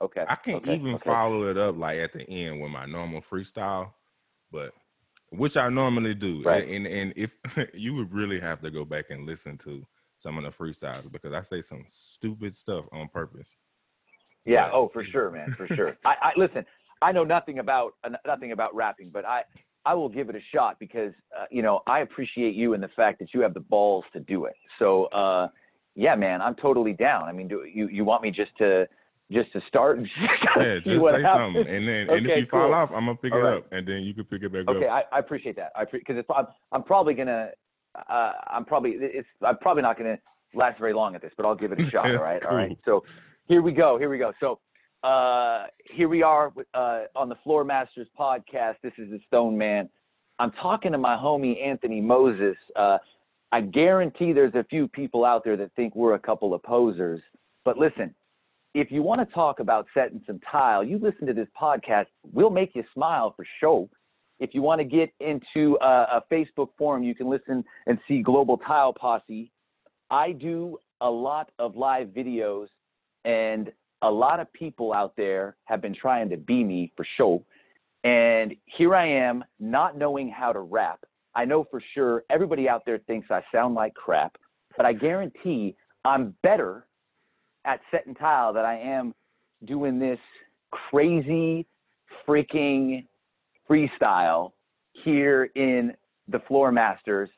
Okay. 0.00 0.24
I 0.28 0.36
can't 0.36 0.62
okay, 0.62 0.74
even 0.76 0.94
okay. 0.94 1.10
follow 1.10 1.48
it 1.48 1.58
up 1.58 1.76
like 1.76 1.98
at 1.98 2.12
the 2.12 2.28
end 2.28 2.60
with 2.60 2.70
my 2.70 2.86
normal 2.86 3.20
freestyle, 3.20 3.92
but 4.50 4.72
which 5.30 5.56
I 5.56 5.68
normally 5.68 6.14
do. 6.14 6.42
Right. 6.42 6.66
And 6.68 6.86
and 6.86 7.12
if 7.16 7.34
you 7.74 7.94
would 7.94 8.12
really 8.12 8.40
have 8.40 8.60
to 8.62 8.70
go 8.70 8.84
back 8.84 9.06
and 9.10 9.26
listen 9.26 9.58
to 9.58 9.86
some 10.18 10.38
of 10.38 10.44
the 10.44 10.50
freestyles 10.50 11.10
because 11.10 11.32
I 11.32 11.42
say 11.42 11.62
some 11.62 11.84
stupid 11.86 12.54
stuff 12.54 12.86
on 12.92 13.08
purpose. 13.08 13.56
Yeah. 14.44 14.66
Yeah. 14.66 14.70
Oh, 14.72 14.88
for 14.88 15.04
sure, 15.12 15.30
man. 15.30 15.52
For 15.56 15.66
sure. 15.68 15.96
I, 16.04 16.16
I 16.22 16.32
listen. 16.36 16.64
I 17.02 17.12
know 17.12 17.24
nothing 17.24 17.58
about 17.58 17.92
uh, 18.04 18.10
nothing 18.26 18.52
about 18.52 18.74
rapping, 18.74 19.10
but 19.12 19.24
I 19.24 19.42
I 19.84 19.94
will 19.94 20.08
give 20.08 20.28
it 20.28 20.36
a 20.36 20.40
shot 20.54 20.78
because 20.78 21.12
uh, 21.38 21.44
you 21.50 21.62
know 21.62 21.80
I 21.86 22.00
appreciate 22.00 22.54
you 22.54 22.74
and 22.74 22.82
the 22.82 22.88
fact 22.88 23.18
that 23.20 23.32
you 23.32 23.40
have 23.40 23.54
the 23.54 23.60
balls 23.60 24.04
to 24.12 24.20
do 24.20 24.44
it. 24.44 24.54
So 24.78 25.06
uh, 25.06 25.48
yeah, 25.94 26.14
man, 26.14 26.42
I'm 26.42 26.54
totally 26.54 26.92
down. 26.92 27.24
I 27.24 27.32
mean, 27.32 27.48
do 27.48 27.64
you 27.64 27.88
you 27.88 28.04
want 28.04 28.22
me 28.22 28.30
just 28.30 28.56
to 28.58 28.86
just 29.30 29.52
to 29.52 29.60
start 29.68 29.98
and 29.98 30.08
Yeah, 30.56 30.78
just 30.80 30.86
say 31.08 31.22
happens? 31.22 31.56
something, 31.56 31.74
and 31.74 31.88
then 31.88 32.10
and 32.10 32.26
if 32.26 32.32
Okay, 32.32 32.40
you 32.40 32.46
fall 32.46 32.74
off, 32.74 32.90
I'm 32.90 33.06
gonna 33.06 33.16
pick 33.16 33.32
All 33.32 33.38
it 33.38 33.44
right. 33.44 33.58
up, 33.58 33.66
and 33.72 33.86
then 33.86 34.02
you 34.02 34.14
can 34.14 34.24
pick 34.24 34.42
it 34.42 34.52
back 34.52 34.68
Okay, 34.68 34.86
up. 34.86 35.06
I, 35.12 35.16
I 35.16 35.18
appreciate 35.20 35.56
that. 35.56 35.72
I 35.74 35.84
because 35.84 36.16
it's 36.16 36.28
I'm, 36.34 36.46
I'm 36.72 36.82
probably 36.82 37.14
gonna 37.14 37.50
uh, 38.08 38.32
I'm 38.48 38.64
probably 38.64 38.92
it's 38.98 39.28
I'm 39.44 39.58
probably 39.58 39.82
not 39.82 39.96
gonna 39.96 40.18
last 40.54 40.78
very 40.78 40.92
long 40.92 41.14
at 41.14 41.22
this, 41.22 41.32
but 41.36 41.46
I'll 41.46 41.54
give 41.54 41.72
it 41.72 41.80
a 41.80 41.90
shot. 41.90 42.06
all 42.14 42.22
right, 42.22 42.44
all 42.44 42.54
right. 42.54 42.76
So 42.84 43.04
here 43.46 43.62
we 43.62 43.72
go. 43.72 43.98
Here 43.98 44.10
we 44.10 44.18
go. 44.18 44.32
So 44.40 44.60
uh, 45.02 45.64
here 45.84 46.08
we 46.08 46.22
are 46.22 46.52
uh, 46.74 47.02
on 47.16 47.28
the 47.28 47.36
Floor 47.42 47.64
Masters 47.64 48.08
podcast. 48.18 48.76
This 48.82 48.92
is 48.98 49.10
the 49.10 49.20
Stone 49.26 49.56
Man. 49.56 49.88
I'm 50.38 50.52
talking 50.52 50.92
to 50.92 50.98
my 50.98 51.16
homie 51.16 51.62
Anthony 51.62 52.00
Moses. 52.00 52.56
Uh, 52.76 52.98
I 53.52 53.62
guarantee 53.62 54.32
there's 54.32 54.54
a 54.54 54.64
few 54.64 54.88
people 54.88 55.24
out 55.24 55.42
there 55.44 55.56
that 55.56 55.72
think 55.74 55.94
we're 55.94 56.14
a 56.14 56.18
couple 56.18 56.54
of 56.54 56.62
posers. 56.62 57.20
But 57.64 57.78
listen, 57.78 58.14
if 58.74 58.90
you 58.90 59.02
want 59.02 59.26
to 59.26 59.34
talk 59.34 59.60
about 59.60 59.86
setting 59.94 60.22
some 60.26 60.40
tile, 60.50 60.84
you 60.84 60.98
listen 60.98 61.26
to 61.26 61.32
this 61.34 61.48
podcast. 61.60 62.06
We'll 62.32 62.50
make 62.50 62.74
you 62.74 62.84
smile 62.94 63.32
for 63.36 63.46
sure. 63.58 63.88
If 64.38 64.54
you 64.54 64.62
want 64.62 64.80
to 64.80 64.84
get 64.84 65.12
into 65.20 65.76
a, 65.82 65.86
a 65.86 66.24
Facebook 66.30 66.68
forum, 66.78 67.02
you 67.02 67.14
can 67.14 67.28
listen 67.28 67.64
and 67.86 67.98
see 68.06 68.22
Global 68.22 68.56
Tile 68.58 68.92
Posse. 68.92 69.50
I 70.10 70.32
do 70.32 70.78
a 71.00 71.10
lot 71.10 71.50
of 71.58 71.76
live 71.76 72.08
videos, 72.08 72.68
and 73.24 73.70
a 74.02 74.10
lot 74.10 74.40
of 74.40 74.52
people 74.52 74.92
out 74.92 75.14
there 75.16 75.56
have 75.64 75.80
been 75.80 75.94
trying 75.94 76.28
to 76.30 76.36
be 76.36 76.64
me 76.64 76.92
for 76.96 77.06
sure. 77.16 77.42
And 78.04 78.54
here 78.64 78.94
I 78.94 79.06
am, 79.06 79.44
not 79.58 79.98
knowing 79.98 80.30
how 80.30 80.52
to 80.52 80.60
rap. 80.60 81.00
I 81.34 81.44
know 81.44 81.64
for 81.70 81.82
sure 81.94 82.24
everybody 82.30 82.68
out 82.68 82.84
there 82.86 82.98
thinks 82.98 83.30
I 83.30 83.42
sound 83.52 83.74
like 83.74 83.94
crap, 83.94 84.36
but 84.76 84.86
I 84.86 84.92
guarantee 84.92 85.76
I'm 86.04 86.34
better 86.42 86.86
at 87.64 87.80
setting 87.90 88.14
tile 88.14 88.52
than 88.52 88.64
I 88.64 88.78
am 88.78 89.14
doing 89.64 89.98
this 89.98 90.18
crazy 90.70 91.66
freaking 92.26 93.06
freestyle 93.68 94.52
here 94.92 95.50
in 95.54 95.92
the 96.28 96.40
Floor 96.40 96.72
Masters. 96.72 97.28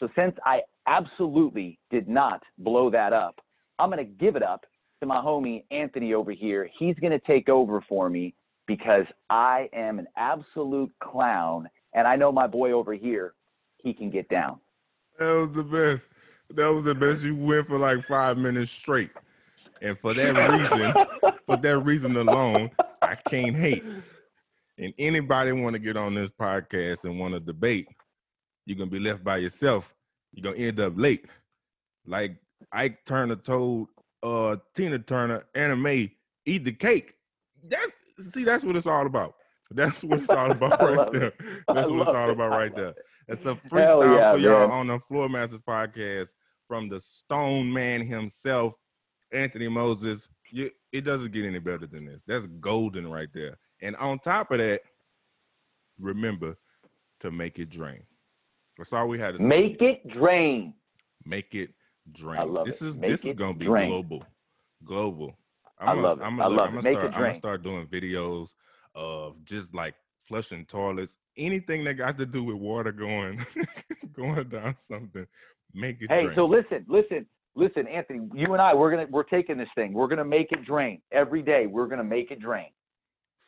So 0.00 0.08
since 0.16 0.34
I 0.44 0.62
absolutely 0.86 1.78
did 1.90 2.08
not 2.08 2.42
blow 2.58 2.90
that 2.90 3.12
up, 3.12 3.40
I'm 3.78 3.90
going 3.90 4.04
to 4.04 4.12
give 4.12 4.36
it 4.36 4.42
up 4.42 4.64
to 5.00 5.06
my 5.06 5.16
homie 5.16 5.64
Anthony 5.70 6.14
over 6.14 6.32
here. 6.32 6.70
He's 6.78 6.96
going 6.96 7.12
to 7.12 7.18
take 7.20 7.48
over 7.48 7.84
for 7.88 8.08
me 8.08 8.34
because 8.66 9.06
I 9.30 9.68
am 9.72 9.98
an 9.98 10.06
absolute 10.16 10.90
clown, 11.02 11.68
and 11.94 12.06
I 12.06 12.16
know 12.16 12.32
my 12.32 12.46
boy 12.46 12.72
over 12.72 12.94
here, 12.94 13.34
he 13.82 13.92
can 13.92 14.10
get 14.10 14.28
down. 14.28 14.58
That 15.18 15.32
was 15.32 15.50
the 15.50 15.62
best. 15.62 16.08
That 16.50 16.72
was 16.72 16.84
the 16.84 16.94
best. 16.94 17.22
You 17.22 17.36
went 17.36 17.66
for 17.66 17.78
like 17.78 18.04
five 18.04 18.38
minutes 18.38 18.70
straight, 18.70 19.10
and 19.82 19.98
for 19.98 20.14
that 20.14 20.50
reason, 20.50 21.32
for 21.44 21.56
that 21.56 21.78
reason 21.78 22.16
alone, 22.16 22.70
I 23.02 23.14
can't 23.14 23.56
hate. 23.56 23.84
And 24.78 24.92
anybody 24.98 25.52
want 25.52 25.74
to 25.74 25.78
get 25.78 25.96
on 25.96 26.14
this 26.14 26.30
podcast 26.30 27.04
and 27.04 27.18
want 27.18 27.34
to 27.34 27.40
debate, 27.40 27.88
you're 28.66 28.76
gonna 28.76 28.90
be 28.90 29.00
left 29.00 29.24
by 29.24 29.38
yourself. 29.38 29.94
You're 30.32 30.52
gonna 30.52 30.64
end 30.64 30.80
up 30.80 30.92
late. 30.96 31.26
Like 32.06 32.36
Ike 32.72 33.04
Turner 33.06 33.36
told 33.36 33.88
uh 34.26 34.56
Tina 34.74 34.98
Turner, 34.98 35.44
Anna 35.54 35.76
Mae, 35.76 36.12
eat 36.44 36.64
the 36.64 36.72
cake. 36.72 37.14
That's 37.62 37.92
see, 38.32 38.44
that's 38.44 38.64
what 38.64 38.76
it's 38.76 38.86
all 38.86 39.06
about. 39.06 39.34
That's 39.70 40.02
what 40.02 40.20
it's 40.20 40.30
all 40.30 40.50
about 40.50 40.80
right 40.96 41.12
there. 41.12 41.32
That's 41.68 41.90
what 41.90 42.00
it's 42.02 42.10
all 42.10 42.30
about 42.30 42.50
right 42.50 42.74
there. 42.74 42.94
It's 43.26 43.44
a 43.44 43.56
freestyle 43.56 44.16
yeah, 44.16 44.32
for 44.32 44.38
y'all 44.38 44.70
on 44.70 44.86
the 44.86 45.00
Floor 45.00 45.28
Masters 45.28 45.60
podcast 45.60 46.34
from 46.68 46.88
the 46.88 47.00
Stone 47.00 47.72
Man 47.72 48.00
himself, 48.00 48.74
Anthony 49.32 49.66
Moses. 49.66 50.28
You, 50.52 50.70
it 50.92 51.00
doesn't 51.00 51.32
get 51.32 51.44
any 51.44 51.58
better 51.58 51.88
than 51.88 52.06
this. 52.06 52.22
That's 52.28 52.46
golden 52.60 53.08
right 53.10 53.28
there. 53.34 53.58
And 53.82 53.96
on 53.96 54.20
top 54.20 54.52
of 54.52 54.58
that, 54.58 54.82
remember 55.98 56.56
to 57.20 57.32
make 57.32 57.58
it 57.58 57.70
drain. 57.70 58.04
That's 58.78 58.92
all 58.92 59.08
we 59.08 59.18
had 59.18 59.32
to 59.32 59.38
say. 59.40 59.48
Make 59.48 59.82
it 59.82 60.06
drain. 60.06 60.74
Make 61.24 61.56
it 61.56 61.70
drain. 62.12 62.54
this 62.64 62.82
it. 62.82 62.88
is 62.88 62.98
make 62.98 63.10
this 63.10 63.24
is 63.24 63.34
gonna 63.34 63.54
be 63.54 63.66
global. 63.66 64.24
Global. 64.84 65.36
I'm 65.78 65.88
I 65.88 65.94
gonna, 65.94 66.06
love 66.06 66.18
it. 66.18 66.24
I'm 66.24 66.36
gonna, 66.36 66.42
I 66.42 66.56
love 66.56 66.68
I'm 66.68 66.74
gonna 66.74 66.82
start, 66.82 67.14
I'm 67.14 67.20
gonna 67.20 67.34
start 67.34 67.62
doing 67.62 67.86
videos 67.86 68.54
of 68.94 69.44
just 69.44 69.74
like 69.74 69.94
flushing 70.26 70.64
toilets, 70.66 71.18
anything 71.36 71.84
that 71.84 71.94
got 71.94 72.18
to 72.18 72.26
do 72.26 72.44
with 72.44 72.56
water 72.56 72.92
going 72.92 73.44
going 74.12 74.48
down 74.48 74.76
something. 74.76 75.26
Make 75.74 76.02
it. 76.02 76.10
Hey, 76.10 76.24
drain. 76.24 76.36
so 76.36 76.46
listen, 76.46 76.84
listen, 76.88 77.26
listen, 77.54 77.86
Anthony. 77.86 78.28
You 78.34 78.52
and 78.52 78.62
I, 78.62 78.74
we're 78.74 78.90
gonna 78.90 79.06
we're 79.10 79.22
taking 79.22 79.58
this 79.58 79.68
thing. 79.74 79.92
We're 79.92 80.08
gonna 80.08 80.24
make 80.24 80.52
it 80.52 80.64
drain 80.64 81.00
every 81.12 81.42
day. 81.42 81.66
We're 81.66 81.88
gonna 81.88 82.04
make 82.04 82.30
it 82.30 82.40
drain. 82.40 82.68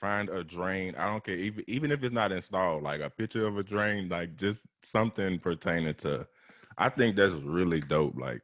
Find 0.00 0.28
a 0.28 0.44
drain. 0.44 0.94
I 0.96 1.06
don't 1.06 1.24
care, 1.24 1.34
even 1.34 1.64
even 1.66 1.90
if 1.90 2.04
it's 2.04 2.12
not 2.12 2.32
installed, 2.32 2.82
like 2.82 3.00
a 3.00 3.10
picture 3.10 3.46
of 3.46 3.58
a 3.58 3.62
drain, 3.62 4.08
like 4.08 4.36
just 4.36 4.66
something 4.82 5.38
pertaining 5.38 5.94
to. 5.94 6.26
I 6.76 6.88
think 6.88 7.16
that's 7.16 7.34
really 7.34 7.80
dope. 7.80 8.14
Like, 8.16 8.40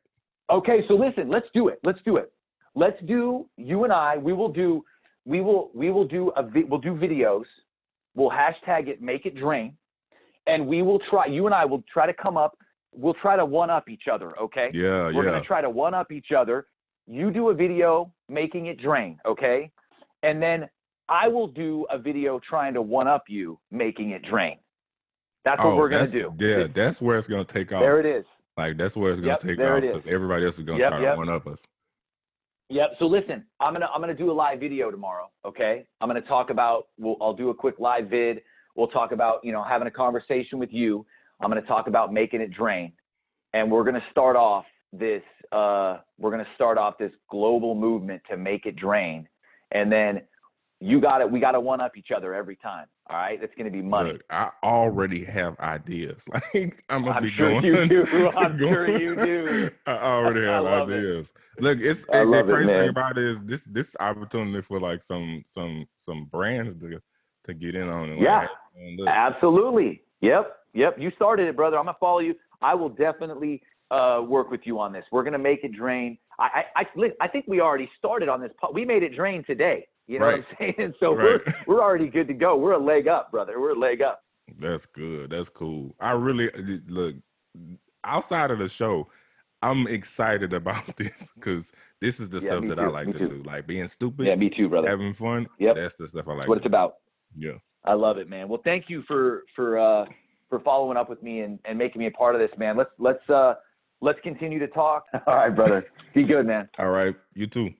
okay, 0.50 0.80
so 0.88 0.94
listen, 0.94 1.28
let's 1.28 1.46
do 1.54 1.68
it. 1.68 1.78
Let's 1.82 2.00
do 2.04 2.16
it. 2.16 2.32
Let's 2.74 3.00
do 3.06 3.48
you 3.56 3.84
and 3.84 3.92
I. 3.92 4.16
We 4.16 4.32
will 4.32 4.48
do. 4.48 4.84
We 5.24 5.40
will. 5.40 5.70
We 5.74 5.90
will 5.90 6.06
do 6.06 6.32
a. 6.36 6.42
We'll 6.42 6.80
do 6.80 6.94
videos. 6.94 7.44
We'll 8.14 8.30
hashtag 8.30 8.88
it. 8.88 9.00
Make 9.00 9.26
it 9.26 9.36
drain, 9.36 9.76
and 10.46 10.66
we 10.66 10.82
will 10.82 11.00
try. 11.10 11.26
You 11.26 11.46
and 11.46 11.54
I 11.54 11.64
will 11.64 11.82
try 11.92 12.06
to 12.06 12.14
come 12.14 12.36
up 12.36 12.56
we'll 12.96 13.14
try 13.14 13.36
to 13.36 13.44
one 13.44 13.70
up 13.70 13.88
each 13.88 14.04
other, 14.10 14.38
okay? 14.38 14.70
Yeah, 14.72 15.06
We're 15.06 15.24
yeah. 15.24 15.32
gonna 15.32 15.40
try 15.42 15.60
to 15.60 15.70
one 15.70 15.94
up 15.94 16.12
each 16.12 16.32
other. 16.36 16.66
You 17.06 17.30
do 17.30 17.50
a 17.50 17.54
video 17.54 18.12
making 18.28 18.66
it 18.66 18.80
drain, 18.80 19.18
okay? 19.26 19.70
And 20.22 20.42
then 20.42 20.68
I 21.08 21.28
will 21.28 21.48
do 21.48 21.86
a 21.90 21.98
video 21.98 22.40
trying 22.48 22.74
to 22.74 22.82
one 22.82 23.08
up 23.08 23.24
you 23.28 23.58
making 23.70 24.10
it 24.10 24.22
drain. 24.22 24.58
That's 25.44 25.58
what 25.58 25.74
oh, 25.74 25.76
we're 25.76 25.90
gonna 25.90 26.06
do. 26.06 26.32
Yeah, 26.38 26.66
that's 26.72 27.02
where 27.02 27.18
it's 27.18 27.26
gonna 27.26 27.44
take 27.44 27.72
off. 27.72 27.80
There 27.80 28.00
it 28.00 28.06
is. 28.06 28.24
Like 28.56 28.76
that's 28.76 28.96
where 28.96 29.10
it's 29.10 29.20
gonna 29.20 29.32
yep, 29.32 29.40
take 29.40 29.58
off 29.58 29.80
because 29.80 30.06
everybody 30.06 30.46
else 30.46 30.58
is 30.58 30.64
gonna 30.64 30.78
yep, 30.78 30.90
try 30.90 31.02
yep. 31.02 31.14
to 31.14 31.18
one 31.18 31.28
up 31.28 31.46
us. 31.46 31.66
Yep. 32.70 32.90
So 32.98 33.06
listen, 33.06 33.44
I'm 33.60 33.72
gonna 33.72 33.88
I'm 33.92 34.00
gonna 34.00 34.14
do 34.14 34.30
a 34.30 34.32
live 34.32 34.60
video 34.60 34.90
tomorrow. 34.90 35.30
Okay. 35.44 35.84
I'm 36.00 36.08
gonna 36.08 36.20
talk 36.20 36.50
about. 36.50 36.88
We'll, 36.98 37.16
I'll 37.20 37.34
do 37.34 37.50
a 37.50 37.54
quick 37.54 37.78
live 37.78 38.08
vid. 38.08 38.42
We'll 38.76 38.88
talk 38.88 39.12
about 39.12 39.40
you 39.44 39.52
know 39.52 39.62
having 39.62 39.88
a 39.88 39.90
conversation 39.90 40.58
with 40.58 40.72
you. 40.72 41.04
I'm 41.40 41.50
gonna 41.50 41.62
talk 41.62 41.88
about 41.88 42.12
making 42.12 42.40
it 42.40 42.52
drain 42.52 42.92
and 43.54 43.70
we're 43.70 43.84
going 43.84 43.94
to 43.94 44.04
start 44.10 44.36
off 44.36 44.66
this 44.92 45.22
uh, 45.52 45.98
we're 46.18 46.30
going 46.30 46.44
to 46.44 46.50
start 46.54 46.76
off 46.76 46.98
this 46.98 47.12
global 47.30 47.74
movement 47.74 48.20
to 48.28 48.36
make 48.36 48.66
it 48.66 48.76
drain 48.76 49.26
and 49.72 49.90
then 49.90 50.20
you 50.84 51.00
got 51.00 51.20
it 51.20 51.30
we 51.30 51.40
got 51.40 51.52
to 51.52 51.60
one 51.60 51.80
up 51.80 51.96
each 51.96 52.10
other 52.14 52.34
every 52.34 52.56
time 52.56 52.86
all 53.10 53.16
right? 53.16 53.42
It's 53.42 53.54
going 53.54 53.66
to 53.66 53.70
be 53.70 53.82
money. 53.82 54.12
Look, 54.12 54.22
i 54.30 54.50
already 54.62 55.24
have 55.24 55.58
ideas. 55.60 56.26
Like 56.54 56.84
i'm 56.88 57.04
gonna 57.04 57.16
I'm 57.16 57.22
be 57.22 57.30
sure 57.30 57.50
going 57.50 57.64
you 57.64 57.86
do. 57.86 58.30
I'm 58.36 58.56
going, 58.56 58.72
sure 58.72 58.88
you 58.98 59.16
do. 59.16 59.70
I 59.86 59.96
already 59.98 60.44
have 60.44 60.64
I 60.64 60.82
ideas. 60.82 61.32
It. 61.56 61.62
look 61.62 61.78
it's 61.80 62.04
the 62.04 62.44
crazy 62.46 62.66
thing 62.66 62.88
about 62.88 63.18
it 63.18 63.24
is 63.24 63.40
this 63.42 63.64
this 63.64 63.96
opportunity 64.00 64.62
for 64.62 64.80
like 64.80 65.02
some 65.02 65.42
some 65.46 65.86
some 65.96 66.26
brands 66.26 66.76
to 66.76 67.00
to 67.44 67.54
get 67.54 67.74
in 67.74 67.88
on 67.88 68.10
it 68.10 68.20
yeah. 68.20 68.46
like, 68.98 69.08
absolutely. 69.08 70.02
Yep 70.20 70.56
yep. 70.74 70.96
You 70.98 71.10
started 71.16 71.48
it 71.48 71.56
brother. 71.56 71.78
I'm 71.78 71.86
gonna 71.86 71.96
follow 72.00 72.20
you. 72.20 72.34
I 72.62 72.74
will 72.74 72.88
definitely 72.88 73.62
uh, 73.90 74.22
work 74.26 74.50
with 74.50 74.62
you 74.64 74.80
on 74.80 74.92
this. 74.92 75.04
We're 75.12 75.22
going 75.22 75.34
to 75.34 75.38
make 75.38 75.62
it 75.62 75.72
drain. 75.72 76.18
I, 76.38 76.64
I, 76.74 76.80
I, 76.80 77.10
I, 77.20 77.28
think 77.28 77.44
we 77.46 77.60
already 77.60 77.88
started 77.98 78.28
on 78.28 78.40
this. 78.40 78.50
We 78.72 78.84
made 78.84 79.02
it 79.02 79.14
drain 79.14 79.44
today. 79.44 79.86
You 80.06 80.18
know 80.18 80.26
right. 80.26 80.44
what 80.58 80.60
I'm 80.60 80.74
saying? 80.78 80.94
So 81.00 81.14
right. 81.14 81.40
we're, 81.46 81.54
we're 81.66 81.82
already 81.82 82.08
good 82.08 82.28
to 82.28 82.34
go. 82.34 82.56
We're 82.56 82.72
a 82.72 82.78
leg 82.78 83.08
up, 83.08 83.30
brother. 83.30 83.60
We're 83.60 83.72
a 83.72 83.78
leg 83.78 84.02
up. 84.02 84.22
That's 84.58 84.86
good. 84.86 85.30
That's 85.30 85.48
cool. 85.48 85.94
I 86.00 86.12
really 86.12 86.50
look 86.86 87.16
outside 88.04 88.50
of 88.50 88.58
the 88.58 88.68
show. 88.68 89.08
I'm 89.62 89.86
excited 89.86 90.52
about 90.52 90.96
this 90.96 91.32
because 91.34 91.72
this 92.00 92.20
is 92.20 92.28
the 92.30 92.40
yeah, 92.40 92.50
stuff 92.50 92.68
that 92.68 92.76
too. 92.76 92.82
I 92.82 92.88
like 92.88 93.06
me 93.06 93.12
to 93.14 93.18
too. 93.20 93.28
do. 93.28 93.42
Like 93.44 93.66
being 93.66 93.88
stupid. 93.88 94.26
Yeah, 94.26 94.34
me 94.34 94.50
too, 94.50 94.68
brother. 94.68 94.88
Having 94.88 95.14
fun. 95.14 95.48
Yeah, 95.58 95.72
That's 95.72 95.94
the 95.96 96.06
stuff 96.06 96.28
I 96.28 96.34
like. 96.34 96.48
What 96.48 96.58
it's 96.58 96.66
about. 96.66 96.96
Yeah. 97.36 97.54
I 97.86 97.94
love 97.94 98.18
it, 98.18 98.28
man. 98.28 98.48
Well, 98.48 98.60
thank 98.64 98.88
you 98.88 99.02
for 99.06 99.44
for 99.54 99.78
uh, 99.78 100.06
for 100.48 100.60
following 100.60 100.96
up 100.96 101.10
with 101.10 101.22
me 101.22 101.40
and, 101.40 101.58
and 101.64 101.76
making 101.76 101.98
me 102.00 102.06
a 102.06 102.10
part 102.10 102.34
of 102.34 102.40
this, 102.40 102.50
man. 102.58 102.76
Let's 102.76 102.90
let's 102.98 103.28
uh 103.28 103.54
let's 104.00 104.18
continue 104.22 104.58
to 104.58 104.68
talk. 104.68 105.04
All 105.26 105.34
right, 105.34 105.54
brother. 105.54 105.86
Be 106.14 106.24
good, 106.24 106.46
man. 106.46 106.68
All 106.78 106.90
right. 106.90 107.14
You 107.34 107.46
too. 107.46 107.70